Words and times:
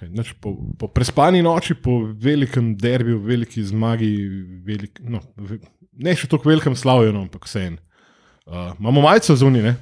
Kaj, 0.00 0.08
nič, 0.16 0.32
po, 0.40 0.54
po 0.80 0.88
prespani 0.88 1.42
noči, 1.44 1.74
po 1.76 1.98
velikem 2.16 2.72
derbiju, 2.80 3.18
veliki 3.20 3.60
zmagi, 3.68 4.08
velik, 4.64 4.96
no, 5.04 5.20
ve, 5.36 5.58
ne 5.92 6.14
še 6.16 6.30
tako 6.30 6.48
velikem 6.48 6.72
slavju, 6.72 7.12
no, 7.12 7.26
ampak 7.28 7.44
vse 7.44 7.66
en. 7.68 7.76
Uh, 8.48 8.72
imamo 8.80 9.04
majico 9.04 9.36
zunaj, 9.36 9.74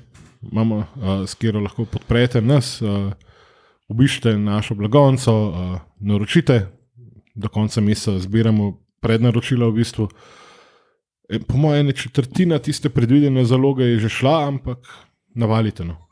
imamo, 0.42 0.80
uh, 0.82 1.22
s 1.22 1.38
katero 1.38 1.62
lahko 1.62 1.86
podprete 1.86 2.42
nas, 2.42 2.80
uh, 2.82 3.12
obiščite 3.86 4.34
našo 4.42 4.74
blagovnico, 4.80 5.36
uh, 5.46 5.78
naročite, 6.02 6.64
do 7.38 7.46
konca 7.54 7.80
meseca 7.80 8.18
zbiramo 8.18 8.72
prednaročila 9.00 9.70
v 9.70 9.78
bistvu. 9.78 10.08
E, 11.30 11.38
po 11.38 11.62
mojem, 11.62 11.92
četrtina 11.94 12.58
tiste 12.58 12.90
predvidene 12.90 13.46
zaloge 13.46 13.86
je 13.94 14.02
že 14.08 14.08
šla, 14.18 14.48
ampak 14.48 14.82
navalite. 15.38 15.86
No. 15.86 16.10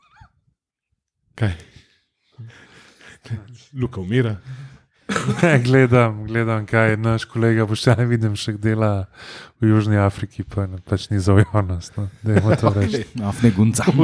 Kaj? 1.35 1.59
Luka 3.77 4.01
umira. 4.01 4.37
Ne, 5.41 5.59
gledam, 5.67 6.25
gledam, 6.27 6.65
kaj 6.67 6.97
naš 6.99 7.25
kolega 7.31 7.65
Boščan 7.69 8.03
vidim, 8.09 8.35
še 8.35 8.57
dela 8.59 9.07
v 9.61 9.71
Južni 9.71 9.99
Afriki, 10.01 10.43
pa 10.43 10.65
ne, 10.67 10.81
pač 10.83 11.07
ni 11.13 11.21
za 11.23 11.37
javnost. 11.37 11.95
No. 11.95 12.09
Dajmo 12.27 12.57
to 12.59 12.73
reči. 12.77 13.05
Afne 13.23 13.53
gunca. 13.55 13.87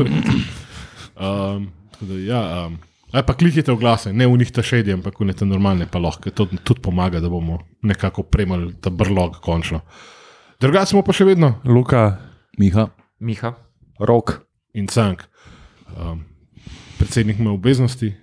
Um, 1.13 1.67
tako 1.93 2.07
da, 2.09 2.15
ja, 2.25 2.39
um, 2.65 2.79
pa 3.13 3.35
klikite 3.37 3.69
v 3.69 3.77
glase, 3.77 4.09
ne 4.17 4.25
v 4.25 4.39
njih 4.41 4.49
ta 4.49 4.63
šedi, 4.65 4.95
ampak 4.95 5.19
v 5.21 5.27
neke 5.29 5.45
normalne 5.45 5.85
pa 5.85 6.01
lahko. 6.01 6.33
To 6.33 6.47
tudi 6.49 6.81
pomaga, 6.81 7.21
da 7.21 7.29
bomo 7.29 7.59
nekako 7.85 8.25
premali 8.25 8.71
ta 8.81 8.89
brlog 8.89 9.37
končno. 9.45 9.83
Drugače 10.57 10.95
smo 10.95 11.03
pa 11.05 11.13
še 11.13 11.29
vedno 11.29 11.59
Luka, 11.69 12.17
Miha. 12.57 12.87
Miha. 13.21 13.53
Rok. 14.01 14.39
in 14.73 14.87
cank. 14.87 15.23
Um, 15.97 16.25
predsednik 16.97 17.39
ima 17.39 17.51
obveznosti. 17.51 18.13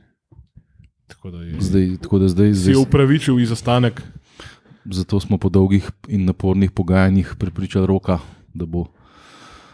Tako 1.10 1.30
da 1.30 1.38
je 1.38 1.56
Zdaj, 1.60 1.96
tako 1.98 2.18
da 2.18 2.28
zdaj, 2.28 2.54
si 2.54 2.70
je 2.70 2.78
upravičil 2.78 3.40
izostanek. 3.40 4.02
zato 4.86 5.20
smo 5.20 5.38
po 5.38 5.48
dolgih 5.48 5.90
in 6.08 6.24
napornih 6.24 6.70
pogajanjih 6.70 7.34
prepričali 7.36 7.86
roka, 7.86 8.18
da 8.54 8.66
bo, 8.66 8.86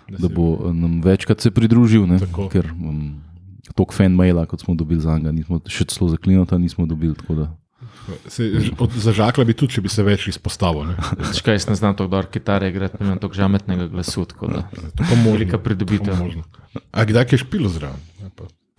da 0.09 0.29
bo 0.29 0.59
eh, 0.61 0.73
nam 0.73 1.01
večkrat 1.01 1.41
se 1.41 1.51
pridružil. 1.51 2.07
Ne, 2.07 2.19
ker 2.51 2.67
um, 2.73 3.21
toliko 3.75 3.95
fan 3.95 4.13
maila, 4.13 4.47
kot 4.47 4.61
smo 4.61 4.75
dobili 4.75 5.01
za 5.01 5.15
njega, 5.15 5.33
nismo 5.33 5.61
še 5.67 5.85
celo 5.87 6.09
zaklinota, 6.09 6.59
nismo 6.59 6.87
dobili. 6.87 7.15
tako 7.15 7.35
da- 7.37 7.53
Se, 8.27 8.45
od, 8.79 8.91
zažakla 8.93 9.45
bi 9.45 9.53
tudi, 9.53 9.73
če 9.73 9.81
bi 9.81 9.89
se 9.89 10.03
več 10.03 10.29
izpostavil. 10.29 10.85
ne. 10.85 10.95
Čakaj, 11.33 11.55
jaz 11.55 11.69
ne 11.69 11.75
znam 11.75 11.95
tako 11.95 12.09
dobro 12.09 12.29
kitare 12.29 12.69
igrati, 12.69 12.97
imam 13.01 13.19
tako 13.19 13.35
žametnega 13.35 13.87
glasu. 13.87 14.25
tako 14.25 14.47
da 14.49 14.63
To 14.63 15.03
pa 15.05 15.15
možno. 15.17 15.33
Velika 15.33 15.59
pridobitev. 15.59 16.15
To 16.15 16.25
možno. 16.25 16.43
A 16.93 17.05
kdaj 17.05 17.27
je 17.29 17.39
špilo 17.39 17.69
zraven? 17.69 17.99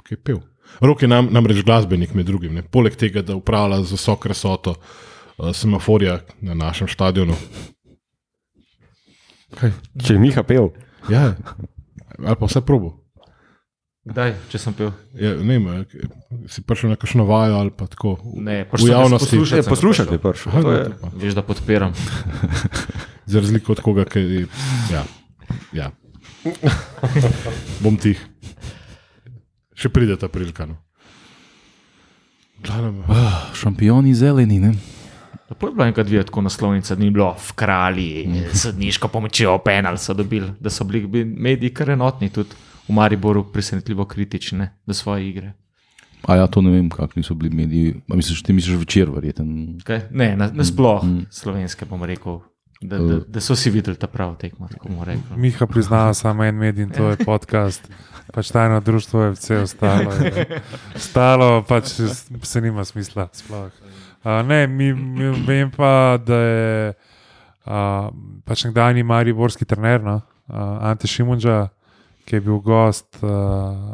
Kaj 0.03 0.11
je 0.11 0.17
pel? 0.17 0.39
Rok 0.79 1.01
je 1.01 1.07
nam, 1.07 1.29
namreč 1.31 1.63
glasbenik 1.65 2.13
med 2.13 2.25
drugim. 2.25 2.53
Ne? 2.53 2.61
Poleg 2.63 2.95
tega, 2.95 3.21
da 3.21 3.35
upravlja 3.35 3.81
z 3.83 3.93
vso 3.93 4.15
krasoto 4.15 4.75
uh, 4.75 5.51
semaforja 5.51 6.19
na 6.41 6.53
našem 6.53 6.87
stadionu. 6.87 7.33
Kaj? 9.57 9.71
Če 10.03 10.13
je 10.13 10.19
Miha 10.19 10.43
pel. 10.43 10.69
Ja, 11.09 11.33
ali 12.19 12.35
pa 12.35 12.45
vse 12.45 12.61
probo. 12.61 12.93
Kdaj, 14.07 14.35
če 14.47 14.59
sem 14.59 14.71
pil? 14.71 14.93
Ja, 15.19 15.33
ne, 15.35 15.57
vem, 15.59 15.83
si 16.47 16.61
prišel 16.63 16.93
na 16.93 16.95
kakšno 16.95 17.25
vajo 17.27 17.57
ali 17.59 17.73
pa 17.75 17.89
tako. 17.91 18.15
Ne, 18.39 18.61
v 18.63 18.87
javnosti. 18.87 19.33
poslušat 19.35 19.57
Je 19.57 19.63
sem 19.65 19.71
poslušati 19.71 20.15
je 20.15 20.21
prišel. 20.23 20.51
Aha, 20.53 20.61
To 20.61 20.71
je- 20.71 20.89
no. 21.01 21.11
Veš, 21.15 21.33
da 21.35 21.43
podpiram. 21.43 21.91
Za 23.25 23.39
razliko 23.39 23.75
od 23.75 23.81
koga, 23.83 24.05
ki 24.07 24.19
je. 24.19 24.45
Ja, 24.93 25.03
ja. 25.73 25.91
Bom 27.83 27.97
tih. 27.99 28.15
Še 29.77 29.91
pride 29.93 30.17
ta 30.17 30.29
prilika. 30.31 30.65
No. 30.65 30.79
Glavnem, 32.65 33.03
Ah, 33.13 33.51
Šampioni 33.53 34.13
zeleni. 34.17 34.59
Ne? 34.59 34.73
Lepo 35.49 35.67
je 35.67 35.73
bilo 35.73 35.85
enkrat 35.85 36.09
videti, 36.09 36.31
ko 36.33 36.41
naslovnica 36.41 36.95
ni 36.95 37.11
bilo 37.13 37.29
v 37.39 37.53
kralji, 37.55 38.09
sodniško 38.53 39.07
pomočjo, 39.07 39.53
penal 39.63 39.99
so 40.01 40.13
dobili, 40.17 40.49
da 40.59 40.69
so 40.73 40.83
bili 40.83 41.07
bi 41.07 41.23
mediji 41.23 41.71
kar 41.73 41.93
enotni, 41.93 42.29
tudi 42.33 42.57
v 42.87 42.95
Mariboru 42.97 43.45
presenetljivo 43.53 44.05
kritični 44.05 44.67
do 44.85 44.93
svoje 44.93 45.29
igre. 45.29 45.53
A 46.27 46.35
ja, 46.35 46.47
to 46.47 46.61
ne 46.65 46.73
vem, 46.73 46.89
kakšni 46.89 47.23
so 47.23 47.35
bili 47.37 47.53
mediji. 47.55 47.93
A 48.11 48.17
misliš, 48.17 48.41
ti 48.43 48.53
misliš 48.53 48.81
večer, 48.81 49.11
verjeten. 49.13 49.77
Kaj? 49.85 50.07
Ne, 50.11 50.33
na, 50.35 50.49
nasploh 50.51 51.05
mm. 51.05 51.27
slovenske 51.31 51.85
bom 51.85 52.03
rekel, 52.03 52.41
da, 52.81 52.97
da, 52.97 53.19
da 53.27 53.41
so 53.41 53.55
si 53.55 53.69
videli 53.69 53.97
ta 53.97 54.07
prav 54.07 54.35
tekmo, 54.37 54.67
tako 54.67 54.89
bomo 54.89 55.05
rekli. 55.05 55.37
Miha 55.37 55.65
priznava 55.65 56.13
samo 56.13 56.43
en 56.43 56.55
medij 56.55 56.83
in 56.83 56.89
to 56.89 57.09
je 57.09 57.17
podcast. 57.25 57.89
Pač 58.33 58.51
tajno 58.51 58.79
društvo 58.79 59.21
je 59.23 59.31
vse 59.31 59.57
ostalo. 59.57 60.11
je. 60.11 60.61
Ostalo 60.95 61.63
pač 61.67 61.93
se 62.43 62.61
nima 62.61 62.85
smisla. 62.85 63.29
sploh. 63.33 63.71
Uh, 64.23 64.47
ne, 64.47 64.67
mi, 64.67 64.93
mi 64.93 65.29
vem 65.47 65.71
pa, 65.71 66.17
da 66.25 66.35
je 66.35 66.93
uh, 67.65 68.09
pač 68.45 68.65
nekdanji 68.65 69.03
mariborski 69.03 69.65
trener, 69.65 70.03
no? 70.03 70.21
uh, 70.47 70.55
Ante 70.81 71.07
Šimunča, 71.07 71.67
ki 72.25 72.35
je 72.35 72.41
bil 72.41 72.59
gost 72.59 73.19
uh, 73.21 73.29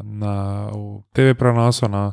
na 0.03 0.69
TV 1.13 1.37
prenosu, 1.37 1.87
no? 1.87 2.11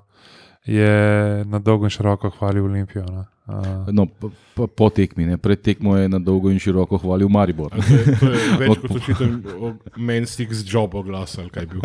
je 0.64 1.44
na 1.44 1.58
dolgo 1.58 1.88
in 1.88 1.90
široko 1.90 2.30
hvalil 2.30 2.64
Olimpijo. 2.64 3.06
No? 3.08 3.24
Uh, 3.50 3.90
No, 3.90 4.06
po, 4.06 4.30
po, 4.54 4.66
po 4.66 4.86
tekmi, 4.94 5.26
ne? 5.26 5.36
pred 5.38 5.58
tekmo 5.58 5.96
je 5.98 6.08
na 6.08 6.18
dolgo 6.22 6.50
in 6.50 6.58
široko 6.62 6.98
hvalil 7.02 7.28
Maribor. 7.28 7.74
To 7.74 7.82
je, 7.82 8.04
to 8.20 8.30
je 8.30 8.50
več 8.62 8.78
kot 8.78 8.96
očitno 9.00 9.70
meni 9.98 10.28
stik 10.30 10.54
z 10.54 10.62
jobo 10.62 11.02
glasa, 11.02 11.42
ali 11.42 11.50
kaj 11.50 11.66
bil. 11.66 11.82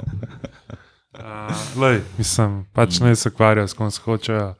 Uh, 1.16 1.50
lej, 1.82 2.02
mislim, 2.20 2.66
pač 2.76 3.00
ne 3.02 3.16
se 3.16 3.32
ukvarjajo, 3.32 3.68
s 3.72 3.74
kom 3.74 3.90
se 3.92 4.02
hočejo. 4.04 4.54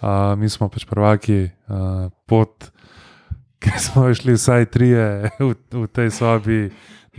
Uh, 0.00 0.32
mi 0.40 0.48
smo 0.48 0.70
pač 0.72 0.86
prvaki, 0.88 1.50
uh, 1.68 2.08
pot, 2.30 2.70
ki 3.62 3.76
smo 3.76 4.08
šli 4.14 4.38
vsaj 4.38 4.70
trije 4.72 5.06
v, 5.48 5.52
v 5.76 5.86
tej 5.92 6.08
sobi, 6.14 6.60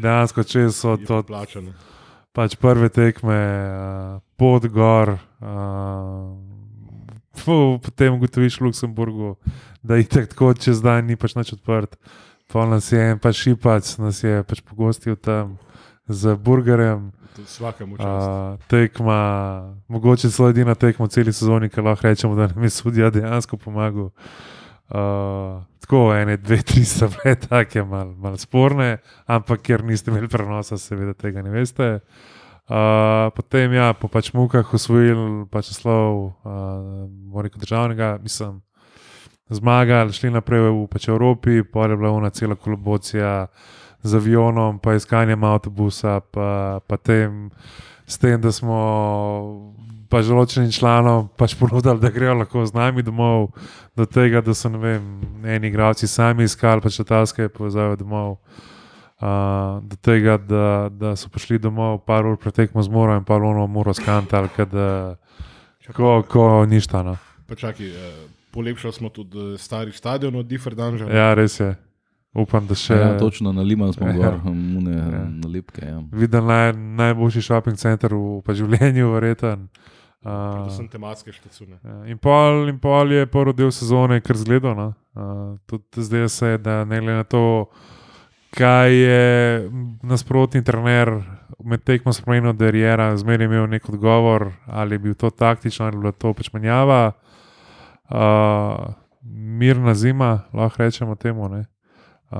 dejansko 0.01 0.47
čez 0.47 0.81
to 0.81 1.21
plačano. 1.27 1.75
pač 2.33 2.55
prve 2.57 2.89
tekme, 2.89 3.37
uh, 3.37 4.23
pot 4.39 4.65
gor. 4.71 5.19
Uh, 5.37 6.50
fu, 7.35 7.79
potem 7.83 8.13
ugotoviš 8.13 8.59
v 8.59 8.65
Luksemburgu, 8.65 9.35
da 9.83 9.95
je 9.95 10.03
tako 10.03 10.53
čez 10.53 10.81
dan 10.81 11.05
ni 11.05 11.15
pač 11.15 11.35
nič 11.35 11.53
odprt. 11.53 11.97
Pa 12.51 12.65
nas 12.67 12.91
je 12.91 12.99
en 12.99 13.19
pač 13.19 13.47
šipac, 13.47 13.87
nas 14.03 14.23
je 14.23 14.43
pač 14.43 14.59
pogostil 14.61 15.15
tam 15.15 15.57
z 16.07 16.35
burgerjem. 16.35 17.11
Vsakemu 17.31 17.95
času. 17.97 18.59
Tekma, 18.67 19.19
mogoče 19.87 20.29
celo 20.29 20.51
edina 20.51 20.75
tekma 20.75 21.07
v 21.07 21.15
celi 21.15 21.31
sezoni, 21.33 21.71
ki 21.71 21.81
lahko 21.81 22.07
rečemo, 22.07 22.35
da 22.35 22.51
nam 22.51 22.67
je 22.67 22.69
sudija 22.69 23.09
dejansko 23.09 23.57
pomagal. 23.57 24.11
Uh, 24.91 25.63
tako, 25.79 26.11
ene, 26.11 26.35
dve, 26.37 26.59
tri 26.67 26.83
so 26.83 27.07
bile 27.07 27.37
take, 27.39 27.79
malo 27.87 28.11
mal 28.19 28.35
sporne, 28.35 28.99
ampak 29.23 29.63
ker 29.63 29.87
niste 29.87 30.11
imeli 30.11 30.27
prenosa, 30.27 30.75
seveda 30.75 31.15
tega 31.15 31.39
ne 31.39 31.55
veste. 31.55 31.87
Uh, 32.03 32.40
potem, 33.35 33.73
ja, 33.73 33.93
po 33.93 34.07
pač 34.07 34.31
mukah 34.33 34.65
usvojili 34.73 35.45
pač 35.51 35.71
naslov, 35.73 36.35
uh, 36.45 37.49
državnega, 37.57 38.19
mislim, 38.23 38.61
zmagali, 39.49 40.13
šli 40.13 40.31
naprej 40.31 40.69
v 40.69 40.87
pač 40.87 41.09
Evropi, 41.09 41.63
pa 41.63 41.87
je 41.87 41.97
bila 41.97 42.11
ona 42.11 42.29
cela 42.29 42.55
kolobocija 42.55 43.47
z 44.03 44.15
avionom, 44.15 44.79
pa 44.79 44.95
iskanjem 44.95 45.43
avtobusa, 45.43 46.21
pa, 46.31 46.79
pa 46.87 46.97
tem, 46.97 47.51
s 48.07 48.17
tem, 48.17 48.39
da 48.41 48.51
smo 48.51 48.79
pač 50.09 50.27
določenim 50.27 50.71
članom 50.71 51.29
pač 51.37 51.55
ponudili, 51.55 51.99
da 51.99 52.09
grejo 52.11 52.35
lahko 52.39 52.65
z 52.65 52.75
nami 52.75 53.03
domov, 53.03 53.51
do 53.95 54.05
tega, 54.05 54.41
da 54.41 54.53
so 54.53 54.69
ne 54.69 54.79
vem, 54.79 55.03
eni 55.43 55.71
igravci 55.71 56.07
sami 56.07 56.47
iskali 56.47 56.81
pač 56.81 56.99
letalske 56.99 57.49
povezave 57.51 57.99
domov. 57.99 58.39
Uh, 58.39 58.71
do 59.81 59.95
tega, 59.95 60.37
da, 60.37 60.89
da 60.89 61.15
so 61.15 61.29
prišli 61.29 61.59
domov, 61.59 61.99
par 62.05 62.25
ur 62.25 62.37
pretekmo 62.37 62.81
z 62.81 62.89
moro 62.89 63.13
in 63.13 63.23
par 63.23 63.41
ur 63.41 63.67
moro 63.67 63.93
skantali, 63.93 64.49
da 64.65 65.15
ko, 65.93 66.23
ko 66.23 66.65
ništa. 66.65 67.03
No. 67.03 67.17
Pa 67.47 67.55
čakaj, 67.55 67.85
eh, 67.85 68.13
polepšali 68.51 68.93
smo 68.93 69.09
tudi 69.09 69.37
eh, 69.37 69.57
stari 69.57 69.91
stadion 69.91 70.35
od 70.35 70.45
Differdanža. 70.45 71.05
Ja, 71.05 71.33
res 71.33 71.59
je. 71.59 71.75
Upam, 72.33 72.63
da 72.63 72.75
še. 72.75 72.95
Ja, 72.95 73.17
točno 73.19 73.51
na 73.51 73.61
Liman 73.61 73.93
smo 73.93 74.07
Ja. 74.07 74.13
gor, 74.13 74.39
mune 74.45 74.91
Ja. 74.91 75.27
nalepke. 75.27 75.85
Ja. 75.85 75.99
Videl 76.11 76.45
naj, 76.45 76.73
najboljši 76.73 77.41
shopping 77.41 77.77
center 77.77 78.13
v 78.13 78.41
pa 78.41 78.53
življenju, 78.53 79.11
verjeten. 79.11 79.67
Uh, 80.23 80.63
To 80.63 80.69
so 80.69 80.83
tematske 80.87 81.31
štacune. 81.31 81.79
Ja, 81.83 82.05
In 82.05 82.17
pol, 82.17 82.69
in 82.69 82.79
pol 82.79 83.11
je 83.11 83.25
prvi 83.25 83.53
del 83.53 83.71
sezone, 83.71 84.21
kar 84.21 84.37
zgledal. 84.37 84.75
No? 84.75 84.93
Uh, 85.11 85.57
tudi 85.65 85.83
zdaj 85.97 86.29
se 86.29 86.47
je, 86.47 86.57
da 86.57 86.85
ne 86.85 86.99
glede 87.01 87.17
na 87.17 87.23
to, 87.23 87.65
kaj 88.51 88.93
je 88.93 89.69
nasprotni 90.03 90.63
trener 90.63 91.21
med 91.63 91.83
tekmo 91.83 92.13
spremenil, 92.13 92.53
da 92.53 92.65
je 92.65 93.17
zmeraj 93.17 93.45
imel 93.45 93.67
nek 93.69 93.89
odgovor, 93.89 94.51
ali 94.65 94.95
je 94.95 94.99
bil 94.99 95.13
to 95.13 95.29
taktično, 95.29 95.85
ali 95.85 95.95
je 95.95 95.99
bila 95.99 96.11
to 96.11 96.33
pač 96.33 96.53
menjava. 96.53 97.11
Uh, 98.09 98.93
mirna 99.23 99.93
zima, 99.93 100.41
lahko 100.53 100.83
rečemo 100.83 101.15
temu. 101.15 101.49
Ne? 101.49 101.65
Uh, 102.31 102.37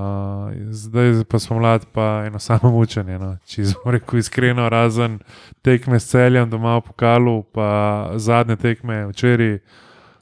zdaj 0.71 1.23
pa 1.29 1.39
smo 1.39 1.59
mladi, 1.59 1.85
pa 1.93 2.23
eno 2.27 2.39
samo 2.39 2.71
mučenje. 2.71 3.19
No? 3.19 3.37
Če 3.45 3.65
smo 3.65 3.91
rekel 3.91 4.19
iskreno, 4.19 4.69
razen 4.69 5.19
tekme 5.61 5.99
s 5.99 6.11
celjem 6.11 6.49
doma 6.49 6.77
v 6.77 6.81
pokalu, 6.81 7.43
pa 7.53 8.11
zadnje 8.15 8.55
tekme 8.55 9.05
včeraj, 9.11 9.59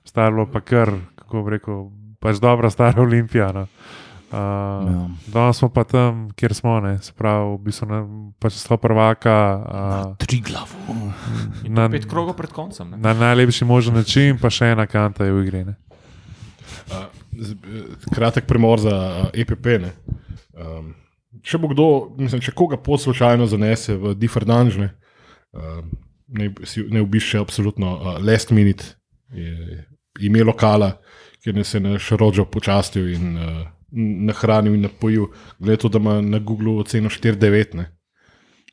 staro 0.03 0.45
pa 0.51 0.61
kar, 0.61 0.93
kako 1.15 1.43
bi 1.43 1.57
rekel, 1.57 1.83
pač 2.19 2.41
dobra 2.41 2.69
stara 2.69 3.01
Olimpija. 3.01 3.51
No. 3.53 3.67
Uh, 4.29 4.37
Ja. 4.85 5.09
Danes 5.27 5.57
smo 5.57 5.69
pa 5.69 5.83
tam, 5.83 6.29
kjer 6.31 6.53
smo, 6.53 6.79
ne, 6.79 6.99
se 7.01 7.13
pravi, 7.13 7.55
v 7.55 7.59
bistvu 7.59 7.87
na, 7.87 7.99
pač 8.39 8.53
slo 8.53 8.77
prvaka. 8.77 9.35
Uh, 9.57 10.17
Tri 10.17 10.37
glavo. 10.39 10.69
na, 11.65 11.89
Pet 11.89 12.05
krogov 12.05 12.35
pred 12.35 12.51
koncem. 12.51 12.89
Ne? 12.89 12.97
na 12.97 13.13
najlepši 13.15 13.65
možen 13.65 13.95
način, 13.95 14.37
pa 14.37 14.49
še 14.49 14.65
ena 14.67 14.85
kanta 14.85 15.25
je 15.25 15.33
v 15.33 15.41
igri. 15.41 15.63
Ne. 15.65 15.75
Eh, 16.89 17.07
kratek 18.13 18.45
premor 18.45 18.79
za 18.79 18.93
uh, 19.23 19.29
EPP. 19.33 19.65
Ne. 19.81 19.91
Um, 20.53 20.93
če 21.41 21.57
bo 21.57 21.67
kdo, 21.67 21.85
mislim, 22.17 22.41
če 22.41 22.51
koga 22.51 22.77
pot 22.77 23.01
slučajno 23.01 23.47
zanese 23.47 23.95
v 23.95 24.13
Differdanžne, 24.13 24.91
um, 25.53 25.89
ne, 26.27 26.51
si- 26.65 26.85
ne 26.85 27.01
obišče 27.01 27.39
absolutno 27.39 27.95
uh, 27.95 28.17
last 28.19 28.51
minute, 28.51 28.93
je 29.31 29.85
ime 30.19 30.43
lokala, 30.43 30.97
kjer 31.41 31.55
ne 31.55 31.63
se 31.63 31.77
je 31.77 31.85
naš 31.87 32.09
rođo 32.11 32.45
počastil 32.45 33.09
in 33.13 33.37
uh, 33.37 33.67
nahranil 33.91 34.73
in 34.73 34.81
napojil. 34.81 35.27
Glede 35.59 35.77
to, 35.77 35.89
da 35.89 35.97
ima 35.97 36.21
na 36.21 36.39
Googlu 36.39 36.77
oceno 36.79 37.09
4-9, 37.09 37.75
ne. 37.75 37.85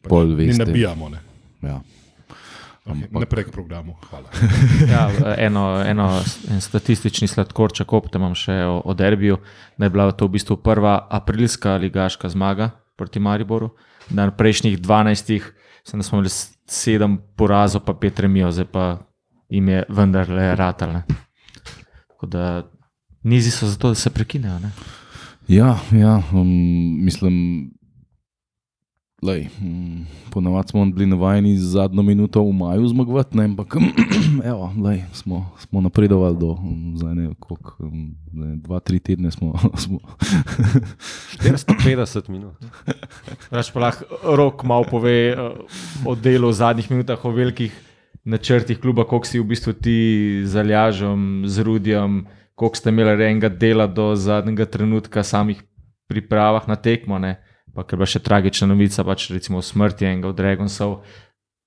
Pač 0.02 0.08
Pol 0.08 0.28
ne 0.28 0.34
veste. 0.36 0.64
nabijamo. 0.64 1.08
Ne. 1.08 1.18
Ja. 1.62 1.80
Okay, 2.86 3.08
naprej 3.10 3.44
k 3.44 3.50
programu. 3.50 3.96
Hvala. 4.04 4.28
Ja, 4.86 5.08
eno, 5.36 5.82
eno, 5.82 6.22
en 6.48 6.60
statistični 6.60 7.26
sladkorček 7.26 7.92
opte 7.92 8.18
imam 8.18 8.34
še 8.34 8.52
o, 8.64 8.76
o 8.80 8.94
derbiju, 8.94 9.40
da 9.76 9.84
je 9.84 9.90
bila 9.90 10.12
to 10.12 10.26
v 10.26 10.30
bistvu 10.30 10.56
prva 10.56 11.08
aprilska 11.10 11.76
ligaška 11.76 12.28
zmaga 12.28 12.68
proti 12.96 13.18
Mariboru. 13.18 13.72
Na 14.08 14.30
prejšnjih 14.30 14.78
12 14.78 15.42
sem, 15.82 16.02
smo 16.02 16.18
imeli 16.18 16.30
s- 16.30 16.54
sedem 16.64 17.18
porazov, 17.36 17.82
pa 17.82 17.94
pet 17.94 18.20
remijo, 18.20 18.52
zdaj 18.52 18.64
pa 18.66 18.84
jim 19.48 19.68
je 19.68 19.82
vendarle 19.88 20.54
ratal. 20.54 20.92
ne. 20.92 21.02
Tako 22.08 22.26
da 22.28 22.70
nizi 23.24 23.50
so 23.50 23.66
zato, 23.66 23.88
da 23.88 23.94
se 23.96 24.10
prekinejo. 24.10 24.58
Ne? 24.60 24.70
Ja, 25.48 25.78
ja 25.92 26.22
um, 26.32 27.04
mislim, 27.04 27.34
lej, 29.22 29.46
um, 29.62 30.06
ponavadi 30.30 30.68
smo 30.68 30.86
bili 30.86 31.06
navajeni 31.06 31.58
zadnjo 31.58 32.02
minuto 32.02 32.42
v 32.42 32.52
maju 32.52 32.88
zmagovati, 32.88 33.36
ne, 33.36 33.44
ampak 33.44 33.76
evo, 34.50 34.72
lej, 34.84 35.04
smo, 35.12 35.50
smo 35.58 35.80
napredovali 35.80 36.36
do 36.36 36.46
um, 36.46 36.94
zdaj 36.96 37.14
ne, 37.14 37.30
koliko, 37.38 37.76
um, 37.78 38.14
zdaj, 38.32 38.56
dva, 38.56 38.80
tri 38.80 38.98
tedne. 38.98 39.30
Smo, 39.30 39.54
smo, 39.86 39.98
450 41.38 42.28
minut. 42.28 42.54
Raš 43.50 43.70
pa 43.72 43.80
lahko 43.80 44.04
rok 44.36 44.64
malo 44.64 44.84
pove 44.90 45.30
uh, 45.30 45.54
o 46.06 46.14
delu 46.14 46.50
v 46.50 46.58
zadnjih 46.58 46.90
minutah, 46.90 47.24
o 47.24 47.30
velikih 47.30 47.70
načrtih 48.24 48.80
kluba, 48.82 49.04
koliko 49.06 49.26
si 49.26 49.38
v 49.38 49.46
bistvu 49.46 49.72
ti 49.78 49.98
zalažem, 50.42 51.46
z 51.46 51.62
Rudijem, 51.62 52.26
koliko 52.56 52.76
ste 52.76 52.90
imeli 52.90 53.24
enega 53.24 53.48
dela 53.52 53.86
do 53.86 54.14
zadnjega 54.16 54.64
trenutka 54.66 55.22
samih 55.22 55.62
pripravah 56.08 56.68
na 56.68 56.76
tekmo. 56.76 57.18
Ne? 57.18 57.36
Pa 57.74 57.84
ker 57.84 57.96
je 57.96 58.00
bila 58.00 58.08
še 58.08 58.24
tragična 58.24 58.70
novica, 58.72 59.04
pač 59.04 59.28
recimo 59.30 59.60
o 59.60 59.64
smrti 59.64 60.08
enega 60.08 60.32
od 60.32 60.38
Dragonsov, 60.38 61.02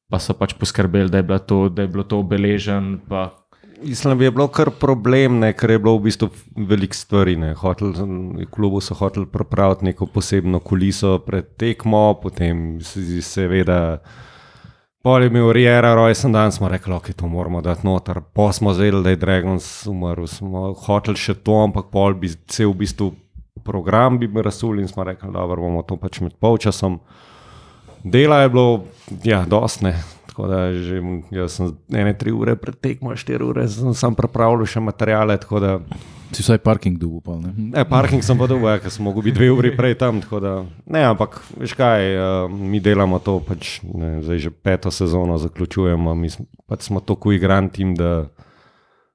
pa 0.10 0.18
so 0.18 0.34
pač 0.34 0.56
poskrbeli, 0.58 1.12
da 1.14 1.22
je, 1.22 1.40
to, 1.46 1.70
da 1.70 1.86
je 1.86 1.92
bilo 1.94 2.04
to 2.04 2.18
obeležen. 2.24 2.98
Pa, 3.06 3.30
Mislim, 3.80 4.18
da 4.18 4.26
je 4.26 4.32
bilo 4.32 4.48
kar 4.52 4.74
problem, 4.76 5.38
ne, 5.40 5.54
ker 5.54 5.72
je 5.72 5.80
bilo 5.80 5.94
v 6.00 6.10
bistvu 6.10 6.28
veliko 6.68 6.98
stvari. 6.98 7.38
Hotel, 7.62 7.94
klubu 8.52 8.82
so 8.82 8.98
hoteli 8.98 9.30
pripraviti 9.30 9.86
neko 9.86 10.10
posebno 10.10 10.60
kuliso 10.60 11.20
pred 11.24 11.54
tekmo, 11.56 12.20
potem 12.24 12.82
si- 12.82 13.22
seveda. 13.22 14.02
Pol 15.00 15.24
je 15.24 15.28
imel 15.28 15.52
Riera, 15.52 15.94
rojsten 15.96 16.34
dan, 16.36 16.52
smo 16.52 16.68
rekli, 16.68 16.94
okay, 16.94 17.14
to 17.16 17.28
moramo 17.28 17.62
dati 17.62 17.88
noter. 17.88 18.20
Po 18.34 18.52
smo 18.52 18.74
zvedeli, 18.74 19.04
da 19.04 19.10
je 19.10 19.16
Dragons 19.16 19.88
umrl, 19.88 20.28
smo 20.28 20.74
hoteli 20.74 21.16
še 21.16 21.38
to, 21.40 21.56
ampak 21.64 21.88
pol 21.88 22.18
bi 22.20 22.28
cel 22.52 22.74
v 22.74 22.82
bistvu 22.82 23.08
program 23.64 24.20
bi 24.20 24.28
razsul 24.44 24.82
in 24.84 24.88
smo 24.92 25.06
rekli, 25.08 25.32
da 25.32 25.46
bomo 25.48 25.86
to 25.88 25.96
pač 25.96 26.20
med 26.20 26.36
polčasom. 26.36 27.00
Dela 28.04 28.42
je 28.44 28.50
bilo, 28.50 28.84
ja, 29.24 29.46
dostne. 29.48 29.96
Tako 30.28 30.48
da 30.52 30.60
že, 30.76 31.00
jaz 31.32 31.56
sem 31.56 31.72
ene 31.96 32.14
tri 32.20 32.36
ure 32.36 32.58
pred 32.60 32.76
tekmo, 32.76 33.16
štiri 33.16 33.44
ure 33.44 33.68
sem, 33.72 33.96
sem 33.96 34.16
pripravljal 34.16 34.68
še 34.68 34.84
materijale. 34.84 35.40
tako 35.40 35.64
Da, 35.64 35.74
si 36.32 36.44
vsaj 36.46 36.60
parking 36.62 36.98
dubupal. 37.00 37.42
ne, 37.42 37.86
parking 37.86 38.24
sem 38.26 38.38
pa 38.38 38.48
dobil, 38.50 38.70
ker 38.82 38.92
sem 38.94 39.04
mogel 39.06 39.26
biti 39.26 39.38
dve 39.40 39.50
uri 39.52 39.72
prej 39.78 39.98
tam. 39.98 40.22
Da, 40.22 40.62
ne, 40.86 41.04
ampak 41.10 41.40
veš 41.58 41.74
kaj, 41.78 42.02
uh, 42.16 42.52
mi 42.52 42.82
delamo 42.84 43.20
to, 43.24 43.40
pač, 43.42 43.80
ne, 43.84 44.20
zdaj 44.26 44.50
že 44.50 44.52
peto 44.54 44.92
sezono 44.94 45.38
zaključujemo. 45.42 46.14
Mi 46.16 46.30
smo, 46.30 46.46
pač 46.70 46.90
smo 46.90 47.02
tako 47.02 47.34
igran 47.34 47.70
tim, 47.74 47.96
da 47.98 48.30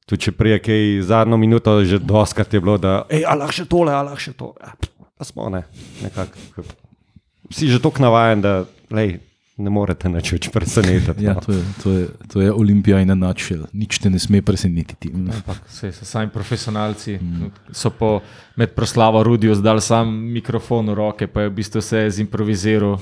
tudi 0.09 0.29
če 0.29 0.35
prije 0.37 0.59
kaj 0.65 0.83
zadnjo 1.07 1.39
minuto, 1.41 1.79
že 1.85 2.03
doskrat 2.03 2.53
je 2.55 2.61
bilo, 2.61 2.79
da 2.79 3.05
je 3.11 3.25
lahko 3.25 3.63
še 3.63 3.69
tole, 3.71 3.93
lahko 3.93 4.21
še 4.21 4.35
to. 4.35 4.53
Ja, 4.61 4.75
pa 5.15 5.25
smo 5.25 5.49
ne, 5.53 5.65
nekako. 6.03 6.67
Si 7.53 7.69
že 7.71 7.79
tako 7.79 8.03
navaden, 8.03 8.43
da 8.43 8.53
lej, 8.91 9.21
ne 9.57 9.71
morete 9.71 10.11
nič 10.11 10.33
več 10.35 10.49
presenetiti. 10.51 11.25
Ja, 11.25 11.37
no. 11.39 11.43
to 11.45 11.53
je, 11.55 11.63
to, 11.83 11.91
je, 11.91 12.07
to 12.33 12.43
je 12.43 12.53
Olimpija 12.53 12.99
in 13.05 13.13
načel. 13.19 13.67
Nič 13.73 14.01
te 14.03 14.11
ne 14.11 14.19
sme 14.19 14.43
presenetiti. 14.43 15.13
ampak 15.15 15.63
vse 15.71 15.93
so 15.95 16.05
sami 16.05 16.33
profesionalci. 16.35 17.19
Mm. 17.23 17.53
So 17.71 17.95
po, 17.95 18.19
med 18.59 18.75
proslavo 18.75 19.23
Rudijo 19.23 19.55
zdali 19.55 19.81
sam 19.81 20.11
mikrofon 20.35 20.91
v 20.91 20.95
roke, 20.99 21.31
pa 21.31 21.47
je 21.47 21.53
v 21.53 21.55
bistvu 21.63 21.85
vse 21.85 22.11
zimproviziral. 22.11 22.99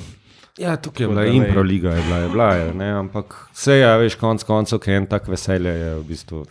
Ja, 0.60 0.76
tukaj 0.76 1.04
je 1.04 1.08
bila 1.08 1.24
improliga, 1.24 1.96
je 1.96 2.02
bila, 2.04 2.16
je 2.18 2.28
bila 2.28 2.48
je, 2.54 2.74
ne, 2.76 2.88
ampak 3.00 3.48
vse 3.56 3.78
je, 3.80 3.88
veš, 4.04 4.18
konc 4.20 4.42
koncev, 4.44 4.82
ki 4.84 4.90
je 4.90 4.96
en 5.00 5.06
tak 5.08 5.24
veselje, 5.32 5.72
je 5.72 5.94
v 5.96 6.02
bistvu, 6.04 6.42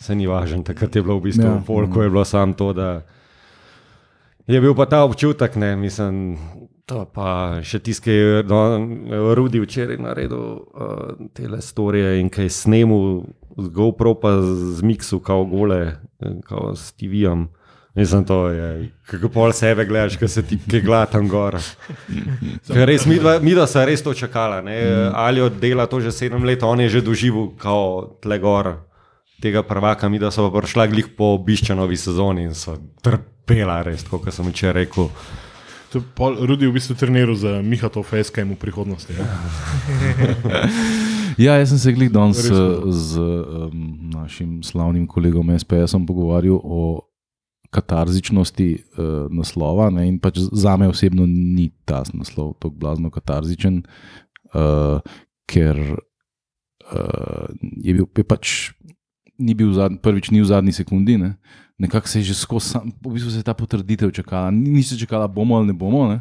se 0.00 0.16
ni 0.16 0.24
važen, 0.24 0.64
takrat 0.64 0.96
je 0.96 1.02
bilo 1.04 1.18
v 1.20 1.28
bistvu, 1.28 1.44
Ja. 1.44 1.58
ja. 1.60 1.64
polko 1.66 2.00
je 2.02 2.08
bilo 2.08 2.24
samo 2.24 2.56
to, 2.56 2.72
da 2.72 3.04
je 4.48 4.60
bil 4.60 4.72
pa 4.72 4.88
ta 4.88 5.04
občutek, 5.04 5.60
ne, 5.60 5.76
mislim, 5.76 6.38
to 6.84 7.04
pa 7.08 7.60
še 7.64 7.80
tisti, 7.80 8.04
ki 8.04 8.14
je 8.14 8.44
no, 8.48 8.60
Rudi 9.36 9.60
včeraj 9.62 9.98
naredil 10.04 10.38
uh, 10.38 11.16
te 11.32 11.48
storije 11.60 12.18
in 12.20 12.28
kaj 12.32 12.50
snemu 12.52 12.98
z 13.56 13.68
GoPro 13.72 14.14
pa 14.20 14.36
z 14.42 14.82
miksu, 14.84 15.20
kao 15.24 15.44
gole, 15.44 15.80
eh, 16.20 16.40
kao 16.44 16.74
s 16.76 16.92
TV-jem. 16.92 17.48
Mislim, 17.94 18.24
to 18.26 18.48
je, 18.50 18.90
kako 19.06 19.28
pol 19.30 19.52
sebe 19.54 19.84
gledaš, 19.86 20.16
ko 20.18 20.26
se 20.28 20.42
ti 20.42 20.58
kegla 20.58 21.04
tam 21.06 21.28
gor. 21.30 21.54
Res, 22.90 23.06
mi, 23.06 23.20
dva, 23.22 23.36
mi 23.38 23.54
da 23.54 23.68
so 23.70 23.84
res 23.86 24.02
to 24.02 24.10
čakala. 24.14 24.58
Ne? 24.66 24.74
Ali 25.14 25.40
od 25.40 25.60
dela 25.62 25.86
to 25.86 26.00
že 26.02 26.10
sedem 26.10 26.42
let, 26.42 26.66
on 26.66 26.82
je 26.82 26.88
že 26.98 27.04
doživel 27.06 27.52
kao 27.54 28.18
tle 28.18 28.38
gor 28.42 28.72
tega 29.42 29.62
prvaka, 29.62 30.08
mi 30.08 30.18
da 30.18 30.32
so 30.34 30.50
pa 30.50 30.58
prišla 30.58 30.88
glih 30.90 31.14
po 31.14 31.36
obiščenovi 31.38 31.96
sezoni 31.96 32.48
in 32.48 32.54
so 32.58 32.74
trpela 33.04 33.82
res, 33.86 34.02
kot 34.10 34.26
sem 34.32 34.50
včeraj 34.50 34.88
rekel. 34.88 35.10
To 35.94 36.02
je 36.02 36.10
pol- 36.18 36.42
Rudi 36.42 36.66
v 36.66 36.74
bistvu 36.74 36.98
treniral 36.98 37.38
za 37.38 37.62
Mihato 37.62 38.02
FSKM 38.02 38.58
v 38.58 38.58
prihodnosti. 38.58 39.14
Ja. 39.14 39.22
Ja, 41.38 41.52
jaz 41.58 41.70
sem 41.70 41.78
se 41.78 41.92
glih 41.94 42.10
danes 42.10 42.38
Res 42.38 42.50
z, 42.50 42.58
hudo. 42.58 42.90
z 42.90 43.12
um, 43.18 44.10
našim 44.10 44.62
slavnim 44.62 45.06
kolegom 45.06 45.50
SPS-om 45.58 46.06
pogovarjal 46.06 46.58
o 46.62 47.06
katarzičnosti 47.74 48.68
uh, 48.74 49.30
naslova. 49.30 49.90
Ne, 49.90 50.06
in 50.10 50.18
pač 50.22 50.38
za 50.38 50.74
me 50.78 50.86
osebno 50.90 51.26
ni 51.26 51.70
ta 51.86 52.02
naslov 52.14 52.54
tako 52.58 52.74
blazno 52.78 53.10
katarzičen, 53.10 53.82
uh, 54.54 54.98
ker 55.50 55.78
uh, 55.94 57.46
je 57.82 57.94
bil 57.94 58.06
je 58.06 58.26
pač. 58.26 58.74
Ni 59.34 59.54
bil 59.58 59.74
zadnji, 59.74 59.98
prvič 59.98 60.30
ni 60.30 60.38
v 60.38 60.46
zadnji 60.46 60.70
sekundi, 60.74 61.18
ne. 61.18 61.34
Nekako 61.78 62.08
se 62.08 62.18
je 62.18 62.22
že 62.24 62.34
skozi, 62.36 62.78
v 63.00 63.12
bistvu 63.12 63.30
se 63.30 63.38
je 63.38 63.42
ta 63.42 63.54
potrditev 63.54 64.10
čakala, 64.10 64.50
ni 64.50 64.70
ni 64.70 64.82
se 64.82 64.98
čakala, 64.98 65.28
bomo 65.28 65.56
ali 65.56 65.66
ne 65.66 65.72
bomo. 65.72 66.08
Ne. 66.08 66.20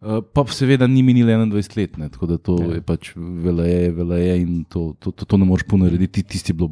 Uh, 0.00 0.20
pa 0.22 0.44
seveda 0.44 0.86
ni 0.86 1.02
minilo 1.02 1.32
21 1.32 1.76
let, 1.76 1.96
ne, 1.96 2.08
tako 2.08 2.26
da 2.26 2.36
to 2.38 2.58
Ja. 2.60 2.74
je 2.74 2.80
pač 2.82 3.12
veleje, 3.16 3.90
veleje 3.90 4.42
in 4.42 4.64
to, 4.64 4.92
to, 5.00 5.10
to, 5.10 5.24
to 5.24 5.36
ne 5.36 5.44
moreš 5.44 5.64
ponarediti. 5.64 6.22
Tisti 6.22 6.52
je 6.52 6.54
bilo. 6.54 6.70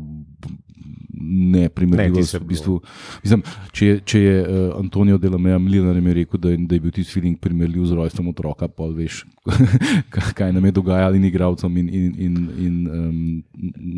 Ne, 1.14 1.69
tisto 1.71 2.37
je 2.37 2.40
v 2.40 2.47
bistvu, 2.47 2.75
mislim, 3.23 3.42
če 3.73 3.87
je, 3.87 3.95
če 4.00 4.19
je 4.21 4.37
uh, 4.42 4.47
Antonijo 4.76 5.19
Delameja 5.19 5.59
Mlinar 5.59 5.95
rekel, 5.97 6.40
da, 6.40 6.50
je- 6.50 6.59
da 6.66 6.75
je 6.75 6.81
bil 6.81 6.90
tisti 6.90 7.12
feeling 7.12 7.38
primerljiv 7.38 7.85
z 7.87 7.95
rojstvom 7.95 8.28
otroka, 8.28 8.69
pa 8.69 8.85
veš, 8.87 9.23
kaj 10.37 10.52
nam 10.52 10.64
je 10.64 10.73
dogajalo 10.73 11.14
in 11.14 11.25
igravcem 11.25 11.76
in, 11.76 11.88
in, 11.88 12.14
in, 12.19 12.35
in 12.59 12.75
um, 12.88 13.42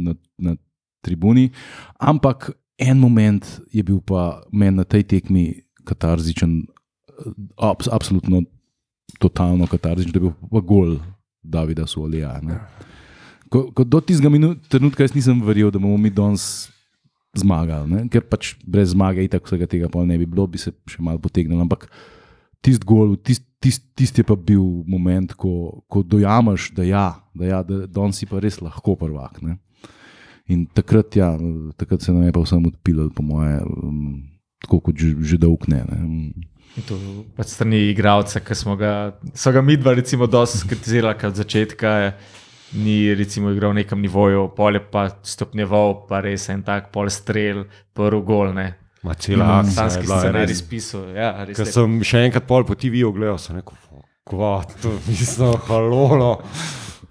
na, 0.05 0.15
na 0.39 0.57
tribuni. 1.01 1.49
Ampak 1.99 2.51
en 2.79 2.99
moment 2.99 3.61
je 3.73 3.83
bil 3.83 4.01
pa 4.01 4.43
meni 4.53 4.77
na 4.77 4.85
tej 4.85 5.05
tekmi 5.07 5.63
katarzičen, 5.85 6.65
abs, 7.59 7.89
absolutno 7.93 8.43
totalno 9.21 9.67
katarzičen, 9.71 10.13
da 10.13 10.19
je 10.19 10.27
bil 10.29 10.35
pa 10.51 10.61
gol 10.61 10.99
Davida 11.43 11.87
Solija. 11.87 12.41
ne. 12.43 12.59
Ko, 13.49 13.69
ko 13.71 13.85
do 13.85 14.01
tistega 14.01 14.31
trenutka 14.69 15.05
jaz 15.05 15.15
nisem 15.15 15.43
verjel, 15.45 15.71
da 15.71 15.79
bomo 15.79 15.97
mi 16.01 16.11
danes 16.11 16.71
zmagali, 17.39 17.91
ne? 17.91 18.09
ker 18.09 18.23
pač 18.27 18.55
brez 18.67 18.95
zmage 18.95 19.23
itak 19.23 19.45
vsega 19.47 19.67
tega 19.67 19.91
ne 20.07 20.19
bi 20.19 20.27
bilo, 20.27 20.47
bi 20.47 20.59
se 20.59 20.73
še 20.87 21.03
malo 21.03 21.19
potegnil. 21.19 21.61
Ampak 21.63 21.87
tisti 22.63 22.87
gol, 22.87 23.15
tisti 23.17 23.55
tist, 23.65 23.85
tist 23.97 24.19
je 24.19 24.25
pa 24.27 24.37
bil 24.37 24.63
moment, 24.89 25.33
ko, 25.41 25.85
ko 25.89 26.05
dojameš, 26.05 26.71
da, 26.77 26.85
ja, 26.85 27.07
da, 27.33 27.45
ja, 27.49 27.61
da 27.65 27.85
danes 27.89 28.21
si 28.21 28.29
pa 28.29 28.43
res 28.43 28.61
lahko 28.61 28.97
prvak. 29.01 29.41
Ne? 29.45 29.57
In 30.53 30.67
takrat, 30.67 31.17
ja, 31.17 31.33
takrat 31.77 32.03
se 32.03 32.13
nam 32.13 32.27
je 32.27 32.33
pa 32.33 32.43
vsem 32.45 32.67
odpilal, 32.69 33.09
po 33.17 33.23
moje, 33.25 33.63
um, 33.65 34.19
tako 34.61 34.81
kot 34.89 34.99
že, 35.01 35.15
že 35.25 35.39
dolg 35.41 35.65
ne. 35.73 35.81
ne. 35.89 36.01
In 36.05 36.51
To 36.89 36.99
pač 37.39 37.53
strani 37.55 37.79
igralca, 37.93 38.41
ki 38.43 38.55
smo 38.59 38.75
ga, 38.75 39.15
so 39.31 39.53
ga 39.55 39.63
mi 39.63 39.77
dva, 39.79 39.95
recimo, 39.95 40.27
dosti 40.27 40.59
skritizirali 40.59 41.29
od 41.29 41.39
začetka. 41.39 41.91
Ni 42.75 43.15
recimo 43.15 43.53
igral 43.55 43.71
na 43.71 43.85
nekem 43.85 44.01
nivoju, 44.03 44.49
polje 44.57 44.81
pa 44.91 45.07
stopnjeval, 45.23 46.09
pa 46.09 46.19
res 46.25 46.49
en 46.51 46.65
tak 46.67 46.91
pol 46.91 47.07
strel, 47.15 47.69
prvi 47.95 48.23
gol. 48.27 48.51
Ne. 48.57 48.73
Ma 49.07 49.15
cela 49.15 49.61
akcija 49.61 50.01
bila 50.03 50.19
scenarij 50.19 50.51
res. 50.51 50.63
spisal. 50.65 51.05
Ja, 51.15 51.31
res 51.47 51.61
Ker 51.61 51.71
sem 51.71 52.01
še 52.03 52.25
enkrat 52.27 52.49
pol 52.51 52.67
po 52.67 52.75
TV-ju 52.75 53.13
gledal, 53.15 53.39
sem 53.39 53.61
rekel, 53.61 53.79
kva, 54.27 54.57
to 54.83 54.97
mislim, 55.09 55.55
halolo. 55.69 56.33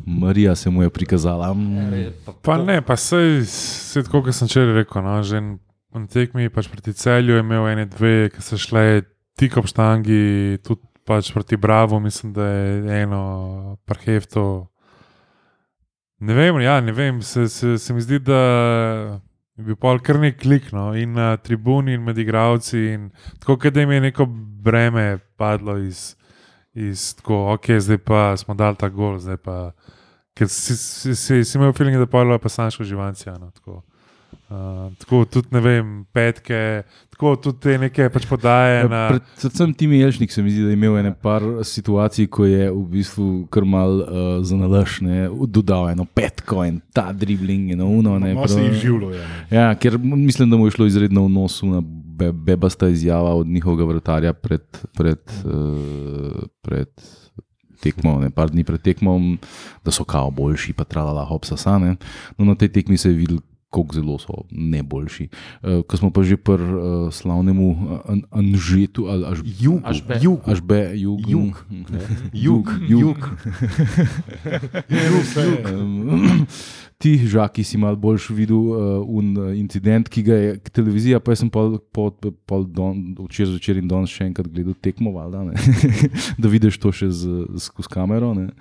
Marija 0.06 0.56
se 0.56 0.70
mu 0.70 0.84
je 0.84 0.90
prikazala. 0.90 1.54
mm, 1.54 2.36
Pa 2.42 2.58
ne, 2.58 2.82
pa 2.82 2.96
sej, 2.96 3.46
sej 3.48 4.04
tako, 4.04 4.24
kot 4.24 4.36
sem 4.36 4.48
včeraj 4.48 4.84
rekel. 4.84 5.04
No, 5.04 5.24
že 5.24 5.42
na 5.42 6.08
tekmi 6.10 6.50
pač 6.50 6.68
proti 6.68 6.94
celju 6.94 7.38
je 7.38 7.44
imel 7.44 7.68
ene 7.70 7.86
dve, 7.86 8.30
ki 8.34 8.42
so 8.42 8.58
šle 8.58 9.04
tik 9.40 9.58
ob 9.58 9.70
štangi, 9.70 10.60
tudi 10.66 10.82
pač 11.06 11.32
proti 11.34 11.58
Bravo, 11.58 12.00
mislim, 12.00 12.34
da 12.34 12.46
je 12.48 13.02
eno 13.04 13.78
parhefto. 13.86 14.68
Ne 16.24 16.34
vem, 16.34 16.60
ja, 16.64 16.80
ne 16.82 16.92
vem, 16.92 17.22
se, 17.22 17.48
se, 17.50 17.78
se 17.78 17.94
mi 17.94 18.02
zdi, 18.02 18.20
da 18.20 18.40
je 19.58 19.66
bil 19.68 19.76
pol 19.76 20.00
kar 20.00 20.20
nek 20.22 20.40
klik 20.42 20.72
no, 20.72 20.94
in 20.96 21.14
na 21.18 21.36
tribuni, 21.38 21.98
in 21.98 22.04
med 22.04 22.18
igravci. 22.18 22.80
In 22.96 23.10
tako, 23.40 23.58
kot 23.60 23.76
da 23.76 23.84
jim 23.84 23.92
je 23.92 24.06
neko 24.08 24.28
breme 24.64 25.20
padlo 25.38 25.78
iz, 25.84 26.14
iz 26.74 27.12
tako, 27.20 27.54
ok, 27.54 27.76
zdaj 27.84 28.00
pa 28.08 28.32
smo 28.40 28.56
dali 28.56 28.80
ta 28.80 28.90
gol, 28.90 29.20
zdaj 29.20 29.38
pa. 29.44 29.58
Ker 30.34 30.50
si, 30.50 30.76
si, 30.78 31.16
si, 31.16 31.44
si 31.46 31.58
imel 31.58 31.74
feeling, 31.78 31.98
da 32.02 32.10
pa 32.10 32.24
je 32.26 32.40
pa 32.40 32.50
sanjsko 32.50 32.84
živancija. 32.84 33.36
No, 33.40 33.52
tako. 33.54 33.84
Uh, 34.50 34.90
tako 35.00 35.26
tudi 35.26 35.48
ne 35.52 35.60
vem, 35.62 35.90
petke, 36.14 36.84
tako 37.14 37.36
tudi 37.42 37.60
te 37.64 37.78
neke 37.78 38.10
pač 38.14 38.26
podaje. 38.30 38.84
Na, 38.90 39.04
Ja, 39.14 39.20
Predvsem 39.40 39.74
Timi 39.78 40.00
Jelšnik 40.02 40.32
se 40.32 40.44
mi 40.44 40.52
zdi, 40.52 40.66
da 40.66 40.70
je 40.70 40.78
imel 40.78 40.98
ene 41.00 41.14
par 41.14 41.42
situacij, 41.66 42.28
ko 42.34 42.46
je 42.46 42.68
v 42.70 42.82
bistvu 42.92 43.28
kar 43.54 43.66
mal 43.66 44.02
uh, 44.02 44.10
za 44.46 44.58
nalaš, 44.58 45.00
ne, 45.06 45.26
dodal 45.48 45.90
eno 45.94 46.06
petko 46.06 46.66
in 46.66 46.82
ta 46.94 47.12
dribling 47.14 47.72
in 47.74 47.82
uno. 47.82 48.18
Ne, 48.20 48.34
Malo 48.34 48.48
se 48.48 48.58
prav- 48.60 48.68
jih 48.68 48.82
živlo. 48.82 49.14
Ja, 49.14 49.26
ne. 49.28 49.48
Ja, 49.58 49.68
ker 49.76 49.98
mislim, 50.02 50.50
da 50.50 50.58
mu 50.58 50.68
je 50.68 50.76
šlo 50.78 50.90
izredno 50.90 51.26
v 51.26 51.34
nos, 51.34 51.62
na 51.66 51.82
be, 51.86 52.32
bebasta 52.32 52.90
izjava 52.94 53.34
od 53.38 53.48
njihovega 53.48 53.86
vratarja 53.90 54.34
pred, 54.34 54.66
pred, 54.98 55.22
uh, 55.46 56.46
pred 56.62 56.90
tekmo, 57.84 58.18
ne 58.24 58.32
par 58.34 58.52
dni 58.54 58.64
pred 58.68 58.82
tekmo, 58.82 59.18
da 59.84 59.92
so 59.92 60.06
kao 60.08 60.32
boljši, 60.32 60.76
pa 60.78 60.88
tralala 60.88 61.26
hopsa 61.28 61.58
sane. 61.60 61.98
No, 62.38 62.48
na 62.48 62.56
tej 62.56 62.72
tekmi 62.80 62.98
se 62.98 63.12
je 63.12 63.20
videl. 63.20 63.44
Kako 63.74 63.98
zelo 63.98 64.20
so 64.22 64.44
ne 64.52 64.84
boljši. 64.86 65.28
Uh, 65.64 65.82
ko 65.88 65.98
smo 65.98 66.12
pa 66.14 66.22
že 66.22 66.38
pri 66.38 66.62
uh, 66.62 67.10
slavnemu 67.10 67.68
An- 68.06 68.26
Anžetu 68.30 69.10
ali 69.10 69.26
až, 69.26 69.42
Jugu, 69.42 69.82
Ažbe. 69.84 70.20
Jugu, 70.22 70.46
Ažbe, 70.46 70.82
Jug, 70.94 71.20
Jug. 71.28 71.66
Jug, 72.34 72.68
Jug. 72.92 73.20
Um, 75.74 76.46
ti, 77.04 77.18
žaki, 77.28 77.64
si 77.64 77.78
malo 77.78 77.96
boljš 78.00 78.30
videl 78.30 78.58
uh, 78.58 78.78
un, 79.04 79.34
uh, 79.38 79.52
incident, 79.58 80.08
ki 80.10 80.24
ga 80.24 80.36
je 80.40 80.52
televizija, 80.72 81.20
pa 81.20 81.36
sem 81.36 81.50
pol, 81.52 81.76
pol, 81.92 82.14
pol 82.48 82.64
don, 82.64 83.02
včeraj 83.28 83.52
zvečer 83.52 83.82
in 83.82 83.90
danes 83.92 84.14
še 84.14 84.30
enkrat 84.30 84.48
gledal 84.48 84.78
tekmo, 84.80 85.12
valjda, 85.12 85.44
ne, 85.50 86.00
da 86.42 86.52
vidiš 86.52 86.80
to 86.80 86.94
še 86.96 87.12
z, 87.12 87.44
skozi 87.66 87.92
kamero. 87.92 88.32
Ne. 88.38 88.54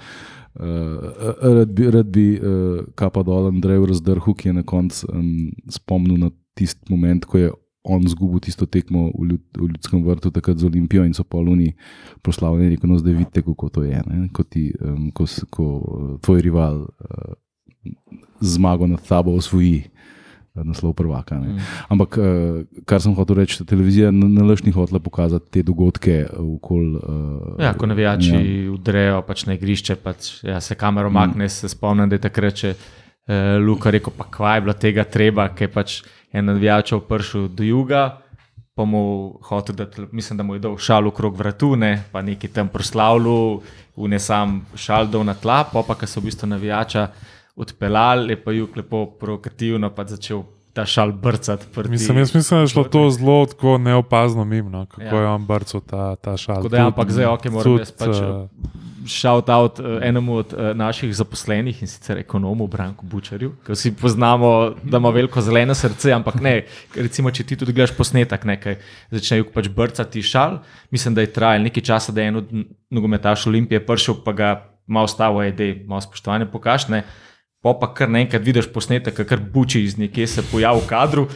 Uh, 0.52 1.32
rad 1.40 1.72
bi, 1.72 1.88
rad 1.90 2.08
bi 2.12 2.26
uh, 2.36 2.84
kapa 2.94 3.22
dol 3.24 3.48
Andreju 3.48 3.86
razdrhu, 3.88 4.34
ki 4.36 4.50
je 4.50 4.56
na 4.58 4.62
koncu 4.62 5.08
um, 5.08 5.50
spomnil 5.72 6.18
na 6.20 6.30
tisti 6.58 6.92
moment, 6.92 7.24
ko 7.24 7.40
je 7.40 7.52
on 7.82 8.04
zgubil 8.06 8.38
tisto 8.38 8.66
tekmo 8.68 9.08
v, 9.10 9.32
ljud, 9.32 9.42
v 9.58 9.68
ljudskem 9.72 10.04
vrtu, 10.06 10.30
takrat 10.30 10.60
z 10.60 10.68
Olimpijo 10.68 11.02
in 11.08 11.16
so 11.16 11.24
poluni 11.24 11.72
proslavljeni, 12.22 12.76
rekel, 12.76 12.90
no 12.92 12.98
zdaj 13.00 13.16
vidite, 13.16 13.42
kako 13.42 13.68
to 13.74 13.82
je. 13.82 14.02
Ne? 14.06 14.28
Ko, 14.30 14.44
ti, 14.46 14.68
um, 14.78 15.08
ko, 15.10 15.26
ko 15.50 15.66
uh, 15.80 16.12
tvoj 16.22 16.44
rival 16.46 16.84
uh, 16.84 17.32
zmago 18.40 18.86
nad 18.86 19.02
tabo 19.08 19.34
osvoji. 19.34 19.82
uh, 19.88 20.12
Naslov 20.54 20.92
prvaka. 20.92 21.34
Mm. 21.40 21.58
Ampak, 21.88 22.16
uh, 22.20 22.82
kar 22.84 23.00
sem 23.00 23.14
hotel 23.16 23.38
reči, 23.40 23.64
televizija 23.64 24.10
nalaš 24.12 24.60
ni 24.66 24.72
hotela 24.72 25.00
pokazati 25.00 25.48
te 25.50 25.62
dogodke 25.64 26.26
okoli. 26.28 26.96
Uh, 26.96 27.62
Ja, 27.62 27.72
ko 27.72 27.88
navijači 27.88 28.34
ja. 28.34 28.72
udrejo 28.72 29.22
pač 29.24 29.46
na 29.48 29.56
igrišče, 29.56 29.96
pač, 29.96 30.42
ja, 30.44 30.60
se 30.60 30.76
kamero 30.76 31.10
makne. 31.10 31.48
Mm. 31.48 31.48
Se 31.48 31.72
spomnim, 31.72 32.08
da 32.08 32.20
je 32.20 32.24
takrat 32.28 32.64
še 32.64 32.74
eh, 32.74 33.56
Luka 33.64 33.90
rekel, 33.90 34.12
pa 34.16 34.28
kva 34.28 34.54
je 34.58 34.66
bilo 34.66 34.76
tega 34.76 35.04
treba, 35.08 35.48
ker 35.56 35.70
je 35.70 35.72
pač 35.72 35.96
en 36.32 36.50
navijač 36.52 36.92
prišel 37.08 37.48
do 37.48 37.64
juga. 37.64 38.18
Pa 38.76 38.84
mu 38.88 39.36
hotel, 39.48 39.76
da, 39.76 39.86
mislim, 40.12 40.36
da 40.36 40.44
mu 40.44 40.54
je 40.56 40.62
dal 40.64 40.78
šal 40.80 41.08
okrog 41.08 41.36
vratu, 41.36 41.74
ne, 41.76 42.04
pa 42.12 42.22
neki 42.24 42.48
tam 42.48 42.68
proslavljal, 42.72 43.60
vne 43.96 44.20
sam 44.20 44.62
šal 44.76 45.08
dol 45.12 45.24
na 45.28 45.34
tla, 45.36 45.64
pa 45.68 45.82
pa, 45.84 45.96
ko 45.96 46.08
so 46.08 46.20
v 46.20 46.30
bistvu 46.30 46.48
navijača 46.48 47.10
odpeljali, 47.56 48.32
je 48.32 48.44
pa 48.44 48.52
jug 48.52 48.76
lepo 48.76 49.06
provokativno 49.06 49.92
začel 50.06 50.42
ta 50.72 50.86
šal 50.86 51.12
brcati. 51.12 51.66
mislim, 51.88 52.18
jaz 52.18 52.34
mislim, 52.34 52.58
da 52.58 52.62
je 52.62 52.68
šlo 52.68 52.84
to 52.84 53.10
zelo 53.10 53.46
tako 53.46 53.78
neopazno 53.78 54.44
mimo, 54.44 54.70
no, 54.70 54.86
kako 54.86 55.02
Ja. 55.02 55.20
je 55.20 55.26
on 55.26 55.46
brcal 55.46 55.80
ta, 55.80 56.16
ta 56.16 56.36
šal. 56.36 56.56
Tako 56.56 56.68
da, 56.68 56.76
ja, 56.76 56.86
ampak 56.86 57.10
zdaj, 57.10 57.26
ok, 57.26 57.44
moram 57.44 57.64
tudi, 57.64 57.80
jaz 57.80 57.92
pač 57.92 58.16
shout 59.06 59.48
out 59.48 59.78
uh, 59.78 59.98
enemu 60.02 60.36
od 60.36 60.52
uh, 60.52 60.76
naših 60.76 61.14
zaposlenih 61.16 61.82
in 61.82 61.88
sicer 61.88 62.18
ekonomu 62.18 62.66
Branku 62.66 63.06
Bučarju, 63.06 63.52
ki 63.66 63.72
vsi 63.72 63.92
poznamo, 64.00 64.74
da 64.82 64.96
ima 64.96 65.10
veliko 65.10 65.40
zeleno 65.40 65.74
srce, 65.74 66.12
ampak 66.12 66.40
ne, 66.40 66.54
recimo, 66.94 67.30
če 67.30 67.44
ti 67.44 67.56
tudi 67.56 67.72
gledaš 67.72 67.96
posnetek, 67.96 68.44
nekaj 68.44 68.78
začnejo 69.10 69.50
pač 69.54 69.68
brcati 69.68 70.22
šal. 70.22 70.60
Mislim, 70.90 71.14
da 71.14 71.20
je 71.20 71.32
trajal 71.32 71.66
nekaj 71.66 71.82
časa, 71.82 72.12
da 72.12 72.22
je 72.22 72.28
en 72.28 72.36
od 72.36 72.54
nogometašov 72.90 73.50
Olimpije 73.50 73.82
prišel, 73.86 74.22
pa 74.24 74.32
ga 74.32 74.52
malo 74.86 75.06
stavo 75.06 75.42
je, 75.42 75.52
da 75.52 75.64
je 75.64 75.84
malo 75.88 76.00
spoštovanje 76.00 76.46
pokašne. 76.46 77.02
Pa 77.62 77.76
pa 77.78 77.92
kar 77.94 78.10
naenkrat 78.10 78.42
vidiš 78.42 78.66
posnetek, 78.74 79.22
kar 79.26 79.38
buči 79.38 79.84
iz 79.86 79.94
nekje 79.98 80.26
se 80.26 80.42
pojavi 80.42 80.82
v 80.82 80.88
kadru, 80.90 81.28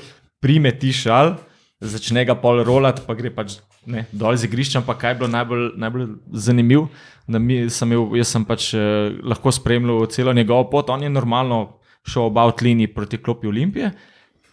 prime 0.43 0.73
ti 0.75 0.91
šal, 0.93 1.37
začne 1.81 2.25
ga 2.27 2.35
pol 2.35 2.65
rolati, 2.67 3.05
pa 3.07 3.15
gre 3.15 3.31
pač 3.31 3.61
ne, 3.87 4.07
dol 4.11 4.35
z 4.35 4.49
igrišča. 4.49 4.83
Ampak 4.83 4.99
kaj 5.03 5.15
je 5.15 5.19
bilo 5.23 5.31
najbolj, 5.31 5.65
najbolj 5.79 6.09
zanimivo, 6.33 6.89
sem 7.27 7.93
imel, 7.93 8.11
jaz 8.19 8.35
sem 8.35 8.45
pač 8.49 8.73
eh, 8.75 9.15
lahko 9.23 9.55
spremljal 9.55 10.07
celo 10.11 10.35
njegovo 10.35 10.67
pot, 10.71 10.91
on 10.91 11.07
je 11.07 11.13
normalno 11.13 11.79
šel 12.07 12.31
about 12.31 12.63
liniji 12.63 12.95
proti 12.95 13.19
klopi 13.23 13.47
Olimpije. 13.47 13.93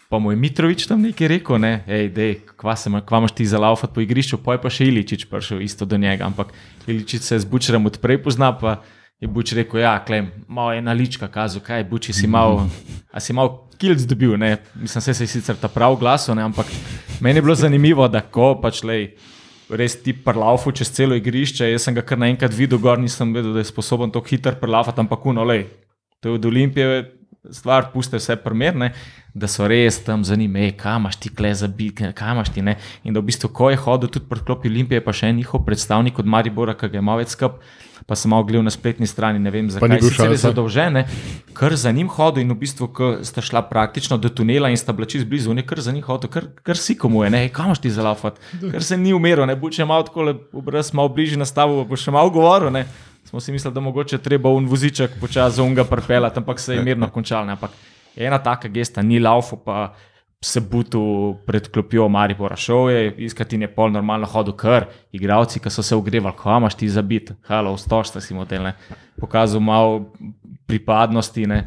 Pa 0.09 0.19
mu 0.21 0.29
je 0.29 0.37
Mitrovič 0.37 0.85
tam 0.85 1.01
nekaj 1.01 1.27
rekel, 1.27 1.57
ne, 1.57 1.79
hej, 1.87 2.11
dej, 2.13 2.35
kva, 2.53 2.75
se, 2.77 2.91
kva 3.01 3.23
imaš 3.23 3.33
ti 3.33 3.47
za 3.49 3.57
laufat 3.57 3.95
po 3.95 4.01
igrišču, 4.03 4.37
pa 4.45 4.53
je 4.53 4.61
pa 4.61 4.69
še 4.69 4.85
Iličič 4.91 5.25
prišel 5.25 5.63
isto 5.65 5.87
do 5.89 5.97
njega, 5.97 6.27
ampak 6.29 6.51
Iličič 6.85 7.25
se 7.25 7.39
z 7.41 7.49
Bučerem 7.49 7.89
odprej 7.89 8.19
pozna, 8.21 8.51
pa 8.53 8.83
je 9.23 9.27
Buč 9.31 9.53
rekel, 9.55 9.79
ja, 9.79 9.95
klem, 10.03 10.27
malo 10.51 10.73
je 10.75 10.81
nalička 10.83 11.29
kazal, 11.31 11.63
kaj, 11.63 11.85
Buči 11.87 12.11
si 12.11 12.27
mal, 12.27 12.65
a 13.07 13.23
si 13.23 13.31
mal 13.31 13.53
kilc 13.79 14.03
dobil, 14.07 14.35
ne, 14.37 14.57
mislim, 14.75 15.01
se 15.01 15.15
je 15.23 15.27
sicer 15.31 15.55
ta 15.55 15.69
prav 15.71 15.95
glaso, 15.99 16.35
ne, 16.35 16.43
ampak 16.43 16.67
meni 17.23 17.39
je 17.39 17.45
bilo 17.45 17.55
zanimivo, 17.55 18.07
da 18.11 18.19
ko 18.19 18.53
pač 18.59 18.83
lej, 18.83 19.13
res 19.71 19.95
ti 20.03 20.11
prlaufu 20.11 20.73
čez 20.75 20.91
celo 20.91 21.15
igrišče, 21.15 21.71
jaz 21.71 21.87
sem 21.87 21.95
ga 21.95 22.03
kar 22.03 22.19
naenkrat 22.19 22.51
videl, 22.51 22.81
gor 22.83 22.99
nisem 22.99 23.31
vedel, 23.31 23.55
da 23.55 23.63
je 23.63 23.71
sposoben 23.71 24.11
to 24.11 24.19
hitro 24.27 24.57
prlaufati, 24.59 24.99
ampak 24.99 25.25
uno, 25.31 25.47
lej, 25.47 25.69
to 26.19 26.29
je 26.33 26.35
od 26.35 26.51
Olimpije 26.51 27.03
stvar, 27.51 27.91
puste 27.93 28.17
vse 28.17 28.35
primerne, 28.39 28.93
da 29.33 29.47
so 29.49 29.67
res 29.67 29.97
tam 30.05 30.23
zanimivi, 30.23 30.71
kaj 30.77 30.99
imaš 30.99 31.17
ti 31.19 31.31
kle 31.33 31.53
za 31.55 31.67
biti, 31.67 32.11
kaj 32.15 32.35
imaš 32.35 32.53
ti 32.53 32.61
ne. 32.61 32.77
In 33.03 33.13
da 33.13 33.19
v 33.19 33.27
bistvu, 33.31 33.49
ko 33.51 33.71
je 33.73 33.79
hodil 33.81 34.11
tudi 34.11 34.29
proti 34.29 34.45
klopi 34.47 34.71
Olimpije, 34.71 35.01
pa 35.03 35.13
še 35.15 35.31
en 35.33 35.41
njihov 35.41 35.65
predstavnik 35.67 36.19
od 36.19 36.29
Maribora, 36.29 36.77
ki 36.77 36.91
ga 36.93 37.01
je 37.01 37.03
malo 37.03 37.23
več 37.23 37.33
skup, 37.35 37.59
pa 38.07 38.15
sem 38.19 38.31
malo 38.31 38.45
gledal 38.47 38.65
na 38.67 38.71
spletni 38.71 39.07
strani, 39.07 39.39
ne 39.39 39.51
vem, 39.51 39.69
zakaj 39.71 39.95
bil 39.99 40.09
si 40.09 40.15
cel 40.15 40.31
Šalca? 40.31 40.41
zadolžen, 40.47 40.99
ne, 40.99 41.03
kar 41.55 41.75
za 41.79 41.91
njim 41.91 42.11
hodil 42.11 42.43
in 42.43 42.51
v 42.51 42.59
bistvu, 42.63 42.89
ko 42.95 43.11
sta 43.25 43.43
šla 43.43 43.63
praktično 43.69 44.19
do 44.19 44.29
tunela 44.29 44.71
in 44.71 44.79
sta 44.79 44.95
bila 44.95 45.07
čez 45.09 45.23
blizu, 45.27 45.51
on 45.51 45.61
je 45.61 45.67
kar 45.67 45.81
za 45.81 45.95
njim 45.95 46.03
hodil, 46.03 46.31
kar, 46.31 46.49
kar 46.63 46.79
si 46.79 46.97
komu 46.99 47.23
je, 47.23 47.31
ne, 47.33 47.47
kam 47.53 47.71
imaš 47.71 47.83
ti 47.83 47.91
zalafati, 47.91 48.43
ker 48.59 48.83
se 48.83 48.99
ni 48.99 49.15
umiril, 49.15 49.47
ne, 49.47 49.55
buče 49.55 49.87
malo 49.87 50.07
tako, 50.07 50.33
obraz 50.51 50.93
malo 50.93 51.11
bližje 51.15 51.39
nastavil, 51.39 51.83
bo 51.87 51.99
še 51.99 52.11
malo 52.11 52.31
govoril, 52.31 52.71
ne. 52.75 52.85
Smo 53.33 53.39
si 53.39 53.51
mislili, 53.51 53.73
da 53.73 53.79
mogoče 53.79 54.17
treba 54.17 54.49
un 54.49 54.65
voziček 54.69 55.11
počasi 55.19 55.55
za 55.55 55.63
unga 55.63 55.83
prpelati, 55.83 56.37
ampak 56.39 56.59
se 56.59 56.75
je 56.75 56.83
mirno 56.83 57.09
končal. 57.09 57.45
ne. 57.45 57.51
Ampak 57.51 57.71
ena 58.15 58.37
taka 58.37 58.67
gesta, 58.67 59.01
ni 59.01 59.19
laufo, 59.19 59.55
pa 59.57 59.95
se 60.41 60.61
butu 60.61 61.01
pred 61.45 61.71
klopjo 61.71 62.07
Maribora 62.09 62.55
šel 62.55 62.89
je, 62.89 63.15
iskati 63.17 63.55
in 63.55 63.61
je 63.61 63.71
pol 63.73 63.89
normalno 63.91 64.27
hodil 64.29 64.53
kar, 64.53 64.85
igravci, 65.11 65.59
ki 65.59 65.69
so 65.69 65.81
se 65.81 65.95
ogrevali, 65.95 66.35
kam 66.37 66.61
imaš 66.61 66.75
ti 66.75 66.89
zabit, 66.89 67.31
halo, 67.49 67.73
stošta 67.77 68.21
si 68.21 68.33
model, 68.33 68.63
ne. 68.63 68.75
pokazal 69.19 69.61
malo 69.61 70.13
pripadnosti, 70.67 71.47
ne. 71.47 71.63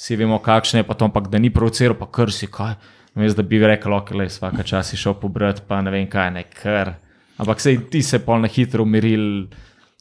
vsi 0.00 0.16
vemo 0.16 0.38
kakšne 0.38 0.80
je, 0.80 0.88
pa 0.88 0.94
to, 0.94 1.04
ampak 1.04 1.28
da 1.28 1.38
ni 1.38 1.50
provociral, 1.50 1.98
pa 2.00 2.06
kar 2.06 2.32
si 2.32 2.46
kaj. 2.46 2.78
Vmes, 3.14 3.36
da 3.36 3.42
bi 3.42 3.60
rekel, 3.60 3.92
ok, 3.92 4.14
le 4.16 4.32
vsaka 4.32 4.62
čas 4.62 4.88
si 4.88 4.96
šel 4.96 5.20
pobrati, 5.20 5.68
pa 5.68 5.82
ne 5.84 5.90
vem 5.90 6.08
kaj, 6.08 6.30
ne 6.30 6.48
kar. 6.48 6.94
Ampak 7.36 7.60
sej 7.60 7.90
ti 7.92 8.00
se 8.02 8.24
pol 8.24 8.40
na 8.40 8.48
hitro 8.48 8.88
umiril, 8.88 9.50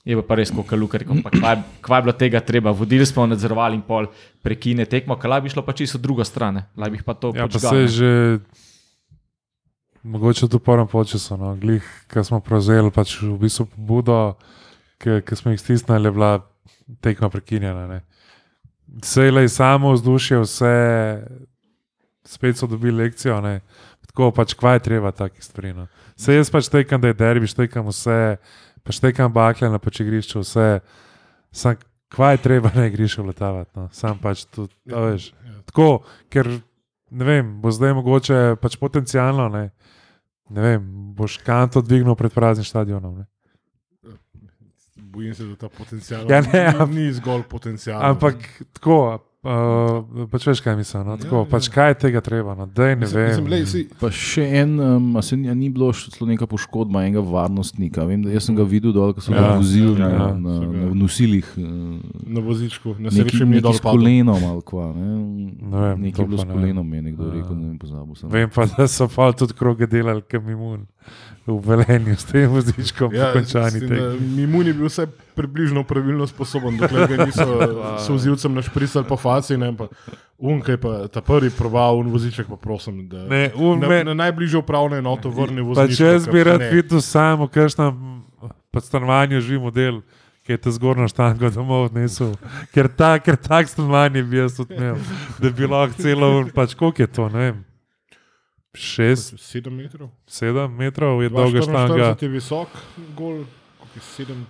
Je 0.08 0.16
pa, 0.16 0.24
pa 0.24 0.38
res, 0.40 0.52
kot 0.56 0.72
Luka 0.80 0.98
rekel, 1.02 1.20
pa 1.24 1.32
kva, 1.34 1.52
kva 1.84 2.00
je 2.00 2.06
bilo 2.08 2.16
tega 2.16 2.40
treba. 2.40 2.72
Vodili 2.72 3.06
smo, 3.06 3.28
nadzorovali 3.28 3.76
in 3.76 3.84
pol 3.84 4.08
prekine 4.42 4.88
tekmo, 4.88 5.18
kaj 5.20 5.42
bi 5.44 5.52
šlo 5.52 5.64
pa 5.66 5.76
čisto 5.76 6.00
druga 6.00 6.24
stran. 6.24 6.64
Laj 6.80 6.94
bi 6.94 7.04
pa 7.04 7.14
to 7.14 7.34
Ja, 7.36 7.48
pa 7.48 7.52
počgal, 7.52 7.72
se 7.72 7.76
je 7.76 7.84
ne. 7.84 7.88
že, 7.88 8.12
mogoče 10.04 10.48
v 10.48 10.60
prvem 10.64 10.88
času, 10.88 11.38
no, 11.38 11.56
glih, 11.60 11.84
ki 12.08 12.24
smo 12.24 12.40
prevzeli 12.40 12.92
pač 12.92 13.20
v 13.22 13.36
bistvu 13.38 13.68
pobudo, 13.76 14.40
ki 15.00 15.36
smo 15.36 15.52
jih 15.52 15.60
stisnili, 15.60 16.08
je 16.08 16.12
bila 16.16 16.32
tekma 17.04 17.30
prekinjena. 17.30 17.88
Ne. 17.88 18.00
Vse 19.04 19.28
je 19.28 19.32
le 19.32 19.50
samo 19.50 19.92
vzdušje, 19.94 20.40
vse, 20.40 20.74
spet 22.24 22.58
so 22.58 22.68
dobili 22.68 23.04
lekcijo. 23.04 23.42
Ne. 23.42 23.60
Tako 24.08 24.32
pač, 24.32 24.56
kva 24.56 24.74
je 24.74 24.80
treba 24.80 25.12
takih 25.12 25.44
stvari. 25.44 25.74
No. 25.74 25.88
Se 26.16 26.34
jaz 26.34 26.50
pač 26.50 26.72
tekam, 26.72 27.02
da 27.02 27.12
je 27.12 27.20
derbi, 27.20 27.48
štekam 27.48 27.88
vse, 27.92 28.40
pač 28.90 28.98
tekam 29.04 29.34
bakle 29.34 29.70
na 29.70 29.78
pač 29.82 30.02
igrišču, 30.02 30.42
vse. 30.42 30.80
Sam, 31.54 31.78
kva 32.10 32.32
je 32.34 32.42
treba 32.42 32.72
na 32.74 32.88
igrišču 32.90 33.22
letavati, 33.28 33.70
no. 33.78 33.86
sam 33.94 34.18
pač 34.18 34.48
tudi, 34.50 34.74
ja, 34.90 35.04
veš. 35.06 35.30
Tako, 35.70 36.02
ker 36.34 36.50
ne 37.14 37.26
vem, 37.28 37.52
bo 37.62 37.70
zdaj 37.74 37.94
mogoče 38.00 38.40
pač 38.62 38.80
potencialno, 38.82 39.46
ne, 39.54 39.68
ne 40.50 40.66
vem, 40.66 40.88
boš 41.18 41.38
kanto 41.46 41.84
dvignil 41.86 42.18
pred 42.18 42.34
praznim 42.34 42.66
stadionom. 42.66 43.22
Ne. 43.22 43.30
Bojim 45.10 45.34
se, 45.38 45.46
da 45.46 45.56
ta 45.66 45.70
potencial 45.74 46.26
Ja, 46.30 46.42
ne, 46.42 46.66
am- 46.74 46.90
ni, 46.94 47.06
ni 47.06 47.14
zgolj 47.14 47.46
potencial. 47.50 48.02
Ampak 48.06 48.42
tako, 48.78 49.22
uh, 49.42 50.00
pač 50.28 50.44
veš, 50.44 50.60
kaj 50.60 50.76
mislim. 50.76 51.04
No, 51.04 51.16
tako, 51.16 51.36
Ja, 51.36 51.42
ja. 51.42 51.48
pač 51.48 51.70
kaj 51.70 51.90
je 51.90 51.98
tega 51.98 52.22
treba, 52.22 52.54
no, 52.54 52.66
dej 52.68 52.90
ne 52.90 52.96
mislim, 52.98 53.18
vem. 53.18 53.30
mislim, 53.30 53.48
lej, 53.48 53.66
si, 53.66 53.82
Pa 53.96 54.10
še 54.10 54.44
en, 54.56 54.74
um, 54.78 55.16
a 55.16 55.22
se 55.22 55.36
ni, 55.36 55.48
ni 55.54 55.70
bilo 55.70 55.92
šlo 55.92 56.28
neka 56.28 56.44
poškodba 56.46 57.02
enega 57.02 57.22
varnostnika. 57.22 58.04
Vem, 58.04 58.22
da, 58.22 58.30
jaz 58.30 58.44
sem 58.44 58.54
ga 58.54 58.66
videl 58.66 58.92
dol, 58.92 59.12
ko 59.12 59.22
so 59.22 59.32
ga 59.32 59.40
Ja, 59.42 59.56
vozili 59.56 59.94
ja, 59.94 60.00
na, 60.00 60.10
ja, 60.10 60.28
na, 60.36 60.54
so 60.54 60.66
ga- 60.66 60.84
na 60.84 60.94
nosilih. 60.96 61.48
uh, 61.56 61.66
na 62.28 62.40
vozičku, 62.42 62.96
na 62.98 63.10
srečem 63.10 63.46
ni 63.46 63.56
neki 63.56 63.64
dol 63.64 63.74
s 63.74 63.82
kolenom 63.82 64.44
ali 64.46 64.62
kva. 64.64 64.92
Ne? 64.92 65.10
Ne 65.62 65.78
vem, 65.86 66.02
Nekaj 66.02 66.20
je 66.20 66.28
bilo 66.28 66.38
s 66.38 66.46
kolenom, 66.46 66.88
je 66.90 67.02
nekdo 67.04 67.24
Ja. 67.26 67.34
rekel, 67.34 67.56
ne 67.56 67.66
vem, 67.66 67.78
pozabil 67.78 68.16
sem. 68.16 68.30
Vem 68.30 68.50
pa, 68.50 68.68
da 68.68 68.88
so 68.88 69.08
pa 69.08 69.32
tudi 69.32 69.54
kroge 69.54 69.88
delali, 69.88 70.22
kam 70.22 70.44
imun 70.46 70.86
v 71.50 71.58
Velenju 71.66 72.14
s 72.16 72.26
tem 72.30 72.50
vozičkom, 72.52 73.14
ja, 73.14 73.32
končani 73.34 73.80
tek. 73.82 74.02
Mimun 74.22 74.68
je 74.68 74.74
bil 74.74 74.86
vse 74.86 75.08
približno 75.36 75.82
pravilno 75.84 76.28
sposoben, 76.30 76.78
dokler 76.78 77.08
ga 77.10 77.26
niso 77.26 77.48
s 78.04 78.10
vozilcem 78.10 78.54
našprisali 78.54 79.08
po 79.10 79.18
faci. 79.18 79.58
Ne, 79.58 79.72
pa, 79.78 79.88
unkaj 80.38 80.78
pa 80.78 81.08
ta 81.08 81.22
prvi 81.26 81.50
probal, 81.50 81.98
un 82.00 82.12
voziček 82.14 82.48
pa 82.48 82.56
prosim, 82.56 83.08
da 83.10 83.26
Ne, 83.26 83.50
un 83.56 83.80
na, 83.80 83.88
me- 83.88 84.04
na 84.04 84.14
najbližjo 84.14 84.60
upravno 84.62 84.96
enoto 84.96 85.30
vrne 85.30 85.62
voziček. 85.62 85.98
če 85.98 86.06
jaz 86.06 86.28
bi 86.28 86.44
rad 86.44 86.62
videl 86.70 87.02
samo, 87.02 87.48
kakšnem 87.48 88.22
stanovanju 88.80 89.42
živi 89.42 89.60
model, 89.60 90.02
ki 90.46 90.54
je 90.54 90.58
ta 90.58 90.72
zgornjo 90.72 91.08
štango 91.08 91.50
domov 91.50 91.90
odnesel. 91.90 92.36
Ker, 92.74 92.88
ta, 92.88 93.18
ker 93.20 93.36
tak 93.38 93.68
stanovanje 93.70 94.24
bi 94.24 94.38
jaz 94.38 94.60
imel, 94.70 94.96
da 95.40 95.50
bi 95.50 95.66
lahko 95.68 95.98
celo, 95.98 96.46
pač 96.56 96.74
koliko 96.74 97.02
je 97.02 97.08
to, 97.08 97.30
ne 97.30 97.40
vem. 97.40 97.66
Šest, 98.74 99.34
7 99.34 99.70
metrov. 99.70 100.10
sedem 100.28 100.72
metrov 100.78 101.24
je 101.24 101.30
dolga 101.30 101.62
štanga. 101.62 102.14
2,44 102.14 102.24
je 102.24 102.30
visok, 102.30 102.68
gol, 103.18 103.44
koliko 103.80 103.96
je 103.96 104.02
7. 104.26 104.44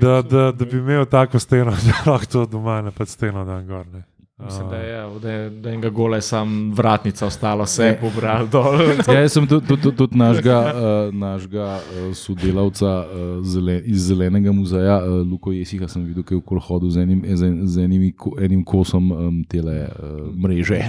Da, 0.00 0.22
da, 0.22 0.52
da 0.52 0.64
bi 0.64 0.78
imel 0.78 1.04
tako 1.06 1.38
steno, 1.38 1.70
da 1.86 2.10
lahko 2.10 2.26
to 2.26 2.46
doma 2.46 2.82
ne 2.82 2.90
pa 2.90 3.06
steno 3.06 3.44
dan 3.44 3.66
gor. 3.66 3.86
Ne. 3.86 4.02
Mislim, 4.38 4.68
da 4.70 4.76
je, 4.76 5.18
da 5.22 5.30
je, 5.30 5.50
da 5.50 5.68
je 5.68 5.72
enega 5.74 5.88
gola 5.90 6.16
je 6.16 6.22
sam 6.22 6.72
vratnica 6.72 7.26
ostala, 7.26 7.64
vse 7.64 7.84
je 7.84 7.98
pobral 8.00 8.48
dol. 8.50 8.80
Ja, 9.14 9.20
jaz 9.20 9.32
sem 9.32 9.46
tudi, 9.46 9.66
tudi, 9.66 9.82
tudi, 9.82 9.96
tudi 9.96 10.18
našega, 10.18 10.74
uh, 10.74 11.14
našega 11.14 11.66
uh, 11.78 12.16
sodelavca 12.16 12.86
uh, 12.86 13.44
zele, 13.46 13.78
iz 13.84 14.08
Zelenega 14.08 14.52
muzeja, 14.52 14.96
uh, 14.98 15.30
Luko 15.30 15.52
Jesiha, 15.52 15.86
sem 15.88 16.02
videl, 16.04 16.26
ki 16.26 16.34
je 16.34 16.38
okoli 16.38 16.60
hodil 16.66 16.90
z 16.90 17.04
enim, 17.06 17.22
z, 17.36 17.46
en- 17.46 17.62
z 17.68 17.84
enimi, 17.84 18.10
ko, 18.12 18.34
enim 18.42 18.64
kosom 18.64 19.12
um, 19.12 19.44
tele 19.48 19.86
uh, 19.86 20.34
mreže. 20.34 20.80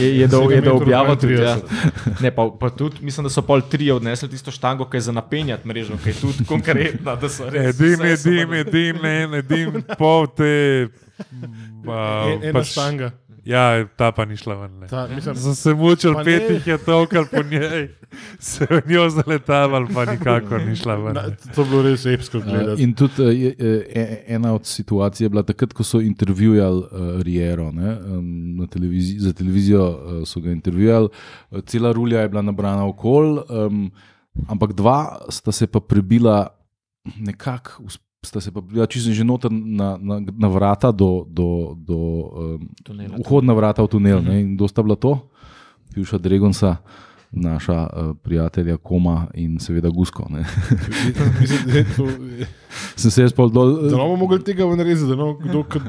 Je, 0.00 0.08
je 0.18 0.26
da, 0.26 0.36
je 0.36 0.60
da 0.64 0.70
7 0.70 0.82
objavil 0.82 1.16
tudi. 1.16 1.34
Ja. 1.34 1.58
32. 1.60 2.22
Ne, 2.24 2.30
pa, 2.30 2.48
pa 2.60 2.70
tudi, 2.72 3.04
mislim, 3.04 3.28
da 3.28 3.34
so 3.36 3.44
pol 3.44 3.60
tri 3.68 3.90
odnesli 3.92 4.32
tisto 4.32 4.50
štango, 4.50 4.88
ki 4.88 4.96
je 4.96 5.00
za 5.00 5.12
napenjati 5.12 5.68
mrežo, 5.68 6.00
ki 6.00 6.08
je 6.08 6.20
tudi 6.24 6.48
konkretna. 6.54 7.20
da 7.20 7.28
so 7.28 7.50
res 7.52 7.76
Edim, 7.76 8.00
edim, 8.00 8.54
edim, 8.64 9.04
edim, 9.44 9.82
pol 9.98 10.26
te. 10.32 10.88
Uh, 11.84 12.32
En- 12.32 12.44
Ena 12.44 12.64
štanga. 12.64 13.10
Ja, 13.44 13.62
ta 13.86 14.08
pa 14.08 14.24
ni 14.24 14.36
šla 14.36 14.54
ven. 14.54 14.78
ne. 14.78 14.86
Ta, 14.88 15.06
mislim, 15.06 15.36
Sem 15.36 15.54
se 15.54 15.74
mučil, 15.74 16.14
Pa 16.14 16.24
pet 16.24 16.50
jih 16.50 16.66
je 16.66 16.78
tokal 16.78 17.26
po 17.26 17.42
njej, 17.42 17.88
se 18.40 18.64
v 18.64 18.80
njo 18.86 19.10
zaletaval, 19.10 19.84
pa 19.92 20.04
nikakor 20.06 20.62
ni 20.62 20.72
šla 20.74 20.96
ven. 20.96 21.14
na, 21.14 21.22
to 21.52 21.60
je 21.60 21.68
bilo 21.68 21.82
res 21.82 22.06
epsko 22.06 22.40
gledati. 22.40 22.82
in 22.82 22.94
tudi 22.94 23.20
uh, 23.20 23.28
je, 23.30 23.50
uh, 23.50 23.76
ena 24.26 24.54
od 24.54 24.64
situacij 24.64 25.24
je 25.24 25.28
bila 25.28 25.42
takrat, 25.42 25.72
ko 25.72 25.84
so 25.84 26.00
intervjuvali 26.00 26.80
uh, 26.82 26.88
Riero. 27.20 27.68
Ne, 27.70 27.98
um, 28.00 28.24
na 28.56 28.66
televizi 28.66 29.18
za 29.18 29.32
televizijo 29.32 29.84
uh, 29.84 29.96
so 30.24 30.40
ga 30.40 30.48
intervjuvali, 30.50 31.08
uh, 31.50 31.60
cela 31.60 31.92
rulja 31.92 32.20
je 32.20 32.28
bila 32.28 32.42
nabrana 32.42 32.86
okol, 32.86 33.44
um, 33.44 33.90
ampak 34.48 34.72
dva 34.72 34.98
sta 35.28 35.52
se 35.52 35.66
pa 35.66 35.80
prebila 35.80 36.48
nekako. 37.18 37.82
Sta 38.24 38.40
se 38.40 38.50
pa 38.50 38.60
bila 38.60 38.86
čisto 38.86 39.12
že 39.12 39.24
noter 39.24 39.52
na, 39.52 39.98
na, 40.00 40.20
na 40.20 40.48
vrata, 40.48 40.90
do, 40.92 41.26
do, 41.28 41.76
do 41.76 41.96
um, 41.96 42.68
Tunela. 42.82 43.16
vhodna 43.20 43.52
vrata 43.52 43.82
v 43.84 43.88
tunel. 43.88 44.24
Ne? 44.24 44.40
In 44.40 44.56
kdo 44.56 44.68
sta 44.68 44.82
bila 44.82 44.96
to? 44.96 45.28
Pivša 45.94 46.18
Dregonsa, 46.18 46.76
naša 47.30 47.78
uh, 47.86 48.16
prijatelja 48.16 48.76
Koma 48.80 49.28
in 49.34 49.60
seveda 49.60 49.92
Gusko. 49.92 50.26
ne. 50.32 50.42
Sem 52.96 53.10
se 53.10 53.22
jaz 53.22 53.32
pol 53.36 53.52
dol. 53.52 53.86
Da 53.86 53.94
ne 53.94 54.02
bomo 54.02 54.16
mogli 54.16 54.40
tega 54.42 54.64
rezati, 54.64 55.10
da 55.12 55.16
ne 55.16 55.22
bomo 55.22 55.38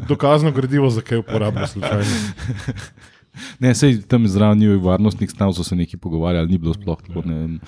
dokazno 0.07 0.51
gradivo, 0.51 0.89
zakaj 0.89 1.23
uporablja 1.23 1.67
slučajno. 1.67 2.05
Ne, 3.59 3.73
sej 3.75 4.01
tam 4.07 4.27
zraven 4.27 4.57
njih 4.59 4.81
varnostnih 4.83 5.29
stav 5.31 5.53
so 5.53 5.63
se 5.63 5.75
nekaj 5.75 5.99
pogovarjali, 5.99 6.47
ni 6.51 6.57
bilo 6.57 6.73
sploh 6.73 7.01
tako. 7.07 7.21
Ne, 7.25 7.59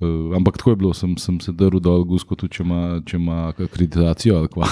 uh, 0.00 0.36
ampak 0.36 0.58
tako 0.58 0.70
je 0.70 0.76
bilo, 0.76 0.94
sem, 0.94 1.16
sem 1.18 1.40
se 1.40 1.52
drl 1.52 1.78
dol, 1.80 2.04
gusko 2.04 2.34
tudi, 2.34 2.54
če 2.56 2.62
ima, 2.66 3.00
če 3.06 3.16
ima 3.16 3.38
akreditacijo 3.54 4.38
ali 4.38 4.48
kva. 4.48 4.68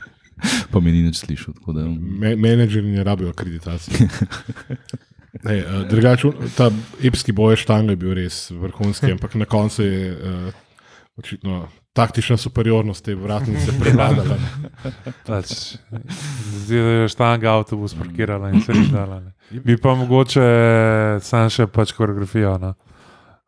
pa 0.72 0.80
me 0.80 0.92
ni 0.92 1.02
nič 1.02 1.18
slišal. 1.20 1.54
tako 1.54 1.72
Da, 1.76 1.84
Me, 1.90 2.36
menedžerji 2.36 2.92
ne 2.96 3.04
rabijo 3.04 3.30
akreditacije. 3.30 4.08
Ne, 5.44 5.60
uh, 5.62 5.84
drugače, 5.88 6.26
un- 6.26 6.48
ta 6.56 6.70
epski 7.06 7.30
boj 7.32 7.54
štanga 7.56 7.92
je 7.94 7.96
bil 7.96 8.14
res 8.18 8.48
vrhunski, 8.50 9.12
ampak 9.14 9.34
na 9.38 9.46
koncu 9.46 9.84
je 9.86 10.10
uh, 10.10 10.48
očitno 11.16 11.68
taktična 11.92 12.36
superiornost 12.36 13.04
te 13.04 13.14
vratnice 13.14 13.72
prevladala. 13.80 14.36
Pač, 15.26 15.52
Zdi 16.50 16.74
se, 16.74 16.82
da 16.82 16.90
je 17.02 17.08
štanga 17.14 17.52
avtobus 17.52 17.94
parkirala 17.94 18.50
in 18.50 18.58
se 18.62 18.74
ni 18.74 18.88
dala. 18.90 19.20
Bi 19.50 19.76
pa 19.76 19.94
mogoče 19.98 20.44
sam 21.22 21.48
še 21.50 21.66
pač 21.66 21.92
koreografijo. 21.96 22.54
No. 22.62 22.74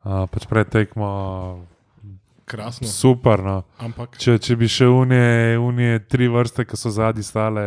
Uh, 0.02 0.24
pač 0.26 0.48
pred 0.50 0.66
tekmo 0.66 1.08
Krasno. 2.44 2.88
super. 2.88 3.42
No. 3.42 3.62
Ampak 3.78 4.18
Če, 4.18 4.36
če 4.42 4.56
bi 4.58 4.68
še 4.70 4.88
unije, 4.90 5.58
unije 5.62 6.02
tri 6.10 6.26
vrste, 6.32 6.66
ki 6.66 6.78
so 6.78 6.90
zadnji 6.90 7.22
stale, 7.26 7.66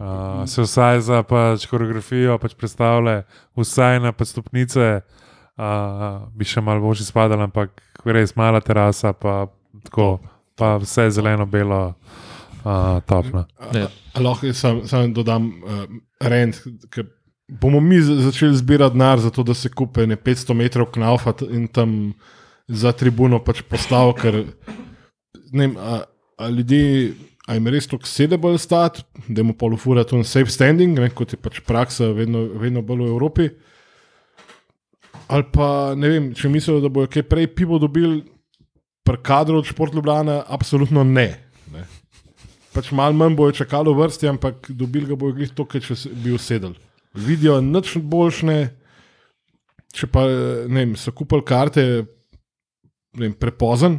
uh, 0.00 0.42
se 0.48 0.64
vsaj 0.64 1.04
za 1.10 1.20
pač 1.28 1.68
koreografijo 1.68 2.38
pač 2.40 2.56
predstavlja, 2.56 3.26
vsaj 3.60 4.00
na 4.06 4.14
pač 4.16 4.32
stopnice, 4.32 4.88
uh, 5.04 6.08
bi 6.32 6.48
še 6.48 6.64
malo 6.64 6.80
boljši 6.88 7.10
spadali, 7.12 7.44
ampak 7.44 7.76
res 8.08 8.32
mala 8.40 8.64
terasa, 8.64 9.12
pa, 9.12 9.44
tako, 9.84 10.16
pa 10.56 10.78
vse 10.80 11.10
zeleno-belo, 11.12 11.82
uh, 12.64 12.98
topno. 13.04 13.44
Lahko 14.16 14.56
sam, 14.56 14.80
sam 14.88 15.12
dodam 15.12 15.52
uh, 15.60 15.84
rent, 16.24 16.64
ker 16.88 17.04
bomo 17.50 17.80
mi 17.80 18.00
za- 18.00 18.20
začeli 18.30 18.56
zbirati 18.56 18.94
denar 18.94 19.20
za 19.20 19.30
to, 19.30 19.42
da 19.42 19.54
se 19.54 19.68
kupe 19.68 20.06
ne 20.06 20.16
500 20.16 20.54
metrov 20.54 20.86
knaufa 20.92 21.34
in 21.50 21.68
tam 21.68 22.12
za 22.68 22.92
tribuno 22.92 23.40
pač 23.44 23.62
postav, 23.62 24.12
ker 24.14 24.44
ne 25.52 25.66
vem, 25.66 25.76
a, 25.76 26.04
a 26.38 26.48
ljudi. 26.48 27.14
A 27.50 27.56
jim 27.56 27.66
res 27.66 27.88
tako 27.90 28.06
sede 28.06 28.36
bolj 28.38 28.60
stati, 28.62 29.02
da 29.26 29.42
jim 29.42 29.50
polufura 29.58 30.04
to 30.06 30.20
safe 30.22 30.52
standing, 30.52 30.98
ne, 30.98 31.08
kot 31.10 31.32
je 31.32 31.38
pač 31.40 31.58
praksa 31.66 32.12
vedno, 32.14 32.44
vedno 32.54 32.82
bolj 32.82 33.00
v 33.02 33.08
Evropi. 33.10 33.48
Ali 35.26 35.44
pa 35.50 35.94
ne 35.98 36.08
vem, 36.08 36.28
če 36.34 36.48
mislijo, 36.48 36.78
da 36.80 36.88
bojo 36.88 37.10
kaj 37.10 37.22
prej 37.26 37.48
pivo 37.54 37.78
dobili, 37.78 38.20
prekadro 39.02 39.58
od 39.58 39.66
Šport 39.66 39.94
Ljubljana, 39.94 40.44
absolutno 40.46 41.02
ne. 41.02 41.26
ne. 41.74 41.82
Pač 42.70 42.92
malo 42.94 43.18
manj 43.18 43.34
bojo 43.34 43.52
čakali 43.52 43.90
v 43.90 43.98
vrsti, 43.98 44.30
ampak 44.30 44.70
dobili 44.70 45.10
ga 45.10 45.18
bojo 45.18 45.34
glih 45.34 45.50
to, 45.50 45.66
če 45.66 45.96
bi 46.22 46.36
usedeli. 46.36 46.78
Vidijo 47.14 47.58
nič 47.64 47.96
boljšne, 47.98 48.56
če 49.94 50.06
pa 50.12 50.26
vem, 50.70 50.94
so 50.94 51.12
kupili 51.16 51.42
karte 51.46 51.84
vem, 53.18 53.32
prepozen, 53.34 53.98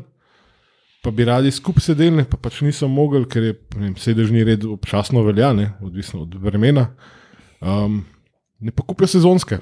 pa 1.04 1.12
bi 1.12 1.26
radi 1.28 1.52
skupaj 1.52 1.90
sedeli, 1.90 2.24
pa 2.30 2.40
pač 2.40 2.62
niso 2.64 2.88
mogli, 2.88 3.26
ker 3.28 3.50
je 3.50 3.58
vem, 3.76 3.98
sedežni 4.00 4.46
red 4.48 4.64
občasno 4.70 5.26
velja, 5.28 5.52
ne, 5.58 5.74
odvisno 5.84 6.24
od 6.24 6.38
vremena. 6.40 6.88
Um, 7.60 8.04
ne 8.62 8.72
pa 8.72 8.86
kupijo 8.88 9.10
sezonske. 9.12 9.60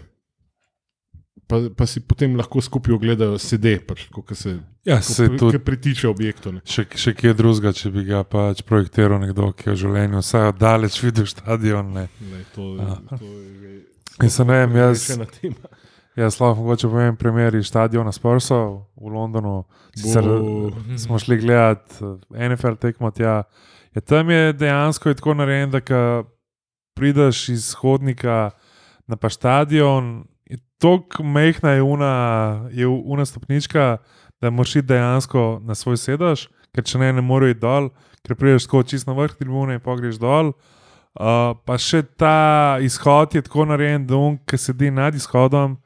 pa, 1.49 1.57
pa 1.73 1.85
si 1.89 2.03
potem 2.05 2.35
lahko 2.37 2.61
skupaj 2.61 2.93
ogledajo 2.93 3.39
sede, 3.41 3.79
pač, 3.81 4.05
ko 4.13 4.21
se, 4.37 4.59
Ja, 4.89 4.97
ko, 4.97 5.01
se 5.03 5.25
pri- 5.25 5.37
tudi 5.37 5.57
ko 5.57 5.63
pritiče 5.63 6.07
objektu. 6.07 6.51
ne. 6.51 6.61
še, 6.65 6.85
še 6.95 7.13
kje 7.13 7.33
drugega, 7.33 7.71
če 7.71 7.91
bi 7.91 8.03
ga 8.03 8.23
pač 8.23 8.63
projektiral 8.63 9.19
nekdo, 9.19 9.51
ki 9.53 9.69
je 9.69 9.73
v 9.73 9.77
življenju 9.77 10.17
vsaj 10.19 10.53
daleč 10.53 10.97
videl 10.99 11.25
stadion. 11.25 11.93
Ne. 11.93 12.07
Ne, 12.21 12.41
to, 12.55 12.75
Ja. 12.75 12.95
to 13.11 13.25
je 13.25 13.85
Mislim, 14.19 14.47
ne 14.47 14.57
vem, 14.57 14.75
jaz, 14.75 15.05
jaz 16.17 16.39
lahko 16.39 16.59
mogoče 16.59 16.87
povem 16.87 17.15
primer 17.15 17.55
iz 17.55 17.67
stadiona 17.67 18.11
Spursov 18.11 18.89
v 18.95 19.07
Londonu. 19.09 19.63
Sicer 19.95 20.25
smo 20.97 21.15
šli 21.17 21.37
gledat 21.37 21.85
eh, 22.33 22.49
NFL 22.49 22.75
tekmo 22.75 23.11
tja. 23.11 23.43
Ja, 23.89 24.01
tam 24.01 24.29
je 24.29 24.53
dejansko 24.53 25.09
je 25.09 25.15
tako 25.15 25.33
narejeno, 25.33 25.71
da 25.71 25.81
ko 25.81 26.01
prideš 26.93 27.49
iz 27.49 27.73
hodnika 27.73 28.51
na 29.07 29.15
pa 29.15 29.29
stadion, 29.29 30.25
tako 30.77 31.23
mehna 31.23 31.71
je 31.71 31.81
una, 31.81 32.13
je 32.71 32.87
una 32.87 33.25
stopnička, 33.25 33.97
da 34.41 34.49
moraš 34.49 34.75
iti 34.75 34.87
dejansko 34.87 35.61
na 35.63 35.75
svoj 35.75 35.97
sedež, 35.97 36.47
ker 36.75 36.85
če 36.85 37.01
ne, 37.01 37.11
ne 37.13 37.23
moreš 37.25 37.55
iti 37.55 37.63
dol, 37.63 37.89
ker 38.25 38.37
prideš 38.39 38.67
tako 38.67 38.83
čisto 38.83 39.11
na 39.11 39.17
vrh 39.17 39.35
tribune 39.39 39.77
in 39.77 39.83
pogreš 39.83 40.19
dol. 40.21 40.53
Uh, 41.19 41.57
pa 41.65 41.75
še 41.81 42.03
ta 42.15 42.77
izhod 42.85 43.33
je 43.35 43.41
tako 43.43 43.65
narejen, 43.67 44.05
da 44.07 44.15
on, 44.15 44.37
ki 44.47 44.59
sedi 44.61 44.91
nad 44.93 45.15
izhodom, 45.17 45.79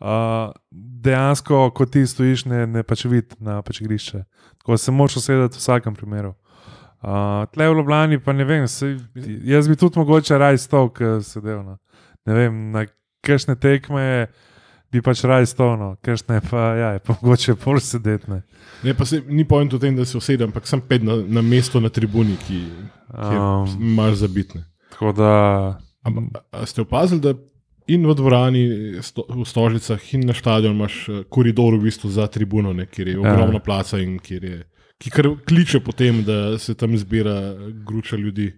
uh, 0.00 0.52
dejansko, 0.70 1.66
ko 1.74 1.86
ti 1.86 2.06
stojiš, 2.06 2.46
ne, 2.48 2.62
ne 2.66 2.84
pač 2.86 3.04
vidi 3.10 3.36
na 3.42 3.58
pač 3.66 3.82
igrišče. 3.82 4.22
Tako 4.62 4.78
se 4.78 4.94
moraš 4.94 5.18
usedeti 5.20 5.58
v 5.58 5.64
vsakem 5.64 5.96
primeru. 5.98 6.36
Uh, 7.00 7.48
tle 7.52 7.68
v 7.68 7.76
Ljubljani 7.78 8.20
pa 8.20 8.32
ne 8.36 8.44
vem, 8.44 8.68
se, 8.68 8.94
jaz 9.48 9.68
bi 9.68 9.76
tudi 9.76 9.98
mogoče 9.98 10.38
raj 10.38 10.60
stal, 10.60 10.90
ki 10.92 11.18
sedel. 11.24 11.62
No. 11.64 11.78
Ne 12.28 12.36
vem, 12.36 12.58
na 12.74 12.84
kakšne 13.24 13.56
tekme 13.60 14.28
bi 14.92 15.02
pač 15.02 15.22
raj 15.24 15.46
stal, 15.46 15.76
no. 15.78 15.96
kakšne 16.02 16.40
pa, 16.50 16.62
ja, 16.76 16.88
je 16.96 17.00
pa 17.06 17.14
mogoče 17.22 17.54
pol 17.54 17.78
sedeti. 17.80 18.30
Ne. 18.30 18.42
Ne, 18.84 18.94
pa 18.94 19.04
se, 19.06 19.22
ni 19.28 19.44
point 19.44 19.72
v 19.72 19.78
tem, 19.78 19.96
da 19.96 20.04
se 20.04 20.16
usedem, 20.18 20.48
ampak 20.50 20.66
sem 20.66 20.80
pet 20.80 21.02
na, 21.02 21.16
na 21.26 21.42
mesto 21.42 21.80
na 21.80 21.88
tribuni, 21.88 22.36
ki 22.46 22.62
Um, 23.10 23.36
um, 23.36 23.66
imaš 23.82 24.20
zabitne. 24.22 24.60
tako 24.92 25.10
da, 25.12 25.30
Ampak 26.06 26.44
ste 26.64 26.82
opazili, 26.82 27.20
da 27.20 27.32
in 27.90 28.06
v 28.06 28.14
dvorani, 28.14 28.62
sto, 29.02 29.24
v 29.28 29.42
stožicah, 29.42 29.98
in 30.14 30.28
na 30.30 30.34
stadionu 30.34 30.76
imaš 30.78 31.08
eh, 31.08 31.24
koridor 31.28 31.74
v 31.74 31.88
bistvu 31.88 32.06
za 32.10 32.26
tribuno, 32.30 32.70
ne, 32.72 32.86
kjer 32.86 33.08
je 33.08 33.14
Ja. 33.14 33.20
ogromna 33.20 33.58
placa 33.58 33.98
in 33.98 34.18
kjer 34.22 34.44
je. 34.44 34.58
Ki 35.02 35.10
kar 35.10 35.26
kliče 35.42 35.80
po 35.80 35.90
tem, 35.92 36.22
da 36.24 36.58
se 36.58 36.74
tam 36.74 36.94
zbira 36.96 37.34
gruča 37.84 38.16
ljudi. 38.16 38.52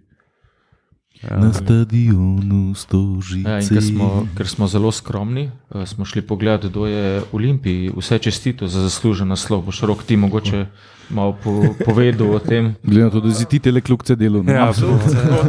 Ja, 1.15 1.37
Na 1.37 1.53
stadionu 1.53 2.73
stožice. 2.73 3.45
Ja, 3.45 3.59
in 3.59 3.67
ker 3.69 3.83
smo, 3.83 4.07
ker 4.33 4.47
smo 4.47 4.67
zelo 4.67 4.91
skromni, 4.91 5.45
eh, 5.69 5.85
smo 5.85 6.05
šli 6.05 6.21
pogledat, 6.21 6.65
kdo 6.65 6.85
je 6.85 7.19
v 7.21 7.25
Olimpiji. 7.31 7.91
Vse 7.91 8.19
čestito 8.19 8.67
za 8.67 8.81
zaslužen 8.81 9.27
naslov. 9.27 9.61
Boš 9.61 9.81
rok 9.81 10.03
ti 10.03 10.15
mogoče 10.15 10.65
malo 11.09 11.33
po, 11.33 11.53
povedal 11.85 12.29
o 12.29 12.39
tem. 12.39 12.75
Glede 12.83 13.03
na 13.03 13.09
to, 13.09 13.19
da 13.19 13.31
si 13.31 13.45
ti 13.45 13.59
telekljubce 13.59 14.15
delal. 14.15 14.43
ne? 14.43 14.53
ja, 14.53 14.71
Tako, 14.73 14.99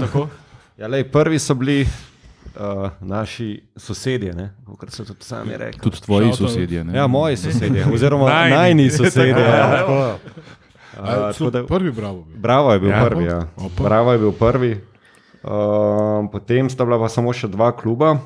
tako. 0.00 0.28
Ja, 0.76 0.86
lej, 0.86 1.04
prvi 1.04 1.38
so 1.38 1.54
bili 1.54 1.82
uh, 1.82 2.60
naši 3.00 3.46
sosedje, 3.76 4.34
kot 4.68 4.90
so 4.90 5.04
tudi 5.04 5.22
sami 5.22 5.56
rekli. 5.56 5.80
Tudi 5.80 6.00
tvoji 6.00 6.26
out. 6.26 6.36
sosedje. 6.36 6.84
ne? 6.84 6.92
Ja, 6.92 7.06
moji 7.06 7.36
sosedje, 7.36 7.86
oziroma 7.94 8.26
Najni. 8.26 8.50
najni 8.52 8.90
sosedje. 8.90 9.34
Tako, 9.34 9.40
ja, 9.42 9.56
ja. 9.56 9.70
tako. 9.72 9.92
A, 9.92 10.18
A, 10.98 11.32
celo 11.32 11.50
tako 11.50 11.50
da- 11.52 11.66
Prvi 11.68 11.92
bravo. 11.92 12.22
bil. 12.22 12.36
Bravo 12.36 12.72
je 12.72 12.80
bil 12.80 12.90
Ja. 12.90 12.96
ja. 12.96 13.04
prvi. 13.04 13.24
Ja. 13.24 13.46
Opa. 13.56 13.82
Bravo 13.82 14.12
je 14.12 14.18
bil 14.18 14.32
prvi. 14.32 14.80
Uh, 15.44 16.24
potem 16.32 16.70
sta 16.72 16.84
bila 16.88 16.96
pa 16.98 17.08
samo 17.12 17.32
še 17.36 17.50
dva 17.52 17.68
kluba. 17.76 18.16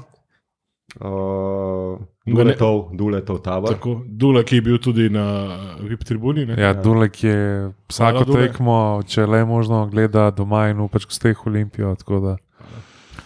Uh, 1.02 1.98
Duletov, 2.24 2.94
Duletov 2.96 3.42
tabor. 3.42 3.74
Tako, 3.74 4.02
Dula, 4.06 4.44
ki 4.46 4.60
je 4.60 4.62
bil 4.62 4.78
tudi 4.78 5.08
na 5.10 5.24
VIP 5.82 6.04
tribuni. 6.06 6.46
Ne? 6.46 6.56
Ja, 6.56 6.72
Dulek 6.72 7.24
je 7.24 7.38
vsako 7.90 8.22
Hvala, 8.22 8.24
Dule. 8.24 8.46
tekmo, 8.46 8.76
če 9.02 9.26
le 9.26 9.42
možno, 9.44 9.82
gleda 9.90 10.30
doma 10.30 10.68
in 10.70 10.80
upač 10.80 11.08
gosteh 11.10 11.46
Olimpijo. 11.46 11.94
tako 11.98 12.20
da. 12.24 12.36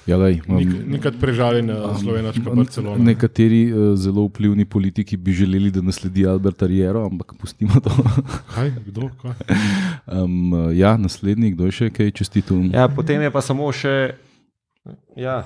Ja, 0.06 0.16
lej, 0.18 0.40
um, 0.48 0.56
Nik, 0.58 0.68
nikad 0.86 1.14
prežaljena 1.20 1.94
slovenačka 1.98 2.50
Barcelona. 2.50 2.98
ne. 2.98 3.04
Nekateri 3.12 3.72
uh, 3.72 3.94
zelo 3.94 4.24
vplivni 4.26 4.64
politiki 4.64 5.16
bi 5.16 5.32
želeli, 5.32 5.70
da 5.70 5.82
nasledi 5.82 6.26
Albert 6.26 6.62
Ariero, 6.62 7.04
ampak 7.06 7.34
pustimo 7.38 7.80
to. 7.80 7.90
Kaj, 8.54 8.72
kdo? 8.86 9.10
Kaj? 9.22 9.32
Um, 10.06 10.52
ja, 10.74 10.96
naslednji, 10.96 11.52
kdo 11.54 11.70
je 11.70 11.72
še 11.78 11.90
kaj 11.94 12.10
čestitil? 12.10 12.64
Ja, 12.74 12.88
potem 12.88 13.22
je 13.22 13.30
pa 13.30 13.40
samo 13.40 13.70
še. 13.72 14.16
Ja, 15.16 15.44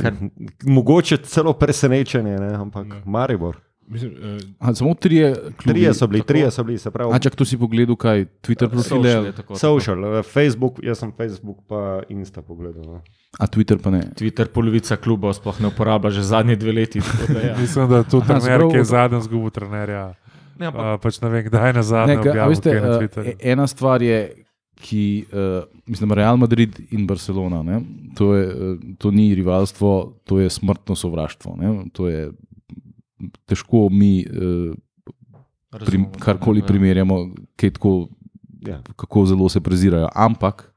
kar, 0.00 0.16
mogoče 0.64 1.20
celo 1.28 1.52
presenečenje, 1.52 2.38
ne? 2.40 2.54
ampak 2.56 2.86
Ja. 2.86 3.02
Maribor. 3.04 3.60
Mislim, 3.88 4.12
eh, 4.12 4.38
A, 4.58 4.74
samo 4.74 4.94
trije, 4.94 5.34
klubi. 5.34 5.68
Trije 5.68 5.94
so 5.94 6.06
bili, 6.06 6.22
trije 6.22 6.50
so 6.50 6.64
bili, 6.64 6.78
se 6.78 6.90
pravi. 6.90 7.12
A, 7.14 7.18
čak, 7.18 7.34
to 7.34 7.44
si 7.44 7.58
pogledal, 7.58 7.96
kaj 7.96 8.24
Twitter 8.42 8.70
Social 8.82 9.06
je 9.06 9.12
profile, 9.12 9.32
tako, 9.32 9.54
tako. 9.54 9.58
Social, 9.58 10.18
eh, 10.18 10.22
Facebook, 10.22 10.80
jaz 10.82 10.98
sem 10.98 11.12
Facebook 11.16 11.58
pa 11.68 12.02
Insta 12.08 12.42
pogledal. 12.42 12.82
No. 12.84 13.00
a 13.38 13.46
Twitter 13.46 13.78
pa 13.82 13.90
ne. 13.90 14.00
Twitter 14.14 14.46
polovica 14.46 14.96
klubov 14.96 15.32
sploh 15.34 15.60
ne 15.60 15.68
uporablja 15.68 16.10
že 16.10 16.22
zadnji 16.22 16.56
dve 16.56 16.72
leti. 16.72 17.00
tako 17.00 17.32
da 17.32 17.40
Ja. 17.40 17.56
Mislim, 17.60 17.88
da 17.88 18.02
tudi 18.02 18.24
Aha, 18.28 18.40
trener, 18.40 18.70
ki 18.70 18.76
je 18.76 18.84
zadnji 18.84 19.20
zgubil 19.22 19.50
trenerja. 19.50 20.14
Ne, 20.58 20.66
ampak, 20.66 20.80
Uh, 20.80 21.00
pač 21.02 21.20
ne 21.20 21.28
vem, 21.28 21.44
kdaj 21.44 21.72
na 21.74 21.82
zadnje 21.82 22.14
Ne, 22.14 22.20
objavil 22.20 22.48
veste, 22.54 22.70
uh, 22.70 23.26
e- 23.26 23.36
ena 23.52 23.66
stvar 23.66 24.02
je, 24.02 24.32
ki, 24.78 25.26
uh, 25.32 25.66
mislim, 25.86 26.12
Real 26.12 26.36
Madrid 26.36 26.78
in 26.90 27.06
Barcelona. 27.06 27.62
Ne? 27.62 27.80
To, 28.14 28.34
je, 28.34 28.46
uh, 28.46 28.78
to 28.98 29.10
ni 29.10 29.34
rivalstvo, 29.34 30.14
to 30.24 30.38
je 30.40 30.50
smrtno 30.50 30.94
sovraštvo. 30.94 31.56
Ne? 31.58 31.90
To 31.92 32.08
je 32.08 32.30
težko 33.46 33.88
mi 33.90 34.24
uh, 34.24 34.74
prim, 35.70 36.04
razumem, 36.04 36.10
karkoli 36.18 36.60
ja. 36.60 36.66
primerjamo, 36.66 37.18
kaj 37.56 37.70
tako, 37.70 38.08
Ja. 38.64 38.78
kako 38.96 39.26
zelo 39.26 39.48
se 39.48 39.60
prezirajo. 39.60 40.08
Ampak. 40.14 40.70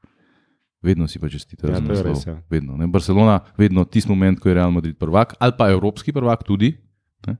Vedno 0.82 1.08
si 1.08 1.18
pa 1.18 1.26
čestitajo 1.28 1.72
Ja, 1.72 1.80
to 1.80 1.82
je 1.82 1.88
naslov. 1.88 2.06
res, 2.06 2.26
ja. 2.26 2.36
Vedno. 2.50 2.76
Ne? 2.76 2.86
Barcelona, 2.86 3.40
vedno 3.56 3.82
tisti 3.84 4.10
moment, 4.10 4.38
ko 4.38 4.48
je 4.48 4.54
Real 4.54 4.70
Madrid 4.70 4.94
prvak, 4.94 5.34
ali 5.38 5.52
pa 5.58 5.70
evropski 5.70 6.12
prvak 6.12 6.44
tudi, 6.44 6.76
ne? 7.26 7.34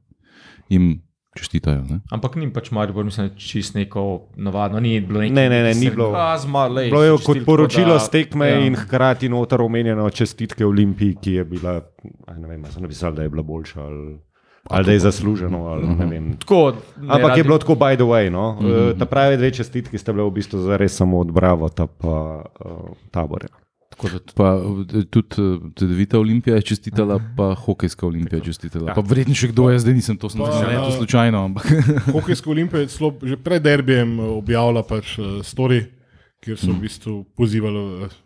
jim 0.69 1.03
čestitajo. 1.37 1.85
Ne? 1.87 2.01
Ampak 2.11 2.35
ni 2.35 2.49
pač 2.51 2.71
Maribor, 2.71 3.05
mislim, 3.05 3.29
da 3.29 3.35
čist 3.37 3.75
neko 3.75 4.03
navadno, 4.37 4.81
ni 4.81 4.99
bilo 5.01 5.21
nekaj. 5.21 5.35
Ne, 5.35 5.49
ne, 5.49 5.63
ne, 5.63 5.75
ni 5.75 5.87
bilo. 5.87 6.11
Zmalej, 6.39 6.91
Bilo 6.91 7.03
je 7.05 7.13
kot 7.25 7.39
poročilo 7.47 7.99
z 7.99 8.11
tekme 8.11 8.49
ja. 8.49 8.59
in 8.59 8.75
hkrati 8.75 9.29
noter 9.29 9.63
omenjeno 9.63 10.11
čestitke 10.11 10.67
Olimpiji, 10.67 11.15
ki 11.23 11.33
je 11.33 11.45
bila, 11.45 11.79
aj 12.27 12.41
ne 12.41 12.49
vem, 12.49 12.65
sem 12.67 12.83
napisal, 12.83 13.15
da 13.15 13.23
je 13.23 13.31
bila 13.31 13.43
boljša 13.43 13.81
ali, 13.81 14.19
ali 14.71 14.85
da 14.85 14.93
je 14.93 14.99
zasluženo. 14.99 15.67
Ali, 15.67 15.87
ne 15.87 16.07
vem. 16.07 16.37
Tako, 16.37 16.73
ne, 17.01 17.09
Ampak 17.09 17.31
radi- 17.31 17.41
je 17.41 17.45
bilo 17.45 17.59
tako, 17.59 17.75
by 17.75 17.95
the 17.97 18.05
way. 18.05 18.31
No? 18.31 18.59
Mm 18.61 18.67
-hmm. 18.67 18.99
Ta 18.99 19.07
pravi 19.07 19.37
dve 19.37 19.51
čestitki 19.51 19.99
sta 19.99 20.13
bile 20.13 20.25
v 20.25 20.31
bistvu 20.31 20.59
zares 20.59 20.97
samo 20.97 21.19
od 21.19 21.33
Bravo, 21.33 21.69
ta 21.69 21.87
pa 21.87 22.45
uh, 22.65 22.97
tabor. 23.11 23.47
Tako 23.99 24.09
da 24.09 24.19
Pa 24.35 24.61
eh, 24.99 25.03
tudi 25.11 25.35
eh, 25.39 25.71
Tedevita 25.75 26.19
Olimpija 26.19 26.57
je 26.57 26.63
čestitala, 26.63 27.21
pa 27.37 27.55
hokejska 27.55 28.07
Olimpija 28.07 28.39
je 28.39 28.45
čestitala. 28.45 28.95
Pa 28.95 29.01
verjetno 29.01 29.35
še 29.35 29.51
kdo 29.51 29.71
je, 29.71 29.79
zdaj 29.79 29.95
nisem 29.95 30.17
to 30.17 30.31
snil, 30.31 30.47
ja. 30.47 30.85
to 30.85 30.91
slučajno. 30.91 31.45
Ampak. 31.45 31.67
Hokejska 32.15 32.51
olimpija 32.51 32.81
je 32.81 32.87
celo 32.95 33.15
že 33.23 33.37
pred 33.37 33.63
derbijem 33.63 34.21
eh, 34.21 34.23
objavila 34.23 34.83
pač 34.87 35.19
uh, 35.19 35.41
story, 35.43 35.83
kjer 36.45 36.59
so 36.59 36.71
v 36.71 36.79
bistvu 36.87 37.25
pozivali 37.35 38.07
uh, 38.07 38.19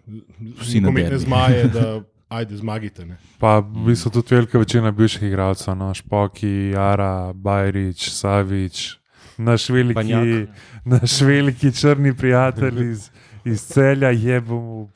Vsi 0.60 0.84
na 0.84 1.18
zmaje, 1.18 1.68
da 1.72 1.86
ajde 2.38 2.56
zmagite. 2.56 3.06
Ne. 3.06 3.16
Pa 3.38 3.58
v 3.60 3.86
bistvu 3.86 4.10
tudi 4.10 4.34
velika 4.34 4.58
večina 4.58 4.90
bivših 4.90 5.22
igralcev, 5.28 5.76
no, 5.76 5.94
Špoki, 5.94 6.72
Jara, 6.74 7.32
Bajrič, 7.32 8.08
Savič, 8.10 8.98
naš 9.38 9.68
veliki, 9.68 10.46
naš 10.84 11.20
veliki 11.20 11.72
črni 11.72 12.16
prijatelj 12.16 12.90
iz, 12.90 13.10
iz 13.44 13.66
celja 13.66 14.10
je 14.10 14.40
bomu. 14.40 14.90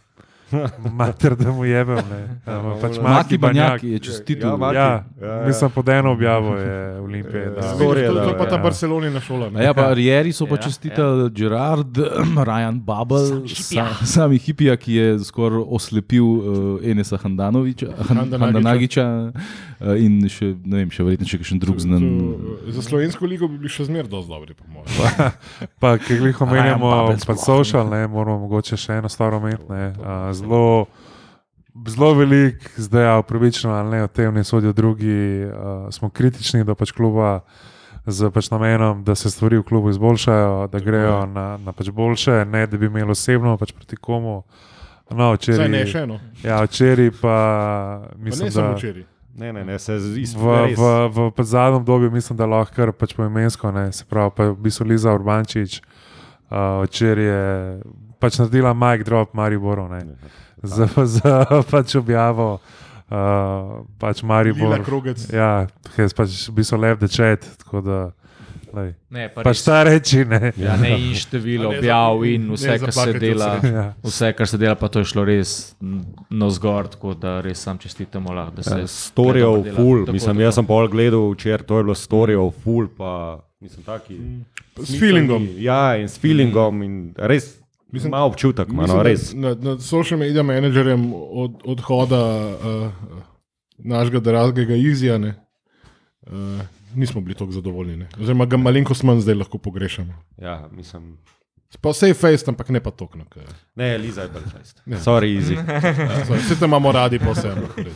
Mater, 0.98 1.36
da 1.36 1.52
mu 1.52 1.64
jebem. 1.64 1.96
ne. 2.10 2.40
Ampak 2.46 2.80
Pač 2.80 2.98
Maki 2.98 3.38
Banjak. 3.38 3.82
Je 3.82 3.98
čestitil. 3.98 4.48
Ja, 4.48 4.56
Maki. 4.56 4.76
Ja, 4.76 5.04
Ja, 5.22 5.26
ja. 5.40 5.46
mislim, 5.46 5.70
pod 5.70 5.88
eno 5.88 6.12
objavo 6.12 6.56
je 6.56 7.00
Olimpije. 7.00 7.42
Ja, 7.42 7.50
dal. 7.50 7.74
Storija, 7.74 8.08
to, 8.08 8.14
to 8.14 8.20
je 8.22 8.32
da, 8.32 8.38
pa 8.38 8.46
ta 8.46 8.56
ja. 8.56 8.62
Barcelonina 8.62 9.20
šola. 9.20 9.50
Ne. 9.50 9.64
Ja, 9.64 9.74
pa 9.74 9.92
Rieri 9.92 10.32
so 10.32 10.46
pa 10.46 10.54
Ja, 10.54 10.62
čestitali 10.62 11.22
ja. 11.22 11.28
Gerard, 11.28 11.98
Ryan 12.48 12.80
Bubble, 12.80 13.48
sa, 13.48 13.88
sami 14.04 14.38
hipija, 14.38 14.76
ki 14.76 14.94
je 14.94 15.18
skoraj 15.18 15.62
oslepil 15.66 16.24
uh, 16.24 16.44
Enesa 16.82 17.16
Handanoviča, 17.22 17.86
Han, 18.08 18.16
Handanagiča. 18.16 18.44
Handanagiča 18.46 19.32
in 19.80 20.20
še, 20.32 20.54
ne 20.64 20.80
vem, 20.82 20.90
še 20.90 21.04
verjetno 21.04 21.28
še 21.28 21.40
kakšen 21.42 21.60
drug 21.60 21.80
znan. 21.82 22.00
To, 22.00 22.54
eh, 22.68 22.72
Za 22.72 22.82
slovensko 22.86 23.28
ligo 23.28 23.48
bi 23.48 23.58
bili 23.60 23.72
še 23.72 23.84
zmeraj 23.88 24.08
dosti 24.12 24.32
dobri, 24.32 24.56
po 24.56 24.64
mojem. 24.72 25.32
Pa, 25.82 25.96
ki 26.00 26.16
jih 26.16 26.40
omenjamo, 26.40 26.90
Babel 26.90 27.20
pa 27.26 27.36
social, 27.36 27.88
ne, 27.92 28.06
moramo 28.08 28.46
mogoče 28.46 28.78
še 28.80 29.00
eno 29.02 29.12
stvar 29.12 29.36
omeniti. 29.36 29.68
A, 30.00 30.32
Zelo, 30.36 30.86
zelo 31.86 32.14
velik, 32.16 32.70
zdaj 32.80 33.04
je 33.04 33.16
upravičeno 33.20 33.74
ali 33.76 33.90
ne, 33.90 34.02
o 34.04 34.08
tem 34.08 34.34
ne 34.34 34.44
sodijo 34.44 34.72
drugi. 34.72 35.44
A, 35.44 35.88
smo 35.92 36.08
kritični 36.08 36.64
do 36.64 36.74
pač 36.74 36.94
kluba 36.96 37.42
z 38.06 38.30
pač 38.30 38.48
namenom, 38.50 39.02
da 39.04 39.14
se 39.18 39.30
stvari 39.30 39.58
v 39.58 39.66
klubu 39.66 39.90
izboljšajo, 39.90 40.68
da 40.72 40.78
grejo 40.78 41.26
na, 41.26 41.58
na 41.58 41.72
pač 41.74 41.90
boljše, 41.90 42.44
ne 42.46 42.66
da 42.66 42.78
bi 42.78 42.86
imeli 42.86 43.10
osebno 43.10 43.56
pač 43.58 43.74
proti 43.74 43.98
komu. 43.98 44.44
No, 45.10 45.32
včeraj, 45.34 45.68
ne 45.70 45.84
še 45.86 46.02
eno. 46.02 46.16
ja, 46.42 46.62
včeraj 46.66 47.10
pa 47.20 47.36
Pa 48.10 48.18
mislim, 48.18 48.48
ne 48.48 48.50
samo 48.50 48.72
da 48.72 48.78
včeraj. 48.78 49.04
Ne, 49.36 49.52
ne, 49.52 49.64
ne, 49.64 49.78
se 49.78 49.98
z- 50.00 50.18
iz 50.18 50.34
V, 50.34 50.40
v, 50.72 50.82
v, 51.08 51.30
zadnjem 51.44 51.74
obdobju 51.74 52.10
mislim, 52.10 52.36
da 52.36 52.46
lahko 52.46 52.72
kar 52.74 52.92
pač 52.92 53.12
poimensko, 53.14 53.68
ne, 53.70 53.92
se 53.92 54.04
pravi, 54.04 54.30
pa 54.36 54.44
v 54.48 54.56
bistvu 54.56 54.86
Liza 54.86 55.12
Urbančič, 55.12 55.80
uh, 56.48 56.82
včeraj 56.84 57.24
je 57.24 57.42
pač 58.18 58.38
naredila 58.38 58.72
Mike 58.74 59.04
Drop 59.04 59.34
Mariboru, 59.34 59.88
ne, 59.88 60.16
za, 60.62 60.88
za 61.04 61.44
pač 61.70 61.94
objavo. 61.94 62.58
Uh, 63.06 63.84
pač 64.02 64.22
Lila 64.24 64.28
Maribor. 64.34 64.80
krogec. 64.82 65.28
Ja, 65.30 65.68
hes 65.94 66.10
pač 66.10 66.48
v 66.48 66.56
bistvu 66.56 66.80
left 66.80 66.98
the 66.98 67.08
chat, 67.08 67.44
tako 67.62 67.78
da. 67.80 68.00
Lej. 68.76 68.90
Ne, 69.10 69.28
pa 69.32 69.40
Pač 69.40 69.56
res, 69.56 69.64
ta 69.64 69.78
reči, 69.82 70.24
ne. 70.24 70.52
ja, 70.56 70.74
ne 70.76 70.90
in 70.92 71.14
število 71.16 71.70
ne 71.72 71.78
objav 71.78 72.24
in 72.28 72.42
ne 72.46 72.54
vse, 72.54 72.74
kar 72.78 72.92
se 72.92 73.12
dela. 73.14 73.48
Ja. 73.64 73.84
Vse, 74.04 74.32
kar 74.36 74.46
se 74.46 74.58
dela, 74.58 74.74
pa 74.76 74.88
to 74.88 75.00
je 75.00 75.08
šlo 75.08 75.24
res 75.24 75.54
na 76.30 76.50
zgor, 76.50 76.88
tako 76.88 77.14
da 77.14 77.40
res 77.40 77.58
sam 77.58 77.78
čestitamo. 77.78 78.32
Lahko, 78.32 78.56
da 78.56 78.62
se 78.62 78.78
Ja, 78.78 78.86
Storijev, 78.86 79.46
dobro 79.48 79.62
dela. 79.64 79.76
ful, 79.76 79.98
Tako, 80.02 80.12
mislim, 80.12 80.34
tako. 80.34 80.42
jaz 80.42 80.54
sem 80.54 80.66
pol 80.66 80.88
gledal 80.88 81.30
včeraj, 81.30 81.64
to 81.64 81.78
je 81.78 81.84
bilo 81.84 81.94
storijev, 81.96 82.50
ful, 82.62 82.88
pa 82.92 83.12
mislim, 83.60 83.82
taki. 83.84 84.18
S 84.76 84.98
feelingom. 85.00 85.48
Ja, 85.56 85.96
in 85.96 86.08
s 86.08 86.18
feelingom, 86.18 86.82
in 86.82 86.96
res, 87.16 87.54
mislim, 87.88 88.10
ima 88.12 88.24
občutek, 88.24 88.68
ima, 88.68 88.84
no, 88.86 89.00
res. 89.02 89.30
Nad, 89.32 89.64
nad 89.64 89.80
social 89.80 90.20
media 90.20 90.42
menedžerjem 90.42 91.06
od, 91.14 91.62
odhoda 91.64 92.20
uh, 92.52 92.90
našega 93.78 94.20
dragega 94.20 94.74
Izijana 94.76 95.32
uh, 96.26 96.60
nismo 96.94 97.20
bili 97.20 97.34
tako 97.34 97.52
zadovoljni. 97.52 97.96
Ne. 97.96 98.08
Oziroma, 98.16 98.44
ga 98.46 98.56
malenkost 98.56 99.02
manj 99.02 99.20
zdaj 99.20 99.34
lahko 99.36 99.58
pogrešamo. 99.58 100.12
Ja, 100.38 100.68
mislim, 100.70 101.16
Pa 101.76 101.90
vse 101.90 102.08
je 102.08 102.14
face, 102.14 102.44
ampak 102.48 102.68
ne 102.68 102.80
pa 102.80 102.90
tokno. 102.90 103.24
ne, 103.74 103.98
Liza 103.98 104.22
je 104.22 104.28
bolj 104.28 104.42
čest. 104.52 104.82
Ja. 104.86 104.96
Sorry, 104.98 105.34
easy. 105.34 105.56
Vse 106.38 106.56
te 106.56 106.64
imamo 106.64 106.92
radi, 106.92 107.18
pa 107.18 107.30
vse. 107.30 107.50
ampak 107.50 107.76
v 107.76 107.78
redu. 107.78 107.90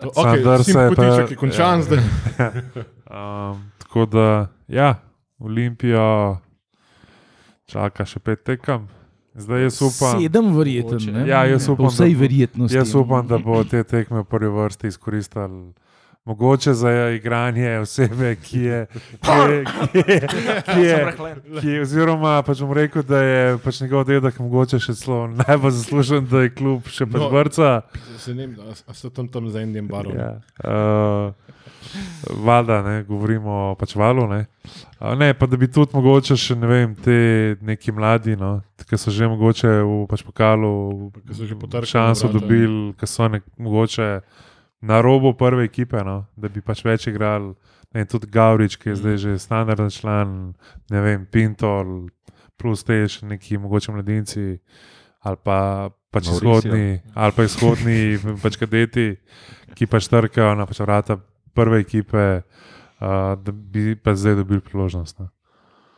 To- 0.00 0.10
Sandar 0.12 0.60
Okay, 0.60 0.64
se 0.64 0.78
je 0.80 0.88
pa- 0.88 0.94
Kotiček 0.96 1.30
je 1.30 1.36
končan 1.36 1.82
zdaj. 1.82 1.98
Um, 3.06 3.70
tako 3.78 4.06
da, 4.06 4.26
ja, 4.68 4.94
Olimpija 5.38 6.38
čaka 7.66 8.04
še 8.04 8.18
pet 8.18 8.42
tekem. 8.42 8.88
Zdaj 9.34 9.62
jaz 9.62 9.80
upam, 9.82 10.14
Sedem 10.14 10.52
ne? 11.12 11.24
Ja, 11.26 11.44
jaz 11.44 11.68
upam, 11.68 11.86
Po 11.86 11.90
da- 11.92 11.96
jaz 12.70 12.94
upam, 12.94 13.26
da 13.26 13.38
bo 13.38 13.64
te 13.64 13.82
tekme 13.84 14.20
v 14.20 14.24
prvi 14.24 14.48
vrsti 14.48 14.86
izkoristili. 14.86 15.72
Mogoče 16.24 16.72
za 16.74 17.10
igranje 17.10 17.78
osebe, 17.78 18.36
ki 18.36 18.58
je. 18.60 18.86
Ki 19.20 19.30
je, 19.52 19.64
ki 19.92 19.98
je, 20.10 20.20
ki 20.74 20.80
je, 20.80 21.14
ki 21.60 21.68
je 21.68 21.80
oziroma, 21.82 22.38
pač 22.42 22.62
bom 22.64 22.72
rekel, 22.72 23.02
da 23.04 23.18
je 23.20 23.58
pač 23.60 23.82
njegov 23.84 24.06
dedek 24.08 24.38
mogoče 24.40 24.80
še 24.80 24.94
celo 24.96 25.26
najbolj 25.28 25.74
zaslužen, 25.76 26.24
da 26.30 26.46
je 26.46 26.54
klub 26.56 26.88
še 26.88 27.04
pač 27.04 27.20
No. 27.20 27.28
vrca. 27.28 27.72
Se 28.16 28.32
ne 28.32 28.46
vem, 28.46 28.54
a, 28.56 28.72
a 28.72 28.96
ste 28.96 29.10
tam, 29.12 29.28
tam 29.28 29.50
z 29.52 29.66
enim 29.66 29.84
barom. 29.88 30.16
Ja. 30.16 30.30
Uh, 30.64 31.36
Valjda, 32.40 32.80
ne, 32.82 32.94
govorimo 33.04 33.52
o 33.52 33.74
pač 33.76 33.92
valu. 33.92 34.24
Ne. 34.30 34.46
Uh, 34.96 35.12
ne, 35.20 35.28
pa 35.36 35.44
da 35.46 35.60
bi 35.60 35.68
tudi 35.68 35.92
mogoče 35.92 36.38
še 36.40 36.56
ne 36.56 36.72
vem, 36.72 36.96
te 37.04 37.18
neki 37.60 37.92
mladi, 37.92 38.38
no, 38.40 38.62
ki 38.88 38.96
so 38.96 39.12
že 39.12 39.28
mogoče 39.28 39.76
v 39.84 40.00
pač 40.08 40.24
pokalu 40.24 40.72
Ki 41.20 41.36
so 41.36 41.44
že 41.44 41.60
potrkali 41.60 41.92
šanso 41.92 42.32
dobili, 42.32 42.94
ki 42.96 43.06
so 43.12 43.28
nek, 43.28 43.44
mogoče 43.60 44.08
na 44.84 45.00
robu 45.00 45.32
prve 45.36 45.64
ekipe, 45.64 46.02
no, 46.04 46.24
da 46.36 46.50
bi 46.52 46.60
pač 46.64 46.84
več 46.84 47.08
igrali. 47.08 47.54
Ne, 47.94 48.02
vem, 48.02 48.08
tudi 48.10 48.28
Gavrič, 48.30 48.76
ki 48.76 48.90
je 48.90 48.96
zdaj 49.00 49.16
že 49.22 49.32
standardni 49.38 49.92
član, 49.94 50.30
ne 50.90 51.00
vem, 51.04 51.26
Pintol, 51.30 52.08
plus 52.60 52.82
te 52.86 53.00
še 53.08 53.26
neki 53.30 53.58
mogoče 53.62 53.94
mladinci, 53.94 54.46
ali 55.24 55.38
pa 55.42 55.90
pač 56.14 56.28
izhodni, 56.30 57.00
ali 57.14 57.36
pa 57.36 57.46
izhodni 57.46 58.00
pač 58.44 58.58
kadeti, 58.60 59.14
ki 59.78 59.88
pač 59.90 60.10
trkajo 60.10 60.52
na 60.58 60.66
pač 60.68 60.82
vrata 60.84 61.16
prve 61.54 61.80
ekipe, 61.84 62.26
uh, 62.42 63.38
da 63.38 63.54
bi 63.54 63.94
pa 63.94 64.14
zdaj 64.18 64.42
dobili 64.42 64.60
priložnost. 64.60 65.22
Ne. 65.22 65.30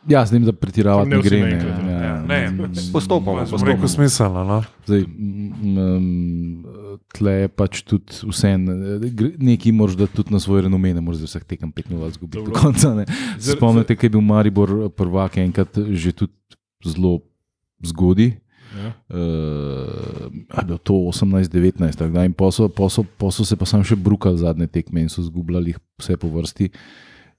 Ja, 0.07 0.21
z 0.25 0.37
njim, 0.37 0.45
da 0.47 0.53
pretiravati 0.53 1.09
Ne 1.09 1.17
ne 1.17 1.21
gre. 1.25 1.39
Ne, 1.41 1.49
naenkrat, 1.49 1.79
ja, 1.89 1.97
Ja, 2.05 2.13
ne, 2.21 2.39
pač 2.61 2.85
Postopoma, 2.93 3.43
Pač 3.43 3.51
bom 3.51 3.65
rekel 3.65 3.81
postopoma. 3.81 4.07
smiselno. 4.07 4.43
No? 4.47 4.59
Zdaj, 4.85 5.03
mm, 5.03 5.77
um, 5.77 6.86
tle 7.13 7.33
je 7.33 7.47
pač 7.47 7.81
tudi 7.87 8.17
vse, 8.29 8.53
nekaj 8.57 9.75
moraš 9.75 9.97
da 9.99 10.07
tudi 10.11 10.33
na 10.33 10.41
svoj 10.41 10.65
renome, 10.65 10.93
ne 10.93 11.03
moreš 11.03 11.27
vseh 11.27 11.45
tekem 11.47 11.71
5-0 11.73 12.09
izgubiti 12.09 12.43
do 12.45 12.55
konca. 12.55 12.93
ne. 12.97 13.05
Spomnite, 13.39 13.95
kaj 13.95 14.07
je 14.07 14.13
bil 14.17 14.25
Maribor 14.25 14.75
prvak 14.95 15.37
enkrat 15.41 15.79
že 15.91 16.13
tudi 16.13 16.33
zelo 16.85 17.19
zgodaj. 17.83 18.35
Ja. 18.77 18.91
Uh, 19.09 20.27
bilo 20.65 20.77
to 20.77 20.93
18-19, 21.09 21.95
tako 21.97 22.13
da 22.13 22.25
in 22.27 22.33
posel, 22.33 22.69
posel, 22.69 23.07
posel 23.17 23.47
se 23.47 23.55
pa 23.57 23.65
sam 23.65 23.81
še 23.81 23.95
brukal 23.95 24.35
zadnje 24.37 24.67
tekme 24.67 25.01
in 25.01 25.09
so 25.09 25.23
zgubljali 25.23 25.73
vse 25.97 26.17
po 26.19 26.29
vrsti. 26.29 26.69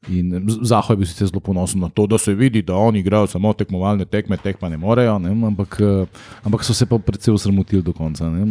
In 0.06 0.46
Zaho 0.62 0.92
je 0.92 0.96
bil 0.96 1.06
sicer 1.06 1.26
zelo 1.26 1.40
ponosen 1.40 1.80
na 1.80 1.88
to, 1.90 2.06
da 2.06 2.18
se 2.18 2.34
vidi, 2.34 2.62
da 2.62 2.76
oni 2.76 3.00
igrajo 3.02 3.26
samo 3.26 3.50
tekmovalne 3.52 4.04
tekme, 4.04 4.36
tek 4.38 4.56
pa 4.58 4.68
ne 4.68 4.76
morejo, 4.78 5.18
ne, 5.18 5.32
ampak, 5.46 5.74
eh, 5.80 6.06
ampak 6.46 6.64
so 6.64 6.74
se 6.74 6.86
pa 6.86 6.98
predvsej 6.98 7.34
usramotili 7.34 7.82
do 7.82 7.92
konca. 7.92 8.30
Ne. 8.30 8.46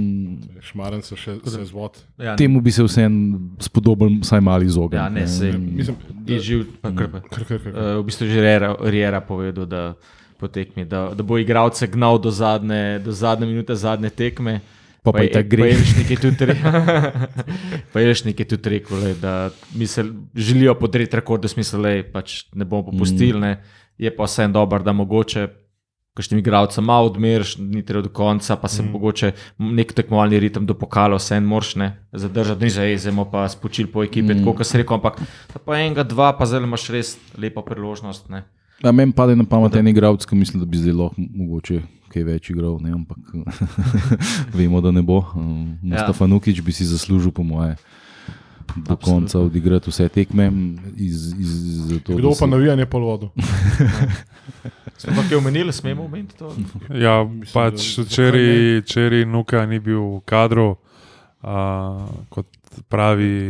Šmaren 0.62 1.02
so 1.02 1.16
še 1.16 1.40
se 1.46 1.66
zvod. 1.66 1.98
Ja, 2.20 2.36
Temu 2.36 2.62
bi 2.62 2.72
se 2.72 2.84
vseeno 2.84 3.40
spodobil 3.64 4.20
vsaj 4.22 4.44
mali 4.44 4.68
izogniti. 4.68 5.00
Ja, 5.00 5.10
ne, 5.10 5.24
sej. 5.28 5.56
Mislim, 5.58 5.96
je 6.28 6.40
živ, 6.40 6.66
pa 6.82 6.92
kar 6.92 7.12
pa. 7.16 7.24
kar, 7.24 7.48
kar, 7.48 7.64
kar. 7.64 7.72
Uh, 7.72 7.92
v 8.02 8.06
bistvu 8.12 8.28
že 8.28 8.44
Riera, 8.44 8.76
Riera 8.84 9.22
povedal, 9.24 9.66
da, 9.66 9.84
po 10.38 10.52
tekmi, 10.52 10.86
da, 10.86 11.14
da 11.16 11.24
bo 11.24 11.40
igralce 11.40 11.88
gnal 11.88 12.20
do 12.20 12.32
zadnje, 12.32 13.00
do 13.00 13.16
zadnje 13.16 13.48
minute 13.48 13.76
zadnje 13.76 14.12
tekme. 14.12 14.60
Pa 15.08 15.14
pa 15.16 15.24
je 15.24 15.32
tako 15.32 15.50
gre. 15.50 15.70
Jelšnik 15.72 16.10
je 16.12 16.18
tudi, 16.20 16.46
re, 16.46 16.56
pa 17.94 18.00
je 18.04 18.48
tudi 18.52 18.70
rekel, 18.70 18.98
lej, 19.04 19.14
da 19.22 19.50
misel, 19.76 20.12
želijo 20.36 20.76
podreti 20.76 21.16
rekord, 21.16 21.42
da 21.42 21.48
smisel, 21.48 21.82
da 21.82 21.94
pač 22.12 22.42
ne 22.54 22.66
bomo 22.66 22.90
popustili. 22.92 23.40
Ne. 23.40 23.62
Je 23.98 24.12
pa 24.12 24.28
vseeno 24.28 24.54
dobro, 24.60 24.84
da 24.84 24.92
mogoče. 24.92 25.48
Kakšnim 26.18 26.40
igralcem 26.42 26.82
malo 26.84 27.12
odmeriš, 27.12 27.60
ni 27.62 27.84
treba 27.86 28.02
do 28.02 28.10
konca, 28.10 28.56
pa 28.58 28.68
se 28.68 28.82
mm. 28.82 28.90
mogoče 28.90 29.32
nek 29.62 29.92
tekmovalni 29.94 30.40
ritem 30.42 30.66
do 30.66 30.74
pokala, 30.74 31.20
vse 31.22 31.38
en 31.38 31.46
morš 31.46 31.76
ne 31.78 31.92
zadržati, 32.10 32.64
ni 32.66 32.70
za 32.74 32.88
ezemo, 32.90 33.28
pa 33.30 33.44
spočil 33.54 33.92
po 33.94 34.02
ekipi, 34.02 34.34
mm. 34.34 34.40
tako 34.40 34.56
kot 34.58 34.66
se 34.66 34.82
reče, 34.82 34.96
ampak 34.98 35.20
pa 35.62 35.78
enega, 35.78 36.02
dva, 36.04 36.32
pa 36.34 36.50
zdaj 36.50 36.66
imaš 36.66 36.88
res 36.90 37.12
lepo 37.38 37.62
priložnost. 37.62 38.32
Ne. 38.34 38.48
Ja, 38.82 38.92
meni 38.92 39.14
pade 39.14 39.38
na 39.38 39.46
pamet 39.46 39.78
en 39.78 39.94
igralec, 39.94 40.26
ki 40.26 40.42
misli, 40.42 40.58
da 40.58 40.66
bi 40.66 40.82
zdaj 40.82 40.98
lahko 40.98 41.22
mogoče 41.22 41.84
kaj 42.18 42.26
več 42.26 42.50
igral, 42.50 42.82
ne, 42.82 42.92
ampak 42.92 43.22
vemo, 44.58 44.82
da 44.82 44.90
ne 44.92 45.02
bo. 45.02 45.22
Um, 45.32 45.78
Mustafa 45.84 46.26
ja. 46.26 46.30
Nukič 46.30 46.62
bi 46.62 46.74
si 46.74 46.82
zaslužil, 46.84 47.30
po 47.30 47.44
moje, 47.44 47.78
do 48.76 48.94
Absolutno. 48.94 48.98
konca 48.98 49.40
odigrati 49.40 49.90
vse 49.90 50.10
tekme. 50.10 50.50
Iz, 50.98 51.30
iz, 51.32 51.52
zato, 51.88 52.18
Kdo 52.18 52.30
pa 52.30 52.36
se- 52.36 52.48
navijanje 52.48 52.86
po 52.86 53.00
vodu? 53.00 53.30
Smo 54.98 55.14
pa 55.14 55.22
kaj 55.24 55.38
omenili, 55.38 55.70
smemo 55.70 56.04
omeniti 56.04 56.34
to? 56.36 56.50
Ja, 56.90 57.24
Mislim, 57.24 57.54
pač 57.54 57.98
včeraj, 58.00 58.82
včeraj 58.82 59.26
Nuka 59.26 59.62
ni 59.66 59.78
bil 59.78 60.02
v 60.18 60.22
kadru, 60.26 60.74
uh, 60.74 62.02
kot 62.30 62.50
pravi, 62.90 63.50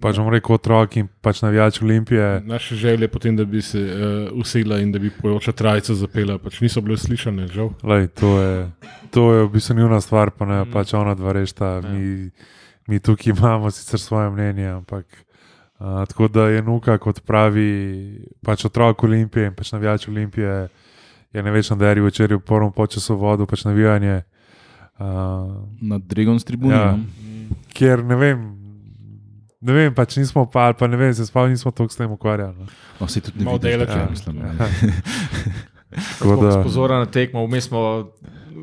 pač 0.00 0.18
bom 0.18 0.28
rekel 0.32 0.56
otrok 0.56 0.96
in 1.00 1.08
pač 1.22 1.42
navijač 1.42 1.80
Olimpije. 1.82 2.42
Naše 2.46 2.76
želje 2.76 3.08
potem, 3.08 3.36
da 3.36 3.44
bi 3.44 3.62
se 3.62 3.80
uh, 3.80 4.38
usedla 4.40 4.78
in 4.82 4.92
da 4.92 4.98
bi 4.98 5.10
pojoča 5.10 5.52
trajica 5.52 5.94
zapela, 5.94 6.38
pač 6.38 6.60
niso 6.60 6.80
bile 6.80 6.96
slišane, 6.98 7.48
žal. 7.52 7.70
Lej, 7.82 8.08
to, 8.18 8.34
je, 8.42 8.70
to 9.10 9.32
je 9.34 9.44
v 9.44 9.52
bistvu 9.52 9.76
njuna 9.76 10.00
stvar, 10.00 10.30
pa 10.30 10.46
ne 10.46 10.64
pač 10.72 10.94
ona 10.94 11.14
dva 11.14 11.32
rešta. 11.32 11.80
Mi, 11.86 12.30
mi 12.86 13.00
tukaj 13.00 13.32
imamo 13.32 13.70
sicer 13.70 14.00
svoje 14.00 14.30
mnenje, 14.30 14.68
ampak 14.68 15.06
uh, 15.78 16.04
tako 16.08 16.28
da 16.28 16.48
je 16.48 16.62
Nuka, 16.62 16.98
kot 16.98 17.22
pravi, 17.26 17.70
pač 18.44 18.64
otrok 18.64 19.04
Olimpije 19.04 19.50
in 19.50 19.54
pač 19.54 19.72
navijač 19.72 20.08
Olimpije, 20.08 20.68
je 21.34 21.42
največji 21.42 21.76
derij 21.76 22.04
včeraj 22.06 22.38
v 22.38 22.46
prvem 22.46 22.70
času 22.88 23.16
vodil 23.18 23.46
pač 23.46 23.64
navijanje. 23.64 24.22
Uh, 24.94 25.66
Na 25.82 25.98
Dragon's 25.98 26.46
tribuni. 26.46 26.70
Ja. 26.70 26.94
Ja. 26.94 26.98
Ker 27.74 28.04
ne 28.06 28.14
vem, 28.14 28.53
ne 29.64 29.72
vem, 29.72 29.92
pač 29.92 30.16
nismo 30.16 30.44
pa, 30.46 30.66
ali 30.66 30.74
pa 30.74 30.86
ne 30.86 30.96
vem, 30.96 31.12
se 31.12 31.24
spomnim, 31.24 31.52
nismo 31.52 31.72
toliko 31.72 31.92
s 31.92 31.96
tem 31.96 32.10
ukvarjali. 32.10 32.54
no. 32.56 32.66
No, 33.00 33.08
se 33.08 33.20
tudi 33.20 33.40
ne 33.40 33.58
daleč, 33.58 33.88
kaj 33.88 33.98
ja. 33.98 34.08
mislim. 34.08 34.36
Ja. 34.38 34.52
Ja. 35.94 36.02
Tako 36.18 36.36
da- 36.38 36.62
Pozorno 36.62 36.96
na 36.98 37.06
tekmo, 37.06 37.44
vmes 37.44 37.64
smo 37.64 37.80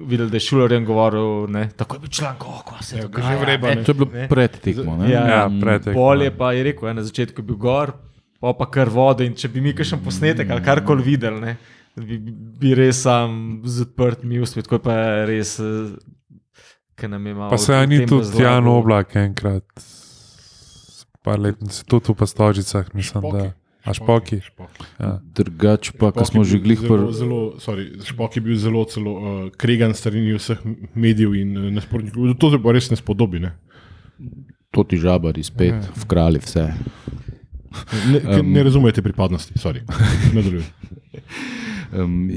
videli, 0.03 0.29
da 0.29 0.35
je 0.35 0.41
Šulerjem 0.41 0.85
govoril, 0.85 1.27
ne, 1.47 1.69
tako 1.71 1.95
je 1.95 1.99
bil 1.99 2.09
član, 2.11 2.35
kako 2.35 2.83
se 2.83 2.95
Ja, 2.95 3.01
je 3.01 3.07
ga 3.09 3.21
že 3.23 3.35
vreba, 3.37 3.67
ne. 3.69 3.83
To 3.83 3.91
je 3.91 3.95
bilo 3.95 4.09
Ne. 4.13 4.25
pred 4.27 4.51
tekmo. 4.59 4.97
ne? 4.97 5.07
Ja, 5.07 5.21
Ja, 5.29 5.47
Mm. 5.47 5.61
pred 5.61 5.81
tekmo, 5.81 5.95
Bolje 5.95 6.25
ja. 6.25 6.31
pa 6.33 6.51
je 6.51 6.63
rekel, 6.63 6.87
ja, 6.87 6.93
na 6.93 7.03
začetku 7.03 7.39
je 7.39 7.45
bil 7.45 7.55
gor, 7.57 7.93
pa 8.37 8.53
pa 8.53 8.65
kar 8.67 8.89
vode. 8.89 9.23
In 9.23 9.33
če 9.33 9.47
bi 9.47 9.61
mi 9.61 9.73
kakšen 9.73 9.99
posnetek 10.01 10.49
ali 10.49 10.61
karkoli 10.61 11.03
videli, 11.05 11.39
ne, 11.41 11.55
bi, 11.97 12.17
bi 12.59 12.75
res 12.75 13.01
sam 13.01 13.31
z 13.63 13.81
odprtimi 13.83 14.39
usti, 14.39 14.61
tako 14.61 14.75
je 14.75 14.79
pa 14.81 14.95
res, 15.25 15.55
eh, 15.55 15.95
ki 16.97 17.07
nam 17.07 17.25
je 17.25 17.33
malo. 17.33 17.49
Pa 17.49 17.57
se 17.57 17.71
o 17.71 17.85
ni 17.85 18.05
tudi. 18.05 18.43
Jan 18.43 18.67
Oblak 18.67 19.15
enkrat, 19.15 19.63
par 21.23 21.41
let, 21.41 21.57
tudi 21.87 22.13
v 22.13 22.17
Pastožicah, 22.17 22.93
mislim, 22.97 23.27
da. 23.31 23.49
A 23.81 23.95
špoki. 23.97 24.37
Špoki. 24.45 24.85
Ja. 25.01 25.15
Drugač 25.33 25.89
pa, 25.97 26.11
ko 26.13 26.21
smo 26.25 26.43
že 26.45 26.59
glih 26.61 26.77
zelo, 26.77 27.09
pr... 27.09 27.13
zelo, 27.17 27.39
sorry, 27.57 27.87
Špok 28.05 28.37
je 28.37 28.41
bil 28.45 28.57
zelo 28.61 28.85
celo, 28.85 29.11
uh, 29.17 29.39
kregan 29.57 29.97
strani 29.97 30.35
vseh 30.37 30.61
medijev 30.93 31.33
in 31.33 31.57
uh, 31.57 31.71
nasprotnikov. 31.73 32.29
To 32.37 32.53
se 32.53 32.61
pa 32.61 32.75
res 32.77 32.91
ne 32.93 32.99
spodobi. 33.01 33.41
Ne? 33.41 33.57
to 34.71 34.83
ti 34.83 34.97
žabari 34.97 35.43
spet, 35.43 35.89
vkrali 36.05 36.39
vse. 36.39 36.69
Ne, 38.11 38.21
um, 38.39 38.51
ne 38.51 38.63
razumete 38.63 39.01
pripadnosti, 39.01 39.59
sorry. 39.59 39.83
Nadaljuj. 40.33 40.63
Um, 41.91 42.29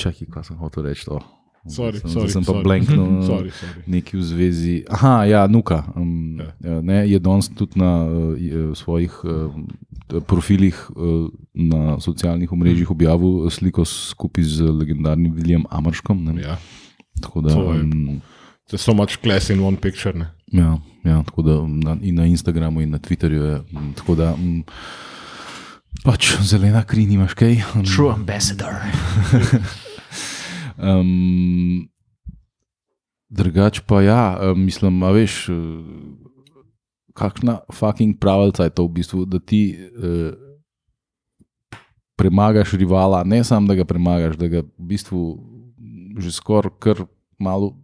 čakaj, 0.00 0.30
kaj 0.32 0.46
sem 0.46 0.56
hotel 0.56 0.86
reči 0.88 1.04
to. 1.04 1.18
Sorry, 1.66 1.98
sem, 1.98 2.10
sorry, 2.10 2.30
sem 2.30 2.42
pa 2.42 2.52
sorry. 2.52 2.62
blanknil. 2.64 3.04
Sorry, 3.26 3.50
sorry. 3.50 3.82
Neki 3.86 4.16
v 4.16 4.22
zvezi. 4.22 4.74
Aha, 4.88 5.24
ja, 5.24 5.46
Nuka. 5.46 5.84
Um, 5.96 6.38
Ja. 6.38 6.52
ja. 6.64 6.80
Ne, 6.80 7.04
je 7.04 7.18
danes 7.18 7.48
tudi 7.48 7.76
na 7.76 8.04
uh, 8.04 8.38
svojih 8.72 9.12
uh, 9.24 9.52
profilih 10.20 10.72
uh, 10.90 11.28
na 11.52 12.00
socialnih 12.00 12.48
omrežjih 12.48 12.90
objavil 12.90 13.50
sliko 13.50 13.84
skupaj 13.84 14.44
z 14.44 14.62
legendarnim 14.62 15.34
William 15.34 15.64
Amarškom. 15.68 16.24
Ne? 16.24 16.42
Ja. 16.42 16.56
Tako 17.20 17.40
da, 17.40 17.54
To 17.54 17.72
je- 17.74 17.80
um, 17.82 18.20
There's 18.68 18.84
so 18.84 18.92
much 18.92 19.18
class 19.18 19.50
in 19.50 19.60
one 19.60 19.76
picture. 19.76 20.12
Ne? 20.12 20.30
ja, 20.48 20.78
ja, 21.04 21.22
tako 21.22 21.42
da 21.42 21.54
na, 21.64 21.96
in 22.02 22.14
na 22.14 22.24
Instagramu, 22.24 22.80
in 22.80 22.90
na 22.90 22.98
Twitterju 22.98 23.42
je. 23.42 23.56
um, 23.72 23.92
Tako 23.92 24.14
da, 24.14 24.34
um, 24.34 24.64
pač 26.04 26.36
zelena 26.40 26.84
kri, 26.84 27.06
nimaš 27.06 27.34
kaj. 27.34 27.60
Um, 27.74 27.84
True 27.84 28.12
ambassador. 28.12 28.72
Um, 30.78 31.88
drugač 33.28 33.80
pa 33.86 34.02
ja, 34.02 34.54
mislim, 34.56 35.02
a 35.02 35.10
veš, 35.12 35.48
uh, 35.50 35.58
kakšna 37.18 37.60
fucking 37.74 38.18
pravica 38.18 38.64
je 38.68 38.70
to 38.70 38.86
v 38.86 38.94
bistvu, 39.00 39.24
da 39.26 39.42
ti 39.42 39.74
uh, 39.74 40.32
premagaš 42.18 42.72
rivala, 42.78 43.24
ne 43.24 43.44
samo 43.44 43.66
da 43.66 43.74
ga 43.78 43.84
premagaš, 43.84 44.38
da 44.38 44.48
ga 44.48 44.62
v 44.62 44.88
bistvu 44.94 45.22
že 46.18 46.32
skoraj 46.34 46.74
kar 46.82 47.04
malo 47.38 47.76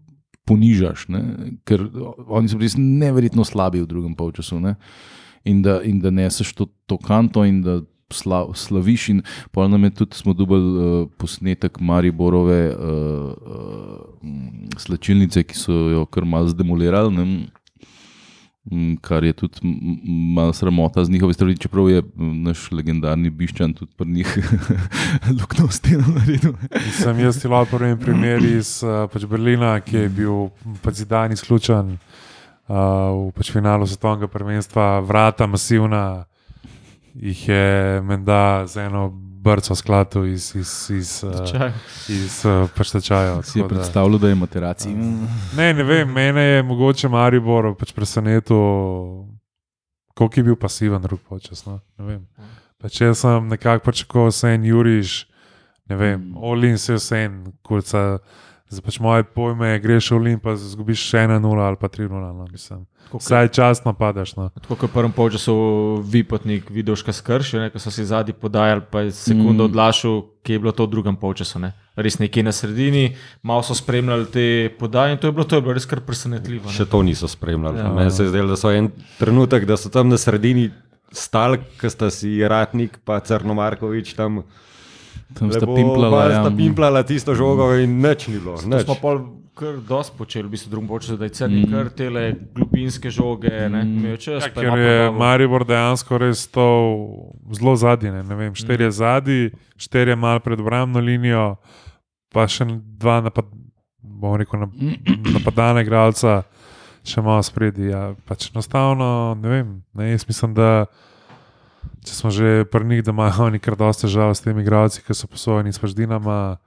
ponižaš, 0.45 1.07
ne? 1.09 1.23
ker 1.65 1.87
oni 2.29 2.51
so 2.51 2.59
res 2.61 2.75
neverjetno 2.77 3.47
slabi 3.47 3.81
v 3.81 3.89
drugem 3.89 4.17
polčasu. 4.19 4.59
Ne? 4.61 4.75
In 5.49 5.63
da, 5.63 5.79
in 5.87 6.01
da 6.03 6.11
neseš 6.11 6.53
to, 6.57 6.67
to 6.89 6.99
kanto 6.99 7.45
in 7.47 7.63
da 7.63 7.79
sla, 8.13 8.47
slaviš. 8.55 9.09
In 9.09 9.23
pol 9.53 9.69
nam 9.69 9.85
je 9.85 9.91
tudi, 9.91 10.17
smo 10.17 10.33
dobili 10.33 10.61
uh, 10.61 11.09
posnetek 11.19 11.81
Mariborove 11.81 12.63
uh, 12.71 13.33
uh, 13.33 14.79
slačilnice, 14.79 15.43
ki 15.43 15.59
so 15.59 15.73
jo 15.73 16.07
kar 16.07 16.25
malo 16.25 16.49
zdemolirali. 16.49 17.15
Ne? 17.15 17.47
Kar 19.05 19.25
je 19.25 19.33
tudi 19.33 19.61
malo 20.35 20.53
sramota 20.53 21.05
z 21.05 21.11
njihove 21.11 21.35
strani, 21.35 21.57
čeprav 21.61 21.91
je 21.91 22.03
naš 22.17 22.71
legendarni 22.73 23.31
Biščan 23.31 23.75
tudi 23.77 23.93
pri 23.97 24.09
njih 24.09 24.39
luknjo 25.41 25.69
steno 25.69 26.05
naredil. 26.17 26.55
Sem 26.97 27.21
jaz 27.21 27.43
ti 27.43 27.49
lahko 27.49 27.77
povem 27.77 27.99
primer 28.01 28.45
iz 28.45 28.79
pač 29.13 29.29
Berlina, 29.29 29.77
ki 29.85 29.97
je 29.97 30.09
bil 30.09 30.49
pač 30.83 31.05
zidan 31.05 31.37
izključen 31.37 31.99
uh, 32.69 32.77
v 33.29 33.33
pač 33.37 33.53
finalu 33.53 33.87
svetovnega 33.87 34.33
prvenstva, 34.33 35.01
vrata 35.05 35.47
masivna, 35.47 36.25
jih 37.15 37.49
je 37.49 38.01
menda 38.03 38.67
z 38.67 38.77
eno 38.77 39.11
brco 39.45 39.75
skladu 39.75 40.25
iz, 40.25 40.55
iz, 40.57 40.91
iz, 40.91 41.25
uh, 41.25 41.51
Čaj. 41.51 41.73
iz 42.09 42.45
uh, 42.45 42.71
pač 42.77 42.91
tečaja. 42.91 43.43
Si 43.43 43.59
je 43.59 43.69
predstavljal, 43.69 44.19
da 44.19 44.29
je 44.29 44.35
materacij. 44.35 44.93
Ne, 45.57 45.75
ne 45.75 45.85
vem, 45.85 46.09
mene 46.13 46.43
je 46.43 46.63
mogoče 46.63 47.09
Maribor 47.09 47.75
pač 47.77 47.93
presenetil, 47.93 48.57
koliko 50.15 50.41
je 50.41 50.45
bil 50.45 50.57
pasiven 50.57 51.03
drug 51.03 51.21
počas. 51.29 51.67
No? 51.67 51.81
Ne 51.99 52.05
vem. 52.05 52.27
Pač 52.81 53.01
jaz 53.01 53.21
sem 53.21 53.49
nekako 53.49 53.85
pričakoval, 53.85 54.33
da 54.33 54.33
se 54.33 54.55
en 54.55 54.65
Juriš, 54.65 55.27
ne 55.89 55.97
vem, 55.97 56.21
Mm. 56.21 56.37
Olin 56.37 56.79
se 56.79 56.95
vse 56.95 57.25
en, 57.25 57.53
kurca. 57.63 58.19
Za 58.69 58.81
pač 58.81 58.97
moje 58.99 59.23
pojme, 59.25 59.77
greš 59.79 60.11
v 60.11 60.17
Olin, 60.17 60.39
pa 60.41 60.57
zgubiš 60.57 60.99
še 61.05 61.29
1-0 61.29 61.39
ali 61.61 61.77
pa 61.77 61.87
3-0. 61.87 62.09
No, 62.09 62.47
mislim. 62.49 62.87
Vsaj 63.13 63.49
časno 63.49 63.93
padaš. 63.93 64.35
No. 64.35 64.49
Tako 64.51 64.75
kot 64.75 64.91
v 64.91 64.95
prvem 64.95 65.13
polčasu 65.13 65.55
Vipotnik, 66.03 66.67
Vidoška 66.67 67.13
skršil, 67.13 67.61
ne, 67.61 67.69
ko 67.69 67.79
so 67.79 67.93
si 67.93 68.03
zadnji 68.03 68.33
podajali, 68.33 68.83
pa 68.83 69.01
je 69.01 69.13
sekundo 69.13 69.63
Mm. 69.63 69.71
odlašal, 69.71 70.15
ki 70.43 70.53
je 70.53 70.59
bilo 70.59 70.73
to 70.73 70.87
v 70.87 70.91
drugem 70.91 71.15
polčasu. 71.15 71.61
Ne. 71.61 71.71
Res 71.95 72.19
nekje 72.19 72.43
na 72.43 72.51
sredini, 72.51 73.15
malo 73.43 73.63
so 73.63 73.75
spremljali 73.75 74.27
te 74.27 74.45
podaje 74.75 75.13
in 75.13 75.19
to 75.19 75.29
je 75.29 75.33
bilo, 75.33 75.45
to 75.45 75.57
je 75.57 75.63
bilo 75.63 75.73
res 75.73 75.87
kar 75.87 76.01
presenetljivo. 76.01 76.67
ne. 76.67 76.73
Še 76.73 76.85
to 76.87 77.03
niso 77.03 77.29
spremljali. 77.29 77.79
Ja. 77.79 77.93
Meni 77.93 78.11
se 78.11 78.23
je 78.23 78.29
zdelo, 78.29 78.49
da 78.49 78.57
so 78.57 78.73
en 78.73 78.89
trenutek, 79.19 79.65
da 79.65 79.77
so 79.77 79.89
tam 79.89 80.09
na 80.09 80.17
sredini 80.17 80.73
stali, 81.13 81.61
ki 81.79 81.87
sta 81.87 82.11
si 82.11 82.41
Ratnik 82.41 82.99
in 82.99 83.21
Crnomarkovič 83.21 84.17
tam. 84.17 84.43
Tam 85.35 85.51
sta 85.53 85.67
pimplala. 85.67 86.27
Ja. 86.31 86.43
Sta 86.45 86.53
pimplala 86.57 87.03
tisto 87.03 87.35
žogo 87.35 87.73
in 87.79 87.99
nič 88.03 88.29
ni 88.31 88.39
bilo. 88.39 88.59
Nič. 88.63 88.87
smo 88.87 88.99
pol 89.01 89.23
kar 89.55 89.79
dosti 89.89 90.19
počeli, 90.19 90.49
v 90.49 90.55
bistvu 90.55 90.69
v 90.69 90.73
drugem 90.73 90.89
polčasu, 90.91 91.17
da 91.17 91.29
je 91.29 91.35
crni 91.39 91.63
mm. 91.63 91.71
kar 91.71 91.91
tele 91.95 92.23
globinske 92.55 93.11
žoge, 93.15 93.53
ne, 93.71 93.83
imel 93.87 94.17
čas. 94.19 94.49
Ja, 94.49 94.51
ker 94.51 94.79
je. 94.79 94.97
Maribor 95.15 95.63
dejansko 95.67 96.19
res 96.19 96.47
to 96.51 96.67
zelo 97.55 97.77
zadnji. 97.79 98.11
Ne, 98.11 98.25
ne 98.27 98.39
vem, 98.39 98.55
štirje 98.59 98.91
mm. 98.91 98.97
zadnji, 98.99 99.53
štirje 99.79 100.19
mal 100.19 100.43
pred 100.43 100.59
obrambno 100.59 101.03
linijo, 101.03 101.55
pa 102.35 102.49
še 102.51 102.67
dva 102.99 103.21
napad, 103.23 103.47
bomo 104.03 104.35
rekel, 104.43 104.67
nap 104.67 104.75
napadalne 105.39 105.87
igralca, 105.87 106.43
še 107.07 107.23
malo 107.23 107.47
spredi. 107.47 107.93
Ja, 107.95 108.11
pač 108.27 108.51
enostavno, 108.51 109.09
ne 109.39 109.55
vem, 109.55 109.75
ne, 109.95 110.11
jaz 110.11 110.27
mislim, 110.27 110.59
da 110.59 110.71
če 112.05 112.15
smo 112.15 112.31
že 112.31 112.65
pri 112.71 112.85
njih, 112.85 113.03
da 113.05 113.15
imajo 113.15 113.45
oni 113.49 113.59
kar 113.59 113.77
dosta 113.77 114.07
težav 114.07 114.35
s 114.35 114.45
temi 114.45 114.63
igralci, 114.63 115.03
ki 115.05 115.17
so 115.17 115.31
posojeni 115.31 115.73
s 115.73 115.83
paždinama. 115.83 116.59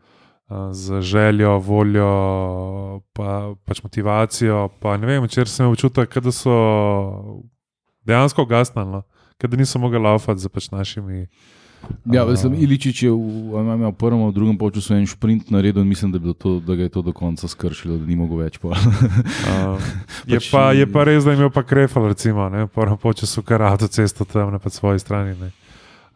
Z 0.47 1.01
željo, 1.03 1.57
voljo, 1.59 2.11
pa, 3.11 3.51
pač 3.67 3.81
motivacijo. 3.83 4.69
Pa, 4.79 4.93
ne 4.95 5.09
vem, 5.09 5.25
včeraj 5.27 5.51
sem 5.51 5.67
občutek, 5.67 6.13
da 6.23 6.31
so 6.31 6.53
dejansko 8.07 8.45
gasnili, 8.47 8.87
no? 8.87 9.01
da 9.43 9.57
niso 9.59 9.79
mogli 9.79 9.99
laufati 9.99 10.39
za 10.39 10.49
pač 10.49 10.71
našimi. 10.71 11.27
Ja, 12.05 12.25
mislim, 12.25 12.53
Iličič 12.55 13.03
je 13.03 13.11
v, 13.11 13.59
imam, 13.61 13.81
ja, 13.81 13.89
v 13.91 13.97
prvem, 13.99 14.21
v 14.27 14.33
drugem 14.35 14.57
polčasu 14.57 14.95
en 14.95 15.07
sprint 15.07 15.51
naredil 15.51 15.83
in 15.83 15.89
mislim, 15.89 16.11
da, 16.11 16.21
je 16.21 16.33
to, 16.33 16.59
da 16.59 16.75
ga 16.75 16.87
je 16.87 16.93
to 16.93 17.01
do 17.01 17.13
konca 17.13 17.47
skršilo, 17.47 17.97
da 17.97 18.05
ni 18.07 18.15
mogel 18.15 18.43
več. 18.45 18.59
pol. 18.61 18.75
Uh, 19.47 19.79
je, 20.31 20.39
Pač- 20.39 20.51
pa, 20.51 20.71
je 20.75 20.85
pa 20.87 21.03
res, 21.07 21.23
da 21.23 21.31
je 21.31 21.39
imel 21.39 21.51
pa 21.53 21.63
krefal, 21.63 22.07
recimo, 22.11 22.49
ne, 22.51 22.65
v 22.67 22.71
prvem 22.71 22.99
času 23.15 23.43
kar 23.43 23.63
avtocesto 23.63 24.25
tam 24.27 24.51
na 24.51 24.59
svoji 24.59 24.99
strani. 24.99 25.35
Ne. 25.39 25.51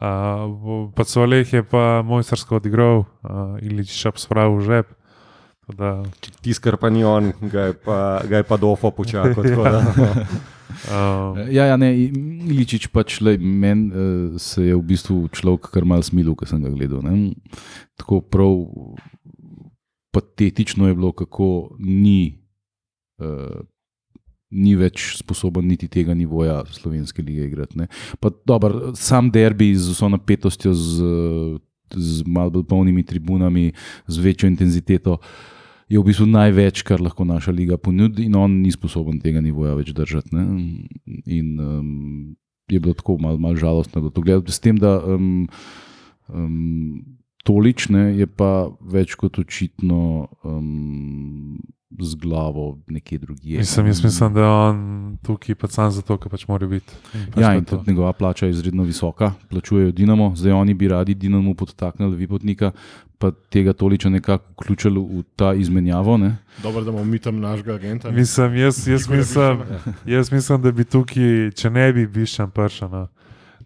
Uh, 0.01 0.89
pa 0.95 1.05
Soleh 1.05 1.45
je 1.45 1.61
pa 1.63 2.01
mojstersko 2.01 2.57
odigral, 2.57 3.05
uh, 3.21 3.61
Ilič 3.61 3.93
šap 3.93 4.17
spravil 4.17 4.57
v 4.59 4.65
žep. 4.65 4.87
Da, 5.77 6.03
Tiskar 6.41 6.77
pa 6.77 6.89
ni 6.89 7.03
on, 7.03 7.31
ga 7.51 7.69
je 7.71 7.73
pa, 7.73 8.21
ga 8.27 8.41
je 8.41 8.47
pa 8.47 8.57
dofo 8.57 8.91
počakal. 8.91 9.43
tako 9.43 9.63
da, 9.63 9.79
uh, 10.89 11.39
Ja, 11.55 11.65
ja, 11.65 11.77
ne, 11.77 11.91
Iličič 11.93 12.87
pač, 12.91 13.19
meni 13.39 13.91
uh, 13.91 14.39
se 14.41 14.65
je 14.69 14.75
v 14.75 14.83
bistvu 14.83 15.27
človek 15.35 15.71
kar 15.73 15.87
mal 15.87 16.03
smilil, 16.05 16.35
ko 16.35 16.47
sem 16.47 16.61
ga 16.63 16.71
gledal. 16.71 17.03
Ne? 17.05 17.35
Tako 17.99 18.21
prav 18.23 18.55
patetično 20.11 20.87
je 20.87 20.95
bilo, 20.95 21.11
kako 21.15 21.75
ni, 21.79 22.43
uh, 23.21 23.63
ni 24.51 24.75
več 24.75 25.15
sposoben 25.21 25.67
niti 25.67 25.87
tega 25.87 26.15
nivoja 26.17 26.61
slovenske 26.67 27.23
lige 27.23 27.47
igrati. 27.47 27.77
ne. 27.79 27.87
Pa 28.19 28.31
dober, 28.45 28.93
sam 28.95 29.31
derbi 29.31 29.71
z 29.75 29.95
vso 29.95 30.09
napetostjo, 30.11 30.73
z, 30.73 31.11
z 31.95 32.27
malo 32.27 32.51
bolj 32.51 32.67
polnimi 32.67 33.03
tribunami, 33.03 33.71
z 34.07 34.17
večjo 34.17 34.47
intenziteto. 34.51 35.19
Je 35.91 35.99
v 35.99 36.07
bistvu 36.07 36.29
največ, 36.31 36.85
kar 36.87 37.01
lahko 37.03 37.25
naša 37.27 37.51
liga 37.51 37.75
ponudi, 37.75 38.29
in 38.29 38.35
on 38.39 38.61
ni 38.63 38.71
sposoben 38.71 39.19
tega 39.19 39.41
nivoja 39.43 39.75
več 39.75 39.91
držati. 39.91 40.31
Ne? 40.31 40.45
In 41.27 41.59
um, 41.59 41.89
je 42.71 42.79
bilo 42.79 42.95
tako 42.95 43.17
malo 43.19 43.41
mal 43.41 43.57
žalostno, 43.59 43.99
da 44.05 44.13
to 44.13 44.23
gledam. 44.23 44.47
S 44.47 44.63
tem, 44.63 44.79
da 44.79 44.95
um, 45.03 45.49
um, 46.31 47.01
tolične 47.43 48.13
je 48.15 48.27
pa 48.27 48.71
več 48.79 49.17
kot 49.19 49.41
očitno 49.43 50.29
um, 50.47 51.59
z 51.99 52.15
glavo 52.15 52.77
nekje 52.87 53.17
drugje. 53.17 53.57
mislim, 53.57 53.87
jaz 53.87 54.03
mislim, 54.03 54.33
da 54.33 54.41
je 54.41 54.47
on 54.47 54.77
tukaj 55.23 55.55
pač 55.55 55.71
sam 55.71 55.91
zato, 55.91 56.17
ker 56.17 56.31
pač 56.31 56.47
mora 56.47 56.67
biti. 56.67 56.93
Pač 57.33 57.41
Ja, 57.41 57.47
to 57.47 57.57
in 57.57 57.65
to. 57.65 57.77
tudi 57.77 57.91
njegova 57.91 58.13
plača 58.13 58.45
je 58.45 58.51
izredno 58.51 58.83
visoka, 58.83 59.33
plačujejo 59.49 59.91
Dinamo, 59.91 60.33
zdaj 60.35 60.51
oni 60.53 60.73
bi 60.73 60.87
radi 60.87 61.13
Dinamo 61.13 61.53
podtaknili 61.53 62.15
Vipotnika, 62.15 62.71
pa 63.17 63.31
tega 63.49 63.73
toliko 63.73 64.09
nekako 64.09 64.43
vključili 64.53 64.99
v 64.99 65.23
ta 65.35 65.53
izmenjavo. 65.53 66.17
Ne? 66.17 66.37
Dobro, 66.63 66.83
da 66.83 66.91
bomo 66.91 67.03
mi 67.03 67.19
tam 67.19 67.39
našega 67.39 67.73
agenta. 67.73 68.09
ne. 68.11 68.15
Mislim, 68.17 68.55
jaz, 68.55 68.87
jaz, 68.87 69.09
mislim, 69.09 69.59
jaz 70.05 70.31
mislim, 70.31 70.61
da 70.61 70.71
bi 70.71 70.83
tukaj, 70.83 71.51
če 71.51 71.69
ne 71.69 71.93
bi 71.93 72.07
Biščan 72.07 72.51
pršel, 72.51 72.89
no, 72.89 73.07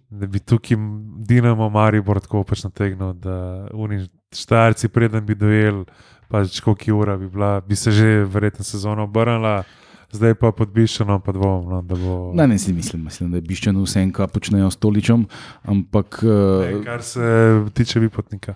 da 0.09 0.27
bi 0.27 0.39
tukaj 0.39 0.77
Dinamo 1.19 1.69
Maribor 1.69 2.19
tako 2.19 2.43
pač 2.43 2.63
nategnil, 2.63 3.13
da 3.13 3.67
oni 3.73 4.07
štarci, 4.35 4.87
preden 4.87 5.25
bi 5.25 5.35
dojel, 5.35 5.85
pač 6.27 6.59
koliko 6.59 6.95
ura 6.95 7.17
bi 7.17 7.29
bila, 7.29 7.61
bi 7.61 7.75
se 7.75 7.91
že 7.91 8.23
verjetno 8.25 8.63
sezona 8.63 9.03
obrnila, 9.03 9.63
zdaj 10.11 10.35
pa 10.35 10.51
pod 10.51 10.69
Biščanom 10.69 11.21
pa 11.21 11.31
dvom, 11.31 11.65
no, 11.67 11.81
da 11.81 11.95
bo. 11.95 12.31
Ne, 12.33 12.47
ne 12.47 12.57
si 12.57 12.73
mislim, 12.73 13.03
mislim, 13.03 13.31
da 13.31 13.37
je 13.37 13.41
biščeno 13.43 13.81
vse, 13.81 14.05
kar 14.11 14.27
počnejo 14.27 14.67
s 14.67 14.77
Toličem, 14.77 15.25
ampak 15.63 16.19
Ne, 16.21 16.75
uh, 16.75 16.83
kar 16.83 17.03
se 17.03 17.21
tiče 17.73 17.99
Vipotnika. 17.99 18.55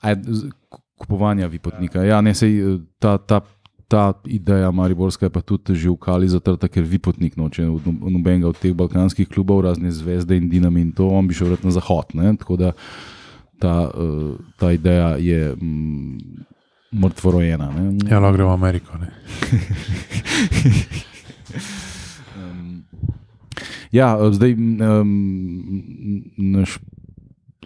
aj, 0.00 0.16
z- 0.22 0.50
kupovanja 0.96 1.46
Vipotnika. 1.46 2.02
Ja, 2.02 2.20
ne, 2.20 2.34
sej, 2.34 2.52
eh, 2.52 2.78
ta, 2.98 3.18
ta 3.18 3.40
ta 3.88 4.14
ideja 4.24 4.70
Mariborska 4.70 5.26
je 5.26 5.30
pa 5.30 5.40
tudi 5.40 5.74
že 5.74 5.84
v 5.86 5.96
Kali 5.96 6.24
zatrta, 6.24 6.64
ker 6.64 6.80
vi 6.80 6.96
potnik 6.96 7.36
noče 7.36 7.60
no- 7.62 7.76
nobenega 8.08 8.48
od 8.48 8.56
teh 8.56 8.72
balkanskih 8.72 9.28
klubov, 9.28 9.60
razne 9.60 9.92
zvezde 9.92 10.32
in 10.32 10.48
dinami 10.48 10.80
in 10.80 10.92
to, 10.92 11.04
on 11.06 11.28
bi 11.28 11.34
šel 11.34 11.48
vrat 11.48 11.60
na 11.60 11.70
zahod. 11.70 12.08
Ne? 12.14 12.32
Tako 12.34 12.56
da 12.56 12.72
ta, 13.58 13.84
uh, 13.86 14.32
ta 14.56 14.72
ideja 14.72 15.16
je 15.16 15.52
mm, 15.52 16.16
mrtvorojena. 16.92 17.70
ne. 17.70 18.10
Ja, 18.10 18.18
lahko 18.20 18.36
gremo 18.36 18.50
v 18.50 18.54
Ameriko. 18.54 18.98
Ne. 18.98 19.10
Um, 22.32 22.84
ja, 23.92 24.16
zdaj 24.32 24.54
um, 24.56 26.24
naš 26.36 26.78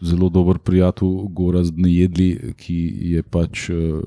zelo 0.03 0.29
dober 0.29 0.59
prijatelj 0.59 1.09
Goraz 1.33 1.71
Nejedli, 1.77 2.53
ki 2.57 2.77
je 3.13 3.23
pač 3.23 3.69
uh, 3.71 4.01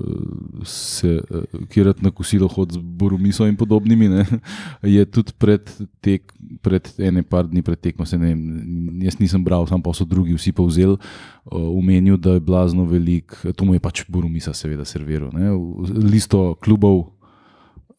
se, 0.64 1.16
uh, 1.18 1.66
ki 1.70 1.84
rad 1.88 2.02
na 2.02 2.12
kosilo 2.14 2.48
hod 2.48 2.76
z 2.76 2.78
Borumiso 2.78 3.46
in 3.48 3.56
podobnimi, 3.58 4.08
ne, 4.08 4.24
je 4.96 5.04
tudi 5.10 5.34
pred, 5.38 5.72
tek, 6.00 6.32
pred 6.62 6.92
ene 6.98 7.24
par 7.26 7.48
dni 7.50 7.64
pred 7.66 7.80
tekmo, 7.80 8.06
se 8.06 8.18
ne 8.18 8.30
vem, 8.30 9.02
jaz 9.02 9.18
nisem 9.18 9.44
bral, 9.44 9.66
sam 9.70 9.82
pa 9.82 9.94
so 9.96 10.06
drugi 10.06 10.36
vsi 10.38 10.54
povzel, 10.54 10.94
uh, 10.94 11.58
umenil, 11.74 12.18
da 12.20 12.38
je 12.38 12.46
blazno 12.46 12.86
velik, 12.86 13.34
to 13.56 13.66
mu 13.66 13.74
je 13.74 13.82
pač 13.82 14.04
Borumisa 14.08 14.54
seveda 14.54 14.86
serviral, 14.86 15.34
ne, 15.34 15.50
listo 16.06 16.54
klubov, 16.62 17.08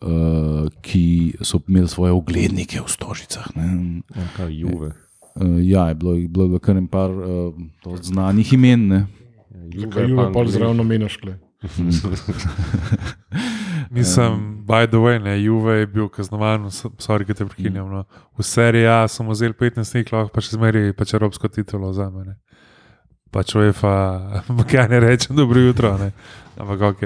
uh, 0.01 0.67
ki 0.81 1.05
so 1.43 1.59
imeli 1.67 1.91
svoje 1.91 2.15
oglednike 2.15 2.81
v 2.81 2.87
Stožicah. 2.87 3.51
Ne. 3.59 4.01
Kaj 4.37 4.53
juve. 4.63 4.95
Uh, 5.35 5.59
ja, 5.63 5.87
je 5.87 5.95
bilo, 5.95 6.15
bilo 6.27 6.53
je 6.53 6.59
kar 6.59 6.77
en 6.77 6.87
par 6.87 7.11
uh, 7.11 7.53
znanih 8.01 8.53
imen. 8.53 8.87
Ne. 8.87 9.05
Zakaj 9.79 10.09
Juve 10.09 10.33
pa 10.33 10.45
zraven 10.45 10.79
omenjaš? 10.79 11.17
Mislim, 13.89 14.63
by 14.67 14.87
the 14.87 14.97
way, 14.97 15.23
ne, 15.23 15.43
Juve 15.43 15.73
je 15.73 15.87
bil 15.87 16.09
kaznovan, 16.09 16.71
sorry, 16.97 17.25
da 17.25 17.33
te 17.33 17.45
prekinjam. 17.45 17.89
No. 17.89 18.03
V 18.37 18.43
seriji 18.43 18.87
A 18.87 19.07
so 19.07 19.23
mu 19.23 19.31
vzeli 19.31 19.53
15 19.53 19.93
dni, 19.93 20.05
lahko 20.11 20.33
pa 20.33 20.41
še 20.41 20.57
zmeri 20.57 20.93
pač 20.93 21.13
evropsko 21.13 21.47
titulo 21.47 21.93
za 21.93 22.09
mene. 22.09 22.35
Pač 23.31 23.55
UEFA, 23.55 23.93
kaj 24.71 24.89
ne 24.91 24.99
rečem, 24.99 25.35
dobro 25.35 25.59
jutro, 25.59 25.95
ne. 25.97 26.11
ampak 26.57 26.81
ok. 26.81 27.03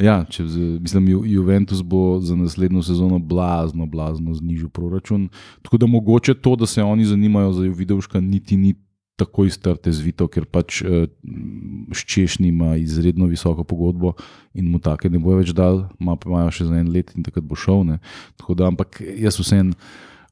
Ja, 0.00 0.24
če, 0.24 0.44
mislim, 0.80 1.08
Ju- 1.08 1.24
Juventus 1.26 1.82
bo 1.82 2.20
za 2.20 2.36
naslednjo 2.36 2.82
sezono 2.82 3.18
blazno, 3.18 3.86
blazno 3.86 4.34
znižil 4.34 4.68
proračun. 4.68 5.28
Tako 5.62 5.76
da 5.76 5.86
mogoče 5.86 6.34
to, 6.34 6.56
da 6.56 6.66
se 6.66 6.82
oni 6.82 7.04
zanimajo 7.04 7.52
za 7.52 7.64
Juvidovška, 7.64 8.20
niti 8.20 8.56
ni 8.56 8.74
tako 9.20 9.44
iztrte 9.44 9.92
zvito, 9.92 10.28
ker 10.32 10.46
pač 10.48 10.80
eh, 10.82 11.06
Ščešni 11.92 12.48
ima 12.48 12.76
izredno 12.80 13.26
visoko 13.28 13.64
pogodbo 13.64 14.14
in 14.56 14.70
mu 14.72 14.78
take 14.80 15.10
ne 15.12 15.20
bo 15.20 15.34
več 15.36 15.52
dal, 15.52 15.90
ima 16.00 16.16
pa 16.16 16.30
imajo 16.30 16.54
še 16.56 16.68
za 16.70 16.78
en 16.80 16.88
let 16.94 17.12
in 17.16 17.26
takrat 17.26 17.44
bo 17.44 17.58
šel. 17.58 17.84
Ne. 17.84 17.98
Tako 18.40 18.56
da, 18.56 18.70
ampak 18.72 19.02
jaz 19.04 19.36
vsem. 19.40 19.74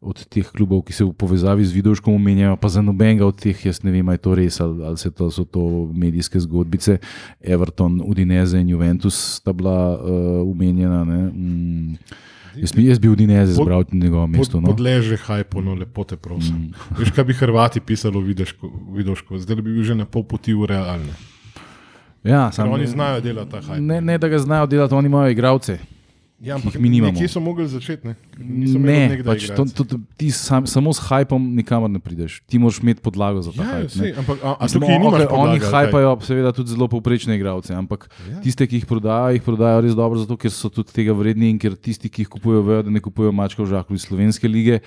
Od 0.00 0.14
teh 0.24 0.46
klubov, 0.46 0.82
ki 0.82 0.92
se 0.92 1.02
v 1.02 1.10
povezavi 1.10 1.58
z 1.60 1.72
Vidovškom 1.72 2.14
omenjajo, 2.14 2.54
pa 2.56 2.68
za 2.68 2.78
nobenega 2.78 3.26
od 3.26 3.34
teh, 3.34 3.58
jaz 3.58 3.82
ne 3.82 3.90
vem, 3.90 4.06
ali 4.06 4.14
je 4.14 4.20
to 4.20 4.30
res 4.32 4.60
ali, 4.60 4.84
ali 4.84 4.96
se 4.96 5.10
to, 5.10 5.26
so 5.26 5.42
to 5.42 5.58
medijske 5.88 6.38
zgodbice. 6.38 6.98
Everton, 7.40 7.98
Udineze 8.00 8.60
in 8.60 8.68
Juventus 8.68 9.14
sta 9.36 9.50
bila 9.52 9.74
uh, 9.92 10.00
umenjena. 10.44 11.02
ne. 11.04 11.18
Mm. 11.24 11.98
Jaz, 12.56 12.70
jaz 12.76 12.98
bi 12.98 13.08
Udineze 13.08 13.52
zbral 13.52 13.82
na 13.90 13.98
njegovo 14.00 14.26
mesto. 14.26 14.52
Pod, 14.52 14.62
No. 14.62 14.68
podleže 14.68 15.16
hajpo, 15.16 15.60
no 15.60 15.74
lepo 15.74 16.04
te 16.04 16.16
prosim. 16.16 16.56
Mm. 16.56 16.72
Veš, 16.98 17.10
kaj 17.10 17.24
bi 17.24 17.34
Hrvati 17.34 17.80
pisali 17.80 18.14
v 18.14 18.34
Vidoško, 18.92 19.38
zdaj 19.38 19.56
bi 19.56 19.62
bil 19.64 19.82
že 19.82 19.94
na 19.94 20.06
pol 20.06 20.22
poti 20.22 20.54
v 20.54 20.62
realne. 20.64 21.10
Ja, 22.24 22.46
Ker 22.46 22.54
sam, 22.54 22.70
oni 22.70 22.86
znajo 22.86 23.20
delati 23.20 23.50
ta 23.50 23.60
hajp. 23.60 23.80
ne, 23.80 24.00
ne, 24.00 24.14
da 24.14 24.28
ga 24.28 24.38
znajo 24.38 24.66
delati, 24.66 24.94
oni 24.94 25.06
imajo 25.06 25.30
igralce. 25.30 25.78
Ja, 26.40 26.56
jih 26.56 26.76
mi 26.76 26.88
nimamo. 26.88 27.12
Kje 27.12 27.28
so 27.28 27.40
mogli 27.40 27.66
začeti? 27.66 28.06
Ne, 28.06 28.14
Ne, 28.38 29.22
pač 29.22 29.48
to, 29.48 29.64
to, 29.66 29.82
to, 29.84 29.96
ti 30.14 30.30
sam, 30.30 30.62
samo 30.64 30.88
s 30.88 31.02
hajpom 31.02 31.40
nikamor 31.52 31.86
ne 31.86 31.98
prideš. 31.98 32.40
Ti 32.42 32.56
moraš 32.56 32.78
imeti 32.78 33.00
podlago 33.00 33.40
za 33.40 33.50
ta 33.50 33.62
Ja, 33.62 33.78
ne. 33.78 33.88
sej, 33.88 34.14
ampak 34.14 34.38
a, 34.38 34.52
a 34.52 34.62
Mislim, 34.62 34.80
tukaj 34.80 34.94
okej, 34.94 35.02
podlage, 35.02 35.26
Oni 35.50 35.58
kaj? 35.58 35.70
hajpajo, 35.70 36.12
seveda, 36.22 36.52
tudi 36.52 36.70
zelo 36.70 36.86
povprečne 36.86 37.34
igralce, 37.34 37.72
ampak 37.72 38.06
Ja. 38.24 38.38
tiste, 38.40 38.62
ki 38.62 38.76
jih 38.76 38.86
prodajajo, 38.86 39.34
jih 39.34 39.42
prodajajo 39.42 39.80
res 39.80 39.94
dobro, 39.94 40.18
zato 40.18 40.36
ker 40.36 40.48
so 40.48 40.68
tudi 40.68 40.92
tega 40.92 41.12
vredni 41.12 41.48
in 41.48 41.58
ker 41.58 41.74
tisti, 41.74 42.06
ki 42.06 42.22
jih 42.22 42.30
kupujejo, 42.30 42.62
vejo, 42.62 42.82
da 42.82 42.90
ne 42.90 43.00
kupujejo 43.00 43.32
mačka 43.32 43.58
v 43.58 43.68
žaklju 43.68 43.94
iz 43.94 44.04
slovenske 44.04 44.46
lige. 44.46 44.78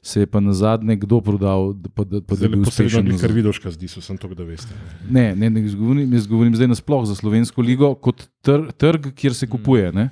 Se 0.00 0.20
je 0.20 0.26
pa 0.26 0.38
na 0.38 0.52
zadnje 0.52 0.94
kdo 0.96 1.18
prodal, 1.20 1.72
da, 1.74 1.88
pa, 1.88 2.04
da, 2.04 2.20
pa, 2.20 2.32
da 2.32 2.36
Zdaj 2.36 2.44
je 2.44 2.50
bil 2.50 2.62
posebno 2.62 2.86
uspešen. 2.86 3.02
bi 3.02 3.12
nazaj. 3.12 3.24
kar 3.24 3.32
Vidoška 3.34 3.70
zdi, 3.70 3.88
so 3.88 3.98
sem 3.98 4.14
to, 4.14 4.28
da 4.28 4.44
veste. 4.44 4.70
Ne, 5.04 5.34
ne, 5.34 5.48
ne 5.48 5.60
govorim, 5.66 6.12
jaz 6.12 6.26
govorim 6.26 6.54
zdaj 6.54 6.68
nasploh 6.68 7.02
za 7.02 7.14
slovensko 7.14 7.58
ligo 7.60 7.94
kot 7.96 8.28
tr, 8.40 8.70
trg, 8.72 9.10
kjer 9.12 9.34
se 9.34 9.48
kupuje. 9.48 9.90
Ne? 9.90 10.06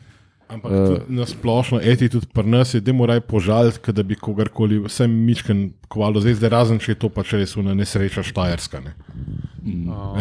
Ampak 0.49 0.71
uh, 0.73 0.99
na 1.11 1.27
splošno, 1.27 1.81
eti 1.83 2.07
tudi 2.09 2.27
pri 2.33 2.47
nas 2.47 2.75
je, 2.75 2.81
da 2.81 2.93
moraj 2.95 3.21
požaliti, 3.27 3.93
da 3.93 4.03
bi 4.07 4.15
kogarkoli, 4.15 4.79
vsem 4.85 5.11
mičken 5.27 5.73
kvalo, 5.91 6.21
zdaj, 6.23 6.37
zdaj 6.39 6.51
razen 6.55 6.79
če 6.79 6.93
je 6.93 6.99
to 7.03 7.11
pač 7.11 7.33
res 7.35 7.57
una 7.59 7.75
nesreča 7.75 8.23
štajerska. 8.23 8.81
Ne. 8.85 8.93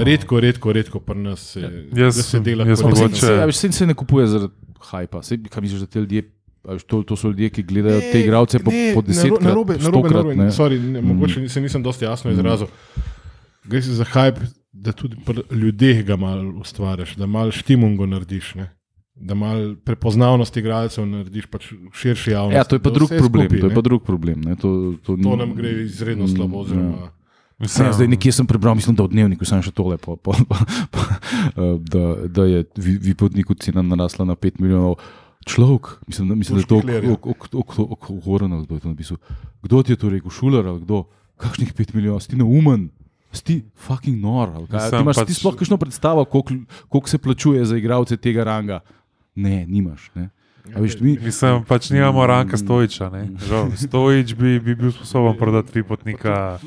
Redko, 0.02 0.40
redko, 0.42 0.74
redko 0.74 1.00
pri 1.00 1.20
nas 1.28 1.44
se, 1.54 1.62
Jaz- 1.94 2.18
da 2.18 2.24
se 2.26 2.40
dela 2.40 2.66
jaz 2.66 2.82
kot 2.82 2.96
mogoče- 2.96 3.22
se, 3.22 3.70
se, 3.78 3.84
ja, 3.84 3.88
ne 3.88 3.94
kupuje 3.94 4.28
zaradi 4.28 4.54
hajpa. 4.90 5.22
Sej, 5.24 5.44
kaj 5.50 5.62
misliš, 5.62 5.86
da 5.86 5.88
te 5.94 6.00
ljudje, 6.00 6.24
to, 6.88 7.04
to 7.04 7.16
so 7.16 7.30
ljudje, 7.30 7.50
ki 7.50 7.64
gledajo 7.64 8.00
te 8.02 8.22
igralce 8.22 8.60
po, 8.60 8.74
po 8.96 9.02
desetkrat, 9.06 9.46
narobe, 9.46 9.78
narobe, 9.78 10.10
stokrat. 10.10 10.14
narobe, 10.14 10.36
ne. 10.36 10.50
sorry, 10.52 10.80
ne, 10.80 11.02
mogoče 11.02 11.46
se 11.50 11.62
nisem 11.62 11.84
dosti 11.86 12.06
jasno 12.06 12.32
izrazil. 12.34 12.68
Gre 13.66 13.82
se 13.82 13.94
za 13.94 14.06
hype, 14.06 14.42
da 14.74 14.92
tudi 14.92 15.18
pri 15.26 15.46
ljudeh 15.54 16.02
ga 16.06 16.16
malo 16.16 16.60
ustvariš, 16.62 17.16
da 17.16 17.26
malo 17.26 17.52
štimungo 17.52 18.06
narediš. 18.06 18.56
Ne? 18.56 18.72
Da 19.18 19.34
malo 19.34 19.76
prepoznavnost 19.78 20.58
igralcev 20.58 21.06
narediš 21.06 21.46
pač 21.46 21.70
širši 21.94 22.32
javnosti. 22.32 22.58
Ja, 22.58 22.64
to 22.64 22.76
je 22.76 22.82
pa 22.82 22.90
drug 22.90 23.08
problem. 23.10 23.48
skupaj, 23.48 23.60
To 23.60 23.68
je 23.68 23.74
pa 23.74 23.82
drug 23.82 24.04
problem. 24.04 24.42
ne, 24.42 24.56
To, 24.56 24.70
to, 24.98 25.16
To 25.16 25.30
ni- 25.30 25.38
nam 25.38 25.54
gre 25.54 25.72
izredno 25.84 26.24
Mm, 26.24 26.28
slabo. 26.30 26.60
Oziroma, 26.60 26.98
ja. 26.98 27.10
Mislim, 27.58 27.88
Ja, 27.88 27.94
zdaj 27.94 28.08
nekje 28.10 28.32
sem 28.34 28.46
prebral, 28.46 28.76
mislim, 28.76 28.92
da 28.94 29.04
v 29.04 29.10
dnevniku 29.10 29.46
sem 29.46 29.62
še 29.62 29.72
tole, 29.72 29.96
po, 29.98 30.18
po, 30.18 30.36
po, 30.42 30.56
po, 30.92 31.00
da, 31.80 32.04
da 32.28 32.44
je 32.44 32.66
vi- 32.76 33.00
Vipotniku 33.06 33.56
cena 33.56 33.82
narasla 33.82 34.26
na 34.26 34.36
5 34.36 34.60
milijonov. 34.60 35.00
Človek, 35.42 36.04
mislim, 36.04 36.28
da, 36.28 36.36
mislim, 36.36 36.58
da 36.58 36.60
je 36.60 36.68
to 36.68 36.78
ja. 36.82 37.16
Goranov, 38.20 38.66
kdo 38.66 38.76
je 38.76 38.82
to 38.82 38.90
napisal. 38.90 39.18
Kdo 39.62 39.80
ti 39.80 39.92
je 39.92 39.98
to 39.98 40.10
rekel, 40.10 40.30
šuler 40.30 40.66
ali 40.66 40.82
kdo? 40.82 41.06
Kakšnih 41.38 41.72
5 41.72 41.94
milijonov, 41.94 42.20
si 42.20 42.30
ti 42.30 42.36
neumen, 42.36 42.90
si 43.32 43.44
ti 43.44 43.56
fucking 43.74 44.18
nor. 44.18 44.52
kaj? 44.66 44.90
Ti 44.90 44.98
imaš 44.98 45.16
pač- 45.16 45.28
ti 45.28 45.34
sploh 45.34 45.56
kakšno 45.56 45.78
predstavo, 45.78 46.26
koliko, 46.26 46.54
koliko 46.88 47.08
se 47.08 47.18
plačuje 47.18 47.64
za 47.64 47.78
igralce 47.78 48.18
tega 48.18 48.44
ranga? 48.44 48.80
Ne, 49.36 49.66
nimaš. 49.66 50.12
Ne. 50.16 50.30
A 50.66 50.80
veš, 50.80 51.00
mi, 51.00 51.18
Mislim, 51.22 51.64
pač 51.64 51.90
nimamo 51.90 52.28
ranka 52.28 52.58
Stojiča. 52.58 53.10
ne. 53.10 53.28
Žal, 53.40 53.72
Stojič 53.78 54.34
bi, 54.34 54.60
bi 54.60 54.76
bil 54.76 54.92
sposoben 54.92 55.38
prodati 55.38 55.72
tri 55.72 55.84
potnika 55.84 56.58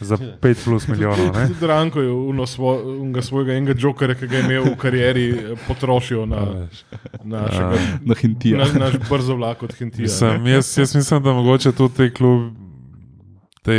za 0.00 0.16
5 0.16 0.64
plus 0.64 0.88
milijonov. 0.88 1.34
ne. 1.34 1.48
Tudi 1.48 1.66
Ranko 1.66 2.00
je 2.00 2.10
uno 2.10 2.46
svo, 2.46 2.76
unga 3.00 3.22
svojega 3.22 3.52
enega 3.52 3.74
jokerja, 3.78 4.14
ki 4.14 4.26
ga 4.26 4.36
je 4.36 4.44
imel 4.44 4.64
v 4.64 4.76
karieri, 4.76 5.26
potrošil 5.66 6.26
na 6.26 6.36
veš. 6.36 6.84
našega. 7.24 7.74
na 8.02 8.14
Hintija. 8.14 8.58
Na, 8.58 8.78
naš 8.78 8.94
brzo 9.10 9.34
vlak 9.34 9.62
od 9.62 9.74
Hintija. 9.74 10.02
Mislim, 10.02 10.46
jaz, 10.46 10.78
jaz 10.78 10.94
mislim, 10.94 11.22
da 11.22 11.32
mogoče 11.32 11.72
tudi 11.72 11.94
te 11.94 12.10
klub, 12.10 12.52
te, 13.62 13.78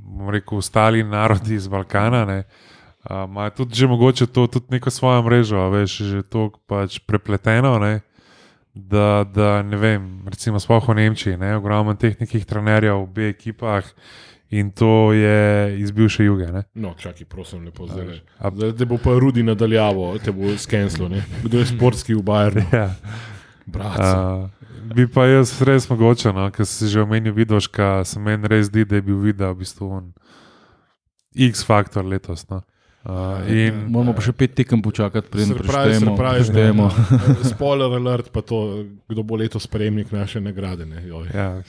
bom 0.00 0.30
rekel, 0.30 0.58
ostali 0.58 1.04
narodi 1.04 1.54
iz 1.54 1.68
Balkana, 1.68 2.24
ne, 2.24 2.38
a, 2.38 2.77
imajo 3.08 3.50
tudi 3.50 3.74
že 3.74 3.86
mogoče 3.86 4.26
to, 4.26 4.46
tudi 4.46 4.66
neko 4.70 4.90
svojo 4.90 5.22
mrežo, 5.22 5.70
veš, 5.70 5.98
že 5.98 6.22
to 6.22 6.50
pač 6.66 6.98
prepleteno, 6.98 7.78
ne, 7.78 8.00
da, 8.74 9.24
da 9.24 9.62
ne 9.62 9.76
vem, 9.76 10.22
recimo 10.28 10.60
sploh 10.60 10.88
v 10.88 10.94
Nemčiji, 10.94 11.36
ne, 11.36 11.56
ogromno 11.56 11.94
teh 11.94 12.20
nekih 12.20 12.44
trenerjev 12.46 13.00
v 13.00 13.02
obeh 13.02 13.30
ekipah 13.34 13.84
in 14.50 14.70
to 14.70 15.12
je 15.12 15.76
iz 15.80 15.90
bivše 15.90 16.24
juge. 16.24 16.52
Ne. 16.52 16.62
No, 16.74 16.94
čakaj, 16.98 17.26
prosim, 17.28 17.64
lepo 17.64 17.86
zdaj. 17.86 18.20
Zdaj 18.54 18.72
te 18.76 18.84
bo 18.88 18.96
pa 18.96 19.16
Rudi 19.18 19.42
nadaljavo, 19.42 20.18
te 20.18 20.32
bo 20.32 20.56
skenslo. 20.56 21.08
ne. 21.08 21.24
Kdo 21.44 21.58
je 21.58 21.66
sportski 21.66 22.14
v 22.14 22.22
Bajernu? 22.22 22.64
Ja. 22.72 22.94
Uh, 23.68 24.48
bi 24.96 25.04
pa 25.04 25.26
jaz 25.28 25.50
res 25.60 25.84
mogoče, 25.90 26.32
no, 26.32 26.46
ker 26.48 26.64
si 26.64 26.88
že 26.88 27.02
omenil 27.02 27.34
Vidoška, 27.36 28.00
se 28.08 28.16
meni 28.16 28.48
res 28.48 28.70
zdi, 28.70 28.86
da 28.88 28.96
je 28.96 29.04
bil 29.04 29.18
video 29.20 29.52
v 29.52 29.60
bistvu 29.60 29.88
on 29.92 30.06
X-faktor 31.36 32.06
letos. 32.08 32.46
No. 32.48 32.62
Uh, 33.08 33.40
in 33.48 33.86
Moramo 33.88 34.12
pa 34.12 34.20
še 34.20 34.34
pet 34.36 34.52
tekem 34.52 34.82
počakati, 34.84 35.30
preden 35.32 35.56
preštejemo. 35.56 36.12
ne. 36.12 36.88
Spoiler 37.54 37.94
alert, 37.96 38.28
pa 38.28 38.42
to, 38.44 38.84
kdo 39.08 39.24
bo 39.24 39.38
letos 39.40 39.64
prejemnik 39.66 40.12
naše 40.12 40.42
nagrade. 40.44 40.84
Ne, 40.84 41.00
joj. 41.08 41.30
ja. 41.32 41.62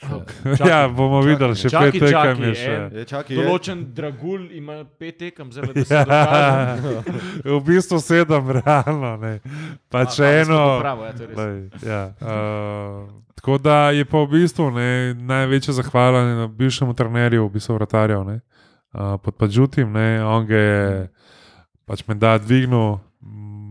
Čakaj, 0.00 0.68
ja, 0.70 0.88
bomo 0.88 1.20
videli, 1.20 1.56
še 1.56 1.68
čakaj, 1.68 1.90
pet 1.92 2.00
tekem 2.00 2.12
čakaj, 2.12 2.44
je 2.44 2.52
še. 2.56 2.74
en 2.76 2.98
Je, 3.00 3.04
čakaj, 3.08 3.36
je, 3.36 3.40
Določen 3.40 3.80
dragulj 3.96 4.44
ima 4.56 4.76
pet 5.00 5.18
tekem, 5.20 5.48
zdaj 5.52 5.72
da 5.72 5.84
se 5.84 5.96
Ja, 5.96 6.04
dokaže. 6.08 7.16
v 7.56 7.58
bistvu 7.68 8.00
sedem, 8.00 8.52
realno. 8.60 9.10
Ne. 9.20 9.32
Pa 9.92 10.06
če 10.08 10.30
eno. 10.44 10.60
Pravo, 10.80 11.08
ja, 11.08 11.16
je. 11.16 11.34
Lej, 11.36 11.58
ja, 11.84 12.02
uh, 12.20 13.08
tako 13.40 13.56
da 13.60 13.90
je 13.96 14.04
pa 14.08 14.24
v 14.24 14.32
bistvu 14.36 14.70
ne, 14.76 14.88
največja 15.16 15.76
zahvala 15.80 16.24
na 16.44 16.48
bivšemu 16.48 16.96
trenerju, 16.96 17.48
v 17.48 17.56
bistvu 17.56 17.76
vratarjev, 17.76 18.24
ne, 18.28 18.40
uh, 18.94 19.16
pod 19.22 19.34
Pačutim. 19.36 19.94
On 20.24 20.46
ga 20.46 20.56
je 20.56 21.08
pač 21.86 22.04
me 22.08 22.14
da 22.14 22.38
dvignil, 22.38 22.98
mm, 23.22 23.70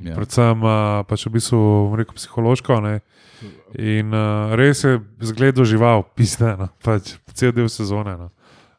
Ja. 0.00 0.14
Predvsem 0.16 0.62
uh, 0.64 1.04
pač 1.04 1.26
v 1.28 1.36
bistvu 1.36 1.92
rekel, 1.92 2.16
psihološko. 2.16 2.80
Ne? 2.80 2.94
In 3.76 4.14
uh, 4.16 4.56
res 4.56 4.80
je 4.80 4.96
zgledal 5.20 5.68
žival, 5.68 6.06
pisne, 6.16 6.56
no? 6.56 6.68
pač 6.80 7.20
cel 7.36 7.52
del 7.52 7.68
sezone. 7.68 8.16
No? 8.16 8.28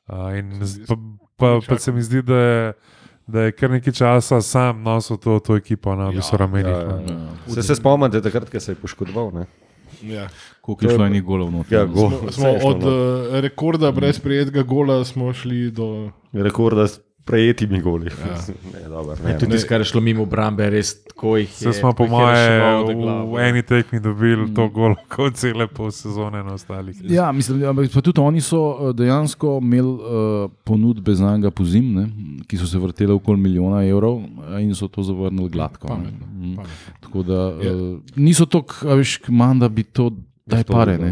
Uh, 0.09 0.33
in 0.41 0.57
pa, 0.89 0.97
pa, 1.37 1.47
pa 1.61 1.77
se 1.77 1.93
mi 1.93 2.01
zdi, 2.01 2.25
da 2.25 2.39
je, 2.41 2.73
da 3.29 3.39
je 3.45 3.53
kar 3.53 3.69
nekaj 3.69 3.93
časa 3.93 4.41
sam 4.41 4.81
nosil 4.81 5.21
to, 5.21 5.37
to 5.45 5.55
ekipo 5.61 5.93
na 5.93 6.09
Ja, 6.09 6.25
ja, 6.25 6.37
ramenih. 6.41 6.73
ja, 6.73 6.89
no. 6.89 6.97
ja. 7.05 7.53
Se, 7.53 7.69
se 7.69 7.77
spomnite, 7.77 8.17
takrat, 8.25 8.49
ko 8.49 8.57
se 8.59 8.73
je 8.73 8.81
poškodoval? 8.81 9.29
Ne? 9.37 9.45
Ja. 10.01 10.29
Koliko 10.61 10.85
je 10.85 10.95
šlo 10.95 11.05
enih 11.05 11.23
golov 11.23 11.51
noter? 11.51 11.77
Ja, 11.77 11.85
gol. 11.85 12.11
Smo, 12.11 12.31
smo 12.31 12.49
od 12.63 12.83
uh, 12.83 12.91
rekorda 13.39 13.91
brez 13.91 14.19
prijetega 14.19 14.63
gola 14.63 15.05
smo 15.05 15.33
šli 15.33 15.71
do. 15.71 16.11
Rekorda 16.33 16.87
prejetimi 17.21 17.81
goli. 17.81 18.05
Ja. 18.07 18.35
ne, 18.73 18.89
dobro, 18.89 19.15
Ne, 19.15 19.31
ne, 19.31 19.37
tudi 19.37 19.51
tisto, 19.51 19.67
kar 19.67 19.81
je 19.81 19.85
šlo 19.85 20.01
mimo 20.01 20.23
obrambe, 20.23 20.69
res 20.69 21.03
tako 21.03 21.37
jih 21.37 21.49
je. 21.51 21.55
Vse 21.63 21.73
smo, 21.73 21.91
po 21.91 22.05
tako 22.05 22.21
jih 22.21 22.21
je 22.21 22.25
moje, 22.25 22.47
reševal 22.49 22.85
do 22.85 22.93
v, 23.27 23.39
eni 23.39 23.61
tekmi 23.63 23.99
dobili 23.99 24.53
to 24.53 24.67
gol, 24.69 24.95
kot 25.13 25.35
cele 25.35 25.67
pol 25.67 25.91
sezone 25.91 26.41
na 26.41 26.53
ostalih. 26.53 26.97
Ja, 27.03 27.31
mislim, 27.31 27.63
ampak 27.65 27.91
pa 27.91 28.01
tudi 28.01 28.19
oni 28.21 28.41
so 28.41 28.57
eh, 28.81 28.93
dejansko 28.95 29.59
imeli 29.59 29.87
uh, 29.89 30.01
ponudbe 30.63 31.13
za 31.13 31.31
njega 31.31 31.51
po 31.51 31.63
zim, 31.65 31.93
ne, 31.93 32.07
ki 32.43 32.57
so 32.57 32.65
se 32.65 32.79
vrtele 32.79 33.13
okoli 33.13 33.37
milijona 33.39 33.83
evrov 33.83 34.17
eh, 34.17 34.61
in 34.61 34.73
so 34.73 34.87
to 34.87 35.03
zavrnili 35.03 35.49
gladko. 35.49 35.87
ne. 35.87 35.93
Pametno, 35.95 36.27
Mm. 36.33 36.55
pametno. 36.55 36.93
Tako 37.01 37.23
da 37.23 37.33
Ja. 37.59 37.73
uh, 37.73 37.99
niso 38.15 38.45
tako, 38.45 38.73
veš, 38.95 39.19
manj, 39.29 39.59
da 39.59 39.69
bi 39.69 39.83
to 39.83 40.09
daj 40.51 40.67
pare. 40.69 40.97
Ne, 41.01 41.11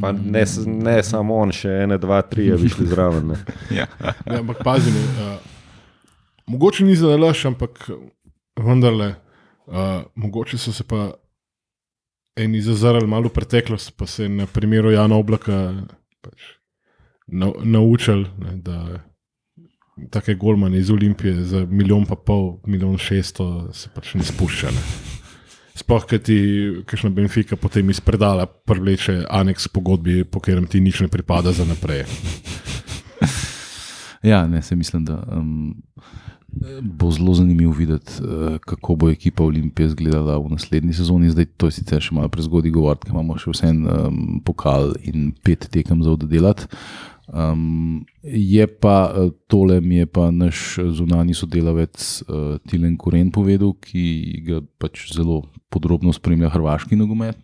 Pa 0.00 0.12
ne, 0.12 0.44
ne 0.66 1.02
samo 1.04 1.36
on, 1.42 1.52
še 1.52 1.68
ene, 1.84 1.98
dva, 2.00 2.22
tri 2.24 2.46
je 2.48 2.56
bi 2.56 2.68
šli 2.72 2.86
zraven. 2.88 3.34
Ne. 3.34 3.38
Ja, 3.80 3.86
ampak 4.24 4.62
pazi, 4.64 4.92
ne, 4.94 5.02
uh, 5.20 5.50
mogoče 6.48 6.84
ni 6.88 6.96
za 6.96 7.16
laž, 7.20 7.44
ampak 7.50 7.90
vendarle, 8.56 9.14
uh, 9.68 10.00
mogoče 10.14 10.58
so 10.58 10.72
se 10.72 10.86
pa 10.88 11.10
eni 12.40 12.62
zazrali 12.64 13.06
malo 13.06 13.28
v 13.28 13.36
preteklost, 13.36 13.92
pa 13.96 14.06
se 14.06 14.28
na 14.28 14.46
primeru 14.46 14.94
Jana 14.94 15.20
Oblaka 15.20 15.60
pač 16.24 16.56
na, 17.28 17.52
naučili, 17.60 18.26
ne, 18.38 18.56
da 18.64 19.04
take 20.10 20.34
golmane 20.34 20.78
iz 20.78 20.90
Olimpije 20.90 21.44
za 21.44 21.66
milijon 21.68 22.06
pa 22.08 22.16
pol, 22.16 22.54
milijon 22.66 22.96
šeststo 22.98 23.68
se 23.76 23.92
pač 23.94 24.14
ne 24.14 24.24
spušča. 24.24 24.72
Ne. 24.72 25.19
Sploh, 25.80 26.04
ker 26.04 26.20
ti, 26.20 26.36
kakšna 26.84 27.10
Benfica 27.14 27.56
potem 27.56 27.88
iz 27.90 28.02
predala 28.04 28.44
privleče 28.46 29.24
aneks 29.30 29.70
pogodbi, 29.72 30.24
po 30.28 30.42
katerem 30.42 30.68
ti 30.68 30.80
nič 30.80 31.00
ne 31.00 31.08
pripada 31.08 31.54
za 31.56 31.64
naprej. 31.64 32.04
Ja, 34.20 34.46
ne, 34.46 34.62
se 34.62 34.76
mislim, 34.76 35.04
da 35.04 35.22
um, 35.32 35.82
bo 36.82 37.10
zelo 37.10 37.34
zanimivo 37.34 37.72
videti, 37.72 38.12
uh, 38.20 38.58
kako 38.58 38.94
bo 38.94 39.10
ekipa 39.10 39.44
Olimpije 39.44 39.86
izgledala 39.86 40.38
v 40.38 40.50
naslednji 40.50 40.92
sezoni. 40.92 41.30
Zdaj, 41.30 41.46
to 41.56 41.70
je 41.70 41.78
sicer 41.78 42.04
še 42.04 42.14
malo 42.14 42.28
prezgodaj 42.28 42.70
govoriti, 42.74 43.08
ker 43.08 43.14
imamo 43.14 43.38
še 43.40 43.54
vse 43.54 43.70
en 43.70 43.86
um, 43.88 44.18
pokal 44.44 44.92
in 45.08 45.30
pet 45.44 45.70
tekem 45.72 46.02
za 46.04 46.12
oddelati. 46.12 46.68
Um, 47.30 48.06
je 48.22 48.66
pa 48.66 49.12
eh, 49.14 49.30
tole, 49.46 49.80
mi 49.80 49.96
je 49.96 50.06
pa 50.06 50.30
naš 50.30 50.78
zunani 50.90 51.34
sodelavec 51.34 52.22
uh, 52.26 52.58
Tilen 52.66 52.96
Koren 52.98 53.30
povedal, 53.30 53.70
ki 53.78 54.02
ga 54.42 54.58
pač 54.82 55.12
zelo 55.14 55.44
podrobno 55.70 56.10
spremlja 56.10 56.50
hrvaški 56.50 56.98
nogomet. 56.98 57.38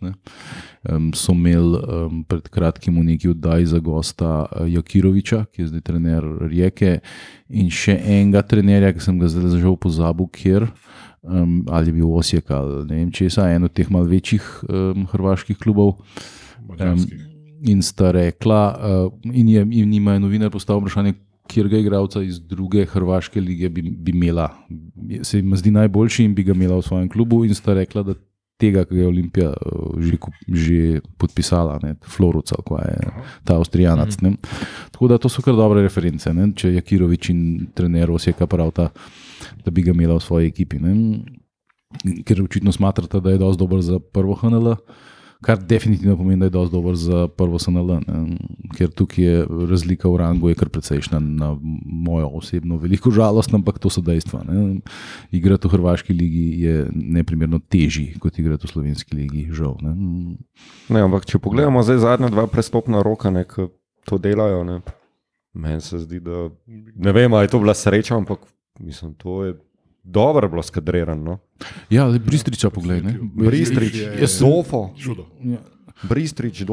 Um, 0.83 1.13
so 1.15 1.31
imeli 1.31 1.79
um, 1.79 2.19
pred 2.27 2.49
kratkim 2.51 2.99
v 2.99 3.05
neki 3.13 3.31
oddaji 3.31 3.69
za 3.71 3.79
gosta 3.79 4.31
uh, 4.43 4.67
Jakiroviča, 4.67 5.45
ki 5.51 5.63
je 5.63 5.69
zdaj 5.71 5.85
trener 5.87 6.27
Rijeke, 6.43 6.99
in 7.47 7.71
še 7.71 7.95
enega 7.95 8.43
trenerja, 8.43 8.91
ki 8.91 9.07
sem 9.07 9.23
ga 9.23 9.31
zdaj 9.31 9.55
žal 9.63 9.79
pozabil, 9.79 10.27
kjer. 10.35 10.67
Um, 11.23 11.63
ali 11.71 11.89
je 11.89 11.95
bil 11.95 12.11
Osijek 12.11 12.51
ali 12.55 12.83
ne 12.87 12.99
vem 12.99 13.07
česa, 13.11 13.47
en 13.51 13.67
od 13.67 13.73
teh 13.75 13.87
malce 13.91 14.11
večjih 14.11 14.51
um, 14.67 15.07
hrvaških 15.15 15.63
klubov. 15.63 15.95
Madžarskih. 16.67 17.26
In 17.61 17.81
sta 17.81 18.11
rekla, 18.11 18.61
uh, 18.77 19.33
in, 19.33 19.49
je, 19.49 19.61
in 19.61 19.93
jim 19.93 20.07
je 20.07 20.19
novinar 20.19 20.51
postavil 20.53 20.83
vprašanje, 20.83 21.13
kjer 21.47 21.69
ga 21.71 21.79
igralca 21.79 22.21
iz 22.21 22.39
druge 22.43 22.85
hrvaške 22.85 23.41
lige 23.41 23.69
bi, 23.69 23.81
bi 23.81 24.11
imela. 24.11 24.49
Se 25.23 25.39
jim 25.39 25.55
zdi 25.57 25.71
najboljši 25.71 26.25
in 26.27 26.35
bi 26.35 26.43
ga 26.43 26.53
imela 26.53 26.77
v 26.77 26.85
svojem 26.85 27.09
klubu, 27.09 27.45
in 27.45 27.55
sta 27.55 27.73
rekla, 27.73 28.03
da 28.03 28.17
tega, 28.57 28.83
ki 28.85 28.95
ga 28.95 29.01
je 29.01 29.07
Olimpija 29.07 29.49
uh, 29.53 29.97
že, 30.01 30.19
že 30.49 31.01
podpisala, 31.17 31.79
ne, 31.83 31.95
Floruca, 32.05 32.57
ko 32.65 32.77
je 32.81 33.11
ta 33.45 33.57
Avstrijanac. 33.57 34.19
ne. 34.21 34.35
Tako 34.91 35.07
da 35.07 35.17
to 35.17 35.29
so 35.29 35.41
kar 35.45 35.55
dobre 35.57 35.81
reference. 35.85 36.33
Ne, 36.33 36.51
če 36.57 36.75
je 36.75 36.85
Kirovič 36.85 37.31
in 37.33 37.41
trener 37.77 38.11
Osijeka 38.11 38.47
pravta, 38.49 38.89
da 39.65 39.73
bi 39.73 39.85
ga 39.85 39.93
imela 39.93 40.17
v 40.17 40.25
svoji 40.25 40.53
ekipi. 40.53 40.81
Ne. 40.81 40.95
Ker 42.27 42.43
očitno 42.43 42.73
smatrata, 42.75 43.21
da 43.23 43.31
je 43.31 43.41
dosti 43.41 43.61
dober 43.61 43.81
za 43.81 43.99
prvo 43.99 44.35
HNL. 44.35 44.75
Kar 45.41 45.59
definitivno 45.61 46.15
pomeni, 46.17 46.39
da 46.39 46.45
je 46.45 46.49
dosti 46.49 46.73
dober 46.73 46.95
za 46.95 47.27
prvo 47.27 47.59
SNL, 47.59 47.99
ne. 48.07 48.37
ker 48.77 48.89
tukaj 48.89 49.25
je 49.25 49.45
razlika 49.69 50.09
v 50.09 50.17
rangu, 50.17 50.49
je 50.49 50.57
kar 50.57 50.69
precejšna, 50.73 51.19
na 51.19 51.51
mojo 51.85 52.31
osebno 52.39 52.79
veliko 52.81 53.11
žalost, 53.13 53.53
ampak 53.53 53.77
to 53.79 53.91
so 53.93 54.01
dejstva. 54.01 54.41
Ne. 54.49 54.79
Igrati 55.31 55.67
v 55.67 55.71
Hrvaški 55.71 56.13
ligi 56.13 56.47
je 56.65 56.87
neprimerno 56.93 57.59
težji 57.59 58.17
kot 58.19 58.39
igrati 58.39 58.65
v 58.65 58.71
Slovenski 58.71 59.15
ligi, 59.15 59.47
žal. 59.53 59.77
Ne. 59.85 59.93
Ne, 60.89 61.05
ampak 61.05 61.29
če 61.29 61.41
pogledamo 61.43 61.85
zdaj 61.85 62.01
zadnja 62.01 62.31
dva 62.33 62.47
prestopna 62.49 63.05
roka, 63.05 63.29
ne, 63.29 63.45
ki 63.45 63.69
to 64.09 64.17
delajo, 64.17 64.63
ne, 64.65 64.81
meni 65.53 65.81
se 65.81 66.01
zdi, 66.01 66.19
da 66.23 66.47
ne 66.95 67.13
vem, 67.13 67.33
ali 67.33 67.45
je 67.45 67.53
to 67.53 67.61
bila 67.61 67.77
sreča, 67.77 68.17
ampak 68.17 68.41
mislim, 68.79 69.13
to 69.13 69.43
je 69.45 69.53
dobro 70.07 70.47
bilo 70.47 70.63
skadrirano. 70.63 71.23
No. 71.23 71.39
Ja, 71.89 72.07
Bristriča 72.09 72.69
poglej. 72.69 73.01
ne. 73.01 73.19
Bristrič, 73.21 73.93
je- 73.93 74.15
Jaz 74.19 74.31
sem- 74.31 74.47
Dolfo, 74.47 74.93
Čudo. 74.95 75.27
Ja. 75.43 75.59
Bristrič, 76.03 76.63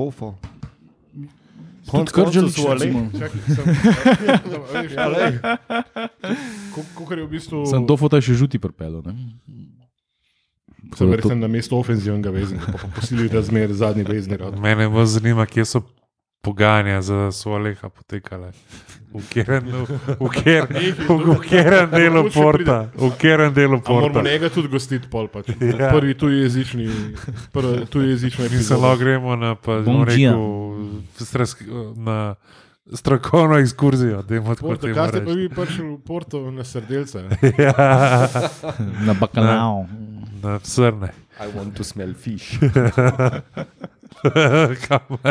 Krđalič, 2.09 2.55
so 2.55 2.65
ale- 2.65 2.79
recimo. 2.81 3.01
Sem, 3.05 4.89
ja, 4.89 5.05
je 7.15 7.25
v 7.25 7.31
bistvu. 7.31 7.67
Sem 7.67 7.85
do 7.85 7.97
fota 7.97 8.21
še 8.21 8.35
žuti 8.35 8.59
prpelo. 8.59 9.03
Sem 10.95 11.07
verjetno 11.07 11.35
na 11.37 11.49
mestu 11.49 11.77
ofenzivnega 11.77 12.31
veznika, 12.31 12.73
pa 12.73 12.89
posili 12.91 13.29
razmer 13.29 13.73
zadnji 13.73 14.05
vezni 14.05 14.37
rad. 14.37 14.55
Mene 14.57 14.89
bolj 14.89 15.07
zanima, 15.13 15.45
kje 15.45 15.65
so 15.67 15.81
pogajanja 16.45 17.03
za 17.03 17.33
Soleha 17.33 17.89
potekale. 17.89 18.53
V 19.15 19.23
katerem 19.31 19.65
delu 21.91 22.31
porta. 22.31 22.91
V 22.95 23.11
katerem 23.11 23.55
delu 23.55 23.77
A 23.77 23.83
moramo 23.87 24.13
porta. 24.13 24.23
njega 24.25 24.49
tudi 24.49 24.69
gostiti, 24.69 25.09
pol 25.09 25.29
pač. 25.29 25.49
Ja. 25.49 25.91
Prvi 25.91 26.15
tujezični, 26.15 26.91
prvi 27.53 27.87
tujezični 27.87 28.45
Mi 28.45 28.59
se 28.59 28.77
lahko 28.77 28.97
gremo 28.97 29.37
na, 29.37 29.55
pa, 29.55 29.79
dia. 29.81 30.05
rekel, 30.05 30.39
stras, 31.17 31.57
na 31.97 32.35
strokovno 32.87 33.59
ekskurzijo. 33.59 34.23
Porto, 34.61 34.91
kaj 34.91 35.09
ste 35.09 35.25
pa 35.25 35.33
vi 35.33 35.49
prišli 35.49 35.85
v 35.87 35.99
Porto 35.99 36.51
na 36.51 36.65
srdelce? 36.65 37.25
Ja, 37.59 37.73
Na 39.01 39.15
bakalao. 39.15 39.87
na 40.43 40.59
srne. 40.61 41.15
I 41.35 41.49
want 41.49 41.75
to 41.75 41.85
smell 41.85 42.15
fish. 42.15 42.59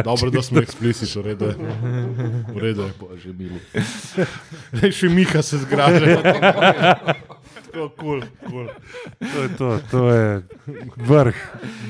Dobro, 0.04 0.30
da 0.30 0.42
smo 0.42 0.60
eksplicitni, 0.60 1.22
je. 1.36 1.56
Bože, 3.00 3.34
mili. 3.34 3.60
Zdaj 4.72 4.92
še 4.92 5.10
Miha 5.10 5.42
se 5.42 5.58
zgraža. 5.58 6.18
Tako 7.74 7.90
kul, 7.98 8.22
kul. 8.50 8.68
To 9.20 9.42
je 9.42 9.50
to, 9.58 9.70
to 9.92 10.02
je 10.14 10.44
vrh, 11.10 11.40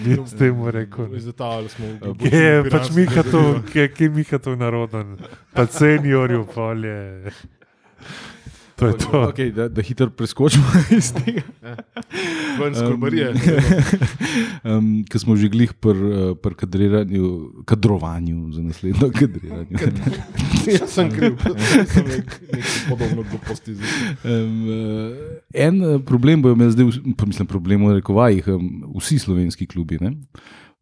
bi 0.06 0.18
s 0.26 0.38
tem 0.39 0.68
rekel. 0.70 1.12
Zatavali 1.20 1.70
smo 1.70 1.88
v 1.88 2.16
Kje 2.24 2.43
je 2.43 2.70
pač 2.72 2.93
Miha 2.95 3.24
to, 3.28 3.43
kje 3.68 3.89
je 3.99 4.10
Miha 4.10 4.39
to 4.39 4.56
naroden, 4.56 5.18
pa 5.54 5.68
seniorju 5.68 6.47
polje. 6.56 7.34
To 8.76 8.88
je 8.88 8.94
to. 8.96 9.10
Okay, 9.30 9.52
da, 9.52 9.68
da 9.70 9.82
hitro 9.82 10.10
preskočimo 10.10 10.66
iz 10.98 11.14
tega. 11.14 11.42
Ven 12.56 12.74
skorbarije. 12.74 13.30
Um, 14.64 15.04
Ker 15.10 15.20
smo 15.20 15.36
že 15.36 15.48
glih 15.48 15.74
pri 15.74 15.94
uh, 15.94 16.08
pr 16.36 16.56
kadriranju, 16.56 17.24
kadrovanju 17.64 18.52
za 18.52 18.62
naslednjo 18.62 19.12
kadriranje. 19.20 19.78
Jaz 20.66 20.90
sem 20.90 21.12
kriv. 21.12 21.38
Sem 21.86 22.06
nek- 22.06 22.40
nekaj 22.44 22.64
podobno 22.90 23.24
gluposti. 23.24 23.76
zdaj. 23.76 23.90
Um, 24.24 24.58
uh, 24.64 25.14
en 25.54 25.76
uh, 25.80 26.02
problem 26.02 26.42
bojo 26.42 26.54
imeli 26.54 26.72
zdaj, 26.72 26.86
pa 27.14 27.26
mislim, 27.26 27.48
problem 27.48 27.86
v 27.86 27.94
rekovajih, 27.96 28.48
um, 28.50 28.68
vsi 28.96 29.20
slovenski 29.20 29.68
klubi. 29.68 30.02
ne. 30.02 30.16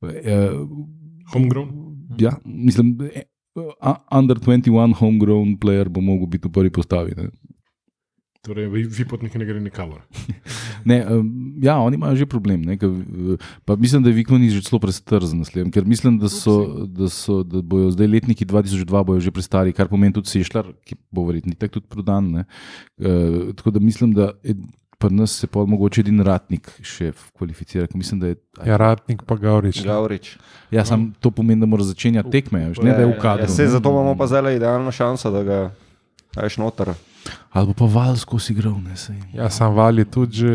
Uh, 0.02 0.64
Homegrown. 1.28 1.70
ja, 2.18 2.32
mislim, 2.46 2.98
eh, 3.06 3.24
under 4.12 4.38
21 4.38 4.68
homegrown 4.94 5.58
player 5.58 5.88
bo 5.88 6.02
mogel 6.02 6.26
biti 6.28 6.48
v 6.48 6.52
prvi 6.52 6.70
postavi. 6.70 7.14
Ne. 7.18 7.30
Torej, 8.42 8.66
vi, 8.74 8.82
vi 8.89 9.06
potniki 9.06 9.38
ne 9.38 9.46
gre 9.46 9.62
nikamor. 9.62 10.02
Ne, 10.82 10.96
um, 11.06 11.28
ja, 11.62 11.76
oni 11.78 11.94
imajo 11.94 12.16
že 12.18 12.26
problem. 12.26 12.64
Ne, 12.66 12.74
ker, 12.82 12.89
uh, 12.89 13.50
pa 13.70 13.76
mislim, 13.78 14.02
da 14.02 14.10
je 14.10 14.18
Vikman 14.18 14.42
že 14.50 14.64
celo 14.66 14.80
prestrzen 14.82 15.44
ker 15.70 15.86
mislim, 15.86 16.18
da, 16.18 16.26
so, 16.26 16.88
da, 16.89 17.06
so, 17.06 17.44
da 17.46 17.62
bojo 17.62 17.92
zdaj 17.94 18.10
letniki 18.10 18.46
2002 18.50 19.04
bojo 19.06 19.20
že 19.22 19.30
prestari, 19.30 19.74
kar 19.78 19.86
pomeni 19.86 20.14
tudi 20.14 20.34
Sešljar, 20.34 20.74
ki 20.82 20.98
bo 21.14 21.28
verjetno 21.30 21.54
tako 21.54 21.78
tudi 21.78 21.86
prodan. 21.86 22.32
Ne. 22.34 22.44
Uh, 22.98 23.54
tako 23.54 23.78
da 23.78 23.80
mislim, 23.80 24.18
da 24.18 24.32
je 24.42 24.58
pri 25.02 25.14
nas 25.14 25.34
se 25.39 25.48
pa 25.48 25.66
mogoče 25.66 26.02
edin 26.02 26.22
ratnik 26.26 26.70
še 26.86 27.12
kvalificira. 27.38 27.88
Mislim, 27.98 28.20
da 28.22 28.32
je. 28.32 28.36
Ja, 28.66 28.78
Ratnik 28.78 29.24
pa 29.26 29.36
Gaurič. 29.42 29.82
Gavrič. 29.86 30.36
Ja, 30.72 30.86
sam 30.86 31.10
to 31.20 31.32
pomeni, 31.34 31.62
da 31.62 31.70
mora 31.70 31.86
začenjati 31.86 32.30
tekme, 32.34 32.68
veš, 32.70 32.84
ne 32.86 32.94
da 32.94 33.02
je 33.02 33.10
v 33.10 33.16
kadru. 33.22 33.48
Ja, 33.50 33.54
sej, 33.54 33.70
ne. 33.70 33.78
zato 33.78 33.94
imamo 33.94 34.14
pa 34.20 34.30
zdaj 34.30 34.60
idealno 34.60 34.94
šanso, 34.94 35.34
da 35.34 35.42
ga 35.48 35.60
daš 36.34 36.57
noter. 36.57 36.93
Ali 37.51 37.67
bo 37.67 37.73
pa 37.75 37.86
val 37.88 38.15
skozi 38.15 38.51
igral, 38.51 38.79
ne 38.79 38.95
sej. 38.95 39.15
Ja, 39.34 39.49
sam 39.49 39.73
vali 39.73 40.05
tudi 40.05 40.38
že. 40.38 40.53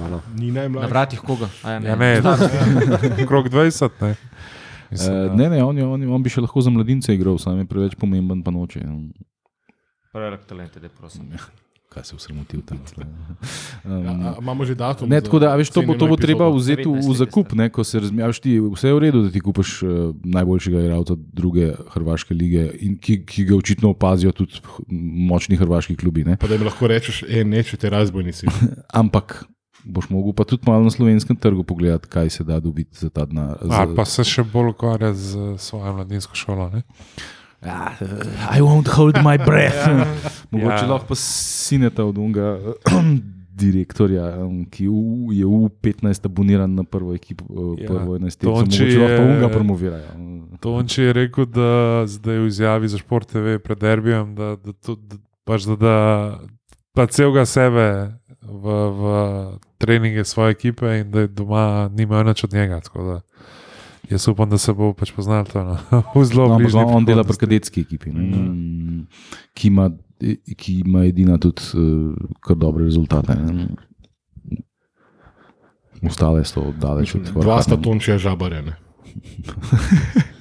Ano. 0.00 0.22
Ni 0.34 0.48
Na 0.48 0.60
najmlajši. 0.60 0.88
vratih 0.88 1.20
koga? 1.20 1.48
A 1.62 1.70
Ja, 1.72 1.96
ne, 1.96 2.22
krok 3.28 3.48
20. 3.48 3.90
Ne. 4.00 4.14
Mislim, 4.90 5.14
Uh, 5.14 5.26
da- 5.26 5.34
ne, 5.34 5.48
ne, 5.50 5.58
on, 5.60 5.76
je, 5.76 5.84
on, 5.84 6.02
je, 6.02 6.08
on 6.08 6.22
bi 6.22 6.30
še 6.30 6.40
lahko 6.40 6.60
za 6.60 6.70
mladince 6.70 7.12
igral, 7.12 7.36
sam 7.36 7.58
je 7.58 7.66
preveč 7.66 7.92
pomemben, 7.94 8.40
pa 8.40 8.50
noče. 8.50 8.80
Prevelik 10.10 10.46
talent, 10.46 10.72
da 10.74 10.88
prosim. 10.90 11.28
Kaj 11.98 12.04
se 12.04 12.14
je 12.14 12.16
usramotil 12.16 12.62
tam? 12.62 12.78
Ja, 12.94 13.06
Um, 13.84 14.06
a, 14.22 14.34
imamo 14.38 14.64
že 14.64 14.74
datum. 14.74 15.08
Ne, 15.08 15.20
tako 15.20 15.38
da, 15.38 15.52
a 15.52 15.56
veš, 15.56 15.70
to 15.70 15.82
bo, 15.82 15.94
to 15.94 16.06
bo 16.06 16.16
treba 16.16 16.46
vzeti 16.50 16.86
v, 16.86 16.98
v 16.98 17.02
19. 17.06 17.18
zakup, 17.18 17.52
ne, 17.54 17.66
ko 17.70 17.82
se 17.82 17.98
razmišljaš. 17.98 18.40
Vse 18.74 18.88
je 18.88 18.94
v 18.94 18.98
redu, 18.98 19.22
da 19.22 19.30
ti 19.30 19.40
kupiš 19.40 19.82
uh, 19.82 19.90
najboljšega 20.22 20.80
igralca 20.80 21.14
druge 21.16 21.72
hrvaške 21.88 22.34
lige, 22.34 22.66
in 22.78 22.98
ki, 22.98 23.22
ki 23.26 23.44
ga 23.44 23.56
očitno 23.56 23.90
opazijo 23.94 24.32
tudi 24.32 24.58
močni 25.30 25.56
hrvaški 25.56 25.96
klubi. 25.96 26.24
Ne. 26.24 26.36
Pa 26.36 26.46
da 26.46 26.58
jim 26.58 26.66
lahko 26.66 26.90
rečeš, 26.90 27.22
e, 27.28 27.44
ne, 27.46 27.62
če 27.62 27.78
te 27.78 27.90
razbojnici. 27.90 28.50
Ampak 29.02 29.44
boš 29.84 30.10
mogel 30.10 30.34
pa 30.34 30.44
tudi 30.44 30.66
malo 30.66 30.84
na 30.84 30.90
slovenskem 30.90 31.38
trgu 31.38 31.62
pogledati, 31.64 32.10
kaj 32.10 32.30
se 32.30 32.44
da 32.44 32.60
dobiti 32.60 32.98
za 32.98 33.10
ta 33.10 33.24
denar. 33.24 33.56
A, 33.62 33.86
za- 33.86 33.94
pa 33.94 34.04
se 34.04 34.26
še 34.26 34.42
bolj 34.44 34.74
ukvarja 34.74 35.14
z 35.14 35.54
svojo 35.58 35.94
mladinsko 35.94 36.34
šolo. 36.34 36.70
Ne? 36.74 36.82
Ja, 37.58 37.92
uh, 38.00 38.56
I 38.56 38.60
won't 38.60 38.88
hold 38.88 39.16
my 39.16 39.38
breath. 39.38 39.88
Mogoče 40.50 40.74
Ja. 40.76 40.86
lahko 40.86 41.14
sineta 41.14 42.04
od 42.04 42.18
unga 42.18 42.58
direktorja, 43.50 44.32
ki 44.70 44.84
je 45.32 45.44
v 45.44 45.68
15 45.82 46.26
aboniran 46.26 46.70
na 46.70 46.84
prvo 46.84 47.14
ekipo, 47.14 47.44
uh, 47.44 47.78
Ja. 47.78 47.86
prvo 47.88 48.14
11. 48.14 48.38
Tonči 48.38 48.82
Mogoče 48.84 48.98
lahko 49.00 49.22
unga 49.24 49.48
promovirajo. 49.48 50.08
Tonči 50.60 51.02
je 51.02 51.12
rekel, 51.12 51.46
da 51.46 51.70
zdaj 52.06 52.38
v 52.38 52.46
izjavi 52.46 52.88
za 52.88 52.98
Šport 52.98 53.28
TV 53.28 53.58
pred 53.58 53.78
derbijem, 53.78 54.34
da, 54.34 54.56
da, 54.56 54.72
da, 54.72 54.94
da, 54.96 55.16
pač 55.44 55.62
da, 55.64 55.76
da 55.76 55.94
pa 56.92 57.06
celega 57.06 57.44
sebe 57.44 58.14
v, 58.42 58.64
v 58.90 59.02
treninge 59.78 60.24
svoje 60.24 60.50
ekipe 60.50 61.00
in 61.00 61.10
da 61.10 61.26
doma 61.26 61.88
nimajo 61.88 62.22
nič 62.24 62.44
od 62.44 62.52
njega. 62.52 62.80
tako 62.80 63.02
da 63.04 63.16
Jaz 64.10 64.28
upam, 64.28 64.48
da 64.50 64.58
se 64.58 64.72
bo 64.72 64.92
pač 64.96 65.12
poznal 65.12 65.44
to 65.44 65.60
no. 65.64 65.76
v 66.16 66.24
zelo 66.24 66.48
No, 66.48 66.56
bližnji 66.56 66.80
on 66.80 67.04
dela 67.04 67.24
pri 67.24 67.36
kadetski 67.36 67.84
ekipi, 67.84 68.12
ne, 68.12 68.24
mm, 68.24 69.02
ki, 69.52 69.68
ima, 69.68 69.90
ki 70.56 70.78
ima 70.86 71.04
edina 71.04 71.36
tudi 71.38 71.62
uh, 71.76 72.14
kar 72.40 72.56
dobre 72.56 72.84
rezultate. 72.88 73.36
Ne. 73.36 73.68
Ostale 76.06 76.44
so 76.46 76.70
daleč 76.78 77.14
od 77.18 77.26
vrha, 77.34 77.42
Dva 77.42 77.62
sta 77.62 77.76
ne. 77.76 77.82
tončija 77.82 78.18
žabarja. 78.22 78.62
Ne. 78.62 78.74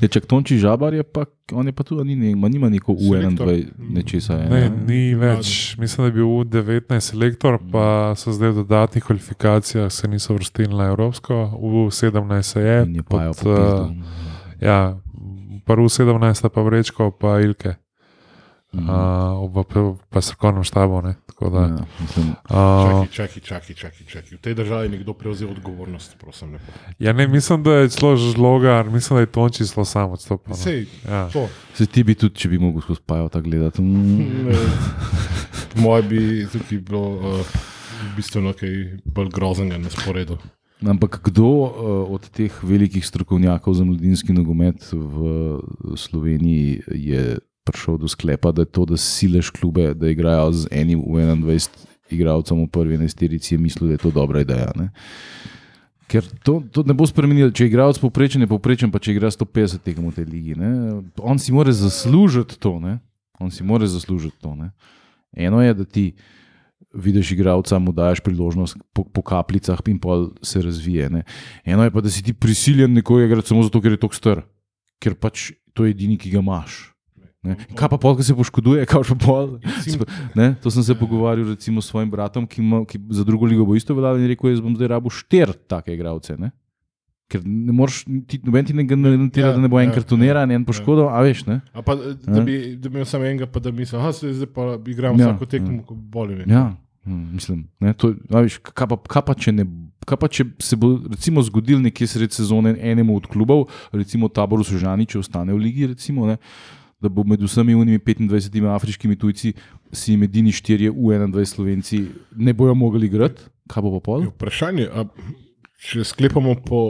Je 0.00 0.08
čak 0.08 0.26
Tonči 0.26 0.58
Žabar, 0.58 0.94
je 0.94 1.02
pa, 1.02 1.24
on 1.52 1.66
je 1.66 1.72
pa 1.72 1.82
tudi, 1.82 2.04
ni, 2.04 2.16
ne, 2.16 2.48
nima 2.48 2.68
neko 2.68 2.94
Selektor. 2.94 3.48
U21 3.48 3.66
nečesa. 3.78 4.34
je, 4.34 4.48
Ne, 4.48 4.60
ne. 4.60 4.84
ni 4.86 5.14
več, 5.14 5.76
mislim, 5.76 6.04
da 6.04 6.08
je 6.08 6.12
bil 6.12 6.26
v 6.26 6.44
19 6.44 7.00
selektor, 7.00 7.58
pa 7.72 8.14
so 8.16 8.32
zdaj 8.32 8.50
v 8.50 8.54
dodatnih 8.56 9.04
kvalifikacijah 9.04 9.92
se 9.92 10.08
niso 10.08 10.34
vrstili 10.34 10.72
na 10.72 10.88
Evropsko, 10.88 11.34
v 11.52 11.88
17 11.88 12.42
se 12.42 12.60
je. 12.60 12.78
Je 12.88 13.02
pod, 13.02 13.20
po 13.36 13.44
pizdu. 13.44 13.84
Ja, 14.60 14.96
prvo 15.64 15.86
17, 15.86 16.48
pa 16.48 16.60
Vrečko, 16.60 17.10
pa 17.10 17.40
Ilke, 17.40 17.74
Mhm. 18.72 18.86
uh, 18.86 19.50
v, 19.50 19.64
v, 19.66 19.98
pa 20.08 20.20
strokovnem 20.20 20.62
štabu. 20.62 21.02
Ne, 21.02 21.14
da, 21.40 21.58
Ja, 21.58 21.86
mislim, 21.98 22.26
uh, 22.46 23.08
čakaj, 23.08 23.42
čakaj, 23.42 23.74
čakaj, 23.74 24.04
čakaj. 24.06 24.30
V 24.30 24.38
tej 24.38 24.54
državi 24.54 24.86
je 24.86 24.90
nekdo 24.90 25.12
prevzel 25.12 25.50
odgovornost, 25.50 26.14
prosim. 26.18 26.52
lepo. 26.52 26.70
ja, 26.98 27.12
ne, 27.12 27.26
mislim, 27.26 27.62
da 27.62 27.72
je 27.72 27.88
celo 27.88 28.16
žlogar, 28.16 28.86
mislim, 28.86 29.16
da 29.16 29.20
je 29.20 29.26
Tonči 29.28 29.64
zelo 29.64 29.84
sam 29.84 30.10
odstopil. 30.10 30.54
Sej, 30.54 30.86
Ja. 31.02 31.28
to. 31.28 31.48
Se 31.74 31.86
ti 31.86 32.04
bi 32.04 32.14
tudi, 32.14 32.34
če 32.34 32.48
bi 32.48 32.58
mogel 32.58 32.80
skozi 32.80 33.00
pajo 33.00 33.28
tako 33.28 33.44
gledati. 33.44 33.82
Mm. 33.82 34.54
Moje 35.76 36.02
bi 36.02 36.20
tukaj 36.46 36.78
bilo 36.78 37.08
uh, 37.10 37.46
bistveno 38.16 38.52
kaj 38.52 38.68
bolj 39.04 39.28
groznega 39.28 39.78
na 39.78 39.90
sporedu. 39.90 40.38
Ampak 40.80 41.20
kdo 41.24 41.44
uh, 41.44 41.70
od 42.08 42.30
teh 42.30 42.52
velikih 42.62 43.06
strokovnjakov 43.06 43.74
za 43.74 43.84
mladinski 43.84 44.32
nogomet 44.32 44.92
v 44.92 45.16
Sloveniji 45.96 46.82
je 46.88 47.38
prišel 47.64 47.98
do 48.00 48.08
sklepa, 48.08 48.52
da 48.52 48.62
je 48.62 48.72
to, 48.72 48.84
da 48.88 48.96
sileš 48.96 49.50
klube, 49.50 49.92
da 49.94 50.08
igrajo 50.08 50.52
z 50.52 50.68
enim 50.70 51.02
v 51.04 51.26
21 51.44 51.90
igralcem 52.10 52.58
v 52.58 52.66
prvi 52.66 52.98
enajsterici, 52.98 53.54
je 53.54 53.58
mislil, 53.58 53.88
da 53.88 53.94
je 53.94 54.02
to 54.02 54.10
dobra 54.10 54.42
ideja. 54.42 54.70
Ne? 54.76 54.90
Ker 56.10 56.26
to, 56.42 56.58
to 56.74 56.82
ne 56.82 56.94
bo 56.94 57.06
spremenilo, 57.06 57.52
če 57.54 57.64
je 57.66 57.70
igralec 57.70 58.00
povprečen, 58.02 58.42
je 58.42 58.50
povprečen, 58.50 58.90
pa 58.90 58.98
če 58.98 59.14
igra 59.14 59.30
150 59.30 59.84
tekem 59.86 60.08
v 60.10 60.14
tej 60.16 60.26
ligi. 60.26 60.58
Ne? 60.58 60.98
On 61.22 61.38
si 61.38 61.54
mora 61.54 61.70
zaslužiti 61.70 62.58
to. 62.58 62.80
Ne? 62.82 62.98
On 63.38 63.52
si 63.54 63.62
mora 63.62 63.86
zaslužiti 63.86 64.34
to. 64.42 64.56
Ne? 64.58 64.74
Eno 65.30 65.62
je, 65.62 65.74
da 65.74 65.86
ti 65.86 66.10
vidiš 66.90 67.36
igralca, 67.36 67.78
mu 67.78 67.94
daš 67.94 68.18
priložnost 68.26 68.74
po, 68.90 69.06
po 69.06 69.22
kapljicah 69.22 69.78
in 69.86 70.02
pol 70.02 70.32
se 70.42 70.62
razvije. 70.62 71.06
Ne? 71.10 71.22
Eno 71.62 71.86
je 71.86 71.94
pa, 71.94 72.02
da 72.02 72.10
si 72.10 72.26
ti 72.26 72.34
prisiljen 72.34 72.90
nekoga 72.98 73.30
igrati 73.30 73.54
samo 73.54 73.62
zato, 73.62 73.78
ker 73.78 73.94
je 73.94 74.02
tok 74.02 74.18
star, 74.18 74.42
ker 74.98 75.14
pač 75.14 75.52
to 75.78 75.86
je 75.86 75.94
edini, 75.94 76.18
ki 76.18 76.34
ga 76.34 76.42
imaš. 76.42 76.89
Ne? 77.40 77.56
Kaj 77.72 77.88
pa 77.88 77.96
pol, 77.96 78.18
ki 78.18 78.24
se 78.28 78.34
poškoduje, 78.36 78.84
kaj 78.88 79.06
pa 79.14 79.16
pol? 79.16 79.46
Ne? 80.36 80.52
To 80.60 80.68
sem 80.72 80.84
se 80.84 80.92
pogovarjal 80.94 81.54
recimo 81.54 81.80
s 81.80 81.88
svojim 81.88 82.10
bratom, 82.12 82.44
ki, 82.44 82.60
ima, 82.60 82.82
ki 82.84 83.00
za 83.16 83.24
drugo 83.24 83.48
ligo 83.48 83.64
bo 83.64 83.76
isto 83.78 83.96
veljal 83.96 84.20
in 84.20 84.28
rekel, 84.28 84.50
jaz 84.52 84.60
bom 84.60 84.74
zdaj 84.76 84.92
rabo 84.92 85.08
štir 85.08 85.54
take 85.70 85.94
igralce. 85.96 86.36
Ne? 86.36 86.52
Ker 87.30 87.40
ne 87.46 87.72
moreš, 87.72 88.02
ti, 88.28 88.40
noben 88.44 88.66
ti 88.66 88.74
ne 88.74 88.84
garantira, 88.84 89.52
Ja, 89.52 89.54
da 89.54 89.62
ne 89.62 89.70
bo 89.70 89.78
en 89.80 89.88
ja, 89.88 89.94
kartoniran, 89.94 90.50
en 90.50 90.64
poškodovan, 90.66 91.14
a 91.14 91.22
veš, 91.24 91.44
ne? 91.46 91.60
A 91.72 91.80
pa, 91.86 91.94
da, 91.94 92.40
Ja. 92.40 92.42
bi, 92.44 92.74
da 92.76 92.90
bi 92.90 92.98
imel 92.98 93.06
samo 93.06 93.24
enega, 93.24 93.46
pa 93.46 93.62
da 93.62 93.70
bi 93.70 93.84
mislil, 93.86 94.02
da 94.02 94.10
zdaj 94.12 94.50
pa 94.50 94.66
igram 94.90 95.14
Ja, 95.14 95.28
ja, 95.28 95.30
vsako 95.30 95.46
tekmo, 95.46 95.78
ko 95.86 95.94
boli 95.94 96.40
me. 96.40 96.48
Ja, 96.50 96.64
hm, 97.06 97.20
mislim. 97.38 97.62
Ne, 97.80 97.94
to, 97.94 98.12
a 98.34 98.42
veš, 98.42 98.58
kaj, 98.58 98.90
pa, 98.90 98.98
kaj, 99.14 99.22
pa, 99.30 99.38
če 99.46 99.54
ne, 99.54 99.64
kaj 100.10 100.18
pa 100.18 100.28
če 100.28 100.48
se 100.58 100.76
bo 100.76 100.90
recimo 101.06 101.40
zgodil 101.46 101.78
nekje 101.86 102.10
sred 102.10 102.34
sezone 102.34 102.74
enemu 102.74 103.16
od 103.22 103.30
klubov, 103.30 103.68
recimo 103.94 104.28
Taboru 104.28 104.66
Sožani, 104.66 105.06
če 105.06 105.22
ostane 105.22 105.54
v 105.54 105.62
ligi, 105.62 105.86
recimo, 105.94 106.26
ne, 106.26 106.36
da 107.00 107.08
bo 107.08 107.24
med 107.24 107.42
vsemi 107.42 107.74
unimi 107.74 107.98
25 107.98 108.74
afriškimi 108.74 109.16
tujci 109.16 109.52
si 109.92 110.12
jim 110.12 110.22
edini 110.22 110.52
štirje 110.52 110.92
U21 110.92 111.44
slovenci 111.44 112.04
ne 112.36 112.52
bojo 112.52 112.74
mogli 112.74 113.06
igrati, 113.06 113.42
kaj 113.68 113.82
bo 113.82 113.92
pa 113.98 114.04
pol? 114.04 114.26
Je 114.26 114.32
Vprašanje, 114.34 114.88
a, 114.92 115.04
če 115.80 116.04
sklepamo 116.04 116.54
po 116.66 116.82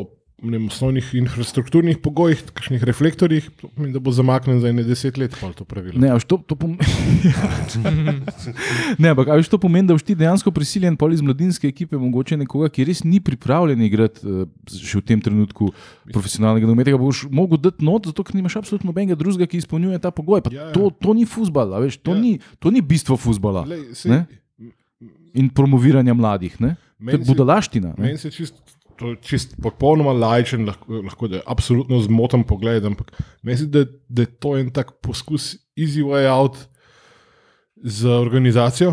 vem, 0.42 0.66
osnovnih 0.66 1.14
infrastrukturnih 1.14 1.98
pogojih, 2.00 2.42
kakšnih 2.54 2.82
reflektorjih, 2.84 3.50
da 3.92 3.98
bo 4.00 4.10
zamaknjen 4.12 4.60
za 4.60 4.68
ene 4.68 4.82
deset 4.82 5.18
let. 5.18 5.36
Ne, 5.94 6.18
to, 6.26 6.38
to 6.38 6.54
pomeni. 6.56 6.78
ne, 9.02 9.08
ampak 9.12 9.28
a 9.28 9.36
veš, 9.36 9.48
to 9.52 9.58
pomeni, 9.60 9.86
da 9.88 9.94
boš 9.94 10.04
ti 10.06 10.14
dejansko 10.16 10.50
prisiljen 10.54 10.96
pol 10.96 11.12
iz 11.12 11.20
mladinske 11.24 11.68
ekipe, 11.68 11.98
mogoče 12.00 12.36
nekoga, 12.40 12.70
ki 12.72 12.84
res 12.88 13.02
ni 13.04 13.20
pripravljen 13.20 13.82
igrati 13.84 14.20
še 14.70 15.00
v 15.00 15.04
tem 15.12 15.20
trenutku 15.22 15.70
profesionalnega 16.12 16.66
nogometa, 16.68 16.96
boš 17.00 17.26
mogel 17.30 17.60
dati 17.60 17.84
not, 17.84 18.08
zato 18.10 18.24
ker 18.24 18.34
nimaš 18.38 18.56
absolutno 18.62 18.90
nobenega 18.90 19.18
drugega, 19.18 19.46
ki 19.50 19.60
izpolnjuje 19.62 20.00
ta 20.02 20.10
pogoj. 20.14 20.42
Pa 20.46 20.50
Ja, 20.50 20.68
ja. 20.68 20.72
To, 20.74 20.90
to 20.90 21.14
ni 21.14 21.26
futbal, 21.28 21.74
a 21.76 21.80
veš, 21.84 22.00
to, 22.00 22.14
Ja. 22.16 22.20
ni, 22.20 22.32
to 22.58 22.70
ni 22.70 22.80
bistvo 22.82 23.16
futbala 23.16 23.64
Lej, 23.68 23.94
sej, 23.94 24.10
Ne? 24.10 24.26
in 25.34 25.46
promoviranja 25.48 26.10
mladih. 26.14 26.56
Ne? 26.60 26.74
To 26.74 27.04
Meni 27.06 27.24
se- 27.24 27.30
budalaština. 27.30 27.94
Meni 27.96 28.18
se 28.18 28.30
čist, 28.34 28.54
to 29.00 29.14
je 29.14 29.20
čist 29.24 29.54
popolnoma 29.62 30.12
lajčen, 30.12 30.66
lahko, 30.68 31.00
lahko 31.06 31.28
da 31.28 31.38
je 31.38 31.46
absolutno 31.48 32.02
zmoten 32.04 32.44
pogled, 32.44 32.84
ampak 32.84 33.14
mislim, 33.42 33.70
da, 33.72 33.84
da 34.08 34.26
je 34.26 34.32
to 34.36 34.56
en 34.60 34.68
tak 34.76 34.92
poskus 35.00 35.54
easy 35.78 36.04
way 36.04 36.28
out 36.28 36.58
za 37.80 38.18
organizacijo, 38.20 38.92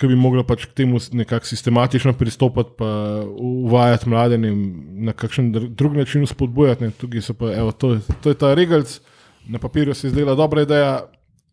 ki 0.00 0.08
bi 0.08 0.16
mogla 0.16 0.42
pač 0.48 0.64
k 0.70 0.78
temu 0.82 0.98
nekako 1.12 1.46
sistematično 1.46 2.14
pristopiti, 2.16 2.72
pa 2.78 2.88
uvajati 3.36 4.08
mlade 4.08 4.38
na 4.40 5.12
kakšen 5.12 5.52
dr- 5.52 5.68
drug 5.76 5.96
način 6.00 6.26
spodbujati. 6.26 6.88
Ne. 6.88 6.96
Tukaj 6.96 7.22
so 7.28 7.36
pa, 7.36 7.52
evo, 7.52 7.72
to, 7.76 7.98
to 8.24 8.32
je 8.32 8.38
ta 8.40 8.54
regalc, 8.56 9.00
na 9.46 9.60
papirju 9.60 9.94
se 9.94 10.06
je 10.06 10.16
zdela 10.16 10.34
dobra 10.34 10.64
ideja. 10.64 11.02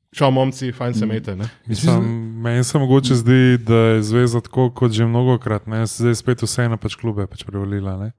Čau, 0.09 0.31
momci, 0.31 0.71
fajn 0.71 0.93
se 0.93 1.05
imejte. 1.05 1.35
ne. 1.35 1.45
Mislim, 1.67 2.03
meni 2.41 2.63
se 2.63 2.79
mogoče 2.79 3.15
zdi, 3.15 3.57
da 3.57 3.75
je 3.75 4.03
zveza 4.03 4.41
tako 4.41 4.69
kot 4.71 4.91
že 4.91 5.05
mnogokrat, 5.05 5.67
ne, 5.67 5.87
se 5.87 6.03
zdaj 6.03 6.15
spet 6.15 6.41
vseeno 6.41 6.77
pač 6.77 6.95
klube 6.95 7.27
pač 7.27 7.43
prevalila. 7.43 7.97
Ne. 7.97 8.11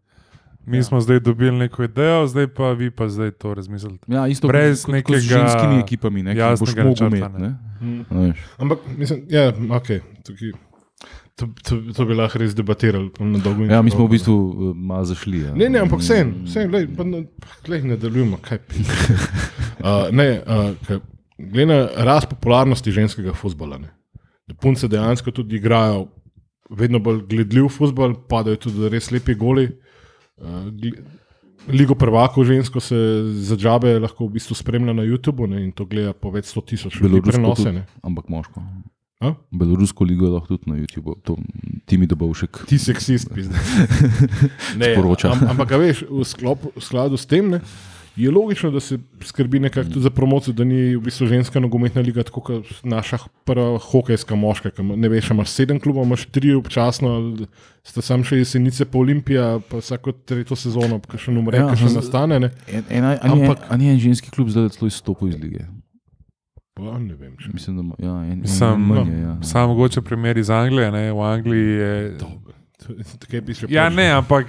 Mi 0.66 0.76
ja. 0.76 0.82
smo 0.82 1.01
zdaj 1.01 1.20
dobili 1.20 1.51
neko 1.59 1.82
idejo, 1.82 2.26
zdaj 2.26 2.47
pa 2.47 2.72
vi 2.72 2.91
pa 2.91 3.09
zdaj 3.09 3.30
to 3.30 3.55
razmislite. 3.55 4.07
Ja, 4.07 4.26
isto 4.28 4.49
Brez 4.49 4.84
kot, 4.84 5.16
z 5.16 5.20
ženskimi 5.20 5.80
ekipami, 5.80 6.22
ne, 6.22 6.34
ki 6.34 6.38
jih 6.38 6.47
boš 6.51 6.68
jasnega 6.68 6.88
mogel 6.88 7.09
načrta, 7.09 7.26
imeti. 7.26 7.43
ne. 7.43 7.49
ne. 7.80 7.86
Mm. 7.93 8.05
A 8.11 8.14
veš. 8.20 8.38
Ampak, 8.59 8.78
mislim, 8.97 9.22
ja, 9.28 9.49
ok. 9.70 9.88
Tukaj, 10.22 10.53
to, 11.34 11.49
to, 11.64 11.80
to 11.97 12.05
bi 12.07 12.14
lahko 12.14 12.38
res 12.38 12.55
debatirali 12.55 13.11
na 13.18 13.38
dolgo. 13.38 13.64
in 13.64 13.70
Ja, 13.70 13.82
mi 13.82 13.91
smo 13.91 14.07
v 14.07 14.11
bistvu 14.11 14.34
uh, 14.36 14.76
malo 14.76 15.05
zašli. 15.05 15.41
Ja. 15.41 15.55
Ne, 15.57 15.68
ne, 15.68 15.80
ampak 15.80 16.05
vsem, 16.05 16.45
vsem, 16.45 16.68
glej, 16.70 16.86
pa 16.97 17.05
ne, 17.05 17.24
glej, 17.66 17.82
nadaljujemo. 17.82 18.38
kaj 18.38 18.59
pi- 18.59 18.84
Uh, 19.80 20.12
ne, 20.20 20.43
uh, 20.47 21.01
glede 21.53 21.66
na 21.72 22.05
rast 22.05 22.28
popularnosti 22.28 22.93
ženskega 22.93 23.32
futbola. 23.32 23.78
Ne. 23.78 23.91
da 24.51 24.55
punce 24.59 24.88
dejansko 24.91 25.30
tudi 25.30 25.57
igrajo 25.57 26.09
vedno 26.70 26.99
bolj 26.99 27.20
gledljiv 27.30 27.68
futbol, 27.70 28.14
padajo 28.28 28.57
tudi 28.57 28.88
res 28.91 29.11
lepi 29.11 29.34
goli. 29.34 29.68
Uh, 30.36 30.66
gl- 30.74 30.99
Ligo 31.68 31.95
prvakov 31.95 32.45
žensko 32.49 32.80
se 32.80 32.97
za 33.45 33.57
džabe 33.57 33.99
lahko 34.01 34.24
v 34.26 34.32
bistvu 34.38 34.55
spremlja 34.57 34.95
na 34.97 35.03
YouTubu 35.05 35.47
ne, 35.47 35.61
in 35.64 35.72
to 35.76 35.84
gleda 35.84 36.14
po 36.16 36.30
več 36.32 36.49
sto 36.49 36.62
tisoč 36.64 36.97
ljudi 36.97 37.20
Belorusko 37.20 37.36
prenose. 37.36 37.62
tudi, 37.62 37.74
ne. 37.76 37.84
ampak 38.03 38.28
moško. 38.32 38.62
A? 39.20 39.34
Belorusko 39.53 40.05
ligo 40.09 40.30
lahko 40.32 40.57
tudi 40.57 40.70
na 40.72 40.78
YouTubu, 40.80 41.18
to 41.22 41.36
Timi 41.86 42.07
Dobovšek. 42.09 42.62
Ti 42.66 42.78
seksist, 42.80 43.28
pizda. 43.34 43.61
Ne, 44.80 44.95
Sporoča. 44.97 45.34
am, 45.34 45.45
ampak, 45.53 45.76
veš, 45.76 46.07
v, 46.09 46.24
sklopu, 46.24 46.72
v 46.74 46.82
skladu 46.82 47.20
s 47.20 47.28
tem 47.28 47.51
ne, 47.53 47.61
je 48.17 48.31
logično, 48.31 48.71
da 48.71 48.81
se 48.81 48.99
skrbi 49.23 49.61
nekako 49.61 49.89
tudi 49.89 50.01
za 50.01 50.11
promocijo, 50.11 50.53
da 50.53 50.65
ni 50.65 50.97
v 50.97 51.01
bistvu 51.01 51.27
ženska 51.27 51.61
nogometna 51.61 52.03
liga, 52.03 52.23
tako 52.23 52.41
kot 52.41 52.65
naša 52.85 53.19
prva 53.45 53.79
hokejska 53.81 54.35
moška. 54.35 54.71
ki 54.71 54.83
Ne 54.83 55.09
veš, 55.09 55.31
imaš 55.31 55.49
sedem 55.51 55.81
klubov, 55.81 56.05
imaš 56.05 56.27
tri 56.27 56.55
občasno, 56.55 57.37
sta 57.83 58.03
sam 58.03 58.23
še 58.23 58.37
jesenice, 58.37 58.85
pa 58.85 58.99
Olimpija, 58.99 59.61
pa 59.61 59.77
vsako 59.77 60.13
tretjo 60.15 60.57
sezono, 60.57 61.01
ki 61.01 61.19
še 61.19 61.31
umre, 61.33 61.59
Ja, 61.59 61.67
ja, 61.67 61.77
še 61.77 61.95
nastane. 61.95 62.41
Ne. 62.41 62.51
En, 62.69 62.85
en, 62.91 63.05
Ampak- 63.05 63.67
a 63.69 63.77
ni 63.77 63.89
en 63.89 63.99
ženski 63.99 64.31
klub 64.31 64.49
zdaj 64.49 64.69
celo 64.71 64.87
izstopil 64.87 65.29
iz 65.29 65.39
lige? 65.39 65.65
Pa, 66.75 66.99
ne 66.99 67.15
vem, 67.15 67.37
če 67.37 67.51
Mislim, 67.53 67.77
da 67.77 67.83
ima- 67.83 67.99
ja, 68.01 68.25
en, 68.25 68.41
en, 68.41 68.47
Sam- 68.49 68.75
en 68.75 68.81
manj 68.89 69.11
je. 69.11 69.21
Ja. 69.21 69.37
Sam 69.43 69.69
mogoče 69.69 70.01
primer 70.03 70.37
iz 70.37 70.51
Anglije. 70.51 70.91
Ne? 70.91 71.13
V 71.13 71.21
Angliji 71.21 71.69
je. 71.75 72.15
Kaj 73.31 73.41
bi 73.41 73.55
še 73.55 73.67
Ja, 73.69 73.89
ne, 73.89 74.11
ampak 74.11 74.47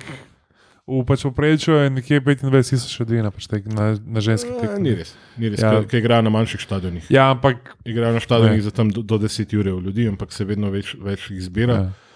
v 0.91 1.05
pač 1.07 1.23
povprečju 1.23 1.77
je 1.77 1.89
nekje 1.95 2.21
25 2.21 2.69
tisoč 2.73 2.99
ljudi 2.99 3.23
na, 3.23 3.31
pač 3.31 3.47
tek, 3.47 3.65
na, 3.71 3.95
na 3.95 4.19
ženski 4.23 4.51
A, 4.51 4.59
tekmi. 4.59 4.83
Ni 4.89 4.95
res, 4.99 5.15
ni 5.39 5.51
res 5.53 5.63
Ja. 5.63 5.73
ja. 5.77 5.87
ki 5.87 6.01
igrajo 6.03 6.27
na 6.27 6.33
manjših 6.35 6.61
stadionih. 6.67 7.07
Ja, 7.13 7.29
ampak. 7.31 7.75
Igrajo 7.87 8.19
na 8.19 8.23
stadionih 8.23 8.63
za 8.65 8.75
tam 8.75 8.91
do, 8.91 9.01
do 9.01 9.21
10 9.21 9.57
ur 9.57 9.71
ljudi, 9.79 10.07
ampak 10.11 10.35
se 10.35 10.45
vedno 10.45 10.71
več, 10.73 10.95
več 10.99 11.29
jih 11.31 11.43
zbira. 11.47 11.73
Ja. 11.73 11.89
Ja. 11.89 12.09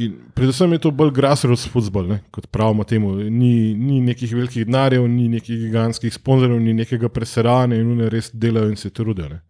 In 0.00 0.14
predvsem 0.32 0.72
je 0.72 0.80
to 0.80 0.90
bolj 0.96 1.10
grassroots 1.12 1.66
futbol, 1.68 2.06
ne, 2.08 2.20
kot 2.32 2.46
pravimo 2.48 2.86
temu. 2.88 3.12
Ni, 3.28 3.74
ni 3.76 4.00
nekih 4.00 4.32
velikih 4.32 4.64
denarjev, 4.64 5.04
ni 5.10 5.28
nekih 5.28 5.58
gigantskih 5.66 6.14
sponzorjev, 6.14 6.60
ni 6.62 6.72
nekega 6.78 7.10
preserana 7.12 7.76
in 7.76 7.90
oni 7.92 8.08
res 8.12 8.30
delajo 8.32 8.70
in 8.72 8.78
se 8.80 8.88
trudijo. 8.90 9.28
Ne. 9.28 9.42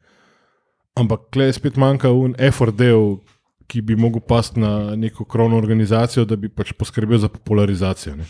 Ampak 0.98 1.28
klej 1.30 1.54
spet 1.54 1.78
manjka 1.78 2.10
un 2.10 2.34
effort 2.38 2.74
del, 2.74 3.20
ki 3.70 3.82
bi 3.86 3.96
mogel 3.96 4.22
pasti 4.26 4.60
na 4.60 4.96
neko 4.96 5.24
krovno 5.24 5.58
organizacijo, 5.58 6.24
da 6.26 6.36
bi 6.36 6.48
pač 6.50 6.72
poskrbel 6.74 7.18
za 7.22 7.28
popularizacijo. 7.30 8.16
Ne. 8.18 8.26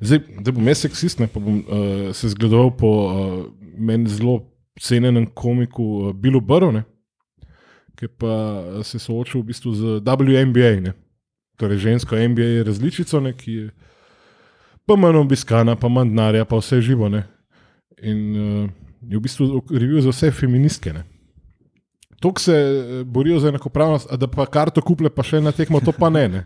Zdaj, 0.00 0.20
da 0.44 0.52
bom 0.52 0.68
jaz 0.68 0.82
seksist, 0.84 1.22
ne, 1.22 1.28
pa 1.32 1.40
bom 1.40 1.62
uh, 1.62 2.10
se 2.14 2.28
zgledoval 2.34 2.74
po 2.76 2.90
uh, 3.06 3.38
meni 3.78 4.10
zelo 4.12 4.42
cenjenem 4.80 5.26
komiku 5.26 5.84
uh, 5.84 6.12
Billu 6.12 6.40
Burrow, 6.44 6.76
ki 7.96 8.10
pa 8.20 8.34
se 8.84 8.98
je 8.98 9.06
soočil 9.06 9.40
v 9.40 9.48
bistvu 9.48 9.72
z 9.72 9.98
WNBA, 10.04 10.74
ne. 10.84 10.92
torej 11.56 11.78
žensko 11.86 12.18
NBA 12.28 12.66
različico, 12.68 13.20
ne, 13.24 13.32
ki 13.32 13.52
je 13.52 13.70
pa 14.86 14.96
manj 15.00 15.16
obiskana, 15.24 15.76
pa 15.80 15.88
manj 15.88 16.12
denarja, 16.12 16.44
pa 16.44 16.60
vse 16.60 16.82
živo. 16.84 17.08
Ne. 17.08 17.24
In 18.04 18.20
uh, 18.36 18.68
je 19.08 19.16
v 19.16 19.24
bistvu 19.24 19.64
revil 19.72 20.04
za 20.04 20.12
vse 20.12 20.30
feministke. 20.30 20.92
Ne. 20.92 21.06
Tok 22.20 22.40
se 22.40 22.54
eh, 22.54 23.04
borijo 23.04 23.40
za 23.40 23.48
enakopravnost, 23.48 24.12
da 24.14 24.26
pa 24.26 24.46
karto 24.46 24.82
kuple, 24.82 25.10
pa 25.10 25.22
še 25.26 25.40
na 25.40 25.52
tekmo, 25.52 25.80
to 25.84 25.92
pa 25.92 26.10
ne. 26.10 26.28
ne. 26.28 26.44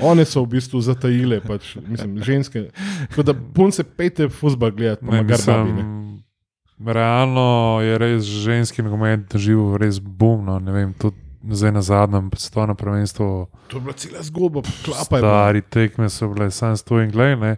One 0.00 0.24
so 0.24 0.44
v 0.44 0.54
bistvu 0.54 0.80
zatajile, 0.80 1.40
pač, 1.42 1.74
mislim, 1.82 2.20
ženske. 2.22 2.68
Tako 3.10 3.22
da 3.26 3.34
punce 3.34 3.82
pejte 3.84 4.28
fusbal 4.30 4.70
gledati, 4.70 5.02
pa 5.02 5.12
Ne, 5.12 5.22
magar 5.22 5.42
babi. 5.46 5.72
Ne. 5.72 5.82
mislim, 5.82 6.94
realno 6.94 7.80
je 7.82 7.98
res 7.98 8.22
ženski 8.22 8.82
nogomet 8.82 9.26
doživel 9.32 9.76
res 9.76 9.98
boomno. 9.98 10.58
Ne 10.62 10.72
vem, 10.72 10.92
tudi 10.94 11.16
zdaj 11.50 11.72
na 11.72 11.82
zadnjem 11.82 12.30
svetovnem 12.36 12.76
prvenstvu. 12.76 13.46
To 13.68 13.76
je 13.76 13.80
bila 13.80 13.92
cela 13.92 14.22
zgodba, 14.22 14.62
klapa 14.84 15.16
je. 15.16 15.22
Stari 15.22 15.62
tekme 15.62 16.10
so 16.10 16.28
bile, 16.28 16.50
sam 16.50 16.76
sto 16.76 17.00
in 17.02 17.10
glej. 17.10 17.36
Ne, 17.36 17.56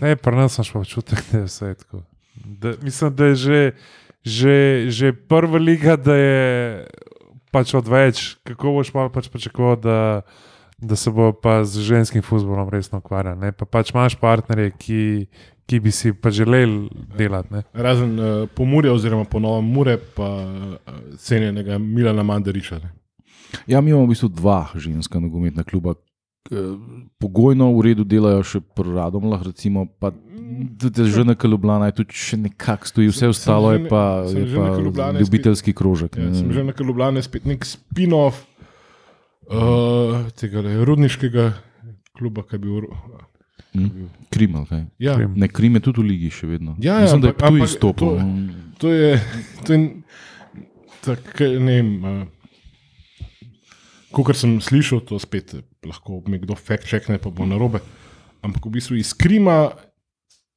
ne 0.00 0.16
pri 0.16 0.36
nas 0.36 0.58
imaš 0.58 0.72
pa 0.72 0.78
občutek, 0.78 1.24
da 1.32 1.38
je 1.38 1.44
vse 1.44 1.74
tako. 1.74 2.02
Da, 2.44 2.72
mislim, 2.82 3.16
da 3.16 3.24
je 3.24 3.34
že, 3.34 3.60
že, 4.26 4.56
že 4.90 5.14
prva 5.14 5.56
liga, 5.56 5.94
da 5.94 6.14
je 6.14 6.40
pač 7.48 7.70
odveč, 7.72 8.36
kako 8.42 8.72
boš 8.74 8.90
pa 8.90 9.06
pač 9.08 9.30
pričakoval, 9.30 9.78
da, 9.78 9.98
da 10.76 10.96
se 10.96 11.08
bo 11.08 11.30
pa 11.32 11.62
z 11.62 11.80
ženskim 11.80 12.20
futbolom 12.20 12.66
resno 12.68 12.98
ukvarjal. 12.98 13.38
ne. 13.38 13.52
Pa 13.52 13.64
pač 13.64 13.94
imaš 13.94 14.18
partnerje, 14.18 14.74
ki, 14.74 15.00
ki 15.64 15.80
bi 15.80 15.90
si 15.90 16.10
pa 16.12 16.30
želeli 16.30 16.90
delati. 17.16 17.54
ne. 17.54 17.62
Razen 17.72 18.12
uh, 18.12 18.26
pomurja, 18.50 18.92
oziroma 18.92 19.24
ponovno 19.24 19.62
Mure, 19.62 19.96
pa 19.96 20.26
uh, 20.26 20.74
cenjenega 21.16 21.78
Milana 21.78 22.22
Mandariša. 22.22 22.78
Ne. 22.78 22.90
Ja, 23.64 23.80
mi 23.80 23.90
imamo 23.90 24.04
v 24.04 24.12
bistvu 24.12 24.28
dva 24.28 24.66
ženska 24.74 25.16
nogometna 25.16 25.62
kluba. 25.62 25.94
k- 26.42 26.76
Pogojno 27.18 27.72
v 27.72 27.80
redu 27.82 28.04
delajo 28.04 28.42
še 28.42 28.60
proradom, 28.60 29.24
lahko 29.26 29.48
recimo, 29.48 29.86
pa 29.98 30.10
tudi 30.76 31.04
že 31.06 31.22
na 31.22 31.34
Ljubljana 31.34 31.86
je 31.86 31.94
tudi 31.94 32.12
še 32.14 32.36
nekako 32.38 32.86
stoji, 32.86 33.08
vse 33.08 33.28
ostalo 33.28 33.72
je 33.72 33.84
pa, 33.84 34.02
je 34.24 34.44
pa 34.46 34.66
Ljubljani 34.74 34.86
spet- 35.12 35.20
ljubiteljski 35.20 35.72
krožek. 35.72 36.16
Ja, 36.16 36.24
ne. 36.24 36.34
sem 36.34 36.50
že 36.50 36.62
na 36.62 36.72
Ljubljani 36.72 37.22
spet 37.22 37.44
nek 37.44 37.62
spin-off 37.62 38.44
uh, 39.46 40.30
tega 40.32 40.60
le, 40.60 40.84
rudniškega 40.84 41.52
kluba, 42.12 42.42
ki 42.42 42.54
je 42.54 42.58
bil. 42.58 42.86
Hm? 43.72 44.08
Krim, 44.30 44.54
kaj? 44.64 44.84
Ja, 44.98 45.14
Krim. 45.14 45.34
Ne, 45.36 45.48
Krim 45.48 45.74
je 45.74 45.80
tudi 45.82 46.00
v 46.00 46.06
ligi 46.06 46.30
še 46.32 46.46
vedno. 46.48 46.76
Ja, 46.78 46.96
ja, 46.96 47.02
Mislim, 47.02 47.20
da 47.20 47.28
je 47.28 47.34
ampak- 47.34 47.42
tu 47.42 47.54
ampak 47.54 47.68
izstopil. 47.68 48.08
to- 48.08 48.18
no. 48.18 48.28
to 48.78 48.88
je. 48.88 49.10
To 49.62 49.72
je 49.72 49.80
tak, 51.02 51.22
ne 51.40 51.74
vem. 51.74 51.90
Uh, 52.00 52.24
Kot 54.08 54.32
sem 54.32 54.56
slišal, 54.58 55.02
to 55.02 55.18
spet 55.18 55.52
eh, 55.52 55.60
lahko 55.84 56.22
me 56.24 56.38
kdo 56.38 56.54
fact-checkne, 56.54 57.18
pa 57.18 57.28
bo 57.28 57.44
na 57.44 57.54
robe. 57.54 57.82
Ampak 58.40 58.64
v 58.64 58.72
bistvu 58.72 58.96
iz 58.96 59.12
Krima 59.12 59.76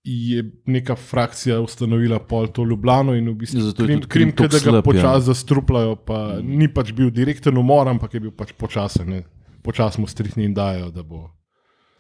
je 0.04 0.43
neka 0.66 0.95
frakcija 0.95 1.60
ustanovila 1.60 2.20
pol 2.20 2.47
to 2.47 2.64
Ljubljano 2.64 3.14
in 3.16 3.30
v 3.30 3.34
bistvu 3.34 3.60
Ja, 3.60 3.66
zato 3.66 3.84
Krim, 3.84 4.00
tudi 4.00 4.08
Krim, 4.10 4.32
Krim 4.32 4.50
da 4.50 4.60
ga 4.72 4.78
ja. 4.78 4.82
počasi 4.82 5.26
zastrupljajo. 5.26 5.95
Pa 5.95 6.39
ni 6.41 6.68
pač 6.68 6.91
bil 6.91 7.12
direkten 7.12 7.58
umor, 7.58 7.88
ampak 7.88 8.14
je 8.14 8.20
bil 8.20 8.32
pač 8.32 8.54
počasen. 8.54 9.24
mu 9.97 10.08
strihni 10.08 10.45
in 10.45 10.54
dajo, 10.54 10.91
da 10.91 11.04
bo. 11.04 11.30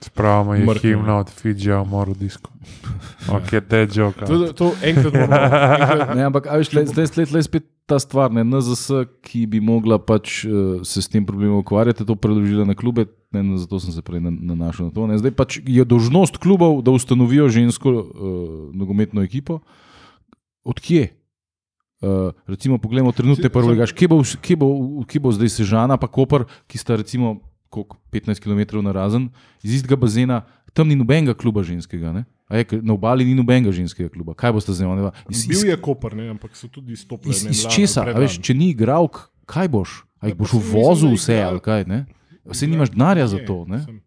Spravimo 0.01 0.53
je 0.55 0.63
Mrtev, 0.65 0.81
himna 0.81 1.17
od 1.19 1.29
Fidžija 1.29 1.81
v 1.81 1.87
moru 1.87 2.13
disko. 2.15 2.51
Ok, 3.35 3.49
te 3.67 3.87
joka. 3.95 4.25
To, 4.25 4.53
to 4.53 4.71
enkrat 4.81 5.13
moramo. 5.13 6.15
Ne, 6.15 6.23
ampak 6.23 6.47
a 6.47 6.55
veš, 6.57 6.71
zdaj 6.71 6.85
zdaj- 6.85 7.27
zdaj 7.27 7.39
je 7.39 7.43
spet 7.43 7.65
ta 7.89 7.97
stvar, 7.97 8.29
ne, 8.29 8.45
NZS, 8.45 9.09
ki 9.25 9.47
bi 9.49 9.57
mogla 9.57 9.97
pač 9.97 10.43
uh, 10.45 10.85
se 10.85 11.01
s 11.01 11.09
tem 11.09 11.25
problemom 11.25 11.63
ukvarjati, 11.63 12.05
to 12.05 12.13
preložila 12.13 12.67
na 12.69 12.77
klube, 12.77 13.07
ne, 13.33 13.41
no, 13.41 13.57
zato 13.57 13.81
sem 13.81 13.89
se 13.89 14.05
prej 14.05 14.21
na- 14.21 14.33
nanašal 14.53 14.89
na 14.89 14.93
to. 14.93 15.09
Ne. 15.09 15.17
Zdaj 15.17 15.33
pač 15.33 15.57
je 15.65 15.81
dožnost 15.81 16.37
klubov, 16.37 16.83
da 16.85 16.93
ustanovijo 16.93 17.49
žensko 17.49 17.89
uh, 17.89 18.05
nogometno 18.77 19.25
ekipo. 19.25 19.59
Odkje? 20.61 21.17
Uh, 21.99 22.31
recimo, 22.47 22.77
poglejmo 22.79 23.11
trenutne 23.11 23.49
prve 23.51 23.73
ligaš. 23.73 23.91
Kje, 23.91 24.07
bo 24.07 24.21
kje, 24.23 24.55
bo, 24.55 24.67
kje 25.03 25.19
bo 25.19 25.33
zdaj 25.35 25.51
Sežana, 25.51 25.97
pa 25.99 26.07
Koper, 26.07 26.45
ki 26.69 26.79
sta 26.79 26.95
recimo 26.95 27.41
koliko, 27.69 27.97
15 28.11 28.39
km 28.39 28.81
na 28.81 28.91
razen 28.91 29.29
iz 29.63 29.73
istega 29.81 29.97
bazena, 29.99 30.41
tam 30.73 30.87
ni 30.87 30.95
nobenega 30.95 31.33
kluba 31.33 31.63
ženskega. 31.63 32.13
Ne? 32.13 32.23
Je, 32.49 32.65
na 32.81 32.93
obali 32.93 33.25
ni 33.25 33.35
nobenega 33.37 33.71
ženskega 33.71 34.09
kluba. 34.09 34.33
Kaj 34.33 34.55
boste 34.55 34.73
zdaj? 34.73 34.89
One, 34.89 35.11
iz, 35.29 35.43
iz, 35.45 35.49
bil 35.51 35.69
je 35.69 35.77
Koper, 35.77 36.15
ne, 36.17 36.31
ampak 36.33 36.57
so 36.57 36.67
tudi 36.67 36.95
izstopili. 36.97 37.35
Iz, 37.35 37.45
iz 37.45 37.65
česa? 37.69 38.07
Veš, 38.17 38.39
če 38.41 38.55
ni 38.57 38.71
igral, 38.73 39.05
kaj 39.49 39.69
boš? 39.69 40.01
A 40.19 40.27
jih 40.27 40.33
Ja, 40.33 40.39
boš 40.39 40.55
mislil, 40.57 41.09
da 41.09 41.13
vse 41.13 41.37
ali 41.45 41.61
kaj? 41.63 41.85
Ne? 41.87 42.05
Vse 42.49 42.67
nimaš 42.67 42.91
denarja 42.95 43.27
za 43.29 43.39
to. 43.45 43.63
Ne? 43.69 43.83
ne. 43.85 43.99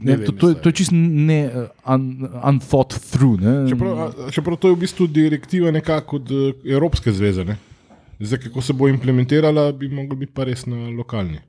Ne, 0.00 0.16
to, 0.24 0.32
to, 0.32 0.54
to 0.54 0.68
je 0.68 0.72
čisto 0.72 0.94
ne, 0.96 1.40
uh, 1.46 1.94
un, 1.94 2.28
unthought 2.44 2.96
through. 3.12 3.40
Ne? 3.40 3.68
Čeprav, 3.68 4.14
čeprav 4.32 4.56
to 4.56 4.70
je 4.70 4.76
v 4.76 4.80
bistvu 4.80 5.06
direktiva 5.06 5.70
nekako 5.70 6.16
od 6.16 6.32
eh, 6.32 6.72
Evropske 6.72 7.12
zveze. 7.12 7.44
Ne? 7.44 7.56
Zdaj, 8.20 8.46
kako 8.48 8.64
se 8.64 8.72
bo 8.72 8.88
implementirala, 8.88 9.72
bi 9.72 9.88
mogla 9.88 10.16
biti 10.16 10.32
pa 10.32 10.44
res 10.48 10.66
na 10.66 10.88
lokalni. 10.88 11.40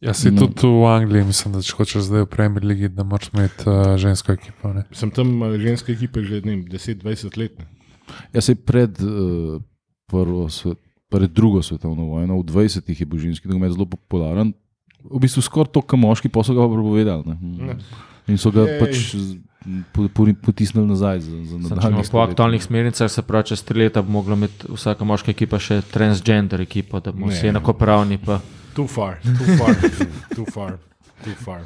Ja, 0.00 0.14
si 0.14 0.30
No. 0.30 0.46
tudi 0.46 0.66
v 0.70 0.86
Angliji, 0.86 1.24
mislim, 1.26 1.54
da 1.58 1.62
če 1.62 1.74
hočeš 1.74 2.06
zdaj 2.06 2.22
v 2.22 2.30
Premier 2.30 2.62
League, 2.64 2.88
da 2.94 3.02
moraš 3.02 3.32
imeti 3.34 3.66
uh, 3.66 3.96
žensko 3.98 4.30
ekipo. 4.32 4.70
Ne? 4.70 4.84
Sem 4.94 5.10
tam 5.10 5.42
eh, 5.42 5.58
ženske 5.58 5.90
ekipe 5.92 6.22
že 6.22 6.38
ne 6.46 6.54
vem, 6.54 6.62
10-20 6.70 7.34
let. 7.34 7.58
Ne? 7.58 7.66
Ja, 8.30 8.40
se 8.40 8.54
pred, 8.54 8.94
uh, 9.02 9.58
prvo 10.06 10.46
svet, 10.54 10.78
pred 11.10 11.32
drugo 11.34 11.64
svetovno 11.66 12.06
vojno, 12.14 12.38
v 12.38 12.46
20-ih 12.46 12.94
je 12.94 13.06
bil 13.06 13.18
ženski 13.18 13.50
nogomet 13.50 13.74
zelo 13.74 13.90
popularen. 13.90 14.54
V 15.02 15.18
bistvu 15.18 15.42
skoraj 15.42 15.74
to, 15.74 15.82
kar 15.82 15.98
moški 15.98 16.30
pa 16.30 16.46
so 16.46 16.54
ga 16.54 16.62
pa 16.62 16.70
prepovedali. 16.70 17.22
Ne? 17.26 17.36
Ne. 17.66 17.76
In 18.30 18.38
so 18.38 18.54
ga 18.54 18.68
Jej. 18.68 18.78
pač 18.78 18.96
potisnili 20.46 20.86
nazaj 20.86 21.26
za, 21.26 21.58
za 21.58 21.80
Sem, 21.80 21.98
po 22.12 22.22
aktualnih 22.22 22.62
smernicah, 22.62 23.10
se 23.10 23.22
pravi, 23.26 23.50
čez 23.50 23.62
tri 23.66 23.82
leta 23.82 24.02
bo 24.02 24.14
mogla 24.20 24.38
imeti 24.38 24.70
vsaka 24.70 25.02
moška 25.04 25.34
ekipa 25.34 25.58
še 25.58 25.82
transgender 25.90 26.62
ekipo, 26.62 27.00
da 27.02 27.10
bomo 27.10 27.32
vsi 27.34 27.50
enakopravni. 27.50 28.20
Pa. 28.22 28.38
Too 28.78 28.86
far, 28.88 29.18
too 29.18 29.56
far, 29.56 29.74
too 30.36 30.46
far. 30.46 30.78
Too 31.18 31.34
far. 31.36 31.60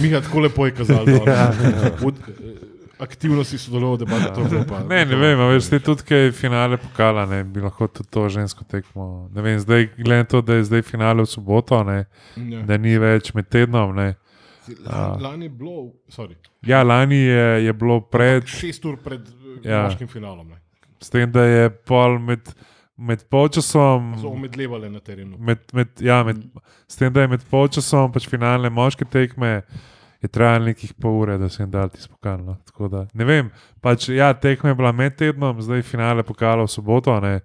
Miha 0.00 0.20
tako 0.20 0.40
lepo 0.40 0.64
je 0.64 0.72
kazal. 0.72 1.04
da- 1.06 1.52
Od- 2.02 2.16
eh, 2.30 2.68
A 2.98 3.04
aktivno 3.04 3.42
si 3.44 3.58
sodeloval, 3.58 3.96
da 3.96 4.04
bi 4.06 4.12
to 4.30 4.44
bilo. 4.44 4.64
pa- 4.64 4.78
Ne, 4.86 5.04
ne 5.04 5.16
vem, 5.16 5.36
a 5.36 5.46
veš, 5.46 5.68
te 5.68 5.78
tudi 5.80 6.02
kaj 6.04 6.30
finale 6.32 6.76
pokala, 6.78 7.26
ne 7.26 7.42
bi 7.44 7.60
lahko 7.60 7.88
tudi 7.88 8.08
to 8.08 8.28
žensko 8.28 8.64
tekmo. 8.64 9.06
Ne 9.28 9.42
vem, 9.42 9.58
zdaj 9.58 9.88
gledam 9.98 10.26
to, 10.26 10.40
da 10.40 10.54
je 10.54 10.64
zdaj 10.64 10.82
finale 10.84 11.22
v 11.22 11.26
soboto, 11.26 11.82
ne, 11.82 12.04
Ja. 12.38 12.62
da 12.62 12.76
ni 12.78 12.94
več 12.96 13.34
med 13.34 13.48
tednom. 13.48 13.92
Ne. 13.92 14.14
Lani, 14.86 15.22
lani 15.22 15.44
je 15.44 15.50
bilo, 15.50 15.74
sorry, 16.08 16.36
Ja, 16.62 16.82
lani 16.82 17.16
je, 17.18 17.64
je 17.64 17.72
bilo 17.74 18.00
pred, 18.00 18.46
šest 18.46 18.84
ur 18.84 18.96
pred 18.96 19.20
uh, 19.20 19.58
Ja. 19.64 19.82
moškim 19.82 20.08
finalom. 20.08 20.48
Ne. 20.48 20.56
s 21.00 21.10
tem, 21.10 21.26
da 21.28 21.42
je 21.42 21.70
pol 21.70 22.18
med, 22.18 22.54
med 23.02 23.24
polčasom. 23.30 24.12
So 24.20 24.30
omedlevali 24.32 24.90
na 24.90 25.00
terenu. 25.00 25.36
Med, 25.38 25.58
med, 25.72 25.88
ja, 26.00 26.22
med, 26.24 26.42
s 26.88 26.96
tem, 26.96 27.12
da 27.12 27.24
je 27.24 27.32
med 27.34 27.44
polčasom 27.50 28.12
pač 28.14 28.28
finalne 28.30 28.70
moške 28.70 29.06
tekme, 29.10 29.62
je 30.22 30.30
trajalo 30.30 30.70
nekih 30.70 30.94
pol 31.02 31.18
ure, 31.24 31.36
da 31.38 31.48
se 31.50 31.62
jim 31.62 31.70
dal 31.70 31.90
ti 31.90 32.02
spokalno. 32.02 32.56
Tako 32.68 32.88
da, 32.88 33.06
ne 33.18 33.26
vem, 33.26 33.50
pač, 33.82 34.06
ja, 34.14 34.30
tekma 34.38 34.70
je 34.70 34.78
bila 34.78 34.92
med 34.94 35.16
tednom, 35.18 35.58
zdaj 35.62 35.82
finale 35.86 36.22
pokala 36.22 36.62
v 36.62 36.70
soboto. 36.70 37.16
Ne. 37.20 37.40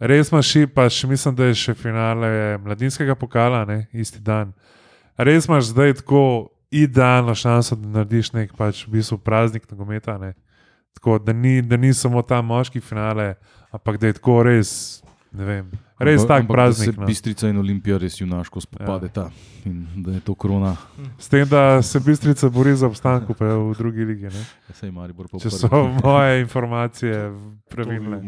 Res 0.00 0.32
imaš 0.32 0.54
še, 0.54 0.64
pač 0.72 1.02
mislim, 1.06 1.36
da 1.36 1.50
je 1.50 1.58
še 1.60 1.76
finale 1.78 2.56
mladinskega 2.64 3.14
pokala, 3.18 3.66
ne, 3.68 3.84
isti 3.92 4.22
dan. 4.24 4.54
Res 5.20 5.46
imaš 5.50 5.68
zdaj 5.74 6.00
tako 6.00 6.24
idealno 6.72 7.34
šanso, 7.36 7.76
da 7.76 8.00
narediš 8.00 8.32
nek 8.32 8.56
pač 8.56 8.86
v 8.86 8.96
bistvu 8.96 9.20
praznik 9.20 9.68
nogometa. 9.70 10.16
Ne. 10.18 10.32
Tako 10.94 11.18
da 11.18 11.32
ni, 11.32 11.62
da 11.62 11.76
ni 11.76 11.94
samo 11.94 12.22
ta 12.22 12.42
moški 12.42 12.80
finale, 12.80 13.34
ampak 13.70 13.96
da 13.98 14.06
je 14.06 14.12
tako 14.12 14.42
res, 14.42 15.02
vem, 15.32 15.70
res 15.98 16.26
tak 16.26 16.44
ampak 16.44 16.54
praznik. 16.54 16.96
No. 16.98 17.06
Bistrica 17.06 17.48
in 17.48 17.58
Olimpija 17.58 17.98
res 17.98 18.20
junaško 18.20 18.60
spopadeta 18.60 19.20
ja. 19.20 19.70
in 19.70 19.86
da 20.04 20.12
je 20.12 20.20
to 20.20 20.34
korona. 20.34 20.76
S 21.18 21.28
tem, 21.32 21.46
da 21.48 21.82
se 21.82 22.00
Bistrica 22.00 22.48
bori 22.48 22.74
za 22.76 22.86
obstanek 22.86 23.28
v 23.40 23.74
drugi 23.78 24.04
ligi. 24.04 24.28
V 24.28 25.40
Če 25.40 25.50
so 25.50 25.70
moje 26.04 26.40
informacije 26.40 27.32
pravilne. 27.70 28.20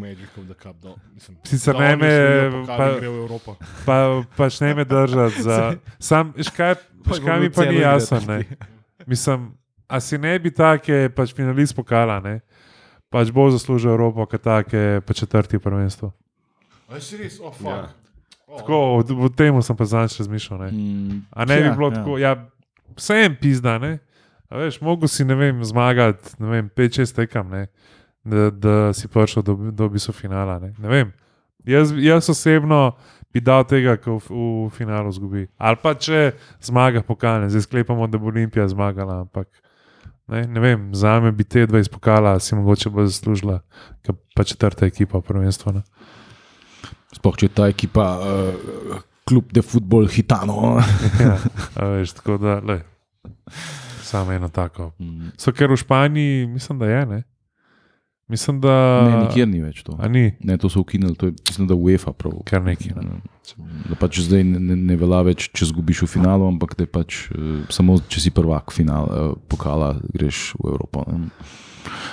mislim, 1.15 1.39
Sicer 1.45 1.79
ne 1.79 1.97
me- 1.97 2.65
pa-. 2.67 3.57
Pa, 3.87 3.99
pač 4.37 4.61
ne 4.61 4.75
me 4.75 4.85
držati 4.85 5.43
za. 5.43 5.75
Sam, 5.99 6.33
veš 6.37 6.51
kaj, 6.51 6.75
veš 7.07 7.21
kaj 7.25 7.41
mi 7.41 7.51
pa 7.51 7.69
ni 7.71 7.85
jasno. 7.85 8.21
Mislim, 9.07 9.53
a 9.89 10.01
si 10.01 10.19
ne 10.19 10.39
bi 10.39 10.51
take 10.51 11.09
pač 11.15 11.35
finalist 11.37 11.77
pokala, 11.77 12.21
ne? 12.21 12.41
Pač 13.15 13.31
bo 13.31 13.47
zaslužil 13.55 13.95
Evropo, 13.95 14.27
kot 14.27 14.43
take 14.43 14.99
pa 15.07 15.15
četrti 15.15 15.63
prvenstvo. 15.63 16.11
A 16.91 16.99
si 16.99 17.21
res, 17.21 17.39
oh, 17.39 17.55
fuck. 17.55 17.71
Ja. 17.71 17.95
Oh, 18.51 18.59
Tako, 18.59 18.79
v, 19.07 19.15
v 19.25 19.31
tem 19.39 19.55
sem 19.63 19.77
pa 19.79 19.87
zadnjič 19.87 20.19
razmišljal. 20.19 20.67
Ne? 20.67 20.71
Mm, 20.75 21.21
A 21.31 21.47
ne 21.47 21.57
bi 21.63 21.69
ja, 21.71 21.75
bilo 21.79 21.89
ja. 21.89 21.95
tako, 21.95 22.19
ja, 22.19 22.33
vse 22.99 23.23
en 23.25 23.37
pizda, 23.39 23.79
ne. 23.79 23.99
A 24.51 24.59
veš, 24.61 24.81
mogo 24.85 25.09
si, 25.09 25.25
ne 25.25 25.35
vem, 25.39 25.63
zmagati, 25.65 26.35
ne 26.43 26.51
vem, 26.51 26.67
5-6 26.71 27.15
tekam, 27.17 27.49
ne, 27.51 27.67
da, 28.27 28.51
da 28.51 28.75
si 28.95 29.09
prišel 29.09 29.47
do, 29.47 29.55
do 29.71 29.89
biso 29.89 30.13
finala, 30.13 30.59
ne. 30.63 30.75
ne 30.79 30.91
vem. 30.91 31.15
Jaz, 31.65 31.95
jaz 31.97 32.29
osebno 32.29 32.93
bi 33.33 33.41
dal 33.41 33.65
tega, 33.67 33.97
ko 33.97 34.19
v, 34.21 34.29
v 34.29 34.71
finalu 34.77 35.11
zgubi. 35.15 35.47
Ali 35.59 35.81
pa 35.83 35.95
če 35.97 36.35
zmaga 36.63 37.03
pokale, 37.03 37.49
zdaj 37.51 37.65
sklepamo, 37.67 38.07
da 38.11 38.21
bo 38.21 38.29
Olimpija 38.31 38.67
zmagala, 38.69 39.23
ampak 39.25 39.49
ne, 40.33 40.45
ne 40.47 40.61
vem, 40.61 40.89
za 40.95 41.19
me 41.21 41.33
bi 41.33 41.45
te 41.45 41.67
dva 41.67 41.83
izpokala, 41.83 42.39
si 42.41 42.55
mogoče 42.55 42.91
bo 42.91 43.07
zaslužila, 43.07 43.61
kot 44.07 44.21
pa 44.37 44.45
četrta 44.45 44.87
ekipa 44.87 45.21
prvenstva. 45.21 45.73
Ne. 45.73 45.83
Sploh 47.15 47.37
če 47.39 47.49
je 47.49 47.55
ta 47.55 47.69
ekipa, 47.71 48.07
uh, 48.19 49.03
klub 49.29 49.53
de 49.55 49.63
futbol 49.63 50.09
hitano. 50.11 50.79
Ja, 51.21 51.39
veš, 51.97 52.17
tako 52.21 52.39
da, 52.43 52.59
le, 52.65 52.81
samo 54.05 54.33
eno 54.33 54.49
tako 54.49 54.93
Mm. 54.99 55.33
So 55.39 55.53
ker 55.53 55.71
v 55.71 55.77
Španiji, 55.77 56.47
mislim, 56.47 56.79
da 56.79 56.87
je. 56.87 57.07
Ne? 57.07 57.23
Mislim, 58.35 58.59
da. 58.61 58.75
Ne, 59.07 59.17
nikjer 59.23 59.47
ni 59.47 59.63
več 59.63 59.85
to. 59.87 59.95
A 59.97 60.11
ni, 60.11 60.33
Ne, 60.43 60.59
to 60.59 60.67
so 60.69 60.83
ukinili, 60.83 61.15
to 61.15 61.31
je 61.31 61.37
mislim, 61.39 61.69
da 61.71 61.75
UEFA 61.77 62.13
prav. 62.13 62.41
kar 62.45 62.63
neki. 62.63 62.91
Ne? 62.97 63.21
Da 63.87 63.95
pač 63.95 64.19
zdaj 64.25 64.43
ne, 64.43 64.59
ne, 64.59 64.77
ne 64.77 64.97
velja 64.97 65.21
več, 65.23 65.47
če 65.55 65.69
zgubiš 65.71 66.03
v 66.03 66.09
finalu, 66.15 66.49
ampak 66.49 66.75
da 66.75 66.87
pač 66.89 67.29
uh, 67.31 67.63
samo, 67.71 68.01
če 68.01 68.21
si 68.21 68.33
prvak 68.33 68.73
final, 68.73 69.07
uh, 69.07 69.37
pokala, 69.47 69.95
greš 70.11 70.57
v 70.59 70.73
Evropo. 70.73 71.05
Ne. 71.07 71.29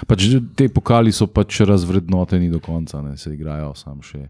Pač 0.06 0.28
te 0.54 0.68
pokali 0.68 1.10
so 1.10 1.26
pač 1.26 1.62
razvrednoteni 1.64 2.52
do 2.52 2.60
konca, 2.60 3.02
ne 3.02 3.18
se 3.18 3.32
igrajo 3.34 3.72
sam 3.74 4.04
še. 4.04 4.28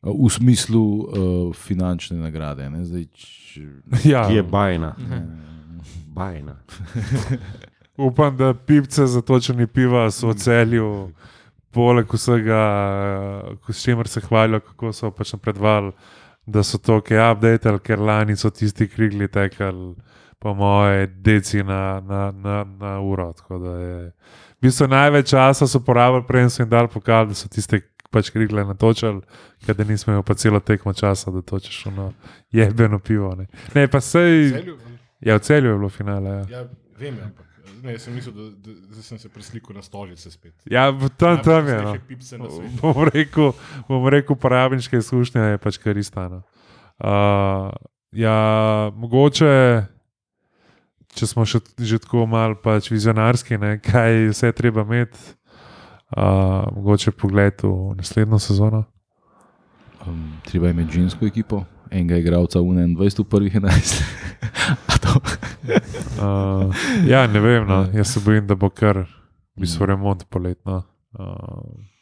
uh, 0.00 0.14
V 0.14 0.30
smislu 0.30 0.80
uh, 0.80 1.06
finančne 1.52 2.16
nagrade. 2.22 2.70
Ne, 2.70 2.86
zdaj, 2.86 3.04
če, 3.12 3.66
Ja, 4.06 4.24
Ki 4.30 4.38
je 4.38 4.44
bajna. 4.46 4.94
Bajna. 6.14 6.56
upam, 7.98 8.36
da 8.36 8.54
pipce 8.54 9.06
za 9.06 9.22
točenje 9.22 9.66
piva 9.66 10.10
so 10.10 10.28
v 10.28 10.34
celju, 10.34 11.12
poleg 11.70 12.06
vsega, 12.08 12.60
s 13.68 13.82
čimer 13.82 14.08
se 14.08 14.20
hvalijo, 14.20 14.60
kako 14.60 14.92
so 14.92 15.10
pač 15.10 15.32
napredovali, 15.32 15.92
da 16.46 16.62
so 16.62 16.78
to 16.78 17.00
kaj 17.00 17.32
updated, 17.32 17.80
ker 17.80 17.98
lani 17.98 18.36
so 18.36 18.50
tisti 18.50 18.88
krigli 18.88 19.28
tekali, 19.28 19.94
po 20.38 20.54
moje, 20.54 21.06
deci 21.06 21.62
na, 21.62 22.00
na, 22.00 22.30
na, 22.32 22.64
na 22.64 23.00
uro. 23.00 23.32
je- 23.50 24.12
V 24.56 24.60
bistvu 24.62 24.86
največ 24.88 25.30
časa 25.30 25.66
so 25.66 25.80
porabili, 25.80 26.24
preden 26.28 26.50
so 26.50 26.62
jim 26.62 26.68
dali 26.68 26.88
pokal, 26.88 27.26
da 27.26 27.34
so 27.34 27.48
tiste 27.48 27.80
pač 28.10 28.30
krigle 28.30 28.64
natočali, 28.64 29.20
ker 29.66 29.74
da 29.74 29.84
nismo 29.84 30.12
imeli 30.12 30.24
pa 30.24 30.34
celo 30.34 30.60
tekmo 30.60 30.92
časa, 30.92 31.30
da 31.30 31.42
točeš 31.42 31.86
ono 31.86 32.12
jebeno 32.52 32.98
pivo. 32.98 33.34
Ne, 33.34 33.46
ne 33.74 33.88
pa 33.88 34.00
sej. 34.00 34.50
Celju? 34.52 34.76
Ja, 35.20 35.36
v 35.36 35.40
celju 35.40 35.70
je 35.70 35.76
bilo 35.78 35.88
finale. 35.88 36.30
Ja, 36.30 36.58
Ja, 36.58 36.64
vem, 36.98 37.14
ampak 37.24 37.46
ne, 37.82 37.98
sem 37.98 38.14
mislil, 38.14 38.34
da, 38.34 38.46
da, 38.62 38.72
da 38.96 39.02
sem 39.02 39.18
se 39.18 39.28
preslikal 39.28 39.76
na 39.76 39.82
stolice 39.82 40.30
spet. 40.30 40.54
ja 40.66 40.90
v- 40.90 41.10
tam, 41.16 41.38
tam 41.42 41.66
je. 41.66 41.78
No. 42.38 42.48
Bom 42.82 43.04
rekel, 43.08 43.52
bom 43.88 44.08
rekel, 44.08 44.34
uporabniška 44.34 44.96
izkušnja 44.98 45.42
je 45.54 45.58
pač 45.58 45.78
kar 45.78 45.96
istana. 45.96 46.42
Uh, 46.96 47.70
ja, 48.12 48.36
mogoče, 48.94 49.84
če 51.12 51.26
smo 51.26 51.44
še, 51.44 51.60
že 51.78 51.98
tako 51.98 52.26
malo 52.26 52.56
pač 52.56 52.88
vizionarski, 52.90 53.58
ne, 53.58 53.76
kaj 53.78 54.30
vse 54.32 54.52
treba 54.52 54.84
imeti, 54.84 55.20
uh, 56.16 56.64
mogoče 56.72 57.12
pogled 57.12 57.60
v 57.62 57.94
naslednjo 57.96 58.38
sezono. 58.38 58.84
um, 60.06 60.40
treba 60.44 60.70
imeti 60.70 61.00
žensko 61.00 61.26
ekipo, 61.26 61.64
enega 61.90 62.16
igralca 62.16 62.60
v 62.60 62.72
21, 62.96 63.20
v 63.20 63.28
prvih 63.28 63.54
11. 63.54 64.00
Uh, 66.16 66.74
ja, 67.06 67.26
ne 67.26 67.40
vem, 67.40 67.66
no. 67.66 67.86
jaz 67.92 68.08
se 68.08 68.20
bojim, 68.20 68.46
da 68.46 68.54
bo 68.54 68.70
kar 68.70 68.98
v 68.98 69.06
bistvu 69.56 69.86
remont 69.86 70.24
poletno. 70.26 70.82
Uh, 71.12 71.26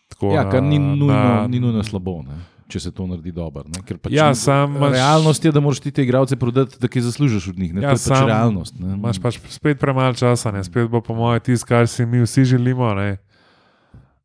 tako 0.09 0.33
Ja, 0.33 0.45
kar 0.47 0.63
ni 0.63 0.79
nujno, 0.79 1.07
na- 1.07 1.47
ni 1.47 1.59
nujno 1.59 1.83
slabo, 1.83 2.23
ne? 2.23 2.37
če 2.67 2.81
se 2.81 2.91
to 2.91 3.07
naredi 3.07 3.31
dobro. 3.31 3.63
ne, 3.67 3.83
ker 3.83 3.99
Pač 3.99 4.11
Ja, 4.11 4.27
ni- 4.27 4.37
imaš- 4.37 4.93
Realnost 4.93 5.45
je, 5.45 5.53
da 5.53 5.61
moraš 5.61 5.81
ti 5.81 5.91
te 5.91 6.03
igralce 6.03 6.37
prodati, 6.37 6.77
da 6.77 6.89
kaj 6.89 7.03
zaslužiš 7.03 7.49
od 7.49 7.59
njih. 7.59 7.75
Ne? 7.75 7.83
Ja, 7.83 7.89
to 7.89 7.95
je 7.95 8.03
pač 8.03 8.17
sam 8.17 8.27
realnost. 8.27 8.75
Ne? 8.77 8.95
Imáš 8.95 9.19
pač 9.19 9.39
spet 9.49 9.79
premalo 9.79 10.15
časa, 10.15 10.51
ne? 10.51 10.63
spet 10.63 10.89
bo 10.89 11.01
po 11.01 11.15
mojem 11.15 11.41
tisto, 11.43 11.67
kar 11.67 11.87
si 11.87 12.05
mi 12.05 12.21
vsi 12.21 12.45
želimo. 12.47 12.95
Ne? 12.95 13.19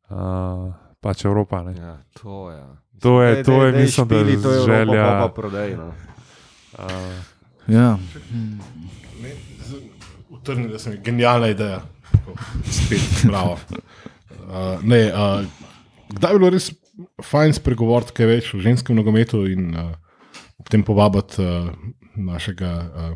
Uh, 0.08 0.72
pač 1.00 1.24
Evropa. 1.24 1.62
Ne? 1.62 1.74
Ja, 1.74 1.94
to 2.14 2.50
je. 2.50 2.62
To 3.00 3.22
je- 3.22 3.34
Dej, 3.34 3.44
to 3.44 3.52
dej, 3.52 3.60
je, 3.60 3.72
dej, 3.72 3.82
mislim, 3.82 4.08
da 4.08 4.14
špili, 4.14 4.34
to 4.34 4.50
je 4.50 4.56
Evropa, 4.56 4.72
želja- 4.72 5.06
pa 5.10 5.20
pa 5.20 5.28
prodej, 5.32 5.70
no. 5.74 5.88
Uh, 6.72 6.84
Ja. 7.68 7.98
Utrnil, 10.40 10.70
da 10.72 10.78
sem 10.80 10.98
genialna 11.04 11.50
ideja. 11.52 11.82
Tako, 12.10 12.36
Spet, 12.64 13.24
bravo. 13.28 13.58
Uh, 14.50 14.82
ne, 14.82 15.00
uh, 15.12 15.44
kdaj 16.16 16.32
je 16.32 16.38
bilo 16.38 16.50
res 16.50 16.70
fajn 17.24 17.54
spregovoriti 17.56 18.16
kaj 18.16 18.28
več 18.28 18.52
o 18.56 18.60
ženskem 18.64 18.96
nogometu 18.98 19.44
in 19.48 19.74
uh, 19.76 19.92
ob 20.60 20.70
tem 20.72 20.82
povabiti 20.86 21.44
uh, 21.44 21.70
našega 22.16 22.70
uh, 22.88 23.12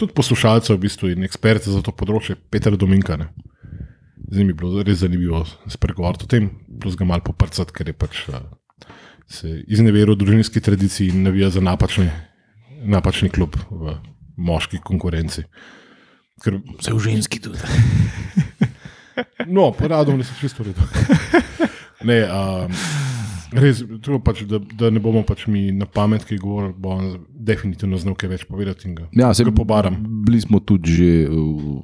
tudi 0.00 0.16
poslušalca 0.16 0.74
v 0.74 0.82
bistvu 0.82 1.12
in 1.12 1.26
eksperta 1.28 1.70
za 1.70 1.82
to 1.84 1.94
področje, 1.94 2.36
Petra 2.50 2.74
Dominka. 2.76 3.18
Ne. 3.20 3.28
Zdaj 4.32 4.46
mi 4.48 4.54
je 4.54 4.58
bilo 4.58 4.82
res 4.82 5.02
zanimivo 5.04 5.44
spregovoriti 5.70 6.26
o 6.26 6.32
tem, 6.32 6.48
plus 6.80 6.96
ga 6.98 7.06
malo 7.06 7.24
poprcati, 7.26 7.74
ker 7.76 7.92
je 7.92 7.96
pač 7.96 8.24
uh, 8.32 8.40
se 9.32 9.62
izneveril 9.68 10.16
družinski 10.18 10.60
tradiciji 10.60 11.12
in 11.12 11.22
navija 11.26 11.50
za 11.52 11.60
napačne, 11.60 12.08
napačni 12.82 13.30
klub 13.32 13.56
v 13.70 13.96
moški 14.36 14.80
konkurenci. 14.84 15.44
Ker, 16.42 16.58
Vse 16.78 16.92
v 16.92 16.98
ženski 16.98 17.38
tudi. 17.42 17.58
no, 19.46 19.70
poradom 19.72 20.18
ne 20.18 20.24
se 20.24 20.34
čisto 20.40 20.64
redo. 20.66 20.82
Ne, 22.02 22.26
um, 22.26 22.72
res, 23.54 23.82
to 24.02 24.18
pač, 24.18 24.42
da, 24.50 24.58
da 24.58 24.88
ne 24.90 24.98
bomo 25.02 25.22
pač 25.26 25.44
mi 25.46 25.68
na 25.70 25.86
pamet, 25.86 26.24
ki 26.26 26.38
govori, 26.42 26.72
bo 26.74 26.96
on 26.96 27.04
definitivno 27.30 28.00
znal 28.00 28.16
kaj 28.18 28.30
več 28.32 28.42
povedati 28.48 28.90
ga, 28.96 29.06
Ja, 29.14 29.30
se 29.36 29.46
ga 29.46 29.52
pobaram. 29.54 30.00
Bili 30.26 30.40
smo 30.42 30.58
tudi 30.58 30.96
že 30.96 31.10
v, 31.30 31.36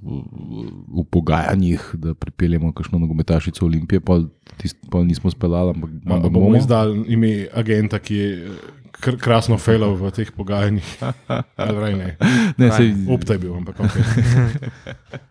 v, 0.03 0.65
v 0.99 1.05
pogajanjih, 1.13 1.87
da 2.03 2.17
pripeljemo 2.19 2.73
kakšno 2.75 2.99
nogometašico 3.05 3.67
Olimpije, 3.69 4.03
pa 4.03 4.19
nismo 5.07 5.31
speljali, 5.31 5.77
ampak 5.77 5.91
Ma, 6.03 6.19
ampak 6.19 6.35
bomo 6.35 6.57
izdali 6.59 7.05
ime 7.15 7.33
agenta, 7.55 8.03
ki 8.03 8.15
je 8.19 8.31
kr 9.01 9.17
krasno 9.21 9.59
felal 9.59 9.95
v 9.97 10.11
teh 10.15 10.31
pogajanjih. 10.35 10.91
Ali 11.61 11.77
raj 11.79 11.95
ne. 11.99 12.11
Ne, 12.59 12.71
sej, 12.75 12.95
Opta 13.11 13.39
je 13.39 13.43
bil, 13.47 13.55
ampak 13.55 13.81
ok. 13.81 13.95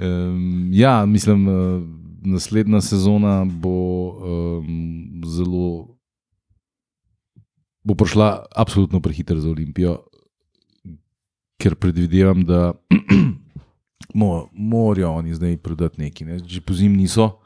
Um, 0.00 0.70
ja, 0.72 1.06
mislim, 1.06 1.48
uh, 1.48 1.82
naslednja 2.24 2.80
sezona 2.80 3.44
bo 3.44 4.08
um, 4.08 5.22
zelo. 5.24 5.96
Bo 7.84 7.94
prišla 7.94 8.46
absolutno 8.56 9.00
prehiter 9.00 9.36
za 9.40 9.50
Olimpijo, 9.50 9.98
ker 11.60 11.76
predvidevam, 11.76 12.44
da 12.44 12.72
mo, 14.14 14.48
morajo 14.52 15.12
oni 15.20 15.34
zdaj 15.34 15.56
prodati 15.56 16.00
nekaj. 16.00 16.26
Ne? 16.26 16.38
Že 16.44 16.60
po 16.60 16.76
zim 16.76 16.96
niso, 16.96 17.40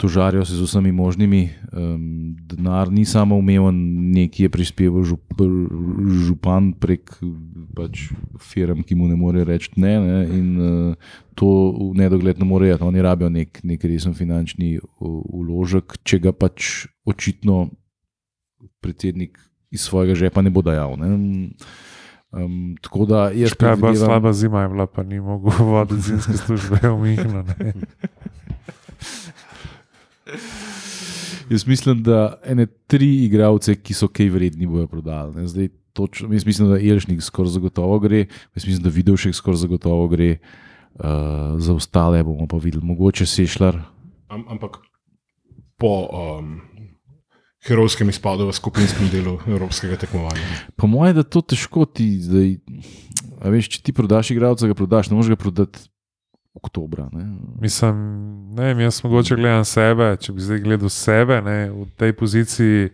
tožarijo 0.00 0.44
se 0.44 0.56
z 0.56 0.64
vsemi 0.64 0.92
možnimi. 0.92 1.50
Um, 1.72 2.36
denar 2.40 2.88
ni 2.88 3.04
samo 3.04 3.36
umeven, 3.36 3.76
nekaj 4.16 4.44
je 4.46 4.48
prispeval 4.48 5.04
žup, 5.04 5.20
župan 6.24 6.72
prek 6.72 7.12
pač, 7.76 8.08
firm, 8.40 8.80
ki 8.80 8.96
mu 8.96 9.10
ne 9.12 9.20
more 9.20 9.44
reči 9.44 9.76
ne. 9.76 9.92
ne? 10.00 10.18
In 10.32 10.48
uh, 10.56 11.12
to 11.36 11.46
v 11.76 11.92
nedogled 12.00 12.40
ne 12.40 12.48
more 12.48 12.72
reči. 12.72 12.80
Oni 12.80 13.04
rabijo 13.04 13.28
nek, 13.28 13.60
nek 13.60 13.84
resen 13.84 14.16
finančni 14.16 14.78
uložek, 15.04 16.00
če 16.00 16.24
ga 16.24 16.32
pač 16.32 16.88
očitno 17.04 17.68
predsednik 18.80 19.36
iz 19.70 19.84
svojega 19.84 20.16
žepa 20.16 20.40
ne 20.40 20.50
bo 20.50 20.64
dajal. 20.64 20.96
Ne? 20.96 21.10
Um, 22.32 22.76
tako 22.80 23.04
da 23.04 23.28
jaz 23.34 23.52
Kaj 23.52 23.72
je 23.72 23.76
bila 23.76 23.94
slaba 23.94 24.32
zima, 24.32 24.62
je 24.62 24.68
bila 24.68 24.86
pa 24.86 25.02
ni 25.02 25.20
mogel 25.20 25.66
voditi 25.66 26.00
zimske 26.00 26.36
službe 26.40 26.78
v 26.88 26.96
Mihnu. 27.02 27.44
Jaz 31.50 31.66
mislim, 31.66 32.02
da 32.02 32.38
ene 32.46 32.66
tri 32.86 33.08
igralce, 33.24 33.74
ki 33.74 33.94
so 33.94 34.08
kaj 34.08 34.28
vredni, 34.30 34.68
bojo 34.70 34.86
prodali. 34.86 35.34
ne. 35.34 35.46
Zdaj, 35.50 35.68
točno, 35.92 36.32
jaz 36.34 36.46
mislim, 36.46 36.70
da 36.70 36.78
Elšnik 36.78 37.22
skoraj 37.22 37.50
zagotovo 37.50 37.98
gre, 37.98 38.26
jaz 38.54 38.66
mislim, 38.66 38.82
da 38.82 38.94
Vidovšek 38.94 39.34
skoraj 39.34 39.64
zagotovo 39.64 40.08
gre, 40.08 40.36
uh, 40.94 41.04
za 41.58 41.74
ostale 41.74 42.22
bomo 42.24 42.46
pa 42.46 42.56
videli, 42.56 42.84
mogoče 42.84 43.26
Sešljar. 43.26 43.80
Am, 44.28 44.44
ampak 44.48 44.78
po 45.76 46.06
um, 46.12 46.60
herojskem 47.66 48.08
izpadu 48.08 48.46
v 48.46 48.54
skupinskem 48.54 49.08
delu 49.12 49.38
evropskega 49.46 49.96
tekmovanja. 49.96 50.44
Po 50.76 50.86
mojem, 50.86 51.16
da 51.16 51.22
to 51.22 51.40
težko 51.40 51.84
ti 51.84 52.20
zdaj. 52.20 52.56
A 53.40 53.48
veš, 53.52 53.68
če 53.74 53.82
ti 53.82 53.92
prodaš 53.96 54.30
igralca, 54.30 54.68
ga 54.68 54.76
prodaš, 54.76 55.10
ne 55.10 55.16
moreš 55.16 55.32
ga 55.32 55.40
prodati 55.40 55.80
oktobra. 56.54 57.08
Ne? 57.12 57.24
Mislim, 57.60 57.96
ne 58.54 58.64
vem, 58.64 58.80
jaz 58.80 59.02
mogoče 59.04 59.36
gledam 59.36 59.64
sebe, 59.64 60.16
če 60.20 60.32
bi 60.32 60.40
zdaj 60.42 60.62
gledal 60.64 60.88
sebe 60.92 61.40
ne, 61.42 61.58
v 61.70 61.86
tej 61.96 62.12
poziciji. 62.18 62.90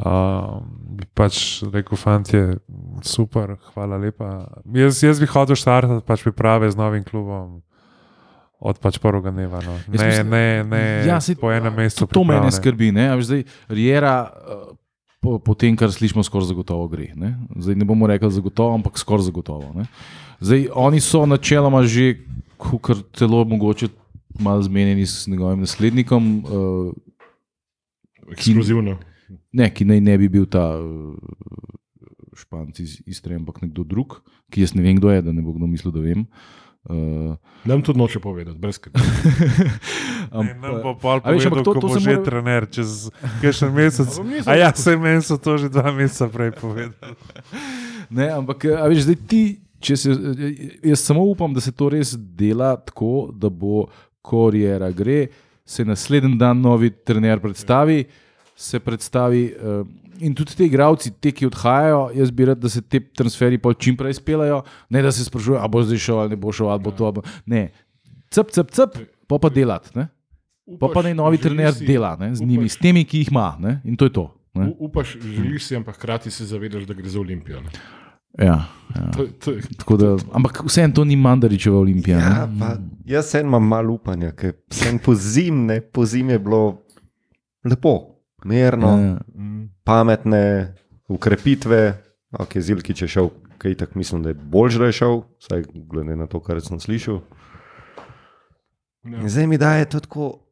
Uh, 0.00 0.62
bi 0.96 1.04
pač 1.12 1.60
rekel, 1.68 1.98
fantje, 2.00 2.56
super, 3.04 3.58
hvala 3.74 3.98
lepa. 4.00 4.30
Jaz, 4.72 5.02
jaz 5.04 5.20
bi 5.20 5.28
hotel 5.28 5.58
štartati 5.60 6.06
pač 6.08 6.22
priprave 6.24 6.70
z 6.72 6.78
novim 6.80 7.04
klubom. 7.04 7.58
Od 8.60 8.76
pač 8.80 8.96
prvega 9.00 9.28
dneva. 9.32 9.60
No. 9.64 9.76
Ne, 9.76 9.92
mislim- 9.92 10.28
ne, 10.28 10.44
ne, 10.64 10.80
Ja, 11.08 11.20
saj 11.20 11.36
po 11.40 11.52
enem 11.52 11.72
mestu. 11.76 12.04
To, 12.06 12.20
to 12.20 12.24
mene 12.24 12.48
ne. 12.48 12.52
skrbi. 12.52 12.90
Ne? 12.92 13.12
Zdaj, 13.20 13.44
Riera, 13.68 14.28
eh, 14.32 14.72
po, 15.20 15.38
po 15.38 15.54
tem, 15.54 15.76
kar 15.76 15.92
slišimo, 15.92 16.24
skoraj 16.24 16.48
zagotovo 16.48 16.88
gre. 16.88 17.12
Ne? 17.16 17.36
Zdaj 17.56 17.76
ne 17.76 17.84
bomo 17.84 18.08
rekli 18.08 18.28
zagotovo, 18.32 18.74
ampak 18.76 18.96
skoraj 19.00 19.28
zagotovo. 19.28 19.72
Ne? 19.76 19.84
Zdaj, 20.40 20.68
oni 20.76 21.00
so 21.00 21.24
načeloma 21.28 21.84
že, 21.84 22.20
kar 22.78 22.96
celo 23.12 23.44
mogoče 23.44 23.88
malo 24.38 24.62
zmenjeni 24.62 25.02
s 25.02 25.26
njegovim 25.26 25.60
naslednikom, 25.60 26.22
uh, 26.40 26.92
Ekskluzivno. 28.30 28.98
ne, 29.52 29.66
ki 29.68 29.84
naj 29.84 30.00
ne 30.00 30.14
bi 30.16 30.28
bil 30.28 30.46
ta 30.46 30.70
uh, 30.72 31.14
španc 32.34 32.78
iz 32.78 33.00
Istre, 33.04 33.34
ampak 33.34 33.60
nekdo 33.60 33.84
drug, 33.84 34.20
ki 34.48 34.60
jaz 34.60 34.74
ne 34.74 34.82
vem, 34.82 34.96
kdo 34.96 35.10
je, 35.10 35.22
da 35.22 35.32
ne 35.32 35.42
bo 35.42 35.52
kdo 35.52 35.66
mislil, 35.66 35.90
da 35.90 36.00
vem. 36.00 36.26
Uh, 36.82 37.34
Nam 37.64 37.82
tudi 37.82 37.98
noče 37.98 38.20
povedati, 38.20 38.56
brez 38.56 38.76
skrbi. 38.76 38.96
Ne, 40.30 40.54
nam 40.54 40.78
bo 40.80 40.92
pol 40.94 41.18
A 41.20 41.32
veš, 41.32 41.48
ampak 41.48 41.60
povedal, 41.60 41.74
to- 41.74 41.80
to 41.82 41.88
bo 41.88 41.98
že 41.98 42.12
mora- 42.12 42.24
trener, 42.24 42.62
čez 42.70 42.90
kakšen 43.42 43.72
mesec. 43.72 44.10
A 44.46 44.54
ja, 44.54 44.70
vse 44.70 44.94
meni 44.94 45.20
so 45.20 45.34
to 45.36 45.58
že 45.58 45.66
dva 45.68 45.90
meseca 45.90 46.28
prej 46.28 46.54
povedali. 46.54 47.16
Ne, 48.08 48.30
ampak 48.30 48.62
a 48.70 48.86
veš, 48.86 49.10
zdaj 49.10 49.18
ti, 49.26 49.42
če 49.80 49.96
se, 49.96 50.14
jaz 50.84 51.00
samo 51.00 51.24
upam, 51.24 51.52
da 51.52 51.60
se 51.60 51.72
to 51.72 51.88
res 51.88 52.12
dela 52.16 52.76
tako, 52.78 53.10
da 53.32 53.48
bo, 53.50 53.86
ko 54.20 54.50
Riera 54.50 54.90
gre, 54.92 55.26
se 55.64 55.84
naslednji 55.84 56.36
dan 56.36 56.60
novi 56.60 56.90
trener 56.92 57.40
predstavi, 57.40 58.04
se 58.56 58.80
predstavi. 58.80 59.42
Uh, 59.54 59.86
In 60.20 60.34
tudi 60.34 60.52
ti 60.52 60.66
igravci, 60.66 61.14
te, 61.16 61.30
ki 61.30 61.46
odhajajo, 61.46 62.10
jaz 62.12 62.30
bi 62.30 62.44
rad, 62.44 62.58
da 62.58 62.68
se 62.68 62.82
te 62.82 62.98
transferi 63.00 63.56
pol 63.56 63.72
čim 63.74 63.96
prej 63.96 64.12
speljajo, 64.14 64.58
ne 64.90 65.00
da 65.00 65.08
se 65.10 65.24
sprašujejo, 65.24 65.56
ali 65.58 65.70
bo 65.70 65.80
zdaj 65.82 65.96
šel 65.98 66.18
ali 66.18 66.28
ne 66.28 66.36
bo 66.36 66.52
šel, 66.52 66.68
ali 66.68 66.78
bo 66.78 66.90
to. 66.92 67.06
ali 67.06 67.14
bo- 67.14 67.22
Ne, 67.46 67.62
cep, 68.30 68.50
cep, 68.50 68.68
cep, 68.70 68.98
pa 69.26 69.38
pa 69.38 69.48
delati. 69.50 69.88
ne. 69.94 70.04
Pa 70.76 70.88
pa 70.88 71.00
naj 71.00 71.14
novi 71.14 71.38
trener 71.38 71.72
si- 71.72 71.86
dela 71.86 72.16
ne, 72.16 72.34
z 72.34 72.40
njimi, 72.42 72.58
upaš- 72.60 72.68
s 72.70 72.76
temi, 72.78 73.04
ki 73.04 73.18
jih 73.18 73.30
ima. 73.30 73.56
Ne, 73.58 73.80
in 73.82 73.96
to 73.96 74.04
je 74.04 74.12
to. 74.12 74.26
Ne. 74.54 74.68
Upaš, 74.78 75.16
želiš 75.16 75.64
si, 75.64 75.76
ampak 75.76 75.96
hkrati 75.96 76.30
se 76.30 76.44
zavedaš, 76.44 76.84
da 76.84 76.92
gre 76.92 77.08
za 77.08 77.16
Olimpijo. 77.18 77.60
ne. 77.60 77.72
Ja, 78.38 78.64
ja. 78.94 79.10
To, 79.16 79.26
to, 79.40 79.52
Tako 79.78 79.96
Da, 79.96 80.16
ampak 80.32 80.62
vseeno 80.64 80.94
to 80.94 81.04
ni 81.04 81.16
Mandaričeva 81.16 81.78
olimpija. 81.78 82.18
Ja, 82.18 82.48
pa, 82.58 82.76
jaz 83.04 83.30
sem 83.30 83.46
imam 83.46 83.66
malo 83.66 83.92
upanja, 83.94 84.32
ker 84.32 84.52
sem 84.70 84.98
po 84.98 85.14
zim, 85.14 85.66
ne, 85.66 85.80
po 85.80 86.06
zim 86.06 86.30
je 86.30 86.38
bilo 86.38 86.82
lepo, 87.64 87.98
mirno, 88.44 88.88
Ja. 88.98 89.18
mm, 89.34 89.68
pametne 89.84 90.74
ukrepitve. 91.08 92.02
Ok, 92.32 92.58
Zilki, 92.58 92.94
je 92.96 93.08
šel, 93.08 93.30
kaj 93.58 93.74
tako 93.74 93.98
mislim, 93.98 94.22
da 94.22 94.28
je 94.30 94.34
bolj 94.34 94.70
že 94.70 94.92
šel, 94.92 95.22
vsaj 95.38 95.64
glede 95.74 96.16
na 96.16 96.26
to, 96.26 96.40
kar 96.40 96.60
sem 96.60 96.80
slišal. 96.80 97.20
ja. 99.04 99.28
Zdaj 99.28 99.46
mi 99.46 99.58
daje 99.58 99.84
to 99.84 100.00
tako, 100.00 100.46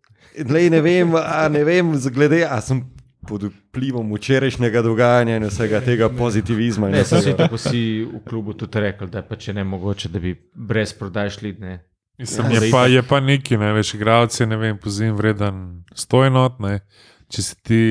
Lej, 0.51 0.71
ne 0.71 0.81
vem, 0.81 1.15
a 1.15 1.49
ne 1.49 1.65
vem, 1.65 1.95
glede, 2.13 2.45
a 2.47 2.61
sem 2.61 2.85
pod 3.29 3.45
vplivom 3.45 4.15
včerajšnjega 4.15 4.83
dogajanja 4.83 5.37
in 5.37 5.45
vsega 5.49 5.81
tega 5.85 6.09
pozitivizma. 6.09 6.89
Ne, 6.89 7.05
sem 7.05 7.21
si 7.21 7.29
vsega. 7.29 7.45
tako 7.45 7.59
si 7.61 7.83
v 8.05 8.23
klubu 8.29 8.55
tudi 8.57 8.81
rekel, 8.81 9.11
da 9.13 9.23
pa 9.23 9.37
če 9.37 9.53
ne 9.59 9.65
mogoče, 9.65 10.09
da 10.09 10.19
bi 10.23 10.33
brez 10.55 10.95
prodaj 10.97 11.31
šli. 11.37 11.53
Ne. 11.61 11.79
Mislim, 12.19 12.51
Ja, 12.51 12.65
je, 12.65 12.71
pa, 12.73 12.87
je 12.87 13.03
pa 13.03 13.21
neki, 13.21 13.57
ne 13.57 13.73
veš, 13.73 13.95
igralci, 13.95 14.47
ne 14.47 14.57
vem, 14.57 14.79
pozim 14.79 15.15
vreden 15.15 15.85
100 15.95 16.27
enot, 16.27 16.59
ne. 16.65 16.81
Če 17.29 17.43
si 17.45 17.57
ti, 17.63 17.83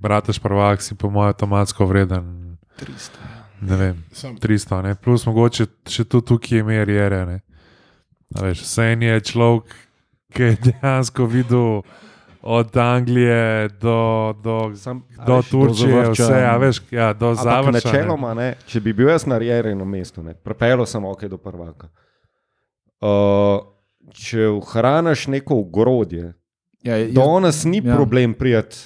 brataš 0.00 0.38
prvak, 0.40 0.82
si 0.82 0.94
po 0.94 1.10
mojem 1.10 1.34
avtomatsko 1.34 1.86
vreden 1.90 2.56
300. 2.80 3.26
ne 3.60 3.76
vem, 3.76 4.04
Sam, 4.12 4.38
300, 4.38 4.82
ne. 4.86 4.94
plus 4.94 5.26
mogoče 5.26 5.66
še 5.90 6.04
tu 6.04 6.20
tukaj 6.20 6.62
je. 6.62 7.40
A 8.34 8.40
Veš, 8.40 8.62
vse 8.64 8.86
en 8.94 9.02
je 9.02 9.20
človek, 9.20 9.74
ki 10.34 10.42
je 10.42 10.56
dejansko 10.64 11.26
videl 11.26 11.82
od 12.46 12.76
Anglije 12.76 13.40
do, 13.70 13.96
do, 14.38 14.72
Sam, 14.76 15.02
do 15.26 15.36
veš, 15.36 15.48
Turčije, 15.48 15.90
Zavrča. 15.94 16.22
vse, 16.22 16.44
a 16.44 16.56
veš, 16.58 16.80
ja, 16.90 17.12
do 17.12 17.34
Zavrča. 17.34 17.62
ne. 17.62 17.72
načeloma, 17.74 18.34
ne, 18.34 18.54
če 18.66 18.80
bi 18.80 18.92
bil 18.92 19.08
jaz 19.08 19.24
na 19.26 19.38
Rjerinu 19.38 19.84
mestu, 19.86 20.20
prepelo 20.42 20.84
sem 20.86 21.04
ok 21.04 21.24
do 21.24 21.38
prvaka. 21.38 21.88
Uh, 23.00 23.60
če 24.14 24.48
ohraniš 24.50 25.26
neko 25.28 25.56
ogrodje, 25.56 26.32
Ja, 26.82 26.96
jaz, 26.96 27.12
danes 27.12 27.64
ni 27.64 27.78
ja. 27.78 27.94
problem 27.96 28.34
prijeti. 28.34 28.76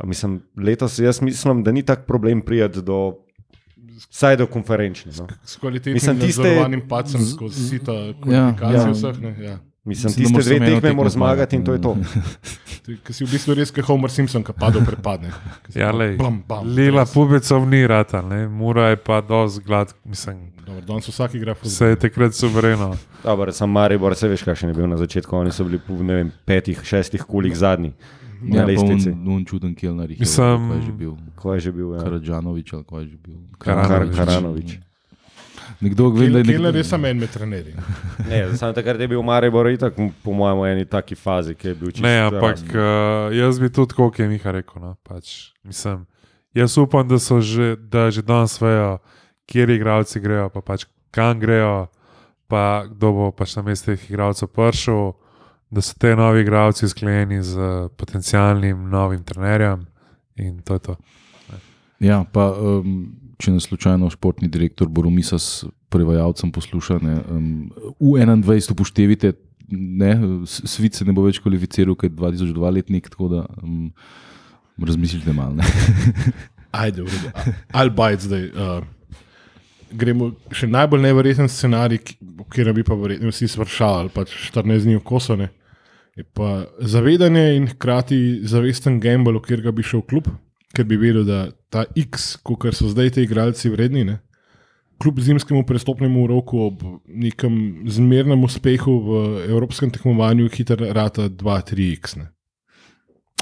Mislim, 0.00 0.36
letos 0.56 0.98
jaz 0.98 1.20
mislim, 1.20 1.62
da 1.62 1.72
ni 1.72 1.82
tak 1.82 2.06
problem 2.06 2.40
prijeti 2.40 2.80
do, 2.80 3.14
vsaj 4.08 4.36
do 4.36 4.46
konferenčne. 4.46 5.12
No. 5.18 5.26
s 5.44 5.56
kvalitetnim 5.56 5.94
Mislim, 5.94 6.18
tiste- 6.18 6.42
nadzorovanim 6.42 6.88
pacem 6.88 7.20
skozi 7.22 7.68
sita 7.68 7.92
kvalifikacije 8.14 8.72
ja. 8.72 8.84
ja, 8.84 8.92
vseh. 8.92 9.20
Ne, 9.20 9.36
ja. 9.40 9.58
Mislim, 9.84 10.12
Mislim, 10.18 10.40
tiste 10.40 10.58
dve 10.58 10.66
tekme 10.66 10.92
moraš 10.92 11.12
zmagati 11.12 11.56
in 11.56 11.64
to 11.64 11.72
je 11.72 11.80
to. 11.80 11.96
Ti, 12.86 12.96
ki 13.06 13.12
si 13.12 13.24
v 13.24 13.30
bistvu 13.32 13.54
res 13.56 13.70
kot 13.72 13.84
Homer 13.88 14.10
Simpson, 14.12 14.44
ki 14.44 14.52
pade 14.52 14.76
v 14.80 14.84
prepadne. 14.84 15.30
Ja, 15.74 15.88
lej, 15.92 16.16
bam, 16.20 16.42
bam, 16.48 16.68
Lila 16.68 17.06
pubecov 17.08 17.64
ni 17.68 17.86
rata, 17.86 18.20
ne. 18.22 18.44
Mura 18.48 18.90
je 18.92 18.96
pa 18.96 19.20
dosti 19.20 19.64
glad, 19.64 19.94
mislim, 20.04 20.50
Dobro, 20.66 20.84
danes 20.86 21.08
vsak 21.08 21.34
igra 21.34 21.52
vse 21.56 21.64
fuzbol. 21.64 21.88
je 21.88 21.96
takrat 21.96 22.34
suvereno. 22.36 22.90
Dobar, 23.24 23.52
sam 23.52 23.70
Maribor, 23.72 24.16
se 24.16 24.28
veš, 24.28 24.44
kakšen 24.44 24.68
je 24.68 24.74
bil 24.74 24.88
na 24.88 24.96
začetku. 24.96 25.36
Oni 25.36 25.52
so 25.52 25.64
bili 25.64 25.80
po 25.80 25.96
ne 25.96 26.14
vem, 26.14 26.32
petih, 26.44 26.80
šestih 26.84 27.24
kulih 27.24 27.56
zadnji 27.56 27.92
ja, 28.44 28.60
na 28.60 28.66
pa 28.66 28.72
lestvici. 28.72 29.10
un, 29.10 29.28
un 29.28 29.44
čuden 29.44 29.74
Kelner, 29.74 30.08
ki 30.08 30.20
Mislim- 30.20 30.70
je 30.72 30.82
že 30.86 30.92
bil. 30.92 31.16
Ko 31.36 31.54
je 31.54 31.60
že 31.60 31.72
bil? 31.72 31.94
Ja. 31.96 32.04
Karadžanovič 32.04 32.72
ali 32.72 32.84
kaj 32.84 33.00
je 33.00 33.08
že 33.08 33.16
bil. 33.16 33.36
Karanović. 33.58 34.16
Kar, 34.16 34.26
Karanovič. 34.26 34.70
Nekdo 35.80 36.10
ve, 36.10 36.28
da 36.28 36.38
je 36.38 36.44
nekdo- 36.44 36.76
je 36.76 36.84
samo 36.84 37.06
en 37.06 37.18
med 37.18 37.30
trenerji. 37.30 37.74
Ne, 38.28 38.56
samo 38.56 38.72
takrat 38.72 39.00
je 39.00 39.08
bil 39.08 39.22
Maribor 39.22 39.68
itak, 39.68 39.94
po 40.22 40.32
mojem, 40.32 40.58
v 40.58 40.66
eni 40.66 40.84
taki 40.84 41.14
fazi, 41.14 41.54
ki 41.54 41.68
je 41.68 41.74
bil 41.74 41.90
čisto. 41.90 42.06
Ne, 42.06 42.18
ampak 42.20 42.58
uh, 42.68 43.30
jaz 43.32 43.60
bi 43.60 43.70
tudi, 43.70 43.94
kot 43.94 44.18
je 44.18 44.28
Miha 44.28 44.50
rekel, 44.50 44.82
no, 44.82 44.96
pač, 45.02 45.52
mislim, 45.64 46.06
jaz 46.54 46.78
upam, 46.78 47.08
da 47.08 47.18
so 47.18 47.40
že, 47.40 47.76
da 47.76 48.10
že 48.10 48.22
danes 48.22 48.60
vejo, 48.60 48.98
kje 49.46 49.66
igralci 49.76 50.20
grejo, 50.20 50.48
pa 50.48 50.60
pač 50.60 50.84
kam 51.10 51.40
grejo, 51.40 51.88
pa 52.46 52.84
kdo 52.86 53.12
bo 53.12 53.30
pač 53.30 53.56
na 53.56 53.62
mestu 53.62 53.94
teh 53.94 54.10
igralcev 54.10 54.48
prišel, 54.48 55.12
da 55.70 55.80
so 55.80 55.94
te 55.98 56.16
novi 56.16 56.40
igralci 56.40 56.88
sklenjeni 56.88 57.42
z 57.42 57.54
potencialnim 57.96 58.88
novim 58.90 59.22
trenerjem 59.24 59.86
in 60.36 60.62
to 60.62 60.74
je 60.74 60.78
to. 60.78 60.94
Ja, 62.00 62.24
pa 62.32 62.50
um, 62.56 63.19
če 63.40 63.54
nas 63.56 63.66
slučajno 63.68 64.10
športni 64.12 64.48
direktor 64.52 64.88
Boromisas 64.88 65.64
prevajalcem 65.92 66.52
poslušane. 66.52 67.16
Um, 67.30 67.70
v 68.00 68.20
21 68.20 68.72
upoštevite, 68.74 69.32
ne, 69.70 70.12
S- 70.46 70.62
Svit 70.70 70.94
se 70.98 71.04
ne 71.04 71.14
bo 71.16 71.24
več 71.26 71.40
kvalificiral, 71.42 71.96
ker 71.98 72.10
je 72.10 72.16
2002 72.18 72.72
letnik, 72.78 73.10
tako 73.10 73.28
da 73.32 73.44
um, 73.62 73.90
razmislite 74.78 75.32
malo. 75.32 75.58
ne. 75.58 75.64
Ajde, 76.84 77.02
v 77.02 77.10
redu. 77.10 77.54
Ali 77.74 77.90
bajt 77.90 78.26
zdaj. 78.28 78.44
Uh, 78.54 78.84
gremo 79.90 80.30
še 80.54 80.68
najbolj 80.70 81.02
neverjeten 81.02 81.48
scenarij, 81.50 81.98
katerem 82.46 82.76
bi 82.76 82.84
pa 82.86 82.94
verjetno 82.94 83.32
vsi 83.32 83.48
sprašali, 83.50 84.12
pač 84.14 84.30
14 84.52 84.86
dni 84.86 85.00
v 85.00 85.02
kosone. 85.06 85.48
Je 86.18 86.22
pa 86.26 86.66
zavedanje 86.82 87.42
in 87.56 87.66
hkrati 87.72 88.40
zavesten 88.46 89.00
gamble, 89.02 89.38
v 89.38 89.42
katerega 89.46 89.72
bi 89.74 89.82
šel 89.86 90.02
klub, 90.06 90.28
ker 90.74 90.84
bi 90.84 90.96
vedel, 90.96 91.24
da 91.24 91.50
ta 91.70 91.84
X, 91.98 92.36
kot 92.42 92.68
so 92.74 92.88
zdaj 92.88 93.10
ti 93.16 93.22
igralci 93.22 93.70
vredni, 93.70 94.04
ne, 94.04 94.18
kljub 95.00 95.20
zimskemu 95.20 95.64
prestopnemu 95.66 96.26
roku 96.26 96.60
ob 96.66 96.82
nekem 97.08 97.84
zmernem 97.88 98.44
uspehu 98.44 98.98
v 99.00 99.10
evropskem 99.48 99.90
tekmovanju, 99.90 100.48
hiter 100.52 100.78
rata 100.94 101.28
2-3X. 101.28 102.16
Ne. 102.20 102.28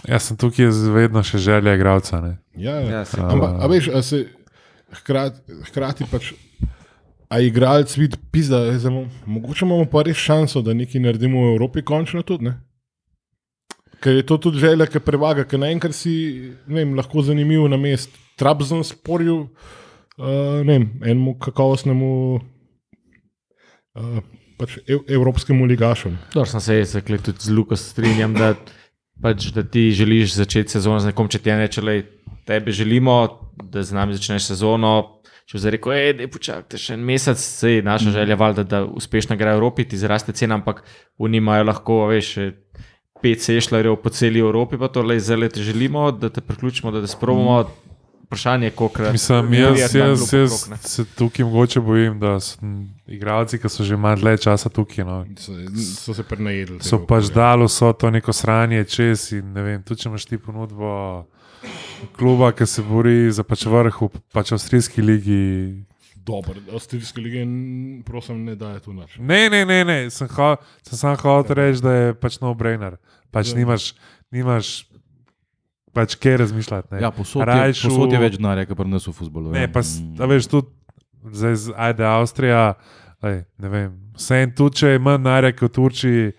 Jaz 0.06 0.28
sem 0.30 0.36
tukaj 0.38 0.70
vedno 0.94 1.22
še 1.26 1.38
želja 1.42 1.74
igralca. 1.74 2.20
ne. 2.20 2.36
Ja, 2.54 2.76
ja. 2.80 3.00
Ja, 3.00 3.04
Ampak, 3.26 3.58
a 3.58 3.66
veš, 3.66 3.88
a 3.88 4.02
se 4.02 4.28
hkrati, 5.02 5.40
hkrati 5.70 6.06
pač. 6.10 6.32
A 7.28 7.40
igralec 7.44 7.92
vidi, 7.96 8.16
pizda, 8.32 8.62
zdaj 8.78 8.88
imamo- 8.92 9.10
mogoče 9.26 9.64
imamo 9.66 9.84
pa 9.84 10.02
res 10.02 10.16
šanso, 10.16 10.62
da 10.62 10.72
nekaj 10.74 11.00
naredimo 11.00 11.42
v 11.42 11.50
Evropi, 11.58 11.82
končno 11.82 12.22
tudi. 12.22 12.44
Ne? 12.44 12.54
Ker 14.02 14.14
je 14.14 14.26
to 14.26 14.38
tudi 14.38 14.62
želja, 14.62 14.86
ki 14.86 15.02
prevaga, 15.02 15.44
ker 15.48 15.58
naenkrat 15.58 15.96
si 15.96 16.12
ne 16.66 16.82
vem, 16.82 16.94
lahko 16.98 17.22
zanimiv 17.26 17.66
na 17.70 17.76
mestu. 17.80 18.14
Trabzon 18.38 18.84
sporju, 18.86 19.36
uh, 19.42 20.60
ne 20.62 20.76
vem, 20.76 20.84
enemu 21.02 21.32
kakovostnemu 21.42 22.10
uh, 23.98 24.20
pač 24.58 24.78
ev, 24.86 25.02
evropskemu 25.08 25.66
ligašu. 25.66 26.12
Dobro, 26.34 26.46
sem 26.50 26.60
se 26.60 26.78
jaz 26.78 26.94
tudi 27.02 27.38
z 27.40 27.50
Luko 27.54 27.76
strinjam, 27.76 28.34
da, 28.34 28.52
pač, 29.22 29.50
da 29.54 29.62
ti 29.66 29.90
želiš 29.90 30.38
začeti 30.38 30.78
sezono 30.78 31.00
z 31.02 31.10
nekom, 31.10 31.28
če 31.30 31.42
ti 31.42 31.50
reče, 31.50 31.82
da 31.82 31.98
tebe 32.48 32.72
želimo, 32.72 33.18
da 33.62 33.82
z 33.82 33.96
nami 33.96 34.14
začneš 34.14 34.52
sezono. 34.54 35.14
Če 35.48 35.62
zdaj 35.62 35.72
reko, 35.78 35.92
da 35.96 36.24
je 36.26 36.28
počakajte 36.28 36.76
še 36.76 36.94
en 36.98 37.04
mesec, 37.08 37.40
se 37.40 37.70
je 37.78 37.84
naša 37.84 38.10
želja, 38.12 38.36
valjda, 38.36 38.66
da 38.68 38.82
uspešno 38.84 39.36
gre 39.40 39.54
v 39.54 39.56
Evropi, 39.56 39.86
ti 39.88 39.96
zraste 39.96 40.34
cena, 40.36 40.58
ampak 40.60 40.82
oni 41.16 41.40
imajo 41.40 41.64
lahko, 41.70 42.02
veš, 42.10 42.34
pet 43.22 43.42
sešljarjev 43.42 43.96
po 43.96 44.10
celi 44.10 44.40
Evropi, 44.40 44.78
pa 44.78 44.88
to 44.88 45.02
le 45.02 45.20
zdaj 45.20 45.48
te 45.48 45.62
želimo, 45.62 46.10
da 46.12 46.28
te 46.28 46.40
priključimo, 46.40 46.90
da 46.90 47.00
te 47.00 47.06
sprovamo. 47.06 47.64
Vprašanje 48.28 48.66
je, 48.66 48.70
koliko 48.70 49.02
Mislim, 49.12 49.54
jaz, 49.54 49.94
jaz, 49.94 50.32
jaz 50.32 50.68
se 50.84 51.04
tukaj 51.16 51.44
mogoče 51.44 51.80
bojim, 51.80 52.18
da 52.20 52.40
so 52.40 52.58
igralci, 53.06 53.56
ki 53.58 53.68
so 53.68 53.84
že 53.84 53.96
malo 53.96 54.16
dlje 54.20 54.36
časa 54.38 54.68
tukaj. 54.68 55.04
No, 55.04 55.24
So, 55.38 55.52
so 55.96 56.14
se 56.14 56.22
prenajedli. 56.22 56.76
so 56.80 56.98
pač 57.06 57.24
dali 57.32 57.64
vso 57.64 57.92
to 57.92 58.10
neko 58.10 58.32
sranje 58.32 58.84
čez 58.84 59.32
in 59.32 59.52
ne 59.52 59.62
vem, 59.62 59.82
tudi 59.82 60.02
če 60.02 60.08
imaš 60.08 60.26
ti 60.28 60.38
ponudbo 60.38 61.24
kluba, 62.16 62.52
ki 62.52 62.66
se 62.66 62.82
bori 62.82 63.32
za 63.32 63.42
pač 63.42 63.64
vrh 63.66 63.96
v 64.02 64.08
pač 64.32 64.52
avstrijski 64.52 65.02
ligi. 65.02 65.84
Dobro, 66.28 66.52
avstrijske 66.70 67.20
lige, 67.20 67.40
prosim, 68.04 68.44
ne 68.44 68.54
daje 68.54 68.80
tu 68.80 68.92
nič. 68.92 69.16
Ne, 69.18 69.48
ne, 69.48 69.64
ne, 69.64 69.78
ne. 69.82 69.98
sem, 70.10 70.28
ho, 70.28 70.50
sem 70.82 70.98
samo 70.98 71.16
hotel 71.16 71.56
reči, 71.56 71.80
da 71.80 71.92
je 71.94 72.14
pač 72.14 72.36
no-brainer. 72.38 72.98
Pač 73.30 73.48
Ja. 73.48 73.56
nimaš, 73.56 73.94
nimaš 74.30 74.84
pač 75.90 76.14
kaj 76.14 76.36
razmišljati. 76.36 76.88
Ne. 76.90 77.00
Ja, 77.00 77.10
posod, 77.10 77.40
je, 77.40 77.46
Rajšu- 77.46 77.88
posod 77.88 78.12
je 78.12 78.18
več 78.20 78.36
denarja, 78.36 78.66
kot 78.66 78.76
pri 78.76 78.88
nas 78.88 79.06
v 79.06 79.12
futbolu. 79.12 79.50
Ne, 79.50 79.62
ja. 79.62 79.68
pa 79.68 79.80
Mm. 79.80 80.20
a 80.20 80.26
veš, 80.26 80.46
tudi 80.46 80.68
zdaj, 81.26 81.54
z- 81.56 81.74
ajde, 81.74 82.04
Avstrija, 82.04 82.74
lej, 83.22 83.44
ne 83.56 83.68
vem. 83.68 83.88
Vse 84.14 84.34
en 84.36 84.52
tu, 84.52 84.70
če 84.70 84.86
je 84.88 84.98
manj 85.00 85.22
narja 85.22 85.52
kot 85.52 85.70
v 85.70 85.72
Turčiji, 85.72 86.32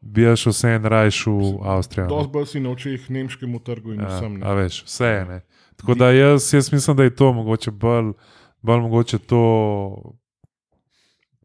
bi 0.00 0.22
jaz 0.22 0.40
vse 0.42 0.68
en 0.70 0.84
rajš 0.84 1.26
v 1.26 1.36
Avstrijo. 1.62 2.08
Dosti 2.08 2.32
bolj 2.32 2.46
si 2.46 2.60
na 2.60 2.70
očeh 2.70 3.00
nemškemu 3.08 3.58
trgu 3.60 3.92
in 3.92 4.00
Ja, 4.00 4.08
vsem. 4.10 4.32
a 4.36 4.48
Ne. 4.48 4.54
veš, 4.56 4.84
vse 4.84 5.04
je. 5.06 5.24
Ne. 5.26 5.38
Tako 5.76 5.94
da 5.94 6.10
jaz, 6.10 6.48
jaz 6.50 6.70
mislim, 6.70 6.96
da 6.96 7.02
je 7.02 7.10
to 7.12 7.32
mogoče 7.32 7.70
bolj, 7.70 8.12
bolj 8.64 8.80
mogoče 8.80 9.18
to 9.18 9.44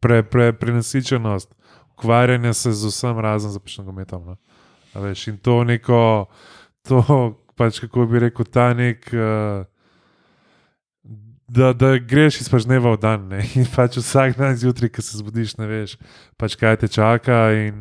pre, 0.00 0.22
pre, 0.22 0.52
prenasičenost, 0.52 1.54
ukvarjanje 1.92 2.54
se 2.54 2.72
z 2.72 2.86
vsem 2.86 3.18
razen 3.18 3.50
za 3.50 3.60
nogometom. 3.78 4.24
No. 4.26 4.36
A 4.94 5.00
Veš, 5.00 5.28
in 5.28 5.36
to 5.38 5.64
neko, 5.64 6.26
to 6.82 7.02
pač 7.54 7.80
kako 7.80 8.06
bi 8.06 8.24
rekel, 8.26 8.44
ta 8.44 8.72
nek. 8.74 9.10
Uh, 9.12 9.66
Da, 11.50 11.72
da 11.74 11.96
greš 11.98 12.36
iz 12.44 12.46
pač 12.46 12.62
dneva 12.62 12.92
v 12.94 12.98
dan, 13.02 13.24
ne? 13.26 13.40
in 13.58 13.64
pač 13.66 13.96
vsak 13.98 14.36
dan 14.38 14.54
zjutraj, 14.54 14.86
ki 14.94 15.02
se 15.02 15.18
zbudiš, 15.18 15.56
ne 15.58 15.66
veš, 15.66 15.96
pač 16.38 16.54
kaj 16.54 16.76
te 16.78 16.86
čaka. 16.86 17.38
In, 17.58 17.80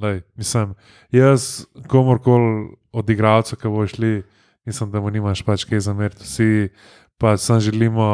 lej, 0.00 0.22
mislim, 0.40 0.72
jaz, 1.12 1.66
komorkoli 1.92 2.78
od 2.96 3.12
igralcev, 3.12 3.60
ki 3.60 3.68
bo 3.68 3.84
šli, 3.84 4.22
mislim, 4.64 4.88
da 4.88 5.04
mu 5.04 5.12
nimaš 5.12 5.44
pač 5.44 5.66
kaj 5.68 5.84
zameriti. 5.84 6.24
Vsi 6.24 6.72
pa 7.20 7.36
samo 7.36 7.60
želimo, 7.60 8.08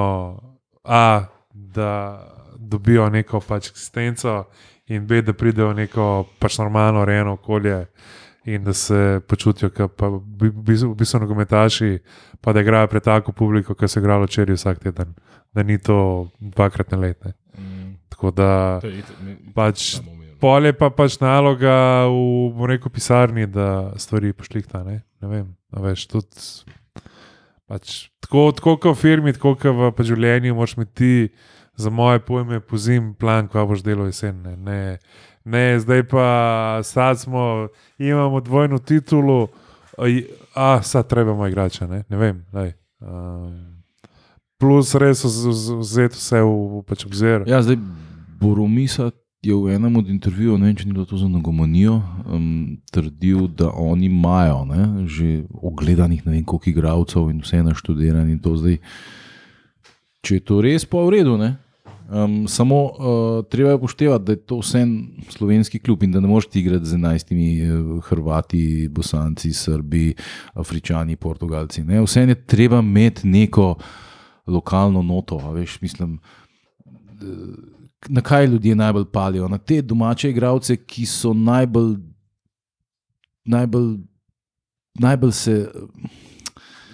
a, 0.86 1.26
da 1.52 1.90
dobijo 2.58 3.08
neko 3.10 3.40
pač 3.40 3.70
eksistenco, 3.70 4.44
in 4.86 5.06
b, 5.06 5.22
da 5.22 5.32
pridejo 5.32 5.68
v 5.68 5.74
neko 5.76 6.04
pač 6.38 6.58
normalno, 6.58 7.02
urejeno 7.02 7.32
okolje. 7.32 7.86
In 8.46 8.62
da 8.62 8.72
se 8.72 8.94
počutijo, 9.26 9.70
kot 9.70 9.96
pa 9.96 10.06
v 10.06 10.20
bi- 10.22 10.50
v 10.50 10.94
bistvu 10.94 11.18
nogometaši, 11.20 11.98
pa 12.40 12.52
da 12.52 12.60
igrajo 12.60 12.86
pred 12.86 13.02
tako 13.02 13.32
publiko, 13.32 13.74
kot 13.74 13.90
se 13.90 13.98
igrajo 14.00 14.22
včeraj 14.22 14.54
vsak 14.54 14.78
teden, 14.78 15.14
da 15.52 15.62
ni 15.62 15.78
to 15.78 16.28
dvakrat 16.38 16.90
na 16.90 16.98
let. 16.98 17.24
Ne. 17.24 17.32
Mm, 17.58 17.96
Tako 18.08 18.30
da 18.30 18.80
pač 19.54 19.96
samo 19.96 20.12
umevno. 20.12 20.38
pol 20.40 20.64
je 20.64 20.72
pa 20.72 20.90
pač 20.90 21.18
naloga 21.18 22.06
v 22.06 22.54
bom 22.54 22.66
rekel, 22.66 22.88
pisarni, 22.88 23.46
da 23.46 23.92
stvari 23.96 24.32
pošlihta. 24.32 24.84
Ne, 24.84 25.02
ne 25.20 25.28
vem, 25.28 25.56
a 25.72 25.80
veš, 25.80 26.06
tudi. 26.06 26.30
Pač, 27.66 28.08
tako, 28.22 28.52
tako 28.54 28.76
kot 28.78 28.94
v 28.94 29.00
firmi, 29.00 29.34
tako 29.34 29.56
kot 29.58 29.74
v 29.74 29.92
pač 29.96 30.10
življenju, 30.12 30.54
moraš 30.54 30.76
imeti 30.76 30.94
ti, 30.94 31.14
za 31.76 31.90
moje 31.90 32.22
pojme, 32.24 32.60
pozim 32.64 33.10
plan, 33.18 33.48
ko 33.52 33.66
boš 33.68 33.82
delal 33.84 34.08
jesen. 34.08 34.38
Ne, 34.42 34.54
ne, 34.56 34.80
ne 35.44 35.64
zdaj 35.82 36.06
pa 36.08 36.26
sad 36.86 37.20
smo, 37.20 37.68
imamo 37.98 38.40
dvojno 38.40 38.78
titulo, 38.78 39.48
a, 40.54 40.82
sad 40.82 41.08
trebamo 41.10 41.46
igrača, 41.46 41.86
ne, 41.86 42.04
ne 42.08 42.16
vem. 42.16 42.44
Um, 43.00 43.82
plus 44.58 44.94
res 44.94 45.24
vz- 45.24 45.50
vz- 45.50 45.78
vzeti 45.82 46.16
vse 46.16 46.40
v, 46.40 46.54
v 46.78 46.82
pač 46.88 47.04
obzir. 47.04 47.44
Ja, 47.50 47.60
zdaj 47.66 47.76
Boromisa 48.40 49.10
je 49.42 49.54
v 49.54 49.74
enem 49.74 49.96
od 49.96 50.08
intervjujev, 50.08 50.58
ne 50.58 50.70
vem, 50.70 50.76
če 50.76 50.86
ni 50.88 50.94
bilo 50.96 51.04
to 51.06 51.18
za 51.20 51.28
nagomanijo, 51.28 52.00
um, 52.26 52.78
trdil, 52.90 53.46
da 53.48 53.70
oni 53.70 54.08
imajo 54.08 54.64
ne, 54.66 54.82
že 55.06 55.44
ogledanih 55.62 56.24
ne 56.26 56.38
vem 56.38 56.44
koliko 56.44 56.70
igralcev 56.70 57.30
in 57.30 57.44
vse 57.44 57.62
naštudirano 57.62 58.32
in 58.32 58.40
to 58.42 58.56
zdaj. 58.56 58.80
Če 60.26 60.40
je 60.40 60.42
to 60.42 60.58
res, 60.64 60.82
pa 60.88 61.04
v 61.06 61.12
redu. 61.14 61.36
Ne? 61.38 61.54
Um, 62.06 62.48
samo 62.50 62.78
uh, 62.86 63.44
treba 63.50 63.70
je 63.70 63.78
upoštevati, 63.78 64.24
da 64.24 64.34
je 64.34 64.40
to 64.46 64.58
vse 64.58 64.82
en 64.82 64.92
slovenski 65.30 65.78
klub 65.78 66.02
in 66.02 66.14
da 66.14 66.22
ne 66.22 66.30
moreš 66.30 66.48
ti 66.50 66.60
igrati 66.60 66.86
z 66.86 66.98
enajstimi 66.98 67.48
uh, 67.62 68.04
Hrvati, 68.08 68.88
Bosanci, 68.90 69.52
Srbi, 69.52 70.14
Afričani, 70.54 71.16
Portugalci. 71.16 71.84
Ne? 71.84 72.02
Vse 72.02 72.26
je 72.26 72.34
treba 72.34 72.82
imeti 72.82 73.28
neko 73.28 73.76
lokalno 74.46 75.02
noto. 75.02 75.38
Veš, 75.54 75.80
mislim, 75.82 76.18
na 78.08 78.20
kaj 78.20 78.46
ljudje 78.46 78.74
najbolj 78.74 79.04
palijo? 79.06 79.48
Na 79.48 79.58
te 79.58 79.82
domače 79.82 80.30
igralce, 80.30 80.76
ki 80.76 81.06
so 81.06 81.32
najbolj, 81.32 81.96
najbolj, 83.44 83.96
najbolj 84.94 85.32
se. 85.32 85.70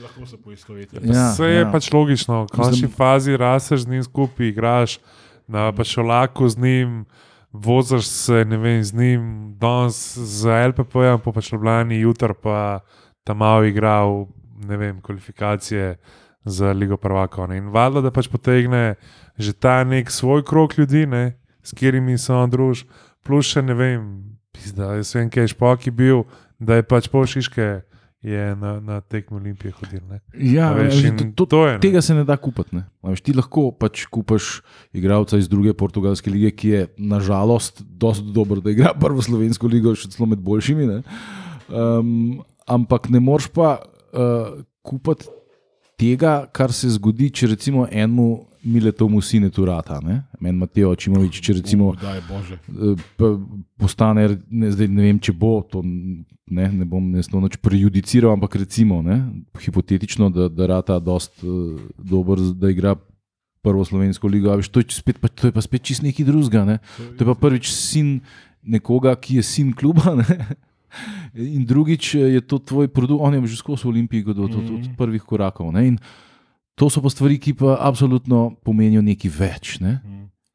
Lahko 0.03 0.27
se 0.27 0.37
poistovetijo. 0.37 1.01
Ja, 1.05 1.31
Vse 1.31 1.45
je 1.45 1.61
ja. 1.61 1.71
pač 1.73 1.93
logično, 1.93 2.43
v 2.43 2.47
končni 2.49 2.71
Mislim- 2.73 2.91
fazi 2.91 3.37
rasteš 3.37 3.81
z 3.81 3.89
njim 3.89 4.03
skupaj, 4.03 4.49
igraš 4.49 4.99
na 5.47 5.73
pač 5.73 5.99
olaku 5.99 6.49
z 6.49 6.59
njim, 6.59 7.05
voziš 7.53 8.07
se 8.07 8.45
ne 8.45 8.57
vem, 8.57 8.83
z 8.83 8.95
njim, 8.95 9.23
danes 9.59 10.19
z 10.19 10.47
LPP-jem, 10.69 11.21
pa 11.21 11.33
pač 11.33 11.53
Ljubljani, 11.53 12.01
jutr 12.01 12.35
pa 12.35 12.81
tam 13.25 13.37
malo 13.37 13.65
igral, 13.65 14.27
ne 14.59 14.77
vem, 14.77 15.01
kvalifikacije 15.01 15.97
za 16.45 16.73
Ligo 16.73 16.97
Prvakov. 16.97 17.49
ne. 17.49 17.57
In 17.57 17.69
valjda, 17.69 18.01
da 18.01 18.11
pač 18.11 18.29
potegne 18.29 18.95
že 19.39 19.53
ta 19.53 19.85
nek 19.85 20.11
svoj 20.11 20.45
krok 20.45 20.79
ljudi, 20.79 21.07
ne, 21.07 21.37
s 21.63 21.73
katerimi 21.73 22.19
se 22.19 22.33
on 22.33 22.51
druži, 22.51 22.87
plus 23.23 23.53
še 23.53 23.63
ne 23.63 23.75
vem, 23.75 24.03
pizda, 24.53 24.95
jaz 24.99 25.15
vem, 25.17 25.31
kaj 25.33 25.47
je 25.47 25.55
špoki 25.55 25.95
bil, 25.95 26.27
da 26.61 26.79
je 26.81 26.87
pač 26.87 27.11
pol 27.13 27.27
šiške. 27.29 27.83
Je 28.23 28.53
na, 28.55 28.77
na 28.79 29.01
tekmo 29.03 29.41
Olimpije 29.41 29.73
hodil. 29.75 29.99
Ne? 30.07 30.21
Ja, 30.39 30.69
veš, 30.77 31.01
in 31.09 31.17
to, 31.19 31.25
to, 31.43 31.47
to 31.51 31.63
je, 31.67 31.73
ne. 31.73 31.81
tega 31.83 31.99
se 32.07 32.15
ne 32.15 32.23
da 32.23 32.37
kupiti. 32.39 32.77
Ne? 32.79 32.85
Veš, 33.03 33.19
ti 33.27 33.35
lahko 33.35 33.73
pač 33.75 34.05
kupaš 34.07 34.61
igralca 34.95 35.41
iz 35.43 35.49
druge 35.51 35.75
portugalske 35.75 36.31
lige, 36.31 36.53
ki 36.55 36.71
je 36.71 36.85
nažalost 37.03 37.83
dosti 37.83 38.31
dober, 38.31 38.61
da 38.63 38.71
igra 38.71 38.93
prvo 38.95 39.19
slovensko 39.27 39.67
ligo, 39.67 39.97
še 39.99 40.13
celo 40.15 40.31
med 40.31 40.39
boljšimi. 40.39 40.87
Ne? 40.87 41.01
Um, 41.67 42.13
ampak 42.71 43.11
ne 43.11 43.19
moreš 43.19 43.51
pa 43.51 43.75
uh, 43.83 44.55
kupiti 44.87 45.27
tega, 45.99 46.45
kar 46.55 46.71
se 46.71 46.95
zgodi, 46.95 47.33
če 47.35 47.51
recimo 47.57 47.89
enemu 47.91 48.31
Miletomu 48.65 49.21
sine 49.23 49.51
Turata, 49.51 50.01
ne? 50.01 50.23
meni 50.41 50.59
Mateo 50.59 50.95
Čimovič, 50.95 51.41
če 51.43 51.53
recimo 51.59 51.91
Uh, 51.91 51.97
daj 51.99 52.21
bože. 52.29 52.59
eh, 52.71 53.37
postane, 53.77 54.39
ne, 54.51 54.71
zdaj 54.71 54.89
ne 54.89 55.03
vem, 55.03 55.19
če 55.19 55.33
bo 55.33 55.63
to, 55.67 55.83
ne, 55.83 56.69
ne 56.71 56.85
bom 56.85 57.11
ne 57.11 57.23
to 57.23 57.41
noč 57.41 57.57
prejudiciral, 57.59 58.33
ampak 58.33 58.55
recimo, 58.57 59.03
ne, 59.03 59.19
hipotetično, 59.59 60.31
da, 60.31 60.47
da 60.49 60.67
rata 60.67 60.99
dost 61.03 61.43
uh, 61.43 61.75
dober, 61.99 62.39
z- 62.39 62.55
da 62.55 62.71
igra 62.71 62.95
prvo 63.63 63.85
slovensko 63.85 64.27
ligo, 64.27 64.51
a 64.51 64.59
veš, 64.59 64.71
to, 64.71 64.83
je 64.83 64.91
spet, 64.91 65.19
pa, 65.23 65.31
to 65.31 65.47
je 65.47 65.55
pa 65.55 65.63
spet 65.63 65.83
čist 65.83 66.03
nekaj 66.03 66.27
drugega. 66.27 66.63
Ne? 66.67 66.77
To 66.99 67.23
je 67.23 67.29
pa 67.31 67.35
prvič 67.39 67.71
sin 67.71 68.21
nekoga, 68.63 69.15
ki 69.15 69.39
je 69.39 69.43
sin 69.47 69.71
kluba. 69.73 70.19
Ne? 70.19 70.27
In 71.35 71.63
drugič 71.65 72.15
eh, 72.19 72.37
je 72.37 72.41
to 72.45 72.59
tvoj 72.59 72.91
produkt, 72.93 73.23
on 73.23 73.33
je 73.33 73.55
že 73.55 73.57
skozi 73.57 73.87
Olimpiji, 73.89 74.27
od, 74.29 74.39
od, 74.39 74.53
od, 74.53 74.67
od 74.77 74.85
prvih 74.99 75.23
korakov. 75.23 75.71
Ne? 75.73 75.87
In 75.89 75.97
to 76.83 76.91
so 76.91 77.03
pa 77.03 77.11
stvari, 77.11 77.39
ki 77.39 77.55
pa 77.55 77.77
absolutno 77.79 78.57
pomenijo 78.67 79.03
nekaj 79.07 79.31
več. 79.39 79.77
Ne? 79.79 80.01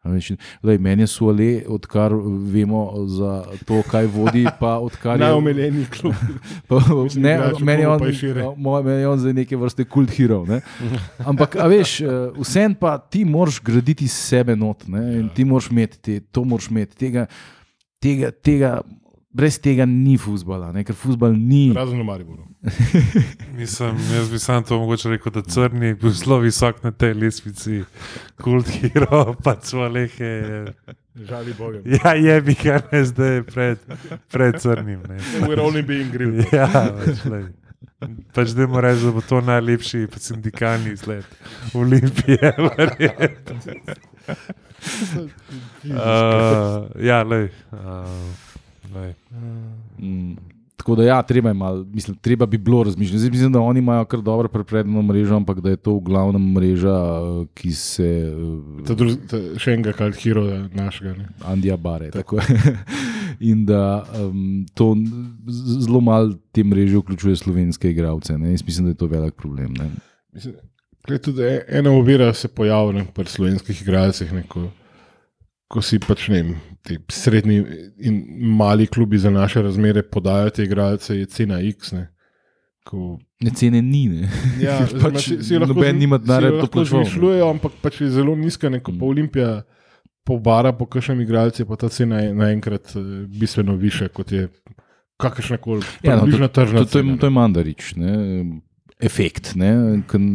In, 0.07 0.37
lej, 0.63 0.77
meni 0.79 1.03
je 1.03 1.07
suale, 1.11 1.47
odkar 1.67 2.13
vemo 2.51 2.81
za 3.11 3.41
to, 3.67 3.79
kaj 3.87 4.07
vodi. 4.11 4.45
Najomeljeni 5.19 5.85
klub. 5.91 6.15
Pa, 6.67 6.79
Mislim, 7.03 7.23
ne, 7.23 7.33
meni, 7.59 7.85
on, 7.85 8.03
moj, 8.55 8.83
meni 8.83 9.05
on 9.07 9.19
zdaj 9.19 9.35
neke 9.35 9.59
vrste 9.59 9.83
kult 9.83 10.13
hero. 10.15 10.45
Ne? 10.47 10.61
Ampak, 11.27 11.57
veš, 11.67 11.97
eh, 12.03 12.39
vsem 12.39 12.75
pa 12.79 12.97
ti 12.99 13.25
moraš 13.27 13.59
graditi 13.63 14.07
sebe 14.07 14.55
not 14.55 14.87
ne? 14.87 15.03
in 15.19 15.27
ti 15.35 15.43
moraš 15.47 15.71
imeti, 15.71 15.99
te, 15.99 16.19
to 16.31 16.45
moraš 16.47 16.69
imeti. 16.71 16.95
Tega, 17.03 17.27
tega, 18.03 18.31
tega, 18.31 18.77
brez 19.37 19.57
tega 19.61 19.85
ni 19.85 20.17
fusbala, 20.17 20.71
ne? 20.73 20.83
ker 20.87 20.95
fusbal 20.97 21.35
ni. 21.37 21.69
Razen 21.75 21.99
v 22.01 22.05
Mariboru. 22.07 22.45
Mislim, 23.59 23.99
jaz 24.13 24.31
bi 24.31 24.39
sam 24.39 24.63
to 24.63 24.79
mogoče 24.79 25.09
rekel, 25.13 25.31
da 25.31 25.41
crni 25.41 25.91
je 25.91 25.97
bil 26.01 26.15
zelo 26.17 26.39
visok 26.41 26.81
na 26.83 26.91
tej 26.91 27.13
lestvici, 27.21 27.83
kult 28.41 28.71
hero, 28.79 29.21
pa 29.43 29.55
svalehe. 29.61 30.31
Žali 31.17 31.53
Boga. 31.57 31.81
Ja, 31.85 32.13
je 32.13 32.41
bi 32.41 32.55
kar 32.57 32.83
ne 32.91 33.03
zdaj 33.05 33.43
pred, 33.49 33.85
pred 34.31 34.59
crnim. 34.61 35.05
Ne. 35.09 35.21
We're 35.45 35.61
only 35.61 35.81
being 35.81 36.11
grilled. 36.13 36.45
Ja, 36.57 36.67
pač, 36.69 37.23
lej. 37.29 37.47
pač 38.33 38.53
da 38.57 38.67
mu 38.69 38.81
reči, 38.81 39.05
da 39.05 39.13
bo 39.13 39.21
to 39.25 39.41
najlepši 39.41 40.05
pač 40.13 40.29
sindikalni 40.31 40.93
izlet 40.97 41.25
Olimpije. 41.77 42.53
verjetno. 42.57 43.57
Uh, 45.87 46.89
ja, 47.01 47.23
lej. 47.23 47.49
Uh, 47.71 47.79
lej. 47.79 48.46
Mm, 49.99 50.35
tako 50.77 50.95
da, 50.95 51.03
ja, 51.03 51.21
treba, 51.21 51.53
mal, 51.53 51.85
mislim, 51.85 52.17
treba 52.17 52.45
bi 52.45 52.57
bilo 52.57 52.83
razmišljati. 52.83 53.19
Zdaj 53.19 53.31
mislim, 53.31 53.51
da 53.51 53.59
oni 53.59 53.79
imajo 53.79 54.05
kar 54.05 54.21
dobro 54.21 54.47
prepredeno 54.47 55.01
mrežo, 55.01 55.35
ampak 55.35 55.59
da 55.59 55.69
je 55.69 55.75
to 55.77 55.93
v 55.95 55.99
glavnem 55.99 56.51
mreža, 56.51 56.95
eh, 57.41 57.47
ki 57.53 57.71
se. 57.71 58.07
eh, 58.07 58.83
Ta 58.87 58.93
drug, 58.93 59.17
ta, 59.29 59.37
še 59.57 59.73
enega 59.73 59.93
kalt 59.93 60.15
hero 60.15 60.45
našega. 60.73 61.15
Ne? 61.17 61.27
Andija 61.45 61.77
Bare. 61.77 62.11
Tako. 62.11 62.39
In 63.39 63.65
da 63.65 64.05
um, 64.21 64.65
to 64.73 64.95
zelo 65.79 66.01
malo 66.01 66.33
te 66.51 66.63
mreže 66.63 66.97
vključuje 66.97 67.35
slovenske 67.35 67.91
igralce. 67.91 68.37
Mislim, 68.37 68.85
da 68.85 68.91
je 68.91 68.95
to 68.95 69.07
velik 69.07 69.35
problem. 69.35 69.73
Ne? 69.73 69.91
Mislim, 70.33 70.55
tudi 71.21 71.41
e- 71.41 71.65
ena 71.67 71.91
ovira 71.91 72.33
se 72.33 72.47
pojavlja 72.47 73.05
pri 73.13 73.25
slovenskih 73.25 73.81
igralcih, 73.81 74.33
ne, 74.33 74.43
ko, 75.67 75.81
si 75.81 75.99
pač 75.99 76.27
ne 76.27 76.35
vem, 76.35 76.51
ti 76.81 76.97
srednji 77.09 77.57
in 77.99 78.21
mali 78.53 78.87
klubi 78.87 79.17
za 79.17 79.29
naše 79.29 79.61
razmere 79.61 80.01
podajo 80.03 80.49
te 80.49 80.63
igralce, 80.63 81.15
je 81.15 81.25
cena 81.27 81.59
X. 81.61 81.91
Ne, 81.91 82.07
ko, 82.83 83.17
Ne, 83.39 83.51
cene 83.51 83.81
ni. 83.81 84.07
Ne? 84.07 84.29
ja, 84.59 84.79
pač 85.03 85.27
si- 85.27 85.43
si 85.43 85.53
lahko 85.53 85.73
noben 85.73 85.97
nima 85.97 86.15
jo 86.15 86.19
denarja, 86.19 86.51
da 86.51 86.61
to 86.61 86.67
plačuje. 86.69 87.01
izmišljujejo, 87.01 87.49
ampak 87.49 87.71
pač 87.81 88.01
je 88.01 88.09
zelo 88.09 88.35
nizka, 88.35 88.69
ne, 88.69 88.79
ko 88.79 88.91
pa 88.91 89.05
Olimpija 89.05 89.49
pobara 90.23 90.71
po 90.71 90.85
kakšnem 90.85 91.21
igralcu, 91.21 91.61
je 91.61 91.65
pa 91.65 91.75
ta 91.75 91.89
cena 91.89 92.19
je 92.19 92.33
naenkrat 92.33 92.95
eh, 92.95 93.03
bistveno 93.29 93.75
više, 93.75 94.07
kot 94.09 94.31
je 94.31 94.47
kakršna 95.17 95.57
koli 95.57 95.83
Ja, 96.01 96.15
no, 96.15 96.21
približna 96.21 96.47
tržna 96.47 96.79
To, 96.79 96.85
to, 96.85 96.91
cena. 96.93 97.11
je, 97.11 97.19
to 97.19 97.25
je 97.25 97.31
Mandarič. 97.31 97.95
Ne? 97.95 98.11
Efekt, 98.99 99.53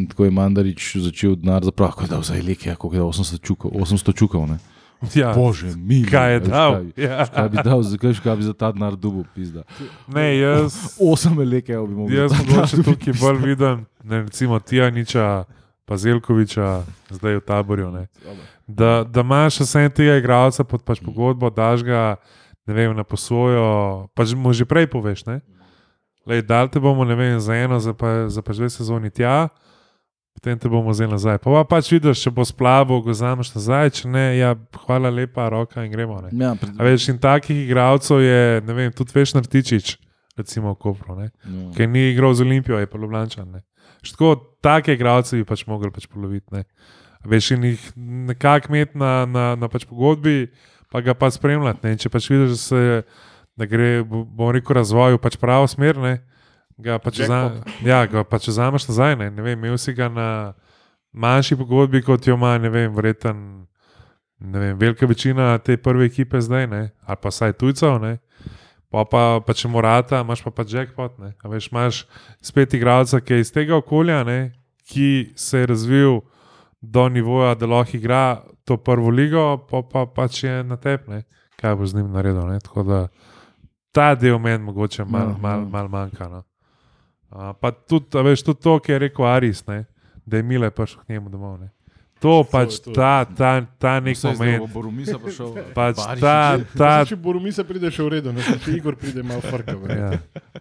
ko 0.09 0.25
je 0.25 0.31
Mandarič 0.31 0.97
začel 0.97 1.35
denar 1.35 1.65
zapraviti, 1.65 2.07
da 2.07 2.17
je 2.17 2.23
zdaj 2.23 2.43
leke, 2.43 2.75
koliko 2.77 2.97
je 2.97 3.03
800 3.03 3.43
čukov. 3.43 3.71
800 3.73 4.15
čukov 4.15 4.47
ne? 4.47 4.59
Ja, 5.19 5.33
Bože, 5.35 5.75
mi. 5.77 6.05
kaj 6.07 6.33
je 6.33 6.41
dal? 6.41 6.73
Ja. 6.97 7.27
Kaj 7.27 7.49
bi 7.49 7.59
dal, 7.65 7.83
zakaj 7.83 8.15
kaj 8.23 8.37
bi 8.37 8.43
za 8.47 8.55
ta 8.55 8.73
denar 8.73 8.97
dubu, 8.97 9.25
pizda. 9.35 9.63
Ne, 10.07 10.39
jaz, 10.39 10.77
8 11.03 11.35
leke 11.43 11.75
bi 11.75 11.95
mogel. 11.95 12.23
jaz 12.23 12.33
mogoče 12.39 12.83
tukaj 12.83 13.15
bolj 13.21 13.39
vidim, 13.43 13.87
ne, 14.05 14.23
recimo 14.23 14.59
Tijaniča, 14.59 15.45
pa 15.85 15.97
Zelkoviča, 15.97 16.83
zdaj 17.11 17.37
v 17.37 17.41
taborju. 17.41 17.91
Ne. 17.91 18.07
Da, 18.67 19.05
da 19.05 19.21
imaš 19.21 19.61
vse 19.61 19.89
tega 19.91 20.17
igralca 20.17 20.65
pod 20.65 20.85
pač 20.87 21.03
pogodbo, 21.03 21.51
daš 21.51 21.83
ga 21.83 22.17
vem, 22.67 22.95
na 22.97 23.05
posojo, 23.05 24.07
pač 24.15 24.35
mu 24.39 24.53
že 24.55 24.65
prej 24.65 24.87
poveš. 24.87 25.27
Ne? 25.27 25.41
Lej, 26.27 26.47
dal 26.47 26.71
te 26.71 26.79
bomo 26.79 27.03
ne 27.05 27.19
vem, 27.19 27.41
za 27.43 27.55
eno, 27.59 27.81
za, 27.83 27.91
pa, 27.93 28.31
za 28.31 28.43
pač 28.43 28.63
dve 28.63 28.71
sezoni 28.71 29.11
tja, 29.11 29.49
potem 30.35 30.59
te 30.59 30.69
bomo 30.69 30.91
vzeli 30.91 31.13
nazaj. 31.13 31.39
Pa, 31.39 31.51
pa 31.51 31.65
pač 31.69 31.91
vidiš, 31.93 32.23
če 32.25 32.31
bo 32.31 32.45
splavo, 32.45 33.01
ga 33.05 33.13
vzameš 33.13 33.53
nazaj, 33.55 33.91
če 33.91 34.09
ne, 34.09 34.25
ja, 34.39 34.55
hvala 34.85 35.11
lepa, 35.11 35.49
roka 35.49 35.85
in 35.85 35.93
gremo. 35.93 36.21
Ne? 36.21 36.33
Ja, 36.35 36.55
pred, 36.55 36.73
A 36.75 36.87
veš, 36.87 37.09
in 37.13 37.19
takih 37.19 37.65
igralcev 37.65 38.23
je, 38.23 38.41
ne 38.61 38.75
vem, 38.75 38.93
tudi 38.93 39.15
veš 39.15 39.37
Nartičič, 39.37 39.97
recimo 40.37 40.73
v 40.73 40.81
Kopru, 40.81 41.19
ja. 41.21 41.31
ki 41.77 41.87
ni 41.87 42.09
igral 42.11 42.35
z 42.35 42.43
Olimpijo, 42.43 42.81
je 42.81 42.89
pa 42.89 42.99
Ljubljana. 42.99 43.63
Tako 44.03 44.33
take 44.61 44.97
igralce 44.97 45.37
bi 45.37 45.45
pač 45.47 45.67
mogli 45.67 45.93
pač 45.95 46.09
poloviti. 46.11 46.65
Veš, 47.23 47.53
in 47.55 47.69
jih 47.69 47.83
nekako 48.27 48.73
imeti 48.73 48.99
na, 48.99 49.23
na, 49.27 49.45
na 49.55 49.69
pač 49.71 49.85
pogodbi, 49.87 50.49
pa 50.91 51.01
ga 51.01 51.15
pa 51.15 51.31
spremljati. 51.31 51.87
Ne? 51.87 51.95
Če 51.97 52.11
pač 52.11 52.27
vidiš, 52.33 52.51
da, 52.51 52.59
se, 52.59 52.81
da 53.55 53.69
gre, 53.69 54.03
bo- 54.03 54.25
bom 54.27 54.51
rekel, 54.51 54.75
razvoju 54.75 55.21
pač 55.23 55.37
pravo 55.39 55.69
smer, 55.71 56.01
ne? 56.03 56.17
Ga 56.79 56.99
pač, 56.99 57.23
vzam, 57.25 57.61
ja, 57.85 58.07
ga 58.07 58.25
pač 58.25 58.49
vzameš 58.49 58.89
nazaj. 58.89 59.17
Ne? 59.17 59.31
Ne 59.31 59.43
vem, 59.43 59.59
imel 59.59 59.79
si 59.79 59.95
ga 59.95 60.09
na 60.09 60.29
manjši 61.13 61.57
pogodbi, 61.57 62.03
kot 62.03 62.27
jo 62.27 62.37
ima, 62.39 62.57
ne 62.59 62.71
vem, 62.73 62.93
vreten. 62.95 63.67
Ne 64.43 64.59
vem, 64.59 64.79
velika 64.79 65.07
večina 65.07 65.55
te 65.63 65.77
prve 65.79 66.09
ekipe 66.09 66.41
zdaj, 66.43 66.67
ne? 66.67 66.91
ali 67.07 67.19
pa 67.23 67.31
saj 67.31 67.53
tujcev, 67.53 68.01
ne? 68.03 68.17
pa, 68.91 69.05
pa, 69.07 69.41
pa 69.47 69.55
če 69.55 69.71
morata, 69.71 70.21
imaš 70.25 70.43
pa, 70.43 70.51
pa 70.51 70.65
jackpot. 70.67 71.15
Veš, 71.47 71.69
imaš 71.71 72.03
spet 72.43 72.75
igralca, 72.75 73.21
ki 73.23 73.39
je 73.39 73.45
iz 73.47 73.53
tega 73.55 73.77
okolja, 73.79 74.25
ne? 74.27 74.53
ki 74.91 75.33
se 75.39 75.63
je 75.63 75.69
razvil 75.71 76.21
do 76.83 77.09
nivoja, 77.09 77.55
da 77.55 77.71
lahko 77.71 77.97
igra 77.97 78.43
to 78.67 78.77
prvo 78.77 79.11
ligo, 79.11 79.63
pa, 79.71 79.83
pa 79.87 80.07
pač 80.07 80.43
je 80.45 80.63
na 80.67 80.77
tebi, 80.77 81.23
kaj 81.57 81.77
bo 81.79 81.87
z 81.87 82.01
njim 82.01 82.11
naredil. 82.11 82.43
Ne? 82.51 82.59
Tako 82.61 82.83
da 82.83 83.07
ta 83.93 84.15
del 84.15 84.39
meni 84.39 84.65
mogoče 84.65 85.05
malo 85.05 85.31
Ja, 85.31 85.39
mal, 85.39 85.61
ja. 85.61 85.69
mal 85.69 85.89
manjka. 85.89 86.29
No? 86.29 86.43
A, 87.33 87.53
pa 87.57 87.73
tudi, 87.73 88.23
veš, 88.25 88.45
tudi 88.45 88.61
to, 88.61 88.77
kar 88.79 88.99
je 88.99 88.99
rekel 89.09 89.25
Aris, 89.27 89.65
ne? 89.67 89.85
da 90.27 90.37
je 90.37 90.43
Mile 90.47 90.71
prišel 90.71 91.01
k 91.03 91.17
njemu 91.17 91.31
domov. 91.33 91.57
Ne? 91.61 91.73
To 92.23 92.45
pač 92.47 92.79
to. 92.79 92.93
ta, 92.95 93.25
ta, 93.27 93.67
ta 93.79 93.99
nek 93.99 94.15
zdaj 94.15 94.37
moment. 94.39 94.63
bo 94.63 94.69
Boromisa 94.71 95.19
prišel. 95.19 95.57
Pač 95.79 95.99
Barišič. 95.99 96.21
ta, 96.23 96.37
ta, 96.77 96.77
Ta, 96.79 96.91
če 97.09 97.19
Boromisa 97.19 97.65
pride 97.67 97.91
še 97.91 98.05
v 98.07 98.13
redu, 98.15 98.35
ne, 98.37 98.45
če 98.63 98.77
Igor 98.77 98.95
pride 98.95 99.25
malo 99.27 99.43
frka. 99.43 99.75
ja. 99.91 100.13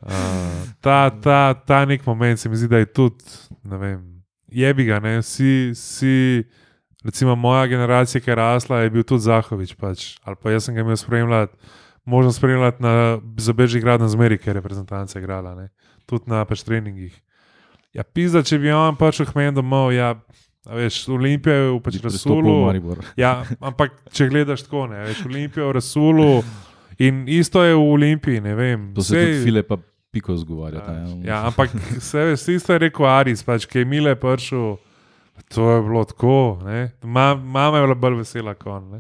uh, 0.02 0.64
ta, 0.82 1.12
ta, 1.22 1.54
ta 1.54 1.84
nek 1.86 2.02
moment 2.08 2.42
se 2.42 2.50
mi 2.50 2.58
zdi, 2.58 2.72
da 2.72 2.82
je 2.82 2.90
tudi, 2.90 3.38
ne 3.62 3.78
vem, 3.78 4.00
jebi 4.50 4.88
ga, 4.90 4.98
ne, 5.04 5.20
vsi, 5.22 5.70
vsi, 5.78 6.16
recimo 7.06 7.38
moja 7.38 7.70
generacija, 7.70 8.24
ki 8.24 8.34
je 8.34 8.40
rasla, 8.42 8.82
je 8.82 8.96
bil 8.98 9.06
tudi 9.06 9.28
Zahovič, 9.30 9.78
pač, 9.78 10.16
ali 10.26 10.42
pa 10.42 10.56
jaz 10.56 10.66
sem 10.66 10.74
ga 10.74 10.82
imel 10.82 10.98
spremljati, 10.98 11.78
možno 12.04 12.32
spremljati 12.32 12.82
na 12.82 12.94
Zabežni 13.38 13.80
grad 13.80 14.02
na 14.02 14.08
zmeri, 14.08 14.38
ker 14.38 14.50
je 14.50 14.54
reprezentanca 14.56 15.20
igrala, 15.20 15.56
ne, 15.56 15.70
tudi 16.06 16.24
na 16.28 16.46
pač 16.46 16.64
treningih. 16.64 17.14
Ja, 17.94 18.04
pizda, 18.04 18.42
če 18.42 18.58
bi 18.58 18.72
on 18.72 18.96
pač 18.96 19.20
ohmen 19.22 19.54
domov, 19.54 19.92
ja, 19.92 20.16
veš, 20.66 21.10
Olimpija 21.10 21.56
je 21.56 21.70
v 21.70 21.80
pač 21.80 22.00
Rasulu. 22.02 22.56
Ja, 23.18 23.32
ampak 23.62 23.92
če 24.10 24.30
gledaš 24.30 24.64
tako, 24.64 24.88
ne 24.88 25.04
veš, 25.04 25.26
Olimpijo 25.26 25.68
v 25.68 25.74
Rasulu 25.74 26.30
in 26.98 27.26
isto 27.28 27.62
je 27.62 27.74
v 27.74 27.82
Olimpiji, 27.82 28.42
ne 28.42 28.56
vem. 28.56 28.94
To 28.94 29.02
se 29.02 29.14
saj- 29.14 29.26
tudi 29.26 29.44
Filipa 29.44 29.78
Piko 30.12 30.36
zgovarja. 30.36 30.82
Ja, 31.24 31.46
ampak 31.46 31.72
vse 31.94 32.34
vse 32.34 32.54
isto 32.54 32.74
je 32.74 32.80
rekel 32.82 33.06
Aris, 33.06 33.44
pač, 33.44 33.66
ki 33.66 33.80
je 33.80 33.86
Mile 33.86 34.16
prišel. 34.16 34.78
To 35.50 35.70
je 35.70 35.82
bilo 35.82 36.04
tako. 36.04 36.34
ne. 36.64 36.92
Ma- 37.02 37.36
Mama 37.36 37.78
je 37.78 37.84
bila 37.84 37.96
bolj 37.98 38.18
vesela 38.18 38.54
kot 38.54 38.68
on. 38.70 38.90
ne. 38.90 39.00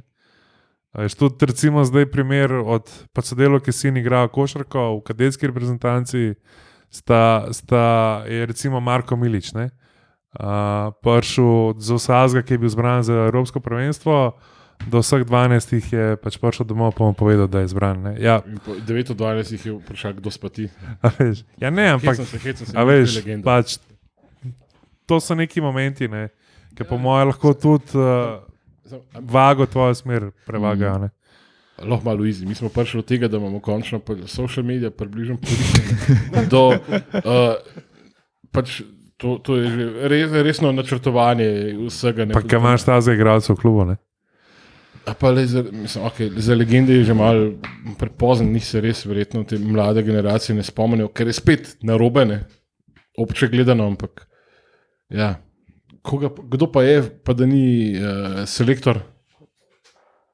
A 0.91 1.01
Veš, 1.01 1.15
tudi 1.15 1.45
recimo 1.47 1.84
zdaj 1.88 2.05
primer 2.11 2.51
od 2.51 2.89
sodelov, 3.23 3.63
ki 3.63 3.72
si 3.72 3.88
igra 3.88 4.27
košarko 4.27 4.99
v 4.99 5.03
kadetski 5.07 5.47
reprezentanci, 5.47 6.35
sta, 6.91 7.47
sta 7.51 7.84
je 8.27 8.45
recimo 8.45 8.80
Marko 8.80 9.15
Milič. 9.15 9.53
ne. 9.53 9.69
Uh, 10.31 10.95
prišel 11.03 11.76
z 11.80 11.91
Osazga, 11.91 12.41
ki 12.41 12.53
je 12.53 12.57
bil 12.57 12.69
zbran 12.72 13.03
za 13.03 13.27
Evropsko 13.27 13.59
prvenstvo, 13.59 14.39
do 14.88 14.99
vseh 14.99 15.23
12 15.27 15.73
jih 15.76 15.93
je 15.93 16.05
pač 16.18 16.39
prišel 16.39 16.65
domov, 16.65 16.95
pa 16.95 17.03
mu 17.03 17.13
povedal, 17.13 17.47
da 17.47 17.59
je 17.59 17.68
zbran. 17.68 17.99
ne. 18.03 18.15
Ja, 18.19 18.39
9 18.43 19.11
od 19.11 19.18
12 19.18 19.51
jih 19.51 19.65
je 19.65 19.72
vprašal, 19.80 20.13
kdo 20.19 20.31
spati. 20.31 20.68
veš, 21.19 21.43
ja, 21.59 21.69
ne, 21.69 21.95
ampak 21.95 22.15
Hecam 22.15 22.26
se, 22.26 22.38
hecam 22.39 22.68
se, 22.68 22.76
veš, 22.76 23.15
legenda. 23.15 23.43
pač 23.47 23.80
to 25.05 25.19
so 25.19 25.35
neki 25.35 25.61
momenti, 25.61 26.07
ne, 26.07 26.31
ki 26.76 26.84
po 26.84 26.97
mojem 26.97 27.31
lahko 27.31 27.53
tudi 27.53 27.95
uh, 27.95 28.39
vago 29.13 29.65
tvojo 29.65 29.95
smer 29.95 30.31
prevagajo. 30.45 30.97
Ne. 30.97 31.09
Lahko 31.84 32.05
malo 32.05 32.26
izi. 32.26 32.45
Mi 32.45 32.55
smo 32.55 32.69
prišli 32.69 33.01
do 33.01 33.05
tega, 33.07 33.27
da 33.27 33.38
imamo 33.38 33.59
končno 33.59 34.01
social 34.27 34.65
medije 34.65 34.91
približno. 34.91 35.38
Do, 36.51 36.68
uh, 36.68 37.55
pač 38.51 38.81
to, 39.18 39.38
to 39.38 39.57
je 39.57 39.69
že 39.69 40.07
res, 40.09 40.31
resno 40.31 40.72
načrtovanje 40.72 41.77
vsega. 41.88 42.26
ne. 42.26 42.34
Pa 42.34 42.41
kaj 42.41 42.59
imaš 42.59 42.85
ta 42.85 43.01
za 43.01 43.13
igralce 43.13 43.53
v 43.53 43.55
klubu? 43.55 43.85
Ne? 43.85 43.97
A 45.05 45.13
pa 45.18 45.31
le 45.34 45.45
za, 45.45 45.63
mislim, 45.72 46.03
okay, 46.05 46.30
za 46.38 46.55
legende 46.55 46.93
je 46.93 47.03
že 47.03 47.13
malo 47.13 47.51
prepozen, 47.99 48.51
njih 48.53 48.65
se 48.65 48.81
res 48.81 49.05
verjetno 49.05 49.43
te 49.43 49.57
mlade 49.57 50.03
generacije 50.03 50.55
ne 50.55 50.63
spomnijo, 50.63 51.07
ker 51.07 51.27
je 51.27 51.34
spet 51.34 51.77
narobene, 51.81 52.43
obče 53.18 53.47
gledano, 53.47 53.88
ampak 53.88 54.27
ja. 55.09 55.35
Koga, 56.02 56.32
kdo 56.34 56.65
pa 56.72 56.84
je, 56.84 57.03
pa 57.23 57.34
da 57.38 57.45
ni 57.45 57.94
uh, 57.94 58.41
selektor 58.49 59.03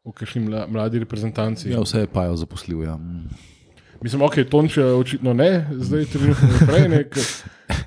v 0.07 0.13
kakšni 0.15 0.45
mla, 0.47 0.63
mladi 0.71 1.03
reprezentanci? 1.03 1.71
Ja, 1.73 1.83
vse 1.83 2.05
je 2.05 2.11
pa 2.11 2.29
jo 2.29 2.37
zaposlil. 2.39 2.85
Ja. 2.87 2.95
Mislim, 3.99 4.23
ok, 4.23 4.39
Tonče 4.47 4.85
očitno 4.95 5.33
ne, 5.35 5.67
zdaj 5.75 6.05
trenutno 6.13 6.47
naprej, 6.53 6.87
ne, 6.93 7.03
ki 7.11 7.25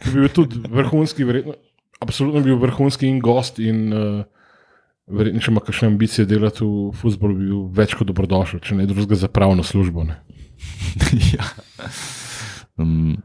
ki 0.00 0.10
bi 0.12 0.20
bil 0.24 0.32
tudi 0.34 0.60
vrhunski, 0.68 1.24
verjetno, 1.24 1.54
absolutno 2.00 2.40
bi 2.40 2.50
bil 2.50 2.60
vrhunski 2.60 3.08
in 3.08 3.20
gost 3.20 3.60
in 3.62 3.92
uh, 3.92 4.22
verjetno, 5.10 5.42
če 5.44 5.52
ima 5.52 5.62
kakšne 5.64 5.90
ambicije 5.92 6.28
delati 6.28 6.64
v 6.64 6.90
futbolu, 6.96 7.36
bi 7.36 7.48
bil 7.50 7.64
več 7.76 7.96
kot 7.98 8.08
dobrodošel, 8.10 8.62
če 8.64 8.78
ne 8.80 8.88
drugega 8.90 9.20
za 9.26 9.32
pravno 9.32 9.66
službo. 9.66 10.08
Ja. 11.32 11.46
um, 12.76 13.16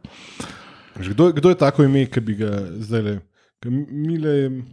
Kdo, 0.95 1.33
kdo 1.35 1.51
je 1.51 1.57
tako 1.59 1.83
ime, 1.83 2.05
ki 2.07 2.21
bi 2.23 2.37
ga 2.39 2.51
zdaj 2.79 3.01
le, 3.03 3.13
mile 3.63 4.29
je. 4.31 4.63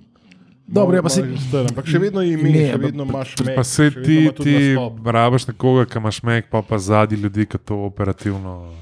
Dobro, 0.66 0.96
ja, 0.96 1.02
pa 1.02 1.08
se- 1.08 1.26
Star, 1.38 1.66
ampak 1.68 1.86
še 1.86 1.98
vedno 1.98 2.20
je 2.20 2.32
ime, 2.32 2.50
Ne, 2.50 2.70
še 2.70 2.78
vedno 2.78 3.04
imaš 3.04 3.34
mek, 3.40 3.56
Pa 3.56 3.64
se 3.64 3.90
še 3.90 4.00
vedno 4.00 4.32
ti, 4.32 4.44
ti 4.44 4.76
rabiš 5.04 5.46
nekoga, 5.46 5.84
ki 5.84 5.98
imaš 5.98 6.22
mek, 6.22 6.48
pa 6.48 6.62
pa 6.62 6.78
zadnji 6.78 7.18
ljudi, 7.18 7.46
ki 7.46 7.58
to 7.60 7.76
operativno, 7.82 8.72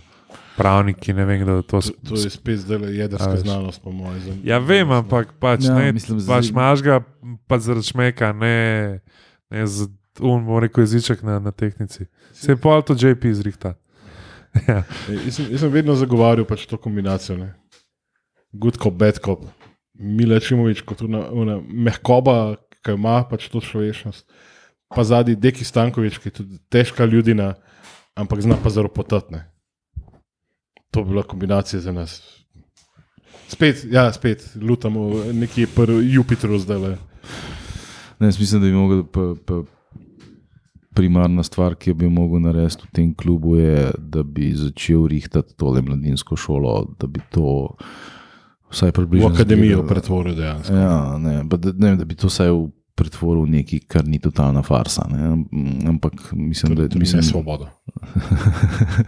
pravniki, 0.57 1.13
ne 1.13 1.25
vem, 1.25 1.43
da 1.43 1.63
to 1.63 1.81
To, 1.81 1.91
to 2.07 2.15
je 2.17 2.31
spet 2.31 2.59
zdaj 2.59 2.79
le 2.79 2.93
jedrska 2.93 3.27
A, 3.27 3.33
veš. 3.33 3.41
znanost, 3.41 3.83
po 3.83 3.91
mojem. 3.91 4.39
Ja, 4.45 4.59
vem, 4.59 4.91
ampak 4.93 5.33
pač 5.35 5.65
Ja, 5.65 5.75
ne, 5.75 5.91
mislim, 5.91 6.17
mislim, 6.17 6.29
pač 6.29 6.45
zdaj- 6.45 6.53
imaš 6.53 6.79
ga 6.81 7.01
pa 7.47 7.59
zaradi 7.59 7.87
šmeka, 7.87 8.33
ne, 8.35 9.01
ne 9.49 9.67
z 9.67 9.89
um, 10.21 10.45
bom 10.45 10.59
rekel, 10.59 10.85
jeziček 10.85 11.23
na, 11.23 11.39
na 11.41 11.51
tehnici. 11.51 12.07
Se 12.31 12.53
je 12.53 12.57
pa 12.57 12.77
to 12.83 12.93
JP 12.93 13.25
zrihta. 13.33 13.75
ja. 14.69 14.85
Jaz 15.09 15.33
sem, 15.33 15.47
jaz 15.49 15.61
sem 15.61 15.71
vedno 15.71 15.95
zagovarjal 15.95 16.45
pač 16.45 16.67
to 16.67 16.77
kombinacijo. 16.77 17.37
Ne? 17.37 17.55
Good 18.53 18.77
cop, 18.77 18.95
bad 18.95 19.17
cop. 19.17 19.49
Mila 20.01 20.41
Čimovič, 20.41 20.81
kot 20.89 21.05
una, 21.05 21.27
una 21.29 21.59
mehkoba, 21.61 22.57
ki 22.81 22.97
ima 22.97 23.21
pač 23.29 23.51
to 23.53 23.61
človečnost. 23.61 24.25
Pa 24.91 25.05
zadnji 25.07 25.37
Deki 25.39 25.65
Stankovič, 25.65 26.19
ki 26.19 26.31
je 26.31 26.37
tudi 26.41 26.59
težka 26.73 27.05
ljudina, 27.05 27.53
ampak 28.19 28.41
zna 28.43 28.57
pa 28.59 28.73
zelo 28.73 28.89
potatne. 28.89 29.45
To 30.91 31.05
bi 31.05 31.13
bila 31.13 31.23
kombinacija 31.23 31.81
za 31.81 31.93
nas. 31.93 32.19
Spet, 33.51 33.85
ja, 33.91 34.09
spet 34.13 34.57
lutamo 34.57 35.11
nekje 35.33 35.69
pri 35.75 36.01
Jupitru 36.15 36.59
zdaj. 36.59 36.79
Le. 36.79 36.97
ne, 38.19 38.27
jaz 38.27 38.41
mislim, 38.41 38.63
da 38.63 38.67
bi 38.67 38.73
mogel. 38.73 39.05
Pa, 39.05 39.35
pa, 39.47 39.63
Primarna 40.91 41.45
stvar, 41.47 41.77
ki 41.79 41.93
bi 41.95 42.09
jo 42.09 42.11
mogel 42.11 42.41
narediti 42.43 42.83
v 42.83 42.91
tem 42.93 43.11
klubu, 43.15 43.55
je, 43.61 43.93
da 43.99 44.25
bi 44.27 44.49
začel 44.59 45.05
rihtati 45.07 45.55
tole 45.57 45.85
mladinsko 45.87 46.35
šolo, 46.37 46.97
da 46.99 47.07
bi 47.07 47.23
to 47.31 47.77
vsaj 48.71 48.89
V 48.89 48.93
približno. 48.95 49.29
akademijo 49.29 49.65
izgledalo. 49.67 49.89
pretvoril 49.89 50.35
dejansko. 50.35 50.75
Ja, 50.75 50.93
ne, 51.19 51.35
da, 51.47 51.73
ne, 51.77 51.97
da 51.97 52.05
bi 52.05 52.15
to 52.15 52.27
vsaj 52.27 52.51
v- 52.51 52.69
pretvoril 52.95 53.43
v 53.43 53.51
nekaj, 53.51 53.81
kar 53.87 54.05
ni 54.05 54.19
totalna 54.19 54.63
farsa. 54.63 55.07
Ne, 55.07 55.45
ampak 55.87 56.13
mislim, 56.33 56.75
da 56.75 56.83
je 56.83 56.89
Tudi 56.89 57.01
mislim, 57.01 57.19
ne 57.19 57.23
svoboda. 57.25 57.71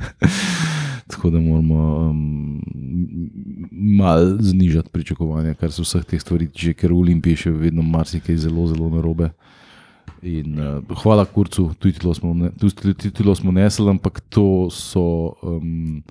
Tako 1.06 1.30
da 1.30 1.40
moramo 1.40 1.74
um, 2.00 2.62
malo 3.72 4.36
znižati 4.38 4.88
pričakovanja, 4.90 5.54
kar 5.54 5.72
se 5.72 5.82
vseh 5.82 6.04
teh 6.04 6.20
stvari 6.20 6.48
tiče, 6.48 6.72
ker 6.74 6.88
v 6.88 6.98
Olimpiji 6.98 7.36
še 7.38 7.50
vedno 7.52 7.82
marsikaj 7.84 8.36
zelo, 8.38 8.66
zelo 8.66 8.88
narobe. 8.88 9.30
In, 10.22 10.56
uh, 10.56 10.96
hvala 10.96 11.24
Kurcu, 11.26 11.72
tudi 11.74 11.92
tilo 11.94 12.14
smo, 12.14 12.32
ne- 12.34 12.50
tudi- 12.52 12.74
tudi 12.94 13.10
tilo 13.12 13.34
smo 13.34 13.52
nesli, 13.52 13.88
ampak 13.88 14.20
to 14.22 14.46
so 14.70 15.04
um, 15.42 16.02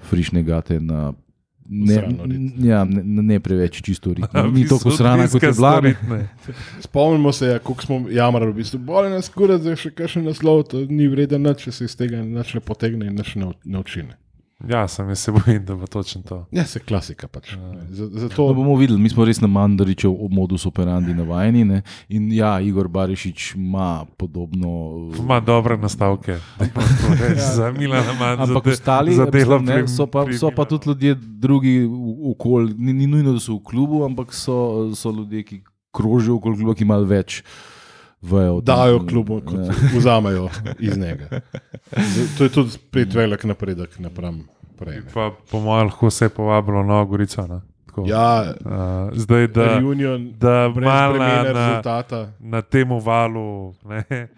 frišne 0.00 0.42
gate 0.42 0.80
na. 0.80 1.12
Ne, 1.68 1.94
ja, 2.58 2.84
ne, 2.84 3.02
ne 3.22 3.40
preveč 3.40 3.80
čisto 3.82 4.12
ritmo. 4.14 4.46
Ni 4.54 4.66
to 4.68 4.78
srana 4.90 5.28
kot 5.28 5.42
je 5.42 5.52
bila. 5.52 5.80
ne. 5.80 6.28
Spomnimo 6.80 7.32
se, 7.32 7.46
ja, 7.46 7.58
koliko 7.58 7.82
smo 7.82 8.04
jamrali, 8.10 8.52
v 8.52 8.56
bistvu, 8.56 8.78
bolje 8.78 9.10
nas 9.10 9.28
kura, 9.28 9.58
da 9.58 9.70
je 9.70 9.76
še 9.76 9.90
kakšen 9.90 10.24
naslov, 10.24 10.62
to 10.68 10.84
ni 10.84 11.08
vreden, 11.08 11.42
nič, 11.42 11.64
če 11.64 11.72
se 11.72 11.84
iz 11.84 11.96
tega 11.96 12.22
nič 12.22 12.54
ne 12.54 12.60
potegne 12.60 13.06
in 13.06 13.14
nič 13.14 13.34
ne 13.36 13.44
nau- 13.44 13.54
nauči. 13.64 14.02
ne. 14.02 14.18
Ja, 14.64 14.86
sem 14.86 15.08
jaz 15.08 15.18
se 15.18 15.32
bojim, 15.32 15.64
da 15.64 15.74
bo 15.74 15.86
točno 15.86 16.22
to. 16.22 16.46
Ja, 16.50 16.64
se 16.64 16.78
klasika 16.80 17.28
pač. 17.28 17.50
Z- 17.90 18.10
Zato 18.12 18.46
No, 18.46 18.54
bomo 18.54 18.76
videli, 18.76 18.98
mi 18.98 19.08
smo 19.08 19.24
res 19.24 19.40
na 19.40 19.48
Mandaričev 19.48 20.12
modus 20.30 20.66
operandi 20.66 21.14
navajeni. 21.14 21.64
Ne? 21.64 21.80
In 22.08 22.32
ja, 22.32 22.60
Igor 22.60 22.88
Barišič 22.88 23.54
ima 23.54 23.88
podobno. 24.16 24.68
Ima 25.18 25.40
dobre 25.40 25.76
nastavke, 25.76 26.36
za 27.54 27.72
Milana 27.72 28.12
manj. 28.12 28.40
Ampak 28.40 28.66
ostali 28.68 29.14
za 29.14 29.26
delo 29.26 29.58
ne, 29.58 29.74
pri- 29.74 29.88
so, 29.88 30.06
pa, 30.06 30.24
so 30.32 30.50
pa 30.50 30.64
tudi 30.64 30.88
ljudje 30.88 31.14
drugi 31.16 31.88
okolje. 32.26 32.74
Ni, 32.78 32.92
ni 32.92 33.06
nujno, 33.06 33.32
da 33.32 33.40
so 33.40 33.54
v 33.54 33.62
klubu, 33.62 34.04
ampak 34.04 34.32
so, 34.32 34.56
so 34.92 35.10
ljudje, 35.10 35.42
ki 35.42 35.60
krožijo 35.90 36.34
okoli 36.34 36.56
kluba, 36.56 36.74
ki 36.74 36.84
malo 36.84 37.04
več 37.04 37.42
vejo. 38.22 38.60
dajo 38.60 38.98
klubu, 39.06 39.40
kot 39.40 39.58
Ja. 39.58 39.72
vzamejo 39.98 40.48
iz 40.78 40.98
njega. 40.98 41.40
To 42.38 42.44
je 42.44 42.50
tudi 42.50 42.70
spet 42.70 43.14
velik 43.14 43.44
napredek 43.44 43.98
napram 43.98 44.44
prej. 44.78 45.02
Pa, 45.14 45.30
po 45.50 45.60
mojem, 45.60 45.86
lahko 45.86 46.10
se 46.10 46.24
je 46.24 46.28
povabilo 46.28 46.82
Novo 46.82 47.04
Gorico. 47.06 47.46
Ne? 47.46 47.60
Tako. 47.86 48.04
Ja, 48.06 48.54
Uh, 48.64 48.70
zdaj, 49.12 49.46
da, 49.46 49.78
reunion, 49.78 50.32
da 50.38 50.68
malo 50.68 51.18
na, 51.18 51.28
na, 51.28 51.42
rezultata. 51.42 52.28
na 52.40 52.62
tem 52.62 52.88
valu. 52.88 53.74
Ne? 53.84 54.04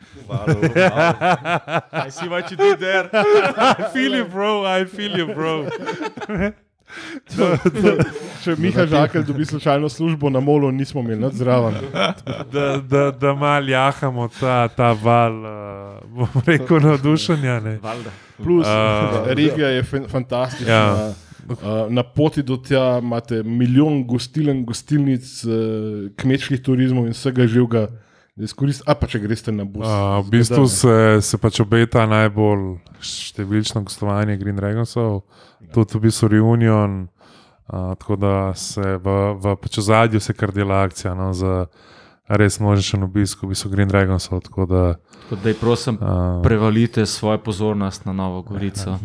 I 2.06 2.10
see 2.10 2.28
what 2.28 2.50
you 2.50 2.56
did 2.56 2.78
there. 2.80 3.08
I 3.12 3.82
feel 3.92 4.14
you, 4.14 4.24
bro, 4.24 4.64
I 4.66 4.84
feel 4.84 5.18
you, 5.18 5.26
bro. 5.34 5.66
Če 8.44 8.54
Miha 8.58 8.86
Žakelj 8.86 9.24
dobi 9.24 9.44
slučajno 9.44 9.88
službo 9.88 10.30
na 10.30 10.40
molu, 10.40 10.70
nismo 10.72 11.00
imeli 11.00 11.20
nad 11.20 11.32
zraven. 11.32 11.74
Da, 12.52 12.76
da, 12.88 13.10
da 13.10 13.34
mal 13.34 13.68
jahamo 13.68 14.28
ta, 14.40 14.68
ta 14.68 14.92
val, 14.92 15.38
uh, 15.38 16.04
bom 16.08 16.42
rekel, 16.46 16.80
navdušenja. 16.80 17.60
ne. 17.60 17.78
Plus, 18.36 18.66
A. 18.66 19.24
regija 19.26 19.68
je 19.68 19.82
fan- 19.82 20.08
fantastična. 20.08 20.72
Ja. 20.74 21.12
Uh, 21.48 21.92
Na 21.92 22.02
poti 22.02 22.42
do 22.42 22.56
tja 22.56 22.98
imate 23.02 23.42
milijon 23.42 24.06
gostilen, 24.08 24.64
gostilnic, 24.64 25.44
uh, 25.44 25.52
kmečkih 26.16 26.62
turizmov 26.62 27.06
in 27.06 27.12
vsega 27.12 27.46
živega. 27.46 27.88
da 28.36 28.46
A 28.86 28.94
pa 28.94 29.06
če 29.06 29.18
greste 29.22 29.52
na 29.52 29.64
bus. 29.64 29.86
Uh, 29.86 30.24
v 30.26 30.30
bistvu 30.30 30.66
se, 30.68 31.18
se 31.22 31.38
pač 31.38 31.60
obeta 31.60 32.06
najbolj 32.06 32.80
številčno 32.98 33.84
gostovanje 33.84 34.36
Green 34.40 34.56
Dragonsov, 34.56 35.20
tudi 35.74 35.98
v 35.98 36.06
bistvu 36.06 36.28
Reunion. 36.30 37.08
Uh, 37.64 37.96
tako 37.96 38.16
da 38.16 38.54
se 38.54 38.96
v, 38.96 39.08
v 39.34 39.56
pač 39.56 39.78
zadju 39.80 40.20
se 40.20 40.32
kar 40.32 40.52
dela 40.52 40.82
akcija 40.84 41.14
no, 41.16 41.32
za 41.32 41.66
res 42.28 42.60
množičen 42.60 43.02
obisk 43.02 43.42
v 43.42 43.48
bistvu 43.52 43.70
Green 43.70 43.88
Dragonsov. 43.88 44.40
Tako 44.40 44.66
da, 44.66 44.94
Tako 45.24 45.36
da, 45.40 45.54
prosim, 45.56 45.96
uh, 45.96 46.42
prevalite 46.42 47.06
svojo 47.06 47.38
pozornost 47.38 48.04
na 48.04 48.12
Novo 48.12 48.42
Gorico. 48.42 48.98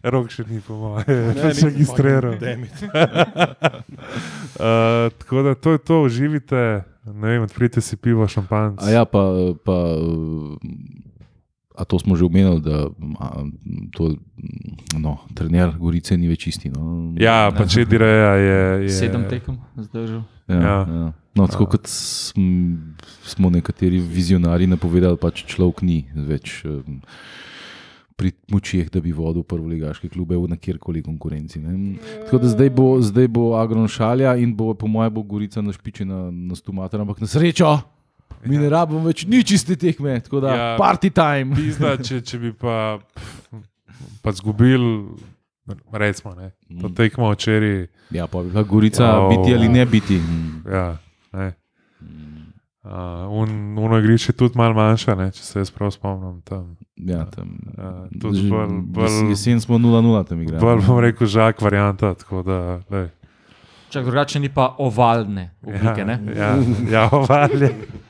Rok 0.00 0.32
še 0.32 0.48
ni, 0.48 0.64
po 0.64 0.74
mojem, 0.74 1.04
Ne, 1.04 1.34
pač 1.42 1.60
ni- 1.60 1.68
registriral. 1.68 2.34
Uh, 2.40 2.56
tako 5.20 5.42
da 5.42 5.54
to 5.54 5.72
je 5.72 5.78
to, 5.78 6.02
uživite, 6.02 6.84
ne 7.04 7.28
vem, 7.28 7.42
odprite 7.42 7.80
si 7.84 7.96
pivo, 7.96 8.24
šampanjce. 8.24 8.80
A 8.80 8.90
ja, 8.90 9.04
pa, 9.04 9.20
pa 9.60 9.76
a 11.76 11.84
to 11.84 11.98
smo 11.98 12.16
že 12.16 12.24
omenili, 12.24 12.60
da 12.60 12.90
a, 13.18 13.44
to, 13.96 14.14
no, 14.98 15.18
trener 15.34 15.72
Gorice 15.78 16.16
ni 16.16 16.28
več 16.28 16.46
isti. 16.50 16.70
No. 16.70 17.14
Ja, 17.20 17.50
pa 17.56 17.64
če 17.64 17.84
direja 17.88 18.34
je, 18.36 18.60
je. 18.84 18.94
Sedem 18.94 19.24
tekem 19.30 19.58
zdržal. 19.78 20.24
Ja, 20.50 20.60
Ja. 20.60 20.78
ja. 20.88 21.12
No, 21.38 21.46
tako 21.46 21.68
kot 21.70 21.86
sm, 21.86 22.74
smo 23.22 23.50
nekateri 23.54 24.00
vizionari 24.02 24.66
napovedali, 24.66 25.14
pač 25.14 25.44
človek 25.46 25.84
ni 25.86 26.02
več 26.10 26.64
pri 28.18 28.34
močeh, 28.52 28.90
da 28.92 29.00
bi 29.00 29.14
vodil 29.16 29.46
prvoligaške 29.48 30.10
klube 30.12 30.36
v 30.36 30.58
kjerkoli 30.60 31.00
konkurenci. 31.00 31.62
Ne. 31.62 31.96
Tako 32.26 32.42
da 32.42 32.50
zdaj 32.52 32.70
bo, 32.74 32.88
zdaj 33.00 33.30
bo 33.32 33.54
Agron 33.56 33.88
šalja 33.88 34.34
in 34.36 34.52
bo, 34.52 34.74
po 34.74 34.90
mojem, 34.90 35.14
bo 35.14 35.22
Gorica 35.22 35.62
našpičena 35.64 36.28
na 36.28 36.58
stumator, 36.58 37.00
ampak 37.00 37.22
na 37.22 37.30
srečo. 37.30 37.78
Mi 38.42 38.56
ne 38.56 38.68
rabimo 38.68 39.00
več 39.02 39.26
nič 39.26 39.50
iste 39.52 39.76
tekme, 39.76 40.20
tako 40.20 40.40
da 40.40 40.48
Ja. 40.48 40.56
ja. 40.66 40.76
party 40.76 41.10
time. 41.10 41.54
Pizda, 41.54 41.96
če, 41.98 42.20
če 42.22 42.38
bi 42.38 42.52
pa, 42.54 42.98
pa 44.22 44.32
zgubil, 44.32 44.80
recimo, 45.92 46.34
ne. 46.34 46.50
To 46.74 46.88
Mm. 46.88 46.94
tekmo 46.94 47.30
včeraj. 47.30 47.86
Ja, 48.10 48.26
pa 48.26 48.40
bi 48.40 48.48
bila 48.48 48.62
Gorica 48.64 49.18
Oh. 49.18 49.28
biti 49.30 49.54
ali 49.54 49.68
ne 49.68 49.86
biti. 49.86 50.16
Mm. 50.16 50.62
Ja, 50.66 50.96
ne. 51.32 51.52
Uh, 52.82 52.90
un, 53.30 53.50
uno 53.76 53.98
igrišče 53.98 54.30
je 54.30 54.36
tudi 54.38 54.56
malo 54.56 54.74
manjše, 54.74 55.12
ne, 55.12 55.28
če 55.28 55.42
se 55.42 55.58
jaz 55.58 55.70
prav 55.70 55.90
spomnim. 55.90 56.40
Tam. 56.42 56.76
Ja, 56.96 57.26
tam. 57.26 57.50
Ja, 57.70 57.90
tudi 58.14 58.40
bolj- 58.42 58.80
bolj- 58.88 59.28
Jesen 59.28 59.60
smo 59.60 59.76
0-0 59.76 60.24
tam 60.24 60.40
igrali. 60.40 60.60
Bolj 60.60 60.80
bom 60.82 60.98
rekel, 60.98 61.26
žak 61.28 61.60
varianta. 61.60 62.14
tako 62.14 62.42
Da, 62.42 62.58
lej. 62.90 63.08
Čak 63.90 64.04
drugače 64.04 64.40
ni 64.40 64.48
pa 64.48 64.74
ovalne 64.78 65.50
oblike. 65.62 66.00
ja, 66.00 66.04
ne? 66.06 66.16
ja, 66.32 66.56
ja, 66.90 67.08
ovalje. 67.12 67.74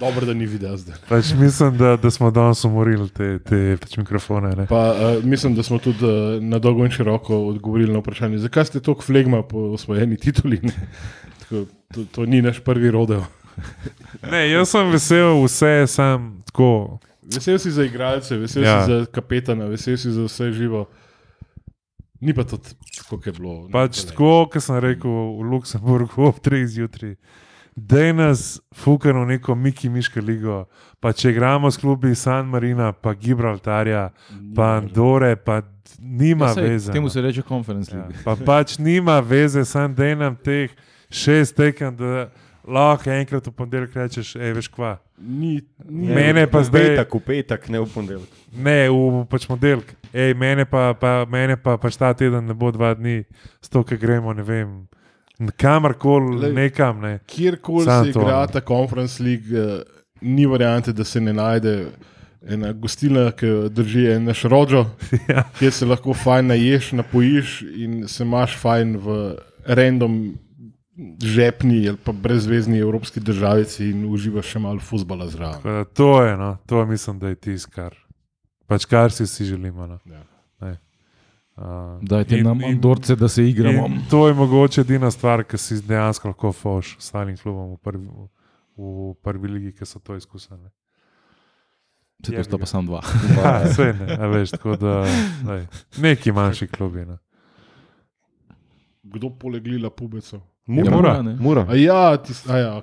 Dobro, 0.00 0.26
da 0.26 0.34
ni 0.34 0.46
videa 0.46 0.76
zdaj. 0.76 0.96
Pač 1.08 1.32
mislim, 1.36 1.76
da, 1.78 1.96
da 1.96 2.10
smo 2.10 2.30
danes 2.30 2.64
umorili 2.64 3.08
te, 3.08 3.38
te 3.38 3.76
pač 3.80 3.96
mikrofone. 4.00 4.54
Ne. 4.56 4.66
Pa, 4.66 4.94
uh, 4.94 5.24
mislim, 5.24 5.54
da 5.54 5.62
smo 5.62 5.78
tudi 5.78 6.04
uh, 6.04 6.42
na 6.42 6.58
dolgo 6.58 6.84
in 6.84 6.90
široko 6.90 7.36
odgovorili 7.50 7.92
na 7.92 8.00
vprašanje, 8.00 8.38
zakaj 8.38 8.64
ste 8.64 8.80
tako 8.80 9.02
flegma 9.02 9.42
po 9.42 9.58
osvojeni 9.76 10.16
tituli. 10.16 10.60
Tako, 11.40 11.64
to, 11.94 12.04
to 12.12 12.26
ni 12.26 12.42
naš 12.42 12.60
prvi 12.64 12.90
rodeo. 12.90 13.24
Ne, 14.30 14.46
jaz 14.50 14.72
sem 14.72 14.88
vesel, 14.90 15.44
vse 15.44 15.84
sem 15.86 16.32
tako. 16.48 16.98
Vesel 17.34 17.58
si 17.58 17.70
za 17.70 17.84
igralce, 17.84 18.36
vesel. 18.36 18.64
Ja. 18.64 18.80
si 18.86 18.92
za 18.92 19.04
kapetana, 19.12 19.68
vesel 19.68 19.96
si 20.00 20.10
za 20.10 20.24
vse 20.24 20.52
živo. 20.52 20.86
Ni 22.20 22.34
pa 22.34 22.44
to 22.44 22.58
tako, 22.58 22.76
kot 23.10 23.26
je 23.26 23.32
bilo. 23.32 23.68
Pač 23.68 24.04
tako, 24.04 24.46
kot 24.46 24.60
sem 24.60 24.76
rekel 24.78 25.10
v 25.10 25.46
Luksemburgu 25.46 26.22
ob 26.22 26.36
3 26.38 26.66
zjutraj. 26.66 27.14
Da 27.72 28.00
je 28.00 28.12
nas 28.12 28.40
fukano 28.74 29.24
neko 29.24 29.54
Miki 29.54 29.88
Miško 29.88 30.20
ligo, 30.20 30.64
pa 31.00 31.12
če 31.12 31.30
igramo 31.30 31.70
s 31.70 31.78
klubi 31.78 32.14
San 32.14 32.46
Marina, 32.46 32.92
pa 32.92 33.14
Gibraltarja, 33.14 34.10
pa 34.52 34.76
Andore, 34.76 35.36
pa 35.36 35.62
nima 35.98 36.46
Ja, 36.46 36.54
saj, 36.54 36.64
veze. 36.64 36.92
Temu 36.92 37.06
no. 37.06 37.10
se 37.10 37.20
reče 37.20 37.42
conference 37.42 37.88
Ja, 37.90 37.98
league. 38.00 38.20
pa 38.24 38.36
pač 38.36 38.76
nima 38.78 39.20
veze, 39.20 39.64
sam 39.64 39.94
da 39.94 40.14
nam 40.14 40.36
teh 40.36 40.70
šest 41.10 41.56
tekem, 41.56 41.96
da 41.96 42.28
lahko 42.66 43.10
enkrat 43.10 43.46
v 43.46 43.52
ponedeljek 43.52 43.96
rečeš, 43.96 44.34
hej, 44.34 44.52
veš 44.52 44.68
kva. 44.68 44.98
Ni, 45.16 45.60
ni, 45.80 46.10
Mene 46.10 46.46
pa 46.46 46.60
v 46.60 46.64
zdaj- 46.64 46.86
petek, 46.90 47.14
v 47.14 47.20
petek, 47.22 47.68
ne 47.68 47.80
v 47.80 47.86
ponedeljek. 47.86 48.28
Ne, 48.52 48.78
v 48.90 49.24
pač 49.26 49.48
modelk. 49.48 49.94
Ej, 50.12 50.34
mene 50.34 50.64
pa, 50.66 50.90
pa, 50.98 51.24
mene 51.30 51.56
pa 51.56 51.76
pač 51.78 51.96
ta 51.96 52.10
teden 52.14 52.48
ne 52.50 52.54
bo 52.54 52.72
dva 52.74 52.94
dni, 52.98 53.22
sto, 53.62 53.84
ki 53.86 53.98
gremo, 54.00 54.34
ne 54.34 54.42
vem, 54.42 54.72
kamorkoli, 55.56 56.36
Glej, 56.36 56.52
nekam. 56.52 57.00
Ne. 57.00 57.18
Kjerkoli 57.26 57.84
se 57.84 58.12
to, 58.12 58.20
igra 58.20 58.40
no. 58.40 58.46
ta 58.46 58.60
Conference 58.60 59.22
League, 59.22 59.54
eh, 59.54 59.82
ni 60.20 60.46
variante, 60.46 60.92
da 60.92 61.04
se 61.04 61.20
ne 61.20 61.32
najde 61.32 61.76
ena 62.48 62.72
gostilna, 62.72 63.30
ki 63.36 63.70
drži 63.70 64.06
en 64.14 64.24
naš 64.24 64.44
rožo, 64.44 64.86
Ja. 65.28 65.44
kjer 65.58 65.72
se 65.72 65.86
lahko 65.86 66.14
fajn 66.14 66.52
naješ, 66.54 66.92
napojiš 66.92 67.62
in 67.76 68.08
se 68.08 68.24
imaš 68.24 68.56
fajn 68.58 68.96
v 68.96 69.18
random. 69.66 70.22
Žepni 71.24 71.88
ali 71.88 71.96
pa 71.96 72.12
brezvezni 72.12 72.78
evropski 72.78 73.22
državici 73.24 73.86
in 73.88 74.02
uživaš 74.04 74.50
še 74.52 74.60
malo 74.60 74.82
futbola 74.84 75.30
zraven. 75.32 75.86
To 75.96 76.08
je, 76.20 76.34
no, 76.36 76.50
to 76.68 76.82
mislim, 76.86 77.18
da 77.18 77.30
je 77.30 77.38
tisto, 77.40 77.70
kar, 77.72 77.94
pač 78.70 78.86
kar 78.86 79.10
si 79.10 79.24
vsi 79.24 79.44
želimo. 79.46 79.86
No. 79.86 79.98
Ja. 80.06 80.22
Ne. 80.60 80.76
Uh, 81.56 81.98
Dajte 82.02 82.38
in- 82.38 82.44
nam 82.44 82.60
in- 82.60 82.70
Andorce, 82.70 83.16
da 83.16 83.28
se 83.28 83.42
igramo. 83.44 83.88
To 84.10 84.28
je 84.28 84.34
mogoče 84.34 84.80
edina 84.80 85.10
stvar, 85.10 85.42
ki 85.44 85.58
si 85.58 85.80
dejansko 85.82 86.28
lahko 86.28 86.52
foš 86.52 86.94
s 86.94 87.10
stalim 87.10 87.36
klubom 87.36 87.72
v 87.72 87.78
prvi, 87.78 88.06
v 88.76 89.14
prvi 89.18 89.48
ligi, 89.48 89.72
ki 89.72 89.86
so 89.86 89.98
to 89.98 90.16
izkusili. 90.16 90.70
Se 92.20 92.32
to 92.32 92.44
sta 92.44 92.58
pa 92.58 92.66
samo 92.66 92.86
dva. 92.86 93.00
Ja, 93.36 93.52
vse 93.64 93.90
ne, 93.92 94.16
a 94.16 94.26
veš, 94.26 94.50
tako 94.50 94.76
da 94.76 95.00
lej, 95.46 95.66
neki 95.98 96.32
manjši 96.32 96.68
klubi. 96.68 97.04
Ne. 97.04 97.18
Kdo 99.02 99.30
polegli 99.30 99.78
la 99.78 99.90
pubeco? 99.90 100.40
Ja, 100.66 100.84
mora. 100.86 101.22
ne. 101.22 101.34
Mura. 101.36 101.66
A 101.68 101.74
ja, 101.74 102.16
tis, 102.16 102.44
a 102.46 102.58
ja 102.58 102.82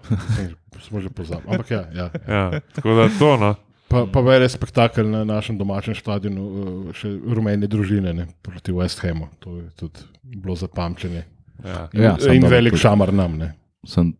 smo 0.81 0.99
že 0.99 1.09
pozabili. 1.09 1.49
Ampak 1.49 1.71
ja, 1.71 1.83
ja. 1.93 2.09
Ja, 2.27 2.59
tako 2.75 2.93
da 2.93 3.09
to, 3.19 3.37
no. 3.37 3.55
Pa, 3.87 4.03
pa 4.05 4.19
vele 4.19 4.43
spektakel 4.45 5.07
na 5.07 5.23
našem 5.23 5.57
domačem 5.57 5.95
stadionu, 5.95 6.43
eh, 6.43 6.93
še 6.93 7.07
rumene 7.25 7.67
družine 7.67 8.11
ne, 8.13 8.27
proti 8.41 8.71
West 8.71 8.99
Hamu. 8.99 9.29
To 9.39 9.57
je 9.57 9.69
tudi 9.75 10.03
bilo 10.23 10.55
zapamćenje. 10.55 11.23
Ja. 11.63 11.87
In, 11.89 12.01
Ja, 12.01 12.17
in 12.29 12.43
velik 12.43 12.73
tudi. 12.73 12.81
šamar 12.81 13.13
nam. 13.13 13.37
Ne. 13.37 13.53
Sem, 13.87 14.11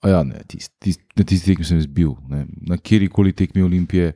a 0.00 0.08
ja, 0.08 0.22
ne, 0.22 0.42
tisti, 0.44 0.74
tisti, 0.80 1.04
na 1.14 1.24
tisti 1.24 1.52
tekmi 1.52 1.64
sem 1.64 1.78
izbil. 1.78 2.16
Ne. 2.28 2.42
Na 2.60 2.76
kjer 2.76 3.06
koli 3.08 3.32
tekmi 3.32 3.62
Olimpije, 3.62 4.12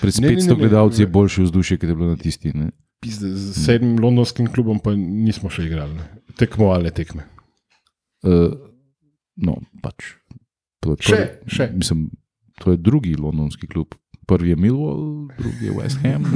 pred 0.00 0.18
Ne, 0.18 0.26
ne, 0.26 0.34
ne, 0.34 0.36
500 0.36 0.48
ne, 0.48 0.56
gledalci 0.56 1.02
je 1.02 1.06
boljše 1.08 1.42
vzdušje, 1.42 1.78
kot 1.78 1.88
je 1.88 1.94
bilo 1.94 2.10
na 2.10 2.16
tisti. 2.16 2.52
Ne. 2.52 2.70
Pizde, 2.98 3.30
z 3.30 3.54
sedmim 3.56 3.94
londonskim 3.96 4.50
klubom 4.50 4.80
pa 4.80 4.90
nismo 4.92 5.46
še 5.48 5.62
igrali. 5.62 5.94
Ne. 5.94 6.08
Tekmovalne 6.34 6.90
tekme. 6.90 7.22
Uh, 8.20 8.50
no, 9.36 9.60
pač. 9.80 10.18
To 10.82 10.92
je 10.92 10.96
Še, 11.00 11.14
prvi- 11.14 11.54
še. 11.54 11.70
Mislim, 11.72 12.08
to 12.58 12.70
je 12.70 12.76
drugi 12.76 13.14
londonski 13.16 13.66
klub. 13.66 13.94
Prvi 14.28 14.50
je 14.50 14.56
Millwall, 14.56 15.28
drugi 15.38 15.64
je 15.64 15.72
West 15.72 15.98
Ham. 16.02 16.24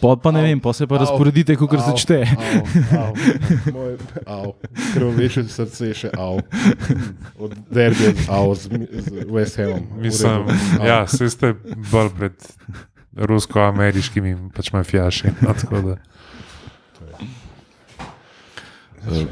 Tam, 0.00 0.16
Pa, 0.22 0.30
ne 0.30 0.42
vem, 0.42 0.60
pa 0.60 0.72
se 0.72 0.86
pa 0.86 0.98
razporedite, 0.98 1.56
kot 1.56 1.70
se 1.70 1.92
čte. 1.96 2.26
Krvaveče 4.94 5.44
srce 5.44 5.86
je 5.86 5.94
še 5.94 6.10
av. 6.18 6.40
Od 7.38 7.54
derbija 7.70 8.12
z, 8.12 8.26
av, 8.28 8.54
z, 8.54 8.68
z 9.06 9.26
West 9.30 9.62
Hamom. 9.62 9.86
Mislim, 10.02 10.50
ja, 10.82 11.04
vse 11.06 11.30
ste 11.30 11.54
bolj 11.92 12.10
pred 12.18 12.50
rusko-ameriškimi 13.14 14.36
pač 14.56 14.72
mafijaši. 14.74 15.36
No, 15.40 15.54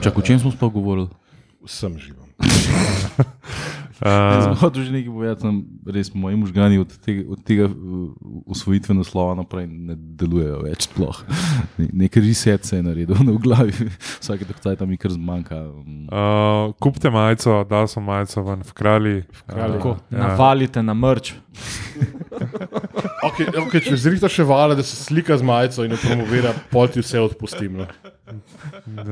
Čak, 0.01 0.19
o 0.19 0.23
čem 0.23 0.39
smo 0.41 0.55
sploh 0.55 0.73
govorili? 0.73 1.11
Sem 1.67 1.99
Uh, 2.39 2.98
hotel 4.63 4.85
že 4.87 4.93
nekaj 4.95 5.11
povedati, 5.11 5.43
res 5.91 6.15
moji 6.15 6.37
možgani 6.39 6.79
od 6.79 6.91
tega, 7.03 7.25
od 7.27 7.41
tega 7.43 7.67
uh, 7.67 8.15
usvojitve 8.47 8.95
naslova 8.95 9.35
naprej 9.35 9.67
ne 9.67 9.97
delujejo 9.99 10.61
več. 10.63 10.87
Sploh. 10.87 11.19
Ne- 11.79 11.91
Nekaj 12.07 12.23
reset 12.23 12.65
se 12.65 12.79
je 12.79 12.83
naredil 12.87 13.19
na 13.27 13.35
v 13.35 13.43
glavi, 13.43 13.75
vsake 14.23 14.47
dokaj 14.47 14.79
tam 14.79 14.89
mi 14.89 14.97
kar 14.97 15.11
zmanjka. 15.11 15.59
Uh, 15.67 16.75
kupite 16.79 17.11
majico, 17.11 17.65
da 17.67 17.87
so 17.91 18.01
majico 18.01 18.43
ven 18.47 18.63
v 18.63 18.73
kralji. 18.73 19.17
kralji. 19.47 19.83
Uh, 19.83 19.97
Navalite 20.11 20.83
na 20.83 20.95
mrč. 20.95 21.35
Okay, 23.19 23.51
okay, 23.59 23.81
če 23.83 23.97
zrihta 23.99 24.29
še 24.31 24.45
vala, 24.47 24.77
da 24.79 24.83
se 24.87 24.95
slika 24.95 25.35
z 25.39 25.43
majico 25.43 25.83
in 25.83 25.91
jo 25.91 25.99
promovira, 25.99 26.53
poti 26.71 27.03
vse 27.03 27.19
odpustim. 27.21 27.81
No. 27.83 27.87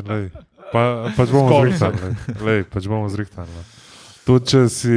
Lej, 0.07 0.31
pa, 0.71 1.11
pač 1.19 1.33
bomo 1.35 1.59
zrihtali. 1.67 2.15
Pač 2.71 2.87
bomo 2.87 3.11
zrihtali. 3.11 3.51
Tudi 4.27 4.51
če 4.51 4.63
si, 4.73 4.97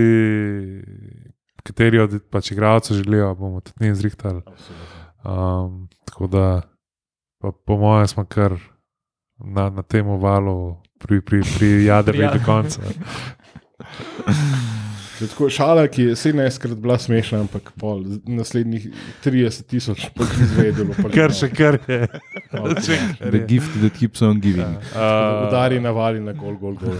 kateri 1.65 2.01
od 2.01 2.15
pač 2.33 2.51
igralcev 2.55 2.97
želijo, 2.97 3.35
bomo 3.37 3.61
tudi 3.61 3.85
njih 3.85 3.95
zrihtali. 3.95 4.41
Um, 5.23 5.87
tako 6.05 6.27
da, 6.27 6.45
po 7.65 7.77
mojem, 7.77 8.07
smo 8.07 8.25
kar 8.25 8.57
na, 9.37 9.69
na 9.69 9.83
tem 9.83 10.07
valu, 10.07 10.77
pri, 10.99 11.21
pri, 11.21 11.43
pri 11.57 11.85
jadrni 11.85 12.25
Ja. 12.25 12.33
do 12.33 12.41
konca. 12.45 12.81
To 15.19 15.25
je 15.25 15.29
Tako, 15.29 15.49
šala, 15.51 15.87
ki 15.87 16.03
je 16.03 16.15
17krat 16.15 16.75
bila 16.75 16.95
smešna, 16.95 17.41
ampak 17.41 17.73
pol, 17.75 17.99
naslednjih 18.23 18.85
30 19.19 19.65
tisoč 19.65 20.05
pa 20.09 20.23
je 20.23 20.45
izvedelo. 20.45 20.93
pa 20.95 21.09
Kar 21.09 21.27
no. 21.27 21.35
še 21.35 21.49
kar 21.51 21.75
je. 21.83 22.07
Ok. 22.53 22.79
Če 22.79 22.95
kar 23.17 23.27
the 23.27 23.37
je. 23.37 23.45
gift 23.45 23.73
that 23.75 23.93
keeps 23.93 24.21
on 24.21 24.39
giving. 24.39 24.77
Uh, 24.89 25.43
Udari 25.45 25.79
na 25.79 25.91
vali 25.91 26.19
na 26.19 26.31
gol, 26.31 26.55
gol, 26.55 26.73
gol. 26.75 26.95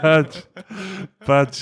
pač, 0.00 0.40
pač, 1.26 1.54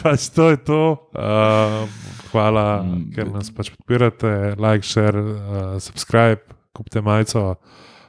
pač 0.00 0.28
to 0.30 0.50
je 0.50 0.58
to. 0.60 0.82
Uh, 1.12 1.86
hvala, 2.32 2.82
Mm. 2.82 3.12
ker 3.14 3.30
nas 3.30 3.50
pač 3.50 3.70
podpirate, 3.70 4.58
like, 4.58 4.82
share, 4.82 5.14
uh, 5.14 5.76
subscribe, 5.78 6.42
kupite 6.74 6.98
majico, 7.00 7.54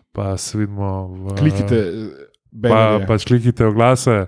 pa 0.09 0.33
se 0.35 0.57
vidimo 0.57 0.89
v. 1.29 1.35
Klikite, 1.37 1.77
pa, 2.49 2.67
bannerje. 2.69 3.05
pač 3.05 3.21
klikite 3.23 3.65
oglase, 3.65 4.25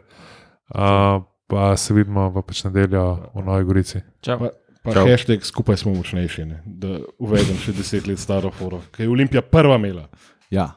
uh, 0.70 1.18
pa 1.48 1.78
se 1.78 1.94
vidimo 1.94 2.30
v 2.30 2.44
pač 2.44 2.64
nedeljo 2.68 3.06
v 3.36 3.44
Novi 3.46 3.68
Gorici. 3.68 4.02
Čau. 4.22 4.40
Pa, 4.40 4.52
pa 4.84 4.96
Čau. 4.96 5.08
hashtag 5.08 5.46
skupaj 5.48 5.80
smo 5.84 5.96
močnejši, 5.96 6.46
ne? 6.46 6.62
da 6.66 7.00
uvedem 7.20 7.58
še 7.64 7.76
deset 7.76 8.08
let 8.08 8.20
staro 8.20 8.52
foro, 8.52 8.82
ki 8.92 9.06
je 9.06 9.12
Olimpija 9.12 9.42
prva 9.42 9.80
imela. 9.80 10.08
Ja, 10.52 10.72